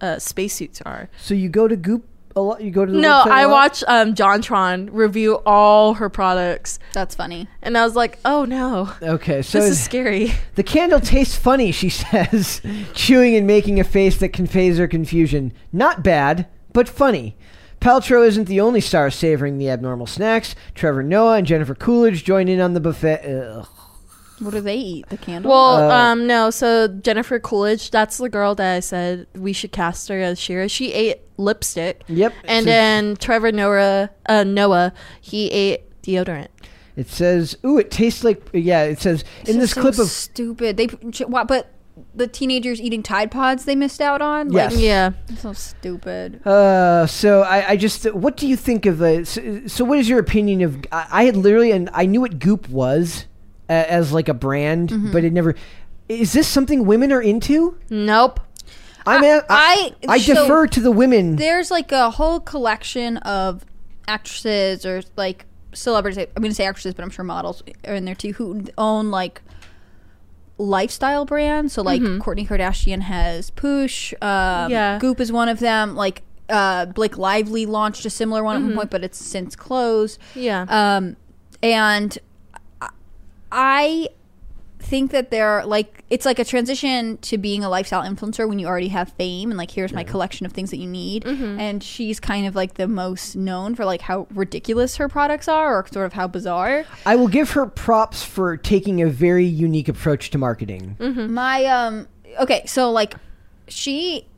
uh, 0.00 0.18
spacesuits 0.18 0.80
are. 0.82 1.08
so 1.20 1.34
you 1.34 1.48
go 1.48 1.66
to 1.68 1.76
Goop 1.76 2.04
a 2.36 2.40
lot. 2.40 2.60
You 2.60 2.70
go 2.70 2.84
to 2.86 2.92
the 2.92 3.00
No, 3.00 3.22
I 3.24 3.42
a 3.42 3.44
I 3.44 3.46
watch 3.46 3.82
um, 3.88 4.14
Jontron 4.14 4.90
review 4.92 5.40
all 5.44 5.94
her 5.94 6.08
products, 6.08 6.78
that's 6.92 7.14
funny. 7.16 7.48
and 7.62 7.76
I 7.76 7.84
was 7.84 7.96
like, 7.96 8.18
oh 8.24 8.44
no, 8.44 8.92
Okay, 9.02 9.42
so 9.42 9.58
this 9.60 9.70
is 9.70 9.82
scary. 9.82 10.32
The 10.54 10.62
candle 10.62 11.00
tastes 11.00 11.36
funny, 11.36 11.72
she 11.72 11.88
says, 12.04 12.60
chewing 12.94 13.34
and 13.34 13.46
making 13.46 13.80
a 13.80 13.84
face 13.84 14.18
that 14.18 14.28
conveys 14.32 14.78
her 14.78 14.86
confusion. 14.86 15.52
Not 15.72 16.02
bad, 16.04 16.46
but 16.72 16.88
funny. 16.88 17.36
Paltrow 17.80 18.26
isn't 18.26 18.46
the 18.48 18.60
only 18.60 18.80
star 18.80 19.08
savoring 19.10 19.58
the 19.58 19.70
abnormal 19.70 20.06
snacks. 20.06 20.54
Trevor 20.74 21.02
Noah 21.02 21.38
and 21.38 21.46
Jennifer 21.46 21.74
Coolidge 21.76 22.24
join 22.24 22.48
in 22.48 22.60
on 22.60 22.74
the 22.74 22.80
buffet. 22.80 23.24
Ugh. 23.24 23.68
What 24.40 24.52
do 24.54 24.60
they 24.60 24.76
eat? 24.76 25.08
The 25.08 25.16
candle. 25.16 25.50
Well, 25.50 25.90
Uh, 25.90 25.94
um, 26.12 26.26
no. 26.26 26.50
So 26.50 26.88
Jennifer 26.88 27.38
Coolidge, 27.40 27.90
that's 27.90 28.18
the 28.18 28.28
girl 28.28 28.54
that 28.54 28.76
I 28.76 28.80
said 28.80 29.26
we 29.34 29.52
should 29.52 29.72
cast 29.72 30.08
her 30.08 30.20
as 30.20 30.38
Shira. 30.38 30.68
She 30.68 30.92
ate 30.92 31.18
lipstick, 31.36 32.02
Yep. 32.08 32.32
and 32.44 32.64
so 32.64 32.70
then 32.70 33.16
Trevor 33.16 33.52
Noah, 33.52 34.10
uh, 34.28 34.44
Noah, 34.44 34.92
he 35.20 35.50
ate 35.50 35.82
deodorant. 36.02 36.48
it 36.96 37.08
says, 37.08 37.56
"Ooh, 37.64 37.78
it 37.78 37.90
tastes 37.92 38.24
like." 38.24 38.42
Yeah, 38.52 38.82
it 38.82 39.00
says 39.00 39.24
in 39.46 39.58
this 39.58 39.70
so 39.72 39.82
clip 39.82 39.98
of. 39.98 40.08
stupid. 40.08 40.76
They 40.76 40.86
what? 41.26 41.46
But 41.46 41.72
the 42.14 42.26
teenagers 42.28 42.80
eating 42.80 43.02
Tide 43.02 43.30
Pods 43.30 43.64
they 43.64 43.74
missed 43.76 44.00
out 44.00 44.20
on. 44.22 44.52
Yes. 44.52 44.72
Like, 44.74 44.82
Yeah. 44.82 45.10
so 45.36 45.52
stupid. 45.52 46.44
Uh, 46.46 47.06
so 47.06 47.42
I, 47.42 47.70
I 47.70 47.76
just, 47.76 48.04
what 48.14 48.36
do 48.36 48.46
you 48.46 48.56
think 48.56 48.86
of 48.86 48.98
the? 48.98 49.24
So, 49.24 49.62
so 49.66 49.84
what 49.84 49.98
is 49.98 50.08
your 50.08 50.18
opinion 50.20 50.62
of? 50.62 50.76
I, 50.92 51.06
I 51.10 51.24
had 51.24 51.36
literally, 51.36 51.70
and 51.72 51.88
I 51.92 52.06
knew 52.06 52.20
what 52.20 52.38
Goop 52.40 52.68
was 52.68 53.26
as 53.68 54.12
like 54.12 54.28
a 54.28 54.34
brand, 54.34 54.90
Mm-hmm. 54.90 55.12
but 55.12 55.24
it 55.24 55.32
never. 55.32 55.54
Is 56.08 56.32
this 56.32 56.48
something 56.48 56.86
women 56.86 57.12
are 57.12 57.20
into? 57.22 57.76
Nope. 57.90 58.40
I'm 59.06 59.22
I- 59.22 59.26
a- 59.26 59.42
I, 59.48 59.92
I- 60.08 60.12
I 60.14 60.18
so 60.18 60.34
defer 60.34 60.66
to 60.66 60.80
the 60.80 60.90
women. 60.90 61.36
There's 61.36 61.70
like 61.70 61.92
a 61.92 62.10
whole 62.10 62.40
collection 62.40 63.16
of 63.18 63.64
actresses 64.06 64.84
or 64.86 65.02
like 65.16 65.44
celebrities. 65.74 66.18
I'm 66.36 66.42
going 66.42 66.50
to 66.50 66.54
say 66.54 66.64
actresses, 66.66 66.94
but 66.94 67.02
I'm 67.02 67.10
sure 67.10 67.24
models 67.24 67.62
are 67.86 67.94
in 67.94 68.04
there 68.06 68.14
too 68.14 68.32
who 68.34 68.64
own 68.78 69.10
like 69.10 69.42
lifestyle 70.58 71.24
brands. 71.24 71.72
So 71.74 71.82
like 71.82 72.00
Kourtney 72.02 72.46
Kardashian 72.46 73.02
has 73.02 73.50
Poosh. 73.52 74.12
Um, 74.22 74.70
Yeah. 74.70 74.98
Goop 74.98 75.20
is 75.20 75.30
one 75.30 75.48
of 75.48 75.58
them. 75.60 75.94
Like 75.94 76.22
uh, 76.48 76.86
Blake 76.86 77.18
Lively 77.18 77.66
launched 77.66 78.04
a 78.06 78.10
similar 78.10 78.42
one 78.42 78.56
at 78.56 78.62
one 78.62 78.74
point, 78.74 78.90
but 78.90 79.04
it's 79.04 79.18
since 79.18 79.54
closed. 79.54 80.18
Yeah. 80.34 80.64
Um, 80.68 81.16
and 81.62 82.16
I- 82.16 82.20
I 83.50 84.08
think 84.80 85.10
that 85.10 85.30
they're 85.30 85.66
like 85.66 86.04
it's 86.08 86.24
like 86.24 86.38
a 86.38 86.44
transition 86.44 87.18
to 87.18 87.36
being 87.36 87.64
a 87.64 87.68
lifestyle 87.68 88.02
influencer 88.02 88.48
when 88.48 88.60
you 88.60 88.66
already 88.66 88.88
have 88.88 89.12
fame 89.14 89.50
and 89.50 89.58
like 89.58 89.72
here's 89.72 89.92
my 89.92 90.04
collection 90.04 90.46
of 90.46 90.52
things 90.52 90.70
that 90.70 90.76
you 90.76 90.86
need 90.86 91.26
and 91.26 91.82
she's 91.82 92.20
kind 92.20 92.46
of 92.46 92.54
like 92.54 92.74
the 92.74 92.86
most 92.86 93.34
known 93.34 93.74
for 93.74 93.84
like 93.84 94.00
how 94.00 94.28
ridiculous 94.30 94.96
her 94.96 95.08
products 95.08 95.48
are 95.48 95.76
or 95.76 95.86
sort 95.90 96.06
of 96.06 96.12
how 96.12 96.28
bizarre 96.28 96.84
I 97.04 97.16
will 97.16 97.26
give 97.26 97.50
her 97.50 97.66
props 97.66 98.22
for 98.22 98.56
taking 98.56 99.02
a 99.02 99.08
very 99.08 99.44
unique 99.44 99.88
approach 99.88 100.30
to 100.30 100.38
marketing. 100.38 100.94
my 101.34 101.64
um 101.64 102.06
okay 102.38 102.62
so 102.64 102.92
like 102.92 103.14
she 103.66 104.28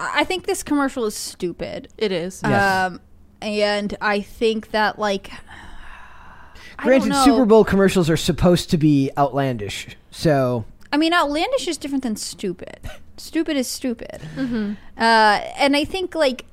I 0.00 0.24
think 0.24 0.46
this 0.46 0.62
commercial 0.62 1.04
is 1.04 1.14
stupid. 1.14 1.88
It 1.98 2.10
is. 2.10 2.40
Yes. 2.42 2.86
Um, 2.86 3.00
and 3.42 3.96
I 4.00 4.22
think 4.22 4.70
that 4.70 4.98
like. 4.98 5.30
I 6.80 6.84
don't 6.84 6.88
Granted, 7.00 7.08
know. 7.10 7.24
Super 7.24 7.44
Bowl 7.44 7.64
commercials 7.64 8.08
are 8.10 8.16
supposed 8.16 8.70
to 8.70 8.78
be 8.78 9.10
outlandish, 9.18 9.96
so 10.10 10.64
I 10.92 10.96
mean, 10.96 11.12
outlandish 11.12 11.68
is 11.68 11.76
different 11.78 12.02
than 12.02 12.16
stupid. 12.16 12.80
stupid 13.16 13.56
is 13.56 13.68
stupid. 13.68 14.20
Mm-hmm. 14.36 14.72
Uh, 14.96 15.40
and 15.58 15.76
I 15.76 15.84
think 15.84 16.14
like, 16.14 16.46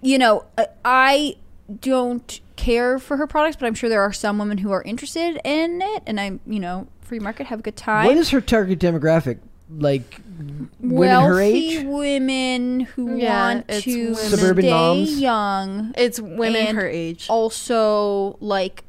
you 0.00 0.18
know, 0.18 0.44
uh, 0.58 0.64
I 0.84 1.36
don't 1.80 2.40
care 2.56 2.98
for 2.98 3.16
her 3.18 3.26
products, 3.26 3.56
but 3.56 3.66
I'm 3.66 3.74
sure 3.74 3.88
there 3.88 4.02
are 4.02 4.12
some 4.12 4.38
women 4.38 4.58
who 4.58 4.72
are 4.72 4.82
interested 4.82 5.38
in 5.44 5.80
it, 5.82 6.02
and 6.06 6.18
I'm, 6.18 6.40
you 6.46 6.58
know, 6.60 6.88
free 7.02 7.18
market, 7.20 7.46
have 7.46 7.60
a 7.60 7.62
good 7.62 7.76
time. 7.76 8.06
what 8.06 8.16
is 8.16 8.30
her 8.30 8.40
target 8.40 8.78
demographic? 8.78 9.38
Like 9.74 10.20
women 10.38 10.68
Wealthy 10.80 11.26
her 11.28 11.40
age? 11.40 11.84
women 11.86 12.80
who 12.80 13.16
Yeah, 13.16 13.54
want 13.54 13.68
to 13.68 14.04
women. 14.04 14.14
Suburban 14.16 14.64
stay 14.64 14.70
moms? 14.70 15.20
young. 15.20 15.94
It's 15.96 16.20
women 16.20 16.56
And 16.68 16.76
her 16.76 16.86
age. 16.86 17.26
also 17.30 18.36
like 18.40 18.84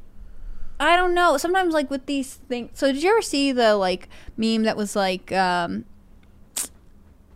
I 0.80 0.96
don't 0.96 1.14
know. 1.14 1.36
Sometimes 1.36 1.72
like 1.74 1.90
with 1.90 2.06
these 2.06 2.34
things. 2.34 2.70
So 2.74 2.92
did 2.92 3.02
you 3.02 3.10
ever 3.10 3.22
see 3.22 3.52
the 3.52 3.76
like 3.76 4.08
meme 4.36 4.64
that 4.64 4.76
was 4.76 4.96
like 4.96 5.30
um 5.32 5.84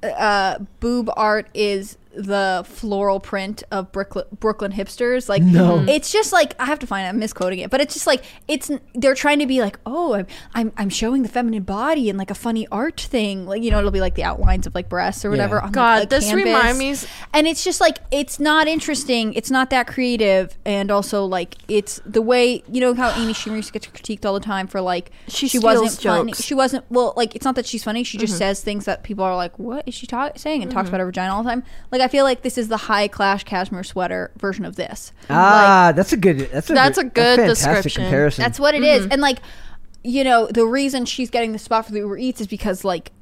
uh 0.03 0.59
boob 0.81 1.11
art 1.17 1.49
is 1.55 1.98
the 2.15 2.65
floral 2.67 3.21
print 3.21 3.63
of 3.71 3.93
Brooklyn, 3.93 4.27
Brooklyn 4.39 4.73
hipsters 4.73 5.29
like 5.29 5.43
No. 5.43 5.79
Mm-hmm. 5.79 5.89
it's 5.89 6.11
just 6.11 6.33
like 6.33 6.55
I 6.59 6.65
have 6.65 6.79
to 6.81 6.87
find 6.87 7.07
it, 7.07 7.11
I'm 7.11 7.19
misquoting 7.19 7.59
it 7.61 7.71
but 7.71 7.81
it's 7.81 7.95
just 7.95 8.07
like 8.07 8.25
it's 8.49 8.71
they're 8.95 9.15
trying 9.15 9.39
to 9.39 9.47
be 9.47 9.61
like 9.61 9.79
oh 9.87 10.15
I'm, 10.15 10.27
I'm 10.55 10.73
I'm 10.77 10.89
showing 10.91 11.23
the 11.23 11.29
feminine 11.29 11.63
body 11.63 12.09
in 12.09 12.17
like 12.17 12.31
a 12.31 12.35
funny 12.35 12.67
art 12.73 13.01
thing 13.01 13.47
like 13.47 13.63
you 13.63 13.71
know 13.71 13.79
it'll 13.79 13.91
be 13.91 14.01
like 14.01 14.15
the 14.15 14.25
outlines 14.25 14.67
of 14.67 14.75
like 14.75 14.89
breasts 14.89 15.25
or 15.25 15.31
whatever 15.31 15.57
Yeah. 15.57 15.61
on, 15.61 15.67
like, 15.67 15.73
God, 15.73 16.03
a 16.05 16.07
this 16.07 16.25
canvas. 16.27 16.45
remind 16.45 16.79
me. 16.79 16.95
and 17.33 17.47
it's 17.47 17.63
just 17.63 17.81
like 17.81 17.99
it's 18.11 18.41
not 18.41 18.67
interesting 18.67 19.35
it's 19.35 19.51
not 19.51 19.71
that 19.71 19.87
creative 19.87 20.59
and 20.65 20.91
also 20.91 21.25
like 21.25 21.57
it's 21.69 22.01
the 22.05 22.23
way 22.23 22.63
you 22.71 22.81
know 22.81 22.95
how 22.95 23.11
amy 23.21 23.33
schumer 23.33 23.59
gets 23.73 23.87
critiqued 23.87 24.25
all 24.25 24.35
the 24.35 24.41
time 24.41 24.67
for 24.67 24.81
like 24.81 25.11
She 25.29 25.49
she 25.49 25.59
wasn't 25.59 25.93
steals 25.93 26.17
funny 26.17 26.33
she 26.33 26.55
wasn't 26.55 26.85
well 26.91 27.13
like 27.17 27.35
it's 27.37 27.45
not 27.45 27.55
that 27.57 27.67
she's 27.67 27.85
funny 27.85 28.05
she 28.05 28.19
just 28.19 28.35
mm-hmm. 28.35 28.39
says 28.39 28.63
things 28.63 28.85
that 28.87 29.03
people 29.03 29.25
are 29.25 29.37
like 29.37 29.59
what 29.59 29.87
is 29.87 29.95
she 29.95 30.07
ta- 30.07 30.33
saying 30.37 30.63
and 30.63 30.71
talks 30.71 30.87
mm-hmm. 30.87 30.95
about 30.95 31.01
her 31.01 31.07
vagina 31.07 31.35
all 31.35 31.43
the 31.43 31.51
time 31.51 31.63
like 31.91 32.01
i 32.01 32.08
feel 32.09 32.25
like 32.25 32.43
this 32.43 32.59
is 32.59 32.69
the 32.69 32.77
high 32.77 33.09
class 33.09 33.45
cashmere 33.45 33.85
sweater 33.85 34.33
version 34.39 34.65
of 34.65 34.77
this 34.77 35.13
ah, 35.31 35.93
that's 35.95 36.13
a 36.13 36.17
good. 36.17 36.39
That's 36.51 36.71
a 36.71 36.73
That's 36.73 36.99
a 36.99 37.05
good 37.05 37.39
fantastic 37.39 37.75
description. 37.75 38.03
comparison. 38.05 38.43
that's 38.43 38.61
what 38.61 38.75
it 38.75 38.83
is. 38.83 39.03
Mm-hmm. 39.03 39.13
And 39.13 39.23
like, 39.23 39.39
you 40.05 40.25
know, 40.25 40.47
the 40.47 40.67
reason 40.67 41.05
she's 41.05 41.31
getting 41.31 41.53
the 41.53 41.59
spot 41.59 41.87
for 41.87 41.93
the 41.93 41.99
Uber 41.99 42.19
Eats 42.19 42.41
is 42.41 42.47
because 42.47 42.85
like 42.85 43.13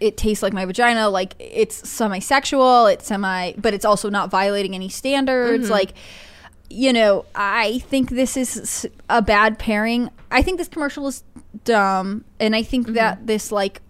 it 0.00 0.16
tastes 0.16 0.42
like 0.42 0.52
my 0.52 0.64
vagina. 0.64 1.08
Like 1.08 1.34
it's 1.38 1.88
semi-sexual. 1.88 2.86
It's 2.86 3.06
semi, 3.06 3.52
but 3.52 3.74
it's 3.74 3.84
also 3.84 4.10
not 4.10 4.30
violating 4.30 4.74
any 4.74 4.88
standards. 4.88 5.64
Mm-hmm. 5.64 5.72
Like, 5.72 5.94
you 6.68 6.92
know, 6.92 7.24
I 7.34 7.80
think 7.80 8.10
this 8.10 8.36
is 8.36 8.88
a 9.08 9.22
bad 9.22 9.58
pairing. 9.58 10.10
I 10.30 10.42
think 10.42 10.58
this 10.58 10.68
commercial 10.68 11.06
is 11.08 11.24
dumb, 11.64 12.24
and 12.38 12.54
I 12.54 12.62
think 12.62 12.86
mm-hmm. 12.86 12.94
that 12.94 13.26
this 13.26 13.52
like. 13.52 13.82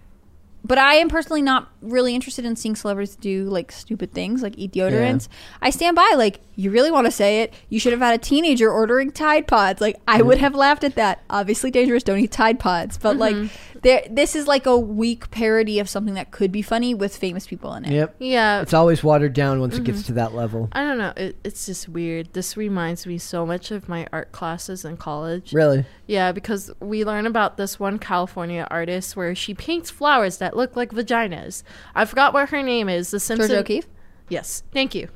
But 0.63 0.77
I 0.77 0.97
am 0.97 1.09
personally 1.09 1.41
not 1.41 1.71
really 1.81 2.15
interested 2.15 2.45
in 2.45 2.57
seeing 2.57 2.77
celebrities 2.77 3.17
do 3.17 3.45
like 3.45 3.73
stupid 3.73 4.13
things, 4.13 4.43
like 4.43 4.55
eat 4.59 4.73
deodorants. 4.73 5.29
I 5.63 5.71
stand 5.71 5.97
by, 5.97 6.15
like, 6.17 6.41
you 6.57 6.71
really 6.71 6.91
want 6.91 7.07
to 7.07 7.11
say 7.11 7.41
it. 7.43 7.55
You 7.71 7.81
should 7.81 7.93
have 7.93 8.01
had 8.03 8.15
a 8.15 8.19
teenager 8.19 8.71
ordering 8.71 9.11
Tide 9.13 9.47
Pods. 9.47 9.81
Like, 9.81 9.99
I 10.07 10.21
would 10.21 10.39
have 10.39 10.55
laughed 10.55 10.85
at 10.85 10.95
that. 10.97 11.23
Obviously 11.31 11.71
dangerous, 11.71 12.03
don't 12.03 12.19
eat 12.19 12.31
Tide 12.33 12.59
Pods. 12.61 12.99
But, 12.99 13.17
like, 13.17 13.35
there, 13.83 14.03
this 14.11 14.37
is 14.37 14.47
like 14.47 14.67
a 14.67 14.77
weak 14.77 15.31
parody 15.31 15.79
of 15.79 15.89
something 15.89 16.13
that 16.15 16.31
could 16.33 16.53
be 16.53 16.61
funny 16.61 16.93
with 16.95 17.17
famous 17.17 17.47
people 17.47 17.73
in 17.75 17.87
it. 17.87 17.93
Yep. 17.93 18.17
Yeah, 18.19 18.61
It's 18.61 18.75
always 18.75 19.03
watered 19.03 19.33
down 19.33 19.61
once 19.61 19.75
it 19.75 19.79
Mm-hmm. 19.79 19.85
gets 19.93 20.03
to 20.09 20.13
that 20.13 20.35
level. 20.35 20.69
I 20.73 20.83
don't 20.83 20.99
know. 20.99 21.15
It, 21.17 21.37
it's 21.45 21.65
just 21.65 21.89
weird. 21.89 22.35
This 22.35 22.59
reminds 22.59 23.07
me 23.07 23.17
so 23.17 23.47
much 23.47 23.71
of 23.71 23.89
my 23.89 24.07
art 24.13 24.31
classes 24.33 24.85
in 24.85 24.99
college. 24.99 25.55
Really? 25.55 25.87
Yeah, 26.07 26.33
because 26.33 26.71
we 26.81 27.05
learn 27.07 27.25
about 27.25 27.57
this 27.57 27.81
one 27.81 27.99
California 27.99 28.67
artist 28.71 29.17
where 29.17 29.35
she 29.35 29.55
paints 29.55 29.91
flowers 29.91 30.37
that 30.39 30.55
look 30.57 30.77
like 30.77 30.91
vaginas. 30.91 31.63
I 31.95 32.05
forgot 32.05 32.33
what 32.33 32.49
her 32.51 32.63
name 32.63 32.89
is. 32.89 33.11
The 33.11 33.21
Simpson. 33.21 33.49
Georgia 33.49 33.61
O'Keeffe. 33.61 33.87
Yes, 34.29 34.63
thank 34.73 34.95
you. 34.95 35.09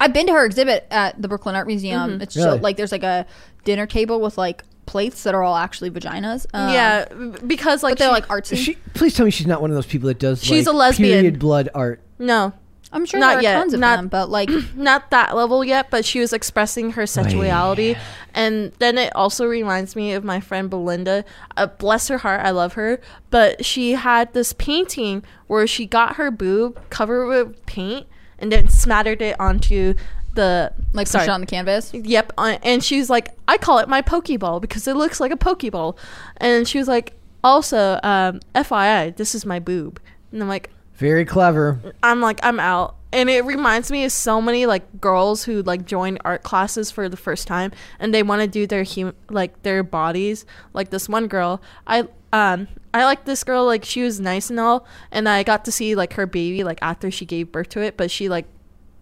I've 0.00 0.12
been 0.12 0.26
to 0.26 0.32
her 0.32 0.44
exhibit 0.44 0.86
at 0.90 1.20
the 1.20 1.26
Brooklyn 1.28 1.54
Art 1.56 1.66
Museum. 1.66 2.20
It's 2.20 2.36
Really? 2.36 2.58
so, 2.58 2.62
like 2.62 2.76
there's 2.76 2.92
like 2.92 3.02
a 3.02 3.26
dinner 3.64 3.86
table 3.86 4.20
with 4.20 4.38
like 4.38 4.62
plates 4.86 5.24
that 5.24 5.34
are 5.34 5.42
all 5.42 5.56
actually 5.56 5.90
vaginas. 5.90 6.46
Um, 6.54 6.72
yeah, 6.72 7.04
because 7.46 7.82
like 7.82 7.92
but 7.92 7.98
they're 7.98 8.08
she- 8.08 8.12
like 8.12 8.28
artsy. 8.28 8.56
She, 8.56 8.74
please 8.94 9.14
tell 9.14 9.24
me 9.26 9.30
she's 9.32 9.46
not 9.46 9.60
one 9.60 9.70
of 9.70 9.74
those 9.74 9.86
people 9.86 10.06
that 10.08 10.18
does. 10.18 10.42
She's 10.42 10.66
like, 10.66 10.74
a 10.74 10.76
lesbian. 10.76 11.18
Period 11.20 11.38
blood 11.38 11.68
art. 11.74 12.00
no, 12.18 12.52
I'm 12.92 13.04
sure 13.04 13.20
not 13.20 13.28
there 13.28 13.38
are 13.38 13.42
yet. 13.42 13.54
tons 13.58 13.74
of 13.74 13.80
Not- 13.80 13.96
them, 13.96 14.08
but 14.08 14.30
like 14.30 14.50
not 14.74 15.10
that 15.10 15.36
level 15.36 15.64
yet, 15.64 15.90
but 15.90 16.04
she 16.04 16.20
was 16.20 16.32
expressing 16.32 16.92
her 16.92 17.06
sexuality. 17.06 17.96
And 18.34 18.72
then 18.78 18.96
it 18.98 19.14
also 19.14 19.46
reminds 19.46 19.94
me 19.94 20.12
of 20.12 20.24
my 20.24 20.40
friend 20.40 20.70
Belinda. 20.70 21.24
Uh, 21.56 21.66
bless 21.66 22.08
her 22.08 22.18
heart, 22.18 22.40
I 22.44 22.50
love 22.50 22.74
her. 22.74 23.00
But 23.30 23.64
she 23.64 23.92
had 23.92 24.32
this 24.32 24.52
painting 24.52 25.22
where 25.46 25.66
she 25.66 25.86
got 25.86 26.16
her 26.16 26.30
boob 26.30 26.80
covered 26.90 27.26
with 27.26 27.66
paint 27.66 28.06
and 28.38 28.50
then 28.52 28.68
smattered 28.68 29.20
it 29.20 29.38
onto 29.40 29.94
the 30.34 30.72
like 30.92 31.06
push 31.06 31.12
sorry. 31.12 31.24
it 31.26 31.30
on 31.30 31.40
the 31.40 31.46
canvas. 31.46 31.92
Yep, 31.92 32.32
uh, 32.38 32.58
and 32.62 32.82
she 32.84 32.98
was 32.98 33.10
like, 33.10 33.30
"I 33.48 33.58
call 33.58 33.78
it 33.78 33.88
my 33.88 34.02
pokeball 34.02 34.60
because 34.60 34.86
it 34.86 34.94
looks 34.94 35.18
like 35.20 35.32
a 35.32 35.36
pokeball." 35.36 35.96
And 36.36 36.68
she 36.68 36.78
was 36.78 36.86
like, 36.86 37.14
"Also, 37.42 37.98
um, 38.02 38.40
FYI, 38.54 39.16
this 39.16 39.34
is 39.34 39.44
my 39.44 39.58
boob." 39.58 40.00
And 40.30 40.40
I'm 40.40 40.48
like, 40.48 40.70
Very 40.98 41.24
clever. 41.24 41.80
I'm 42.02 42.20
like, 42.20 42.40
I'm 42.42 42.60
out. 42.60 42.96
And 43.12 43.30
it 43.30 43.44
reminds 43.44 43.90
me 43.90 44.04
of 44.04 44.12
so 44.12 44.42
many 44.42 44.66
like 44.66 45.00
girls 45.00 45.44
who 45.44 45.62
like 45.62 45.86
join 45.86 46.18
art 46.24 46.42
classes 46.42 46.90
for 46.90 47.08
the 47.08 47.16
first 47.16 47.46
time 47.46 47.72
and 47.98 48.12
they 48.12 48.22
want 48.22 48.42
to 48.42 48.48
do 48.48 48.66
their 48.66 48.84
hum- 48.84 49.14
like 49.30 49.62
their 49.62 49.82
bodies. 49.82 50.44
Like 50.74 50.90
this 50.90 51.08
one 51.08 51.26
girl, 51.26 51.62
I 51.86 52.06
um 52.34 52.68
I 52.92 53.04
like 53.04 53.24
this 53.24 53.44
girl 53.44 53.64
like 53.64 53.84
she 53.84 54.02
was 54.02 54.20
nice 54.20 54.50
and 54.50 54.60
all 54.60 54.86
and 55.10 55.26
I 55.26 55.42
got 55.42 55.64
to 55.64 55.72
see 55.72 55.94
like 55.94 56.14
her 56.14 56.26
baby 56.26 56.64
like 56.64 56.80
after 56.82 57.10
she 57.10 57.24
gave 57.24 57.50
birth 57.50 57.70
to 57.70 57.80
it, 57.80 57.96
but 57.96 58.10
she 58.10 58.28
like 58.28 58.44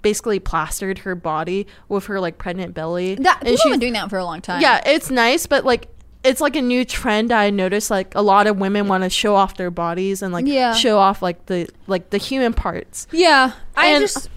basically 0.02 0.38
plastered 0.38 0.98
her 0.98 1.16
body 1.16 1.66
with 1.88 2.06
her 2.06 2.20
like 2.20 2.38
pregnant 2.38 2.74
belly. 2.74 3.16
That 3.16 3.38
and 3.38 3.48
people 3.48 3.50
have 3.50 3.58
she 3.60 3.70
been 3.70 3.80
doing 3.80 3.92
that 3.94 4.08
for 4.08 4.18
a 4.18 4.24
long 4.24 4.40
time. 4.40 4.60
yeah, 4.60 4.80
it's 4.86 5.10
nice, 5.10 5.46
but 5.46 5.64
like 5.64 5.88
it's 6.26 6.40
like 6.40 6.56
a 6.56 6.62
new 6.62 6.84
trend 6.84 7.32
I 7.32 7.50
noticed 7.50 7.90
like 7.90 8.14
a 8.14 8.22
lot 8.22 8.46
of 8.46 8.58
women 8.58 8.88
want 8.88 9.04
to 9.04 9.10
show 9.10 9.34
off 9.34 9.56
their 9.56 9.70
bodies 9.70 10.22
and 10.22 10.32
like 10.32 10.46
Yeah. 10.46 10.74
show 10.74 10.98
off 10.98 11.22
like 11.22 11.46
the 11.46 11.68
like 11.86 12.10
the 12.10 12.18
human 12.18 12.52
parts. 12.52 13.06
yeah. 13.12 13.52
I 13.76 13.86
And- 13.88 14.02
just 14.02 14.28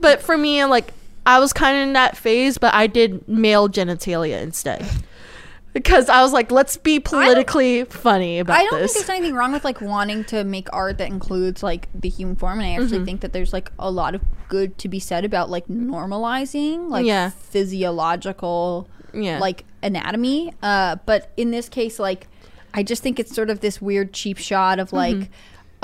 But 0.00 0.20
for 0.22 0.36
me 0.36 0.64
like 0.64 0.92
I 1.24 1.38
was 1.38 1.52
kind 1.52 1.76
of 1.76 1.82
in 1.84 1.92
that 1.92 2.16
phase, 2.16 2.58
but 2.58 2.74
I 2.74 2.86
did 2.88 3.26
male 3.28 3.68
genitalia 3.68 4.42
instead. 4.42 4.84
Because 5.72 6.10
I 6.10 6.20
was 6.20 6.34
like, 6.34 6.52
let's 6.52 6.76
be 6.76 7.00
politically 7.00 7.84
funny 7.84 8.40
about 8.40 8.58
I 8.60 8.64
don't 8.64 8.80
this. 8.80 8.92
think 8.92 9.06
there's 9.06 9.16
anything 9.18 9.34
wrong 9.34 9.52
with 9.52 9.64
like 9.64 9.80
wanting 9.80 10.22
to 10.24 10.44
make 10.44 10.68
art 10.70 10.98
that 10.98 11.08
includes 11.08 11.62
like 11.62 11.88
the 11.94 12.10
human 12.10 12.36
form, 12.36 12.58
and 12.58 12.66
I 12.68 12.72
actually 12.72 12.96
Mm-hmm. 12.98 13.04
think 13.06 13.20
that 13.22 13.32
there's 13.32 13.54
like 13.54 13.70
a 13.78 13.90
lot 13.90 14.14
of 14.14 14.20
good 14.50 14.76
to 14.78 14.88
be 14.88 14.98
said 15.00 15.24
about 15.24 15.48
like 15.48 15.66
normalizing 15.68 16.90
like 16.90 17.06
Yeah. 17.06 17.30
physiological 17.30 18.88
yeah. 19.14 19.38
like 19.38 19.64
anatomy. 19.82 20.54
Uh, 20.62 20.96
but 21.06 21.32
in 21.36 21.50
this 21.50 21.68
case, 21.68 21.98
like 21.98 22.28
I 22.74 22.82
just 22.82 23.02
think 23.02 23.18
it's 23.18 23.34
sort 23.34 23.50
of 23.50 23.60
this 23.60 23.80
weird 23.80 24.12
cheap 24.12 24.38
shot 24.38 24.78
of 24.78 24.92
like. 24.92 25.16
Mm-hmm. 25.16 25.32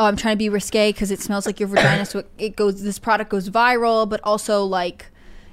Oh, 0.01 0.05
I'm 0.05 0.15
trying 0.15 0.35
to 0.35 0.39
be 0.39 0.49
risque 0.49 0.93
because 0.93 1.11
it 1.11 1.19
smells 1.19 1.45
like 1.45 1.59
your 1.59 1.69
vagina, 1.69 2.07
so 2.07 2.21
it, 2.21 2.31
it 2.39 2.57
goes. 2.57 2.85
This 2.85 3.01
product 3.01 3.31
goes 3.31 3.51
viral, 3.51 4.09
but 4.09 4.21
also 4.23 4.63
like 4.63 5.07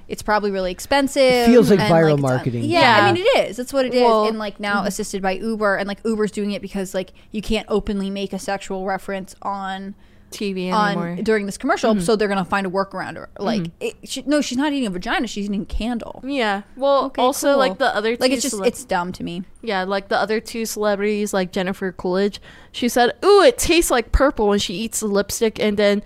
it's 0.08 0.22
probably 0.22 0.50
really 0.50 0.70
expensive. 0.70 1.20
It 1.20 1.46
feels 1.46 1.68
like 1.70 1.80
and, 1.80 1.92
viral 1.92 2.14
it's, 2.14 2.24
uh, 2.24 2.28
marketing. 2.28 2.64
yeah, 2.64 2.98
Yeah. 2.98 3.06
I 3.06 3.12
mean 3.12 3.24
it 3.26 3.48
is. 3.48 3.56
That's 3.56 3.72
what 3.72 3.86
it 3.86 3.94
is. 3.94 4.02
Well- 4.02 4.28
and 4.28 4.38
like 4.38 4.60
now 4.60 4.84
assisted 4.84 5.20
by 5.20 5.32
Uber, 5.32 5.76
and 5.76 5.88
like 5.88 5.98
Uber's 6.04 6.30
doing 6.30 6.52
it 6.52 6.62
because 6.62 6.94
like 6.94 7.12
you 7.32 7.42
can't 7.42 7.66
openly 7.68 8.08
make 8.08 8.32
a 8.32 8.38
sexual 8.38 8.84
reference 8.84 9.34
on 9.42 9.94
TV 10.36 10.72
on 10.72 11.22
during 11.24 11.46
this 11.46 11.56
commercial, 11.58 11.94
Mm-hmm. 11.94 12.02
so 12.04 12.14
they're 12.16 12.28
gonna 12.28 12.44
find 12.44 12.66
a 12.66 12.70
workaround. 12.70 13.16
Or 13.16 13.28
like, 13.38 13.70
it, 13.80 13.96
she, 14.04 14.22
no, 14.26 14.40
she's 14.40 14.58
not 14.58 14.72
eating 14.72 14.86
a 14.86 14.90
vagina; 14.90 15.26
she's 15.26 15.46
eating 15.46 15.62
a 15.62 15.64
candle. 15.66 16.20
yeah. 16.24 16.62
Well, 16.76 17.06
Okay, 17.06 17.22
also 17.22 17.50
cool. 17.50 17.58
like 17.58 17.78
the 17.78 17.94
other 17.94 18.16
two 18.16 18.20
Like 18.20 18.32
it's 18.32 18.42
just 18.42 18.56
cele- 18.56 18.66
it's 18.66 18.84
dumb 18.84 19.12
to 19.12 19.24
me. 19.24 19.42
Yeah, 19.62 19.84
like 19.84 20.08
the 20.08 20.18
other 20.18 20.38
two 20.40 20.66
celebrities, 20.66 21.32
like 21.34 21.50
Jennifer 21.52 21.90
Coolidge, 21.92 22.40
she 22.72 22.88
said, 22.88 23.12
"Ooh, 23.24 23.42
it 23.42 23.58
tastes 23.58 23.90
like 23.90 24.12
purple" 24.12 24.48
when 24.48 24.58
she 24.58 24.74
eats 24.74 25.00
the 25.00 25.06
lipstick, 25.06 25.58
and 25.58 25.76
then 25.76 25.98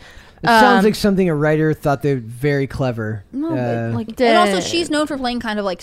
It 0.42 0.46
sounds 0.46 0.78
um, 0.78 0.84
like 0.84 0.94
something 0.94 1.28
a 1.28 1.34
writer 1.34 1.74
thought 1.74 2.00
they 2.02 2.14
were 2.14 2.20
very 2.20 2.66
clever. 2.66 3.24
No, 3.32 3.48
Uh, 3.50 3.92
like, 3.94 4.18
and 4.20 4.36
also 4.38 4.52
Dang. 4.54 4.62
she's 4.62 4.88
known 4.88 5.06
for 5.06 5.18
playing 5.18 5.40
kind 5.40 5.58
of 5.58 5.64
like 5.66 5.82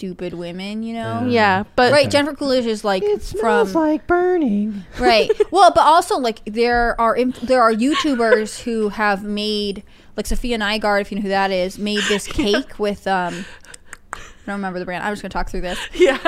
stupid 0.00 0.32
women, 0.32 0.82
you 0.82 0.94
know. 0.94 1.26
yeah, 1.28 1.64
but 1.76 1.92
Right, 1.92 2.10
Jennifer 2.10 2.34
Coolidge 2.34 2.64
is 2.64 2.84
like 2.84 3.02
it 3.02 3.22
smells 3.22 3.72
from 3.72 3.82
like 3.82 4.06
burning. 4.06 4.84
right. 4.98 5.30
Well, 5.50 5.70
but 5.74 5.82
also 5.82 6.16
like 6.18 6.40
there 6.46 6.98
are 6.98 7.14
inf- 7.14 7.40
there 7.40 7.60
are 7.62 7.72
YouTubers 7.72 8.62
who 8.62 8.88
have 8.88 9.22
made 9.22 9.82
like 10.16 10.26
Safiya 10.26 10.58
Nygaard, 10.58 11.02
if 11.02 11.12
you 11.12 11.16
know 11.18 11.22
who 11.22 11.28
that 11.28 11.50
is, 11.50 11.78
made 11.78 12.02
this 12.08 12.26
cake 12.40 12.78
with 12.78 13.06
um 13.06 13.44
I 13.59 13.59
don't 14.50 14.58
remember 14.58 14.78
the 14.78 14.84
brand. 14.84 15.02
I'm 15.04 15.12
just 15.12 15.22
gonna 15.22 15.30
talk 15.30 15.48
through 15.48 15.62
this. 15.62 15.78
Yeah. 15.94 16.18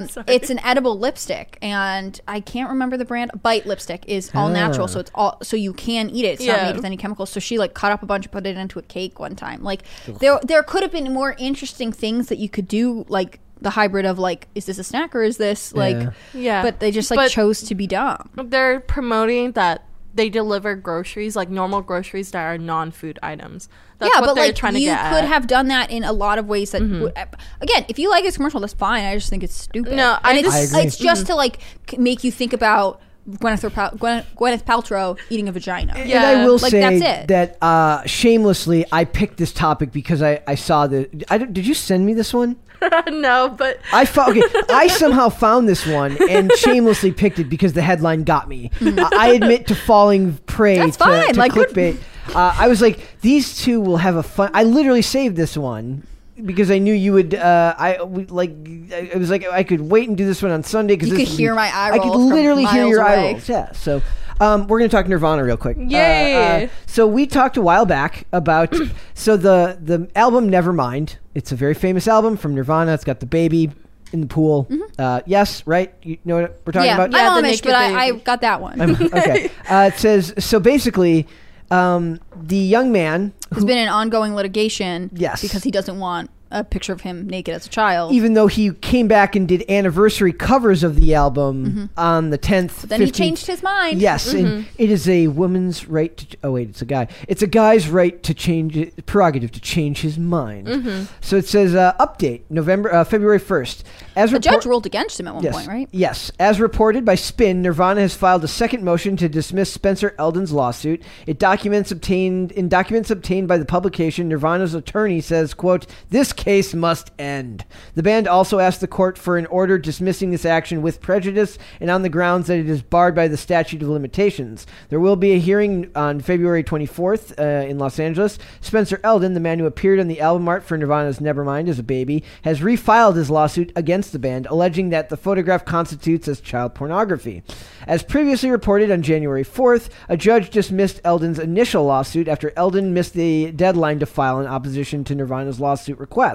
Um, 0.00 0.08
Sorry. 0.08 0.24
it's 0.28 0.50
an 0.50 0.58
edible 0.60 0.98
lipstick, 0.98 1.58
and 1.62 2.20
I 2.28 2.40
can't 2.40 2.68
remember 2.70 2.96
the 2.96 3.04
brand. 3.04 3.30
Bite 3.42 3.66
lipstick 3.66 4.04
is 4.06 4.30
all 4.34 4.48
natural, 4.48 4.88
so 4.88 5.00
it's 5.00 5.10
all 5.14 5.38
so 5.42 5.56
you 5.56 5.72
can 5.72 6.10
eat 6.10 6.24
it. 6.24 6.28
It's 6.40 6.46
not 6.46 6.56
Yeah. 6.58 6.64
made 6.66 6.76
with 6.76 6.84
any 6.84 6.96
chemicals. 6.96 7.30
So 7.30 7.40
she 7.40 7.58
like 7.58 7.74
cut 7.74 7.92
up 7.92 8.02
a 8.02 8.06
bunch 8.06 8.26
and 8.26 8.32
put 8.32 8.46
it 8.46 8.56
into 8.56 8.78
a 8.78 8.82
cake 8.82 9.18
one 9.18 9.34
time. 9.36 9.62
Like 9.62 9.82
there, 10.20 10.38
there 10.42 10.62
could 10.62 10.82
have 10.82 10.92
been 10.92 11.12
more 11.12 11.34
interesting 11.38 11.92
things 11.92 12.28
that 12.28 12.38
you 12.38 12.48
could 12.48 12.68
do, 12.68 13.04
like 13.08 13.40
the 13.60 13.70
hybrid 13.70 14.04
of 14.04 14.18
like, 14.18 14.48
is 14.54 14.66
this 14.66 14.78
a 14.78 14.84
snack 14.84 15.14
or 15.14 15.22
is 15.22 15.36
this 15.36 15.72
like? 15.72 15.96
Yeah. 15.96 16.10
yeah. 16.34 16.62
But 16.62 16.80
they 16.80 16.90
just 16.90 17.10
like 17.10 17.18
But- 17.18 17.30
chose 17.30 17.62
to 17.62 17.74
be 17.74 17.86
dumb. 17.86 18.28
they're 18.34 18.80
promoting 18.80 19.52
that 19.52 19.84
they 20.14 20.28
deliver 20.28 20.74
groceries 20.74 21.36
like 21.36 21.48
normal 21.48 21.80
groceries 21.80 22.32
that 22.32 22.42
are 22.44 22.58
non-food 22.58 23.18
items. 23.22 23.68
That's 24.02 24.14
yeah, 24.14 24.20
what 24.20 24.26
but 24.28 24.34
they're 24.34 24.46
like 24.46 24.54
trying 24.56 24.74
you 24.74 24.80
to 24.80 24.84
get 24.86 25.08
could 25.10 25.24
at. 25.24 25.28
have 25.28 25.46
done 25.46 25.68
that 25.68 25.90
in 25.90 26.04
a 26.04 26.12
lot 26.12 26.38
of 26.38 26.46
ways. 26.46 26.70
That 26.72 26.82
Mm-hmm. 26.82 27.00
would, 27.02 27.12
again, 27.60 27.84
if 27.88 27.98
you 27.98 28.10
like 28.10 28.24
this 28.24 28.36
commercial, 28.36 28.60
that's 28.60 28.72
fine. 28.74 29.04
I 29.04 29.14
just 29.16 29.30
think 29.30 29.42
it's 29.42 29.54
stupid. 29.54 29.94
No, 29.94 30.18
I 30.22 30.30
and 30.30 30.38
it's, 30.38 30.48
just- 30.48 30.74
I 30.74 30.78
agree. 30.78 30.86
it's 30.88 30.96
just 30.98 31.26
to 31.26 31.34
like 31.34 31.58
make 31.96 32.24
you 32.24 32.30
think 32.32 32.52
about 32.52 33.00
Gwyneth, 33.30 33.72
Pal- 33.72 33.92
Gwyneth, 33.92 34.24
Gwyneth 34.34 34.64
Paltrow 34.64 35.16
eating 35.30 35.48
a 35.48 35.52
vagina. 35.52 35.94
Yeah. 35.96 36.28
and 36.32 36.40
I 36.40 36.44
will 36.44 36.58
Like, 36.58 36.72
say 36.72 36.80
that's 36.80 37.22
it. 37.22 37.28
that 37.28 37.56
uh, 37.62 38.04
shamelessly, 38.04 38.84
I 38.90 39.04
picked 39.04 39.36
this 39.36 39.52
topic 39.52 39.92
because 39.92 40.22
I, 40.22 40.42
I 40.46 40.56
saw 40.56 40.88
the. 40.88 41.08
I 41.30 41.38
did 41.38 41.64
you 41.66 41.74
send 41.74 42.04
me 42.04 42.14
this 42.14 42.34
one? 42.34 42.56
no, 43.08 43.48
but 43.56 43.78
I 43.92 44.04
found 44.04 44.38
okay. 44.38 44.60
I 44.70 44.86
somehow 44.88 45.28
found 45.28 45.68
this 45.68 45.86
one 45.86 46.16
and 46.28 46.50
shamelessly 46.52 47.12
picked 47.12 47.38
it 47.38 47.44
because 47.48 47.72
the 47.72 47.82
headline 47.82 48.24
got 48.24 48.48
me. 48.48 48.70
I 48.80 49.08
I 49.12 49.28
admit 49.34 49.66
to 49.68 49.74
falling 49.74 50.38
prey 50.46 50.76
That's 50.78 50.96
to, 50.96 51.04
fine, 51.04 51.32
to 51.34 51.38
like, 51.38 51.52
good- 51.52 51.68
clickbait. 51.68 51.98
Uh, 52.34 52.54
I 52.56 52.68
was 52.68 52.80
like, 52.80 53.20
these 53.20 53.56
two 53.60 53.80
will 53.80 53.96
have 53.96 54.14
a 54.16 54.22
fun. 54.22 54.50
I 54.54 54.62
literally 54.62 55.02
saved 55.02 55.34
this 55.36 55.56
one 55.56 56.06
because 56.44 56.70
I 56.70 56.78
knew 56.78 56.94
you 56.94 57.12
would. 57.14 57.34
Uh, 57.34 57.74
I 57.76 57.96
like. 57.98 58.50
I 58.92 59.16
was 59.16 59.28
like, 59.30 59.44
I 59.48 59.64
could 59.64 59.80
wait 59.80 60.08
and 60.08 60.16
do 60.16 60.24
this 60.24 60.40
one 60.42 60.52
on 60.52 60.62
Sunday 60.62 60.94
because 60.94 61.08
You 61.10 61.16
could 61.16 61.26
hear 61.28 61.54
my 61.54 61.66
eye 61.66 61.90
I 61.92 61.98
could 61.98 62.12
from 62.12 62.28
literally 62.28 62.64
hear 62.66 62.82
miles 62.84 62.90
your 62.90 63.04
eye 63.04 63.14
away. 63.14 63.32
rolls. 63.32 63.48
Yeah. 63.48 63.72
So. 63.72 64.02
Um, 64.40 64.66
we're 64.66 64.78
going 64.78 64.90
to 64.90 64.96
talk 64.96 65.08
Nirvana 65.08 65.44
real 65.44 65.56
quick. 65.56 65.76
Uh, 65.76 65.82
Yay. 65.82 66.64
uh, 66.64 66.68
so 66.86 67.06
we 67.06 67.26
talked 67.26 67.56
a 67.56 67.62
while 67.62 67.86
back 67.86 68.26
about 68.32 68.74
so 69.14 69.36
the 69.36 69.78
the 69.80 70.10
album 70.16 70.50
Nevermind. 70.50 71.16
It's 71.34 71.52
a 71.52 71.56
very 71.56 71.74
famous 71.74 72.08
album 72.08 72.36
from 72.36 72.54
Nirvana. 72.54 72.92
It's 72.94 73.04
got 73.04 73.20
the 73.20 73.26
baby 73.26 73.70
in 74.12 74.20
the 74.20 74.26
pool. 74.26 74.68
Uh, 74.98 75.22
yes, 75.26 75.66
right. 75.66 75.94
You 76.02 76.18
know 76.24 76.42
what 76.42 76.60
we're 76.66 76.72
talking 76.72 76.86
yeah, 76.86 76.94
about. 76.96 77.12
Yeah, 77.12 77.30
I'm 77.30 77.44
Amish, 77.44 77.62
but 77.62 77.74
I, 77.74 78.06
I 78.06 78.10
got 78.12 78.42
that 78.42 78.60
one. 78.60 78.80
I'm- 78.80 78.96
okay. 78.96 79.50
Uh, 79.68 79.90
it 79.92 79.98
says 79.98 80.34
so. 80.38 80.60
Basically, 80.60 81.26
um, 81.70 82.20
the 82.36 82.56
young 82.56 82.92
man, 82.92 83.32
There's 83.50 83.64
been 83.64 83.78
in 83.78 83.88
ongoing 83.88 84.34
litigation. 84.34 85.10
Yes. 85.14 85.40
because 85.40 85.62
he 85.62 85.70
doesn't 85.70 85.98
want 85.98 86.30
a 86.52 86.62
picture 86.64 86.92
of 86.92 87.00
him 87.00 87.26
naked 87.28 87.54
as 87.54 87.66
a 87.66 87.68
child. 87.68 88.12
even 88.12 88.34
though 88.34 88.46
he 88.46 88.72
came 88.74 89.08
back 89.08 89.34
and 89.34 89.48
did 89.48 89.64
anniversary 89.68 90.32
covers 90.32 90.84
of 90.84 90.96
the 91.00 91.14
album 91.14 91.90
on 91.96 92.30
the 92.30 92.38
tenth, 92.38 92.78
Mm-hmm. 92.78 92.88
then 92.88 93.00
he 93.00 93.10
changed 93.10 93.46
his 93.46 93.62
mind. 93.62 94.00
Yes, 94.00 94.32
and 94.32 94.66
it 94.78 94.90
is 94.90 95.08
a 95.08 95.26
woman's 95.28 95.88
right 95.88 96.16
to. 96.16 96.36
Oh 96.44 96.52
wait, 96.52 96.68
it's 96.70 96.82
a 96.82 96.84
guy. 96.84 97.08
It's 97.28 97.42
a 97.42 97.46
guy's 97.46 97.88
right 97.88 98.22
to 98.22 98.34
change 98.34 98.76
it, 98.76 99.04
prerogative 99.06 99.50
to 99.52 99.60
change 99.60 100.00
his 100.02 100.18
mind. 100.18 101.08
So 101.20 101.36
it 101.36 101.46
says 101.46 101.74
uh, 101.74 101.94
update 101.98 102.42
November, 102.50 102.92
uh, 102.94 103.04
February 103.04 103.38
first. 103.38 103.84
As 104.14 104.30
The 104.30 104.36
report- 104.36 104.42
judge 104.54 104.66
ruled 104.66 104.86
against 104.86 105.18
him 105.18 105.26
at 105.28 105.34
one 105.34 105.42
yes, 105.44 105.54
point, 105.54 105.68
right? 105.68 105.88
Yes. 105.90 106.30
As 106.38 106.60
reported 106.60 107.04
by 107.04 107.14
Spin, 107.14 107.62
Nirvana 107.62 108.02
has 108.02 108.14
filed 108.14 108.44
a 108.44 108.48
second 108.48 108.84
motion 108.84 109.16
to 109.16 109.28
dismiss 109.28 109.72
Spencer 109.72 110.14
Elden's 110.18 110.52
lawsuit. 110.52 111.02
It 111.26 111.38
documents 111.38 111.90
obtained 111.90 112.52
in 112.52 112.68
documents 112.68 113.10
obtained 113.10 113.48
by 113.48 113.56
the 113.58 113.64
publication. 113.64 114.28
Nirvana's 114.28 114.74
attorney 114.74 115.20
says, 115.22 115.54
"quote 115.54 115.86
This 116.10 116.32
case 116.42 116.74
must 116.74 117.12
end." 117.18 117.64
The 117.94 118.02
band 118.02 118.26
also 118.26 118.58
asked 118.58 118.80
the 118.80 118.86
court 118.88 119.16
for 119.16 119.38
an 119.38 119.46
order 119.46 119.78
dismissing 119.78 120.30
this 120.30 120.44
action 120.44 120.82
with 120.82 121.00
prejudice 121.00 121.56
and 121.80 121.88
on 121.88 122.02
the 122.02 122.08
grounds 122.08 122.48
that 122.48 122.58
it 122.58 122.68
is 122.68 122.82
barred 122.82 123.14
by 123.14 123.28
the 123.28 123.36
statute 123.36 123.82
of 123.82 123.88
limitations. 123.88 124.66
There 124.88 125.00
will 125.00 125.16
be 125.16 125.32
a 125.32 125.38
hearing 125.38 125.90
on 125.94 126.20
February 126.20 126.64
24th 126.64 127.38
uh, 127.38 127.66
in 127.66 127.78
Los 127.78 127.98
Angeles. 127.98 128.38
Spencer 128.60 129.00
Elden, 129.04 129.34
the 129.34 129.40
man 129.40 129.58
who 129.58 129.66
appeared 129.66 130.00
on 130.00 130.08
the 130.08 130.20
album 130.20 130.48
art 130.48 130.64
for 130.64 130.76
Nirvana's 130.76 131.20
Nevermind 131.20 131.68
as 131.68 131.78
a 131.78 131.84
baby, 131.84 132.24
has 132.42 132.60
refiled 132.60 133.16
his 133.16 133.30
lawsuit 133.30 133.72
against 133.76 134.12
the 134.12 134.18
band, 134.18 134.46
alleging 134.46 134.90
that 134.90 135.08
the 135.08 135.16
photograph 135.16 135.64
constitutes 135.64 136.28
as 136.28 136.40
child 136.40 136.74
pornography. 136.74 137.42
As 137.86 138.02
previously 138.02 138.50
reported 138.50 138.90
on 138.90 139.02
January 139.02 139.44
4th, 139.44 139.88
a 140.08 140.16
judge 140.16 140.50
dismissed 140.50 141.00
Elden's 141.04 141.38
initial 141.38 141.84
lawsuit 141.84 142.28
after 142.28 142.52
Elden 142.56 142.94
missed 142.94 143.14
the 143.14 143.52
deadline 143.52 143.98
to 143.98 144.06
file 144.06 144.40
in 144.40 144.46
opposition 144.46 145.04
to 145.04 145.14
Nirvana's 145.14 145.60
lawsuit 145.60 145.98
request, 145.98 146.31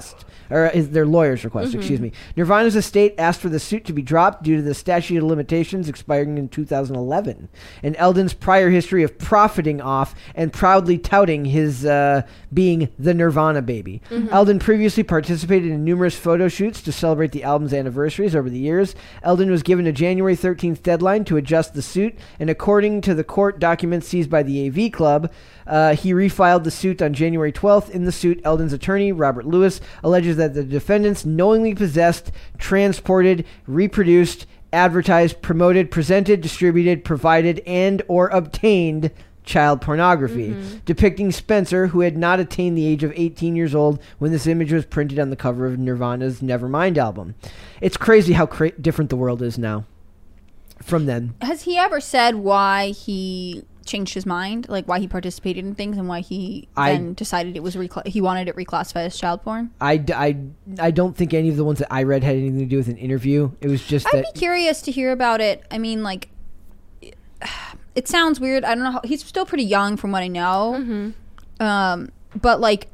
or 0.49 0.67
his, 0.69 0.89
their 0.91 1.05
lawyer's 1.05 1.43
request, 1.43 1.75
excuse 1.75 1.99
me. 1.99 2.11
Nirvana's 2.35 2.75
estate 2.75 3.15
asked 3.17 3.41
for 3.41 3.49
the 3.49 3.59
suit 3.59 3.85
to 3.85 3.93
be 3.93 4.01
dropped 4.01 4.43
due 4.43 4.55
to 4.55 4.61
the 4.61 4.73
statute 4.73 5.17
of 5.17 5.23
limitations 5.23 5.89
expiring 5.89 6.37
in 6.37 6.49
2011, 6.49 7.49
and 7.83 7.95
Elden's 7.97 8.33
prior 8.33 8.69
history 8.69 9.03
of 9.03 9.17
profiting 9.17 9.81
off 9.81 10.15
and 10.35 10.53
proudly 10.53 10.97
touting 10.97 11.45
his 11.45 11.85
uh, 11.85 12.21
being 12.53 12.89
the 12.97 13.13
Nirvana 13.13 13.61
baby. 13.61 14.01
Elden 14.31 14.59
previously 14.59 15.03
participated 15.03 15.71
in 15.71 15.83
numerous 15.83 16.17
photo 16.17 16.47
shoots 16.47 16.81
to 16.81 16.91
celebrate 16.91 17.31
the 17.31 17.43
album's 17.43 17.73
anniversaries 17.73 18.35
over 18.35 18.49
the 18.49 18.59
years. 18.59 18.95
Elden 19.23 19.51
was 19.51 19.63
given 19.63 19.87
a 19.87 19.91
January 19.91 20.35
13th 20.35 20.81
deadline 20.83 21.25
to 21.25 21.37
adjust 21.37 21.73
the 21.73 21.81
suit, 21.81 22.15
and 22.39 22.49
according 22.49 23.01
to 23.01 23.13
the 23.13 23.23
court 23.23 23.59
documents 23.59 24.07
seized 24.07 24.29
by 24.29 24.43
the 24.43 24.67
AV 24.67 24.91
Club, 24.91 25.31
uh, 25.67 25.95
he 25.95 26.13
refiled 26.13 26.63
the 26.63 26.71
suit 26.71 27.01
on 27.01 27.13
January 27.13 27.51
12th. 27.51 27.89
In 27.89 28.05
the 28.05 28.11
suit, 28.11 28.41
Elden's 28.43 28.73
attorney, 28.73 29.11
Robert 29.11 29.45
Lewis, 29.45 29.81
alleges 30.03 30.37
that 30.37 30.53
the 30.53 30.63
defendants 30.63 31.25
knowingly 31.25 31.75
possessed, 31.75 32.31
transported, 32.57 33.45
reproduced, 33.67 34.45
advertised, 34.73 35.41
promoted, 35.41 35.91
presented, 35.91 36.41
distributed, 36.41 37.03
provided, 37.03 37.61
and 37.65 38.01
or 38.07 38.27
obtained 38.29 39.11
child 39.43 39.79
pornography, 39.81 40.53
depicting 40.85 41.31
Spencer, 41.31 41.87
who 41.87 42.01
had 42.01 42.17
not 42.17 42.39
attained 42.39 42.77
the 42.77 42.85
age 42.85 43.01
of 43.03 43.13
18 43.15 43.55
years 43.55 43.73
old 43.73 43.99
when 44.19 44.31
this 44.31 44.45
image 44.45 44.73
was 44.73 44.85
printed 44.85 45.17
on 45.17 45.29
the 45.29 45.37
cover 45.37 45.65
of 45.65 45.79
Nirvana's 45.79 46.41
Nevermind 46.41 46.97
album. 46.97 47.33
It's 47.79 47.95
crazy 47.95 48.33
how 48.33 48.45
cra- 48.45 48.71
different 48.71 49.09
the 49.09 49.15
world 49.15 49.41
is 49.41 49.57
now 49.57 49.85
from 50.81 51.05
then. 51.05 51.33
Has 51.41 51.63
he 51.63 51.77
ever 51.77 52.01
said 52.01 52.35
why 52.35 52.89
he 52.89 53.63
changed 53.87 54.13
his 54.13 54.25
mind, 54.25 54.67
like 54.69 54.85
why 54.87 54.99
he 54.99 55.07
participated 55.07 55.65
in 55.65 55.73
things 55.73 55.97
and 55.97 56.07
why 56.07 56.19
he 56.19 56.67
I- 56.77 56.91
then 56.91 57.13
decided 57.13 57.55
it 57.55 57.63
was 57.63 57.75
recla- 57.75 58.05
he 58.05 58.21
wanted 58.21 58.47
it 58.47 58.55
reclassified 58.55 59.05
as 59.07 59.17
child 59.17 59.41
porn? 59.41 59.71
I, 59.81 60.03
I, 60.13 60.37
I 60.79 60.91
don't 60.91 61.15
think 61.17 61.33
any 61.33 61.49
of 61.49 61.57
the 61.57 61.63
ones 61.63 61.79
that 61.79 61.91
I 61.91 62.03
read 62.03 62.23
had 62.23 62.35
anything 62.35 62.59
to 62.59 62.65
do 62.65 62.77
with 62.77 62.87
an 62.89 62.97
interview. 62.97 63.51
It 63.61 63.67
was 63.67 63.83
just 63.83 64.05
I'd 64.07 64.13
that 64.23 64.33
be 64.33 64.39
curious 64.39 64.81
to 64.83 64.91
hear 64.91 65.11
about 65.11 65.41
it. 65.41 65.63
I 65.71 65.77
mean, 65.79 66.03
like, 66.03 66.29
it 67.95 68.07
sounds 68.07 68.39
weird. 68.39 68.63
I 68.63 68.75
don't 68.75 68.83
know. 68.83 68.91
How, 68.91 69.01
he's 69.03 69.23
still 69.25 69.45
pretty 69.45 69.63
young, 69.63 69.97
from 69.97 70.11
what 70.11 70.21
I 70.23 70.27
know. 70.27 71.13
Um, 71.59 72.11
but 72.39 72.59
like, 72.59 72.89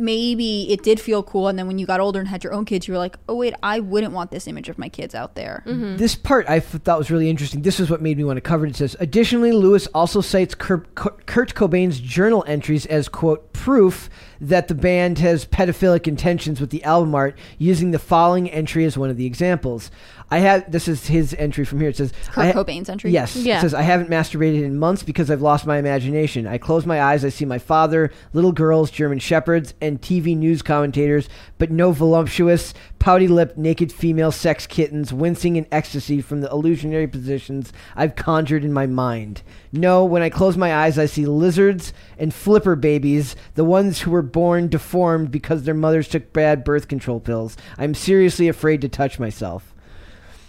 maybe 0.00 0.70
it 0.72 0.82
did 0.82 0.98
feel 1.00 1.22
cool. 1.22 1.48
And 1.48 1.58
then 1.58 1.66
when 1.66 1.78
you 1.78 1.86
got 1.86 2.00
older 2.00 2.18
and 2.18 2.28
had 2.28 2.42
your 2.42 2.52
own 2.52 2.64
kids, 2.64 2.88
you 2.88 2.94
were 2.94 2.98
like, 2.98 3.16
oh 3.28 3.36
wait, 3.36 3.54
I 3.62 3.80
wouldn't 3.80 4.12
want 4.12 4.30
this 4.30 4.46
image 4.46 4.68
of 4.68 4.78
my 4.78 4.88
kids 4.88 5.14
out 5.14 5.34
there. 5.34 5.62
Mm-hmm. 5.66 5.96
This 5.96 6.14
part 6.14 6.48
i 6.48 6.60
thought 6.60 6.98
was 6.98 7.10
really 7.10 7.30
interesting. 7.30 7.62
This 7.62 7.78
is 7.78 7.90
what 7.90 8.00
made 8.00 8.16
me 8.16 8.24
want 8.24 8.38
to 8.38 8.40
cover 8.40 8.66
it. 8.66 8.70
It 8.70 8.76
says, 8.76 8.96
additionally, 8.98 9.52
Lewis 9.52 9.86
also 9.88 10.20
cites 10.20 10.54
Kurt, 10.54 10.94
Kurt 10.94 11.54
Cobain's 11.54 12.00
journal 12.00 12.44
entries 12.46 12.86
as, 12.86 13.08
quote, 13.08 13.52
proof 13.52 14.08
that 14.40 14.68
the 14.68 14.74
band 14.74 15.18
has 15.18 15.44
pedophilic 15.44 16.06
intentions 16.08 16.60
with 16.60 16.70
the 16.70 16.82
album 16.84 17.14
art, 17.14 17.36
using 17.58 17.90
the 17.90 17.98
following 17.98 18.50
entry 18.50 18.84
as 18.84 18.96
one 18.96 19.10
of 19.10 19.16
the 19.18 19.26
examples. 19.26 19.90
I 20.32 20.38
have, 20.38 20.70
this 20.70 20.86
is 20.86 21.08
his 21.08 21.34
entry 21.34 21.64
from 21.64 21.80
here. 21.80 21.88
It 21.88 21.96
says, 21.96 22.12
Kurt 22.30 22.44
I 22.46 22.52
Cobain's 22.52 22.88
entry. 22.88 23.10
Yes. 23.10 23.34
It 23.34 23.46
Yeah. 23.46 23.60
says, 23.60 23.74
I 23.74 23.82
haven't 23.82 24.08
masturbated 24.10 24.62
in 24.62 24.78
months 24.78 25.02
because 25.02 25.28
I've 25.28 25.42
lost 25.42 25.66
my 25.66 25.76
imagination. 25.78 26.46
I 26.46 26.56
close 26.56 26.86
my 26.86 27.02
eyes, 27.02 27.24
I 27.24 27.30
see 27.30 27.44
my 27.44 27.58
father, 27.58 28.12
little 28.32 28.52
girls, 28.52 28.92
German 28.92 29.18
shepherds, 29.18 29.74
and 29.80 30.00
TV 30.00 30.36
news 30.36 30.62
commentators, 30.62 31.28
but 31.58 31.72
no 31.72 31.90
voluptuous, 31.90 32.74
pouty 33.00 33.26
lipped, 33.26 33.58
naked 33.58 33.90
female 33.90 34.30
sex 34.30 34.68
kittens 34.68 35.12
wincing 35.12 35.56
in 35.56 35.66
ecstasy 35.72 36.20
from 36.20 36.42
the 36.42 36.50
illusionary 36.50 37.08
positions 37.08 37.72
I've 37.96 38.14
conjured 38.14 38.64
in 38.64 38.72
my 38.72 38.86
mind. 38.86 39.42
No, 39.72 40.04
when 40.04 40.22
I 40.22 40.30
close 40.30 40.56
my 40.56 40.72
eyes, 40.74 40.96
I 40.96 41.06
see 41.06 41.26
lizards 41.26 41.92
and 42.18 42.32
flipper 42.32 42.76
babies, 42.76 43.34
the 43.56 43.64
ones 43.64 44.00
who 44.02 44.12
were 44.12 44.22
born 44.22 44.68
deformed 44.68 45.32
because 45.32 45.64
their 45.64 45.74
mothers 45.74 46.06
took 46.06 46.32
bad 46.32 46.62
birth 46.62 46.86
control 46.86 47.18
pills. 47.18 47.56
I'm 47.78 47.94
seriously 47.94 48.46
afraid 48.46 48.80
to 48.82 48.88
touch 48.88 49.18
myself. 49.18 49.74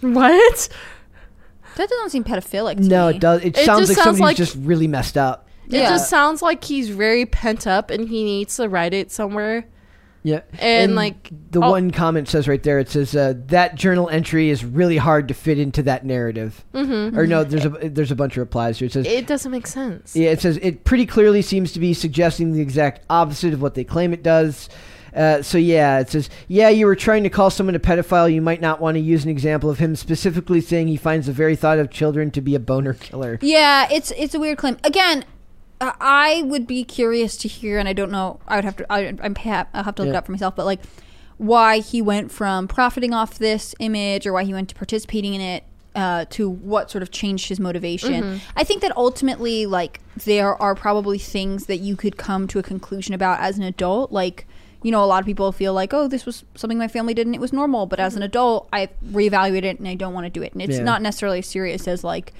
What? 0.02 0.68
That 1.76 1.88
doesn't 1.88 2.10
seem 2.10 2.24
pedophilic. 2.24 2.76
To 2.76 2.82
No, 2.82 3.08
me. 3.08 3.14
it 3.16 3.20
does. 3.20 3.42
It, 3.42 3.56
It 3.56 3.64
sounds 3.64 3.88
just 3.88 3.90
like 3.98 4.04
sounds 4.04 4.18
somebody's 4.18 4.20
like- 4.20 4.36
just 4.36 4.56
really 4.56 4.86
messed 4.88 5.16
up. 5.16 5.48
It 5.68 5.74
Yeah. 5.78 5.88
just 5.90 6.10
sounds 6.10 6.42
like 6.42 6.62
he's 6.64 6.90
very 6.90 7.24
pent 7.24 7.66
up 7.66 7.90
and 7.90 8.08
he 8.08 8.24
needs 8.24 8.56
to 8.56 8.68
write 8.68 8.92
it 8.92 9.10
somewhere. 9.10 9.64
Yeah, 10.24 10.42
And, 10.60 10.94
like, 10.94 11.30
the 11.50 11.60
oh- 11.60 11.70
one 11.70 11.90
comment 11.90 12.28
says 12.28 12.46
right 12.46 12.62
there, 12.62 12.78
it 12.78 12.88
says 12.88 13.16
uh, 13.16 13.34
that 13.48 13.74
journal 13.74 14.08
entry 14.08 14.50
is 14.50 14.64
really 14.64 14.96
hard 14.96 15.26
to 15.28 15.34
fit 15.34 15.58
into 15.58 15.82
that 15.82 16.06
narrative. 16.06 16.64
Mm-hmm. 16.74 17.18
Or 17.18 17.26
no, 17.26 17.42
there's 17.42 17.64
a 17.64 17.70
there's 17.70 18.12
a 18.12 18.14
bunch 18.14 18.34
of 18.34 18.38
replies 18.38 18.78
here. 18.78 18.86
It 18.86 18.92
says 18.92 19.06
It 19.06 19.26
doesn't 19.26 19.50
make 19.50 19.66
sense. 19.66 20.14
yeah, 20.14 20.30
it 20.30 20.40
says 20.40 20.58
it 20.62 20.84
pretty 20.84 21.06
clearly 21.06 21.42
seems 21.42 21.72
to 21.72 21.80
be 21.80 21.92
suggesting 21.92 22.52
the 22.52 22.60
exact 22.60 23.04
opposite 23.10 23.52
of 23.52 23.60
what 23.62 23.74
they 23.74 23.82
claim 23.82 24.12
it 24.12 24.22
does. 24.22 24.68
Uh, 25.14 25.42
so 25.42 25.58
yeah, 25.58 25.98
it 26.00 26.08
says, 26.08 26.30
yeah, 26.48 26.70
you 26.70 26.86
were 26.86 26.96
trying 26.96 27.22
to 27.22 27.28
call 27.28 27.50
someone 27.50 27.74
a 27.74 27.78
pedophile. 27.78 28.32
You 28.32 28.40
might 28.40 28.62
not 28.62 28.80
want 28.80 28.94
to 28.94 29.00
use 29.00 29.24
an 29.24 29.30
example 29.30 29.68
of 29.68 29.78
him 29.78 29.94
specifically 29.94 30.62
saying 30.62 30.88
he 30.88 30.96
finds 30.96 31.26
the 31.26 31.34
very 31.34 31.54
thought 31.54 31.78
of 31.78 31.90
children 31.90 32.30
to 32.30 32.40
be 32.40 32.54
a 32.54 32.60
boner 32.60 32.94
killer. 32.94 33.38
Yeah, 33.42 33.88
it's 33.90 34.10
it's 34.12 34.34
a 34.34 34.40
weird 34.40 34.56
claim. 34.56 34.78
Again, 34.84 35.26
uh, 35.82 35.92
I 36.00 36.42
would 36.46 36.66
be 36.66 36.82
curious 36.82 37.36
to 37.38 37.48
hear, 37.48 37.78
and 37.78 37.88
I 37.88 37.92
don't 37.92 38.10
know. 38.10 38.40
I 38.48 38.56
would 38.56 38.64
have 38.64 38.76
to. 38.76 38.90
I, 38.90 39.00
I'm 39.22 39.36
I'll 39.74 39.84
have 39.84 39.94
to 39.96 40.02
look 40.02 40.14
it 40.14 40.16
up 40.16 40.24
for 40.24 40.32
myself. 40.32 40.56
But 40.56 40.64
like, 40.64 40.80
why 41.36 41.80
he 41.80 42.00
went 42.00 42.32
from 42.32 42.66
profiting 42.66 43.12
off 43.12 43.38
this 43.38 43.74
image, 43.80 44.26
or 44.26 44.32
why 44.32 44.44
he 44.44 44.54
went 44.54 44.70
to 44.70 44.74
participating 44.74 45.34
in 45.34 45.42
it, 45.42 45.64
uh, 45.94 46.24
to 46.30 46.48
what 46.48 46.90
sort 46.90 47.02
of 47.02 47.10
changed 47.10 47.50
his 47.50 47.60
motivation. 47.60 48.40
I 48.56 48.64
think 48.64 48.80
that 48.80 48.96
ultimately, 48.96 49.66
like, 49.66 50.00
there 50.24 50.54
are 50.54 50.74
probably 50.74 51.18
things 51.18 51.66
that 51.66 51.80
you 51.80 51.96
could 51.96 52.16
come 52.16 52.48
to 52.48 52.58
a 52.58 52.62
conclusion 52.62 53.14
about 53.14 53.40
as 53.40 53.58
an 53.58 53.64
adult, 53.64 54.10
like. 54.10 54.46
You 54.82 54.90
know, 54.90 55.02
a 55.02 55.06
lot 55.06 55.20
of 55.20 55.26
people 55.26 55.50
feel 55.52 55.74
like, 55.74 55.92
oh, 55.94 56.08
this 56.08 56.26
was 56.26 56.44
something 56.54 56.78
my 56.78 56.88
family 56.88 57.14
did 57.14 57.26
and 57.26 57.34
it 57.34 57.40
was 57.40 57.52
normal. 57.52 57.86
But 57.86 58.00
as 58.00 58.14
an 58.14 58.20
mm-hmm. 58.20 58.26
adult, 58.26 58.68
I 58.72 58.88
reevaluate 59.06 59.64
it 59.64 59.78
and 59.78 59.88
I 59.88 59.94
don't 59.94 60.14
want 60.14 60.26
to 60.26 60.30
do 60.30 60.42
it. 60.42 60.52
And 60.52 60.62
it's 60.62 60.78
Yeah. 60.78 60.84
not 60.84 61.02
necessarily 61.02 61.38
as 61.38 61.46
serious 61.46 61.86
as 61.88 62.02
like, 62.04 62.32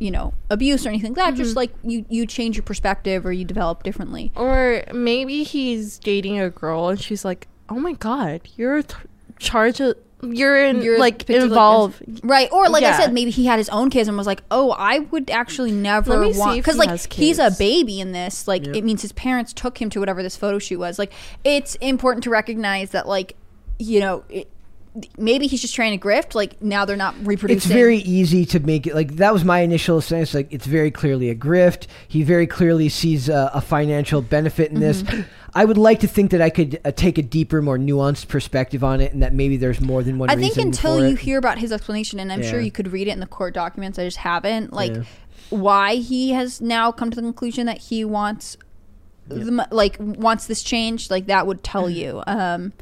you 0.00 0.10
know 0.10 0.34
abuse 0.50 0.84
or 0.84 0.88
anything 0.88 1.14
like 1.14 1.24
that 1.24 1.36
just 1.36 1.50
mm-hmm. 1.50 1.58
like 1.58 1.72
you 1.84 2.04
you 2.08 2.26
change 2.26 2.56
your 2.56 2.64
perspective 2.64 3.24
or 3.24 3.32
you 3.32 3.44
develop 3.44 3.84
differently 3.84 4.32
Or 4.34 4.82
maybe 4.92 5.44
he's 5.44 5.98
dating 5.98 6.40
a 6.40 6.50
girl 6.50 6.88
and 6.88 7.00
she's 7.00 7.24
like, 7.24 7.46
"Oh 7.68 7.78
my 7.78 7.92
god, 7.92 8.40
you're 8.56 8.82
t- 8.82 8.96
charged. 9.38 9.80
Of, 9.80 9.96
you're 10.32 10.56
in 10.64 10.82
You're 10.82 10.98
like 10.98 11.18
pictured 11.26 11.42
like 11.42 11.48
involved." 11.50 12.02
right 12.22 12.48
or 12.52 12.68
like 12.68 12.84
i 12.84 12.96
said 12.98 13.12
maybe 13.12 13.30
he 13.30 13.46
had 13.46 13.58
his 13.58 13.68
own 13.68 13.90
kids 13.90 14.08
and 14.08 14.16
was 14.16 14.26
like 14.26 14.42
oh 14.50 14.72
i 14.72 14.98
would 15.00 15.30
actually 15.30 15.72
never 15.72 16.16
Let 16.16 16.20
me 16.20 16.32
see 16.32 16.38
want 16.38 16.58
if 16.58 16.64
because 16.64 16.78
like 16.78 17.12
he's 17.12 17.38
a 17.38 17.50
baby 17.58 18.00
in 18.00 18.12
this 18.12 18.48
like 18.48 18.64
Yep. 18.66 18.76
it 18.76 18.84
means 18.84 19.02
his 19.02 19.12
parents 19.12 19.52
took 19.52 19.80
him 19.80 19.90
to 19.90 20.00
whatever 20.00 20.22
this 20.22 20.36
photo 20.36 20.58
shoot 20.58 20.78
was 20.78 20.98
like 20.98 21.12
it's 21.44 21.74
important 21.76 22.24
to 22.24 22.30
recognize 22.30 22.90
that 22.90 23.06
like 23.06 23.36
you 23.78 24.00
know 24.00 24.24
it, 24.28 24.48
maybe 25.18 25.46
he's 25.46 25.60
just 25.60 25.74
trying 25.74 25.98
to 25.98 26.06
grift 26.06 26.34
like 26.34 26.60
now 26.62 26.84
they're 26.84 26.96
not 26.96 27.14
reproducing 27.26 27.56
It's 27.56 27.66
very 27.66 27.98
easy 27.98 28.44
to 28.46 28.60
make 28.60 28.86
it 28.86 28.94
like 28.94 29.16
that 29.16 29.32
was 29.32 29.44
my 29.44 29.60
initial 29.60 30.00
sense. 30.00 30.34
Like 30.34 30.52
it's 30.52 30.66
very 30.66 30.90
clearly 30.90 31.30
a 31.30 31.34
grift. 31.34 31.86
He 32.06 32.22
very 32.22 32.46
clearly 32.46 32.88
sees 32.88 33.28
a, 33.28 33.50
a 33.54 33.60
financial 33.60 34.22
benefit 34.22 34.70
in 34.70 34.80
this. 34.80 35.02
Mm-hmm. 35.02 35.22
I 35.56 35.64
would 35.64 35.78
like 35.78 36.00
to 36.00 36.08
think 36.08 36.32
that 36.32 36.42
I 36.42 36.50
could 36.50 36.80
uh, 36.84 36.90
take 36.90 37.16
a 37.16 37.22
deeper, 37.22 37.62
more 37.62 37.78
nuanced 37.78 38.26
perspective 38.26 38.82
on 38.82 39.00
it, 39.00 39.12
and 39.12 39.22
that 39.22 39.32
maybe 39.32 39.56
there's 39.56 39.80
more 39.80 40.02
than 40.02 40.18
one. 40.18 40.28
I 40.28 40.34
think 40.34 40.56
reason 40.56 40.68
until 40.68 41.08
you 41.08 41.14
hear 41.14 41.38
about 41.38 41.58
his 41.58 41.70
explanation, 41.70 42.18
and 42.18 42.32
I'm 42.32 42.42
sure 42.42 42.60
you 42.60 42.72
could 42.72 42.92
read 42.92 43.06
it 43.06 43.12
in 43.12 43.20
the 43.20 43.26
court 43.26 43.54
documents, 43.54 43.98
I 43.98 44.04
just 44.04 44.16
haven't. 44.16 44.72
Like, 44.72 44.94
Yeah. 44.94 45.02
why 45.50 45.96
he 45.96 46.30
has 46.30 46.60
now 46.60 46.90
come 46.90 47.10
to 47.10 47.16
the 47.16 47.22
conclusion 47.22 47.66
that 47.66 47.78
he 47.78 48.04
wants, 48.04 48.56
the, 49.28 49.68
like, 49.70 49.96
wants 50.00 50.48
this 50.48 50.64
changed, 50.64 51.08
like 51.08 51.26
that 51.26 51.46
would 51.46 51.62
tell 51.62 51.88
you. 51.88 52.24
Um, 52.26 52.72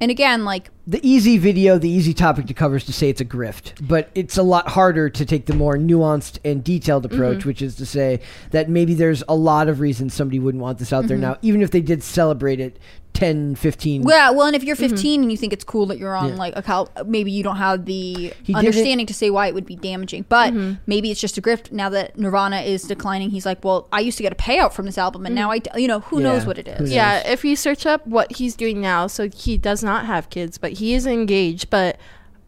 and 0.00 0.10
again, 0.10 0.44
like, 0.44 0.70
the 0.86 1.00
easy 1.06 1.38
video, 1.38 1.78
the 1.78 1.88
easy 1.88 2.14
topic 2.14 2.46
to 2.46 2.54
cover 2.54 2.76
is 2.76 2.84
to 2.84 2.92
say 2.92 3.08
it's 3.08 3.20
a 3.20 3.24
grift, 3.24 3.72
but 3.88 4.10
it's 4.14 4.36
a 4.36 4.42
lot 4.42 4.68
harder 4.68 5.08
to 5.10 5.24
take 5.26 5.46
the 5.46 5.54
more 5.54 5.76
nuanced 5.76 6.38
and 6.44 6.62
detailed 6.62 7.04
approach, 7.04 7.38
Mm-hmm. 7.40 7.48
which 7.48 7.62
is 7.62 7.74
to 7.76 7.86
say 7.86 8.20
that 8.50 8.68
maybe 8.68 8.94
there's 8.94 9.22
a 9.28 9.34
lot 9.34 9.68
of 9.68 9.80
reasons 9.80 10.14
somebody 10.14 10.38
wouldn't 10.38 10.62
want 10.62 10.78
this 10.78 10.92
out 10.92 11.00
Mm-hmm. 11.00 11.08
there 11.08 11.18
now, 11.18 11.38
even 11.42 11.62
if 11.62 11.70
they 11.70 11.80
did 11.80 12.02
celebrate 12.02 12.60
it 12.60 12.78
10, 13.16 13.54
15. 13.54 14.02
yeah, 14.08 14.30
well, 14.30 14.46
and 14.46 14.54
if 14.54 14.62
you're 14.62 14.76
mm-hmm. 14.76 14.94
15 14.94 15.22
and 15.22 15.30
you 15.30 15.38
think 15.38 15.52
it's 15.52 15.64
cool 15.64 15.86
that 15.86 15.98
you're 15.98 16.14
on 16.14 16.30
Yeah. 16.30 16.34
like 16.36 16.54
a 16.56 16.62
cal, 16.62 16.90
maybe 17.06 17.30
you 17.30 17.42
don't 17.42 17.56
have 17.56 17.84
the 17.86 18.32
He 18.42 18.54
understanding 18.54 19.06
to 19.06 19.14
say 19.14 19.30
why 19.30 19.46
it 19.46 19.54
would 19.54 19.66
be 19.66 19.76
damaging, 19.76 20.26
but 20.28 20.52
mm-hmm. 20.52 20.74
maybe 20.86 21.10
it's 21.10 21.20
just 21.20 21.38
a 21.38 21.42
grift. 21.42 21.72
Now 21.72 21.88
that 21.88 22.18
Nirvana 22.18 22.60
is 22.60 22.82
declining, 22.82 23.30
he's 23.30 23.46
like, 23.46 23.64
well, 23.64 23.88
I 23.92 24.00
used 24.00 24.16
to 24.18 24.22
get 24.22 24.32
a 24.32 24.36
payout 24.36 24.72
from 24.72 24.86
this 24.86 24.98
album, 24.98 25.26
and 25.26 25.34
now 25.34 25.48
mm-hmm. 25.50 25.70
I, 25.70 25.76
d- 25.76 25.82
you 25.82 25.88
know, 25.88 26.00
who 26.00 26.20
Yeah, 26.20 26.28
knows 26.32 26.46
what 26.46 26.58
it 26.58 26.66
who 26.68 26.74
is. 26.74 26.80
knows? 26.80 26.92
Yeah, 26.92 27.26
if 27.26 27.44
you 27.44 27.56
search 27.56 27.86
up 27.86 28.06
what 28.06 28.36
he's 28.36 28.54
doing 28.54 28.80
now, 28.80 29.06
so 29.06 29.28
he 29.28 29.56
does 29.56 29.82
not 29.82 30.06
have 30.06 30.30
kids, 30.30 30.58
but 30.58 30.72
he 30.72 30.94
is 30.94 31.06
engaged. 31.06 31.70
But 31.70 31.98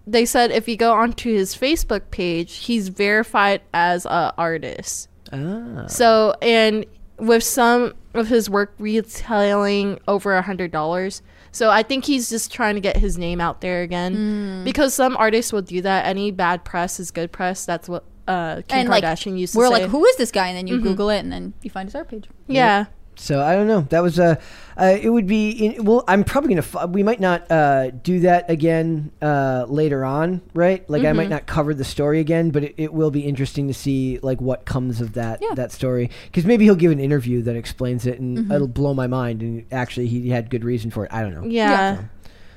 they 0.07 0.25
said 0.25 0.51
if 0.51 0.69
you 0.69 0.77
go 0.77 0.93
onto 0.93 1.33
his 1.33 1.55
Facebook 1.55 2.11
page, 2.11 2.57
he's 2.57 2.89
verified 2.89 3.63
as 3.73 4.07
a 4.07 4.33
artist. 4.37 5.09
Ah. 5.33 5.87
So 5.87 6.35
and 6.41 6.87
with 7.19 7.43
some 7.45 7.95
of 8.15 8.29
his 8.29 8.49
work 8.51 8.75
retailing 8.79 9.99
over 10.09 10.35
a 10.37 10.43
hundred 10.43 10.71
dollars. 10.71 11.23
So 11.51 11.71
I 11.71 11.83
think 11.83 12.05
he's 12.05 12.29
just 12.29 12.53
trying 12.53 12.75
to 12.75 12.81
get 12.81 12.97
his 12.97 13.17
name 13.19 13.41
out 13.41 13.61
there 13.61 13.83
again. 13.83 14.63
Because 14.65 14.95
some 14.95 15.17
artists 15.17 15.53
will 15.53 15.63
do 15.63 15.81
that. 15.83 16.07
Any 16.07 16.31
bad 16.31 16.65
press 16.65 17.01
is 17.01 17.11
good 17.11 17.33
press. 17.33 17.65
That's 17.65 17.89
what 17.89 18.05
uh 18.27 18.57
Kim 18.69 18.81
And, 18.81 18.89
like, 18.91 19.03
Kardashian 19.05 19.39
used 19.39 19.55
to 19.55 19.59
We're 19.59 19.67
say. 19.69 19.83
like, 19.85 19.91
who 19.91 20.05
is 20.05 20.17
this 20.17 20.31
guy? 20.31 20.49
And 20.49 20.57
then 20.59 20.67
you 20.67 20.81
Google 20.81 21.09
it, 21.11 21.21
and 21.21 21.33
then 21.33 21.55
you 21.63 21.71
find 21.71 21.87
his 21.89 21.95
art 21.95 22.09
page. 22.09 22.27
yeah. 22.47 22.87
So 23.21 23.43
I 23.43 23.55
don't 23.57 23.67
know. 23.67 23.81
That 23.91 24.01
was 24.03 24.19
a. 24.21 24.39
Uh, 24.81 24.97
it 25.01 25.09
would 25.11 25.27
be. 25.27 25.51
In, 25.51 25.85
well, 25.85 26.05
I'm 26.07 26.23
probably 26.23 26.55
gonna. 26.55 26.87
We 26.87 27.03
might 27.03 27.19
not 27.19 27.51
uh, 27.51 27.91
do 27.91 28.21
that 28.21 28.49
again 28.49 29.11
uh, 29.21 29.67
later 29.69 30.05
on, 30.05 30.41
right? 30.55 30.89
Like 30.89 31.03
I 31.03 31.07
Mm-hmm. 31.07 31.17
might 31.17 31.29
not 31.29 31.47
cover 31.47 31.75
the 31.75 31.83
story 31.85 32.21
again, 32.21 32.51
but 32.51 32.63
it, 32.63 32.75
it 32.77 32.93
will 32.93 33.11
be 33.11 33.23
interesting 33.23 33.67
to 33.67 33.75
see 33.75 34.21
like 34.23 34.41
what 34.41 34.67
comes 34.67 35.01
of 35.01 35.15
that 35.15 35.41
Yeah. 35.43 35.55
that 35.55 35.73
story. 35.73 36.11
Because 36.27 36.47
maybe 36.47 36.65
he'll 36.65 36.77
give 36.77 36.93
an 36.93 37.01
interview 37.01 37.43
that 37.43 37.57
explains 37.57 38.07
it, 38.07 38.21
and 38.21 38.39
Mm-hmm. 38.39 38.53
it'll 38.53 38.69
blow 38.69 38.95
my 38.95 39.09
mind. 39.09 39.43
And 39.43 39.65
actually, 39.73 40.07
he 40.07 40.29
had 40.31 40.49
good 40.49 40.63
reason 40.65 40.93
for 40.93 41.05
it. 41.05 41.13
I 41.13 41.23
don't 41.23 41.35
know. 41.35 41.45
Yeah. 41.45 42.05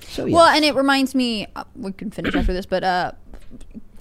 So 0.07 0.25
yeah. 0.25 0.35
Well, 0.35 0.45
and 0.47 0.63
it 0.63 0.75
reminds 0.75 1.15
me. 1.15 1.47
Uh, 1.55 1.63
we 1.75 1.91
can 1.91 2.11
finish 2.11 2.35
after 2.35 2.53
this, 2.53 2.67
but 2.67 2.83
uh, 2.83 3.13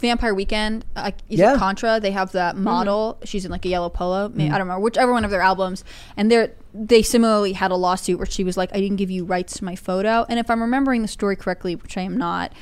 Vampire 0.01 0.35
Weekend. 0.35 0.85
Uh, 0.97 1.11
is 1.29 1.39
Yeah. 1.39 1.55
it 1.55 1.59
Contra? 1.59 2.01
They 2.01 2.11
have 2.11 2.33
that 2.33 2.55
mm-hmm. 2.55 2.65
model. 2.65 3.19
She's 3.25 3.45
in 3.45 3.51
like 3.51 3.65
a 3.65 3.69
yellow 3.69 3.89
polo. 3.89 4.29
May 4.29 4.45
I 4.45 4.47
mm-hmm. 4.47 4.53
don't 4.53 4.61
remember 4.63 4.81
whichever 4.81 5.13
one 5.13 5.25
of 5.25 5.31
their 5.31 5.43
albums, 5.43 5.85
and 6.17 6.31
they 6.31 6.51
they 6.73 7.03
similarly 7.03 7.53
had 7.53 7.71
a 7.71 7.77
lawsuit 7.77 8.19
where 8.19 8.27
she 8.27 8.45
was 8.45 8.57
like, 8.57 8.71
"I 8.75 8.81
didn't 8.81 8.97
give 8.97 9.11
you 9.11 9.25
rights 9.25 9.59
to 9.59 9.65
my 9.65 9.77
photo." 9.77 10.25
And 10.29 10.39
if 10.39 10.51
I'm 10.51 10.61
remembering 10.63 11.03
the 11.03 11.09
story 11.09 11.37
correctly, 11.37 11.75
which 11.77 11.97
I 11.97 12.03
am 12.03 12.17
not. 12.17 12.53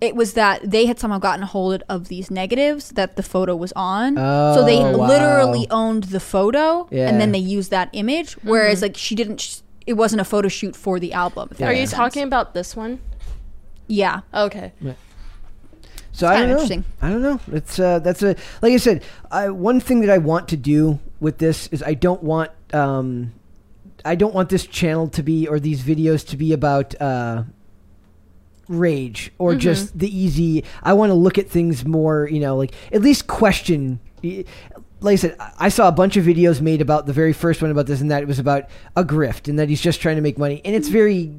It 0.00 0.14
was 0.14 0.34
that 0.34 0.60
they 0.62 0.86
had 0.86 1.00
somehow 1.00 1.18
gotten 1.18 1.42
a 1.42 1.46
hold 1.46 1.82
of 1.88 2.06
these 2.06 2.30
negatives 2.30 2.90
that 2.90 3.16
the 3.16 3.22
photo 3.24 3.56
was 3.56 3.72
on. 3.74 4.16
Oh, 4.16 4.54
so 4.54 4.64
they 4.64 4.78
Oh, 4.78 4.96
wow. 4.96 5.08
literally 5.08 5.66
owned 5.72 6.04
the 6.04 6.20
photo 6.20 6.86
Yeah. 6.92 7.08
and 7.08 7.20
then 7.20 7.32
they 7.32 7.40
used 7.40 7.72
that 7.72 7.88
image. 7.92 8.34
Whereas, 8.44 8.76
mm-hmm. 8.78 8.84
like, 8.84 8.96
she 8.96 9.16
didn't, 9.16 9.40
sh- 9.40 9.56
it 9.88 9.94
wasn't 9.94 10.20
a 10.20 10.24
photo 10.24 10.46
shoot 10.46 10.76
for 10.76 11.00
the 11.00 11.12
album. 11.12 11.48
if 11.50 11.58
that 11.58 11.66
Are 11.68 11.72
you 11.72 11.88
sense. 11.88 11.94
talking 11.94 12.22
about 12.22 12.54
this 12.54 12.76
one? 12.76 13.00
Yeah. 13.88 14.20
Okay. 14.32 14.70
So 16.18 16.26
I 16.26 16.38
don't 16.40 16.48
know. 16.48 16.52
interesting. 16.54 16.84
I 17.00 17.10
don't 17.10 17.22
know. 17.22 17.40
It's 17.52 17.78
uh, 17.78 18.00
that's 18.00 18.22
a 18.24 18.34
like 18.60 18.72
I 18.72 18.76
said. 18.78 19.04
I, 19.30 19.50
one 19.50 19.78
thing 19.78 20.00
that 20.00 20.10
I 20.10 20.18
want 20.18 20.48
to 20.48 20.56
do 20.56 20.98
with 21.20 21.38
this 21.38 21.68
is 21.68 21.80
I 21.80 21.94
don't 21.94 22.22
want 22.24 22.50
um, 22.74 23.32
I 24.04 24.16
don't 24.16 24.34
want 24.34 24.48
this 24.48 24.66
channel 24.66 25.06
to 25.10 25.22
be 25.22 25.46
or 25.46 25.60
these 25.60 25.80
videos 25.82 26.26
to 26.30 26.36
be 26.36 26.52
about 26.52 27.00
uh, 27.00 27.44
rage 28.66 29.30
or 29.38 29.50
Mm-hmm. 29.52 29.60
just 29.60 29.96
the 29.96 30.10
easy. 30.10 30.64
I 30.82 30.92
want 30.94 31.10
to 31.10 31.14
look 31.14 31.38
at 31.38 31.48
things 31.48 31.84
more. 31.84 32.28
You 32.28 32.40
know, 32.40 32.56
like 32.56 32.74
at 32.92 33.00
least 33.02 33.28
question. 33.28 34.00
Like 35.00 35.12
I 35.12 35.16
said, 35.16 35.36
I- 35.38 35.50
I 35.58 35.68
saw 35.68 35.86
a 35.88 35.92
bunch 35.92 36.16
of 36.16 36.24
videos 36.24 36.60
made 36.60 36.80
about 36.80 37.06
the 37.06 37.12
very 37.12 37.32
first 37.32 37.62
one 37.62 37.70
about 37.70 37.86
this, 37.86 38.00
and 38.00 38.10
that 38.10 38.22
it 38.22 38.26
was 38.26 38.38
about 38.38 38.64
a 38.96 39.04
grift, 39.04 39.48
and 39.48 39.58
that 39.58 39.68
he's 39.68 39.80
just 39.80 40.00
trying 40.00 40.16
to 40.16 40.22
make 40.22 40.38
money, 40.38 40.60
and 40.64 40.74
it's 40.74 40.88
very 40.88 41.30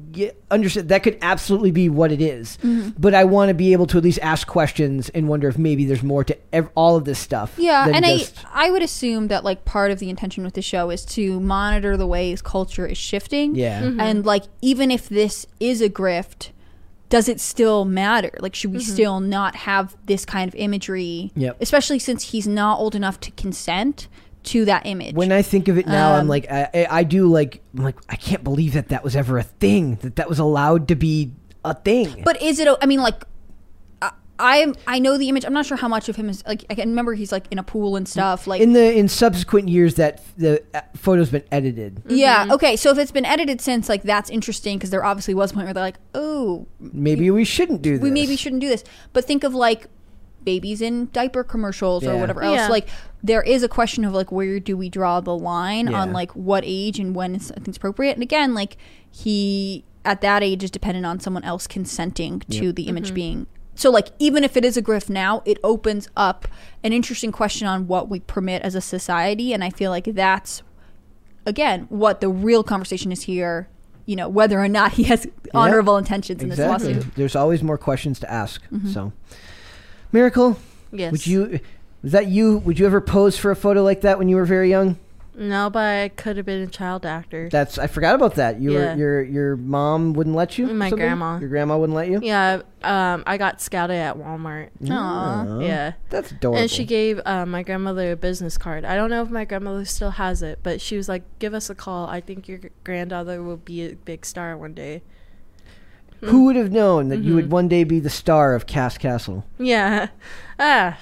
understood. 0.50 0.88
That 0.88 1.02
could 1.02 1.18
absolutely 1.22 1.70
be 1.70 1.88
what 1.88 2.10
it 2.12 2.20
is. 2.22 2.58
Mm-hmm. 2.62 2.90
but 2.98 3.14
I 3.14 3.24
want 3.24 3.48
to 3.50 3.54
be 3.54 3.72
able 3.72 3.86
to 3.88 3.98
at 3.98 4.04
least 4.04 4.18
ask 4.22 4.46
questions 4.46 5.08
and 5.10 5.28
wonder 5.28 5.48
if 5.48 5.58
maybe 5.58 5.84
there's 5.84 6.02
more 6.02 6.24
to 6.24 6.36
ev- 6.52 6.68
all 6.74 6.96
of 6.96 7.04
this 7.04 7.18
stuff. 7.18 7.54
Yeah, 7.58 7.86
than 7.86 7.96
and 7.96 8.04
just- 8.06 8.44
I 8.54 8.68
I 8.68 8.70
would 8.70 8.82
assume 8.82 9.28
that 9.28 9.44
like 9.44 9.64
part 9.64 9.90
of 9.90 9.98
the 9.98 10.08
intention 10.10 10.44
with 10.44 10.54
the 10.54 10.62
show 10.62 10.90
is 10.90 11.04
to 11.06 11.38
monitor 11.40 11.96
the 11.96 12.06
ways 12.06 12.40
culture 12.42 12.86
is 12.86 12.98
shifting. 12.98 13.54
yeah, 13.54 13.82
Mm-hmm. 13.82 14.00
And 14.00 14.24
like 14.26 14.44
even 14.62 14.90
if 14.90 15.08
this 15.08 15.46
is 15.60 15.80
a 15.82 15.88
grift, 15.90 16.50
does 17.10 17.28
it 17.28 17.38
still 17.40 17.84
matter? 17.84 18.30
Like 18.40 18.54
should 18.54 18.72
we 18.72 18.78
Mm-hmm. 18.78 18.92
still 18.92 19.20
not 19.20 19.54
have 19.56 19.94
this 20.06 20.24
kind 20.24 20.48
of 20.48 20.54
imagery? 20.54 21.30
Yep. 21.36 21.58
Especially 21.60 21.98
since 21.98 22.30
he's 22.30 22.46
not 22.48 22.78
old 22.78 22.94
enough 22.94 23.20
to 23.20 23.30
consent 23.32 24.08
to 24.44 24.64
that 24.64 24.86
image. 24.86 25.14
When 25.14 25.32
I 25.32 25.42
think 25.42 25.68
of 25.68 25.76
it 25.76 25.86
now, 25.86 26.14
I'm 26.14 26.20
Um, 26.22 26.28
like, 26.28 26.50
I, 26.50 26.68
I- 26.72 26.86
I 27.00 27.02
do 27.04 27.26
like, 27.26 27.60
I'm 27.76 27.84
like, 27.84 27.96
I 28.08 28.16
can't 28.16 28.42
believe 28.42 28.72
that 28.72 28.88
that 28.88 29.04
was 29.04 29.14
ever 29.14 29.36
a 29.36 29.42
thing. 29.42 29.96
That 29.96 30.16
that 30.16 30.28
was 30.30 30.38
allowed 30.38 30.88
to 30.88 30.94
be 30.94 31.32
a 31.62 31.74
thing. 31.74 32.22
But 32.24 32.40
is 32.40 32.58
it? 32.58 32.66
I 32.80 32.86
mean, 32.86 33.00
like, 33.02 33.22
I 34.40 34.62
I 34.62 34.72
I 34.86 34.98
know 34.98 35.18
the 35.18 35.28
image. 35.28 35.44
I'm 35.44 35.52
not 35.52 35.66
sure 35.66 35.76
how 35.76 35.88
much 35.88 36.08
of 36.08 36.16
him 36.16 36.28
is 36.28 36.44
like. 36.46 36.64
I 36.70 36.74
can 36.74 36.88
remember 36.88 37.14
he's 37.14 37.32
like 37.32 37.46
in 37.50 37.58
a 37.58 37.62
pool 37.62 37.96
and 37.96 38.08
stuff. 38.08 38.46
Like, 38.46 38.60
in 38.60 38.72
the 38.72 38.92
in 38.96 39.08
subsequent 39.08 39.68
years, 39.68 39.94
that 39.96 40.22
the 40.36 40.62
uh, 40.74 40.80
photo's 40.96 41.30
been 41.30 41.44
edited. 41.52 42.02
yeah, 42.08 42.48
okay. 42.50 42.76
So 42.76 42.90
if 42.90 42.98
it's 42.98 43.12
been 43.12 43.26
edited 43.26 43.60
since, 43.60 43.88
like, 43.88 44.02
that's 44.02 44.30
interesting 44.30 44.78
because 44.78 44.90
there 44.90 45.04
obviously 45.04 45.34
was 45.34 45.52
a 45.52 45.54
point 45.54 45.66
where 45.66 45.74
they're 45.74 45.82
like, 45.82 45.98
oh, 46.14 46.66
Maybe 46.80 47.30
we 47.30 47.44
shouldn't 47.44 47.82
do 47.82 47.92
this. 47.92 48.02
we 48.02 48.10
maybe 48.10 48.36
shouldn't 48.36 48.60
do 48.60 48.68
this. 48.68 48.84
But 49.12 49.24
think 49.24 49.44
of 49.44 49.54
like 49.54 49.86
babies 50.42 50.80
in 50.80 51.10
diaper 51.12 51.44
commercials 51.44 52.06
or 52.06 52.16
whatever 52.16 52.42
else. 52.42 52.56
Yeah. 52.56 52.68
Like 52.68 52.88
there 53.22 53.42
is 53.42 53.62
a 53.62 53.68
question 53.68 54.04
of 54.04 54.12
like 54.14 54.32
where 54.32 54.58
do 54.58 54.76
we 54.76 54.88
draw 54.88 55.20
the 55.20 55.36
line 55.36 55.92
on 55.94 56.12
like 56.12 56.32
what 56.32 56.64
age 56.66 56.98
and 56.98 57.14
when 57.14 57.34
is 57.34 57.46
something's 57.48 57.76
appropriate. 57.76 58.12
And 58.12 58.22
again, 58.22 58.54
like 58.54 58.76
he 59.10 59.84
at 60.04 60.22
that 60.22 60.42
age 60.42 60.64
is 60.64 60.70
dependent 60.70 61.04
on 61.04 61.20
someone 61.20 61.44
else 61.44 61.66
consenting 61.66 62.40
to 62.50 62.72
the 62.72 62.84
image 62.84 63.12
being 63.12 63.46
so 63.80 63.90
like 63.90 64.08
even 64.18 64.44
if 64.44 64.56
it 64.56 64.64
is 64.64 64.76
a 64.76 64.82
grift 64.82 65.08
now, 65.08 65.42
it 65.46 65.58
opens 65.64 66.06
up 66.14 66.46
an 66.84 66.92
interesting 66.92 67.32
question 67.32 67.66
on 67.66 67.86
what 67.86 68.08
we 68.10 68.20
permit 68.20 68.60
as 68.62 68.74
a 68.74 68.80
society 68.80 69.54
and 69.54 69.64
I 69.64 69.70
feel 69.70 69.90
like 69.90 70.04
that's 70.04 70.62
again 71.46 71.86
what 71.88 72.20
the 72.20 72.28
real 72.28 72.62
conversation 72.62 73.10
is 73.10 73.22
here 73.22 73.68
you 74.04 74.16
know 74.16 74.28
whether 74.28 74.58
or 74.60 74.68
not 74.68 74.92
he 74.98 75.04
has 75.04 75.26
honorable 75.54 75.96
intentions 75.96 76.42
in 76.42 76.50
exactly. 76.50 76.88
this 76.92 76.96
lawsuit. 76.96 77.14
There's 77.14 77.36
always 77.36 77.62
more 77.62 77.78
questions 77.78 78.20
to 78.20 78.30
ask. 78.30 78.62
Mhm. 78.70 78.92
So, 78.92 79.12
Miracle, 80.12 80.58
Yes. 80.92 81.12
would 81.12 81.26
you? 81.26 81.60
Was 82.02 82.12
that 82.12 82.26
you? 82.26 82.58
Would 82.58 82.78
you 82.78 82.86
ever 82.86 83.00
pose 83.00 83.38
for 83.38 83.50
a 83.50 83.56
photo 83.56 83.82
like 83.82 84.02
that 84.02 84.18
when 84.18 84.28
you 84.28 84.36
were 84.36 84.44
very 84.44 84.68
young? 84.68 84.98
No, 85.40 85.70
but 85.70 85.82
I 85.82 86.08
could 86.10 86.36
have 86.36 86.44
been 86.44 86.60
a 86.60 86.66
child 86.66 87.06
actor. 87.06 87.48
That's 87.50 87.78
I 87.78 87.86
forgot 87.86 88.14
about 88.14 88.34
that. 88.34 88.60
You 88.60 88.74
Yeah. 88.74 88.94
your 88.94 89.22
your 89.22 89.56
mom 89.56 90.12
wouldn't 90.12 90.36
let 90.36 90.58
you. 90.58 90.66
My 90.66 90.90
something? 90.90 90.98
grandma. 91.06 91.38
Your 91.38 91.48
grandma 91.48 91.78
wouldn't 91.78 91.96
let 91.96 92.08
you. 92.08 92.20
yeah, 92.22 92.60
um, 92.82 93.22
I 93.26 93.38
got 93.38 93.60
scouted 93.62 93.96
at 93.96 94.16
Walmart. 94.18 94.68
Aw. 94.90 95.44
Oh, 95.48 95.60
Yeah. 95.60 95.94
that's 96.10 96.30
adorable. 96.30 96.60
And 96.60 96.70
she 96.70 96.84
gave 96.84 97.20
uh, 97.24 97.46
my 97.46 97.62
grandmother 97.62 98.12
a 98.12 98.16
business 98.16 98.58
card. 98.58 98.84
I 98.84 98.94
don't 98.96 99.08
know 99.08 99.22
if 99.22 99.30
my 99.30 99.46
grandmother 99.46 99.86
still 99.86 100.10
has 100.10 100.42
it, 100.42 100.58
but 100.62 100.78
she 100.80 100.96
was 100.98 101.08
like, 101.08 101.22
"Give 101.38 101.54
us 101.54 101.70
a 101.70 101.74
call. 101.74 102.06
I 102.06 102.20
think 102.20 102.46
your 102.46 102.60
granddaughter 102.84 103.42
will 103.42 103.56
be 103.56 103.86
a 103.86 103.94
big 103.94 104.26
star 104.26 104.56
one 104.58 104.74
day." 104.74 105.02
Who 106.20 106.44
would 106.44 106.56
have 106.56 106.70
known 106.70 107.08
that 107.08 107.20
you 107.20 107.34
would 107.34 107.46
Mhm. 107.46 107.50
one 107.50 107.68
day 107.68 107.82
be 107.84 107.98
the 107.98 108.10
star 108.10 108.54
of 108.54 108.66
Cass 108.66 108.98
Castle? 108.98 109.46
Yeah, 109.58 110.08
ah, 110.60 110.98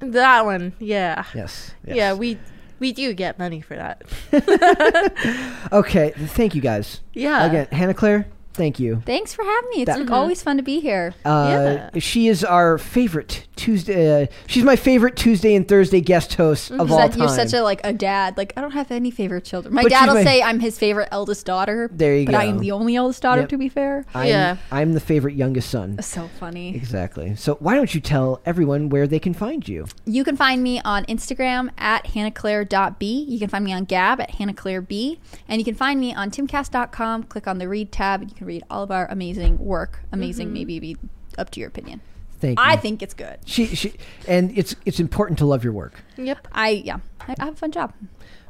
th- 0.00 0.12
that 0.12 0.44
one. 0.44 0.72
Yeah, 0.80 1.22
Yes. 1.32 1.70
yeah. 1.86 2.14
We 2.14 2.38
we 2.78 2.92
do 2.92 3.12
get 3.14 3.38
money 3.38 3.60
for 3.60 3.76
that. 3.76 4.02
Okay. 5.72 6.12
Thank 6.16 6.54
you 6.54 6.60
guys. 6.60 7.00
Yeah. 7.14 7.44
Again, 7.46 7.66
Hannah 7.72 7.94
Claire. 7.94 8.26
Thank 8.54 8.78
you. 8.78 9.02
Thanks 9.04 9.34
for 9.34 9.44
having 9.44 9.70
me. 9.70 9.82
It's 9.82 9.96
That- 9.96 10.10
always 10.10 10.42
fun 10.42 10.56
to 10.56 10.62
be 10.62 10.80
here. 10.80 11.12
Uh, 11.24 11.48
Yeah. 11.94 11.98
She 12.00 12.28
is 12.28 12.44
our 12.44 12.78
favorite 12.78 13.46
Tuesday. 13.56 14.22
Uh, 14.22 14.26
she's 14.46 14.62
my 14.64 14.76
favorite 14.76 15.16
Tuesday 15.16 15.54
and 15.54 15.66
Thursday 15.66 16.00
guest 16.00 16.34
host 16.34 16.70
of 16.70 16.88
You're 16.88 16.98
all 17.00 17.02
such- 17.02 17.10
time. 17.12 17.20
You're 17.20 17.28
such 17.28 17.52
a 17.52 17.62
like 17.62 17.80
a 17.84 17.92
dad. 17.92 18.36
Like 18.36 18.52
I 18.56 18.60
don't 18.60 18.70
have 18.72 18.90
any 18.92 19.10
favorite 19.10 19.44
children. 19.44 19.74
My 19.74 19.82
But 19.82 19.90
dad 19.90 20.06
will 20.06 20.14
my- 20.14 20.24
say 20.24 20.40
I'm 20.42 20.60
his 20.60 20.78
favorite 20.78 21.08
eldest 21.10 21.44
daughter. 21.46 21.90
There 21.92 22.16
you 22.16 22.26
but 22.26 22.32
go. 22.32 22.38
I 22.38 22.44
am 22.44 22.58
the 22.58 22.70
only 22.72 22.94
eldest 22.96 23.22
daughter. 23.22 23.42
Yep. 23.42 23.50
To 23.50 23.58
be 23.58 23.68
fair, 23.68 24.06
I'm, 24.14 24.26
Yeah. 24.28 24.56
I'm 24.70 24.92
the 24.92 25.00
favorite 25.00 25.34
youngest 25.34 25.68
son. 25.70 26.00
So 26.00 26.28
funny. 26.38 26.74
Exactly. 26.76 27.34
So 27.36 27.56
why 27.60 27.74
don't 27.74 27.92
you 27.94 28.00
tell 28.00 28.40
everyone 28.46 28.88
where 28.88 29.06
they 29.06 29.18
can 29.18 29.34
find 29.34 29.66
you? 29.68 29.86
You 30.04 30.22
can 30.24 30.36
find 30.36 30.62
me 30.62 30.80
on 30.84 31.04
Instagram 31.06 31.70
at 31.78 32.04
hannahclaire.b. 32.06 33.24
You 33.28 33.38
can 33.38 33.48
find 33.48 33.64
me 33.64 33.72
on 33.72 33.84
Gab 33.84 34.20
at 34.20 34.32
hannahclaireb. 34.32 35.18
And 35.48 35.60
you 35.60 35.64
can 35.64 35.74
find 35.74 35.98
me 36.00 36.14
on 36.14 36.30
timcast.com. 36.30 37.24
Click 37.24 37.46
on 37.46 37.58
the 37.58 37.68
read 37.68 37.90
tab 37.92 38.20
and 38.20 38.30
you 38.30 38.36
can 38.36 38.43
read 38.44 38.62
all 38.70 38.82
of 38.82 38.90
our 38.90 39.06
amazing 39.10 39.58
work. 39.58 40.00
Amazing, 40.12 40.48
mm-hmm. 40.48 40.54
maybe 40.54 40.78
be 40.80 40.96
up 41.38 41.50
to 41.50 41.60
your 41.60 41.68
opinion. 41.68 42.00
Thank 42.38 42.58
you. 42.58 42.64
I 42.64 42.76
think 42.76 43.02
it's 43.02 43.14
good. 43.14 43.38
she 43.46 43.66
she 43.74 43.94
and 44.28 44.56
it's 44.56 44.76
it's 44.84 45.00
important 45.00 45.38
to 45.38 45.46
love 45.46 45.64
your 45.64 45.72
work. 45.72 46.02
Yep. 46.16 46.48
I, 46.52 46.70
yeah, 46.70 46.98
I, 47.20 47.34
I 47.38 47.44
have 47.46 47.54
a 47.54 47.56
fun 47.56 47.72
job. 47.72 47.92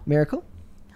Miracle. 0.07 0.45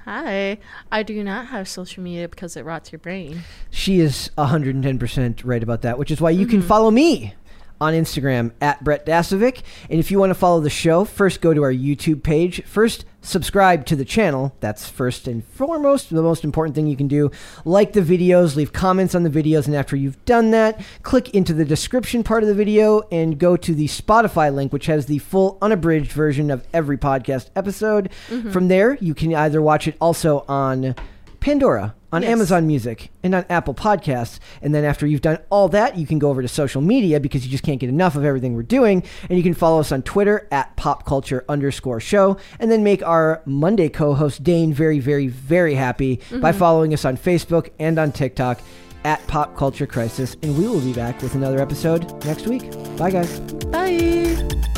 Hi. 0.05 0.59
I 0.91 1.03
do 1.03 1.23
not 1.23 1.49
have 1.49 1.69
social 1.69 2.03
media 2.03 2.29
because 2.29 2.57
it 2.57 2.65
rots 2.65 2.91
your 2.91 2.99
brain. 2.99 3.43
She 3.70 4.01
is 4.01 4.31
110% 4.39 5.43
right 5.45 5.62
about 5.62 5.83
that, 5.83 5.99
which 5.99 6.11
is 6.11 6.19
why 6.19 6.31
you 6.31 6.47
can 6.47 6.61
mm-hmm. 6.61 6.69
follow 6.69 6.91
me 6.91 7.35
on 7.80 7.94
Instagram 7.94 8.52
at 8.60 8.82
Brett 8.82 9.06
Dasovic. 9.06 9.62
And 9.88 9.98
if 9.98 10.10
you 10.10 10.18
want 10.18 10.30
to 10.30 10.34
follow 10.34 10.60
the 10.60 10.70
show, 10.70 11.05
first 11.05 11.40
go 11.40 11.55
to 11.55 11.62
our 11.62 11.72
YouTube 11.72 12.22
page. 12.22 12.62
First, 12.64 13.05
subscribe 13.22 13.84
to 13.86 13.96
the 13.96 14.05
channel. 14.05 14.55
That's 14.60 14.88
first 14.88 15.28
and 15.28 15.44
foremost, 15.44 16.10
the 16.10 16.22
most 16.22 16.44
important 16.44 16.74
thing 16.74 16.86
you 16.86 16.96
can 16.96 17.09
do. 17.09 17.30
Like 17.64 17.92
the 17.92 18.00
videos, 18.00 18.56
leave 18.56 18.72
comments 18.72 19.14
on 19.14 19.22
the 19.22 19.30
videos, 19.30 19.66
and 19.66 19.76
after 19.76 19.96
you've 19.96 20.24
done 20.24 20.50
that, 20.52 20.80
click 21.02 21.30
into 21.30 21.52
the 21.52 21.64
description 21.64 22.22
part 22.22 22.42
of 22.42 22.48
the 22.48 22.55
video 22.55 23.02
and 23.12 23.38
go 23.38 23.56
to 23.56 23.74
the 23.74 23.86
Spotify 23.86 24.52
link, 24.52 24.72
which 24.72 24.86
has 24.86 25.06
the 25.06 25.18
full 25.18 25.59
unabridged 25.60 26.12
version 26.12 26.50
of 26.50 26.66
every 26.72 26.98
podcast 26.98 27.50
episode. 27.55 28.10
Mm-hmm. 28.28 28.50
From 28.50 28.68
there, 28.68 28.94
you 29.00 29.14
can 29.14 29.34
either 29.34 29.60
watch 29.60 29.86
it 29.88 29.96
also 30.00 30.44
on 30.48 30.94
Pandora, 31.40 31.94
on 32.12 32.23
Yes. 32.23 32.31
Amazon 32.31 32.66
Music, 32.66 33.10
and 33.23 33.35
on 33.35 33.44
Apple 33.48 33.74
Podcasts. 33.74 34.39
And 34.62 34.74
then 34.74 34.85
after 34.85 35.06
you've 35.06 35.20
done 35.20 35.39
all 35.51 35.69
that, 35.69 35.98
you 35.98 36.06
can 36.06 36.19
go 36.19 36.31
over 36.31 36.43
to 36.43 36.48
social 36.48 36.81
media 36.81 37.20
because 37.20 37.44
you 37.44 37.51
just 37.51 37.65
can't 37.65 37.81
get 37.81 37.89
enough 37.89 38.16
of 38.16 38.24
everything 38.24 38.55
we're 38.55 38.62
doing. 38.62 39.02
And 39.28 39.36
you 39.36 39.43
can 39.43 39.55
follow 39.55 39.81
us 39.81 39.93
on 39.93 40.02
Twitter 40.02 40.48
at 40.51 40.77
popculture 40.77 41.44
underscore 41.48 42.01
show. 42.01 42.39
And 42.59 42.70
then 42.70 42.82
make 42.82 43.02
our 43.02 43.43
Monday 43.44 43.89
co 43.89 44.15
host 44.15 44.43
Dane 44.43 44.73
very, 44.73 44.98
very, 44.98 45.28
very 45.28 45.74
happy 45.74 46.16
by 46.16 46.51
mm-hmm. 46.51 46.59
following 46.59 46.94
us 46.94 47.05
on 47.05 47.16
Facebook 47.16 47.70
and 47.78 47.98
on 47.98 48.12
TikTok 48.12 48.60
at 49.05 49.24
Pop 49.27 49.56
Culture 49.56 49.86
Crisis. 49.86 50.36
And 50.43 50.56
we 50.59 50.66
will 50.66 50.81
be 50.81 50.93
back 50.93 51.20
with 51.23 51.35
another 51.35 51.60
episode 51.60 52.24
next 52.24 52.47
week. 52.47 52.70
Bye, 52.97 53.10
guys. 53.10 53.40
Bye. 53.66 54.77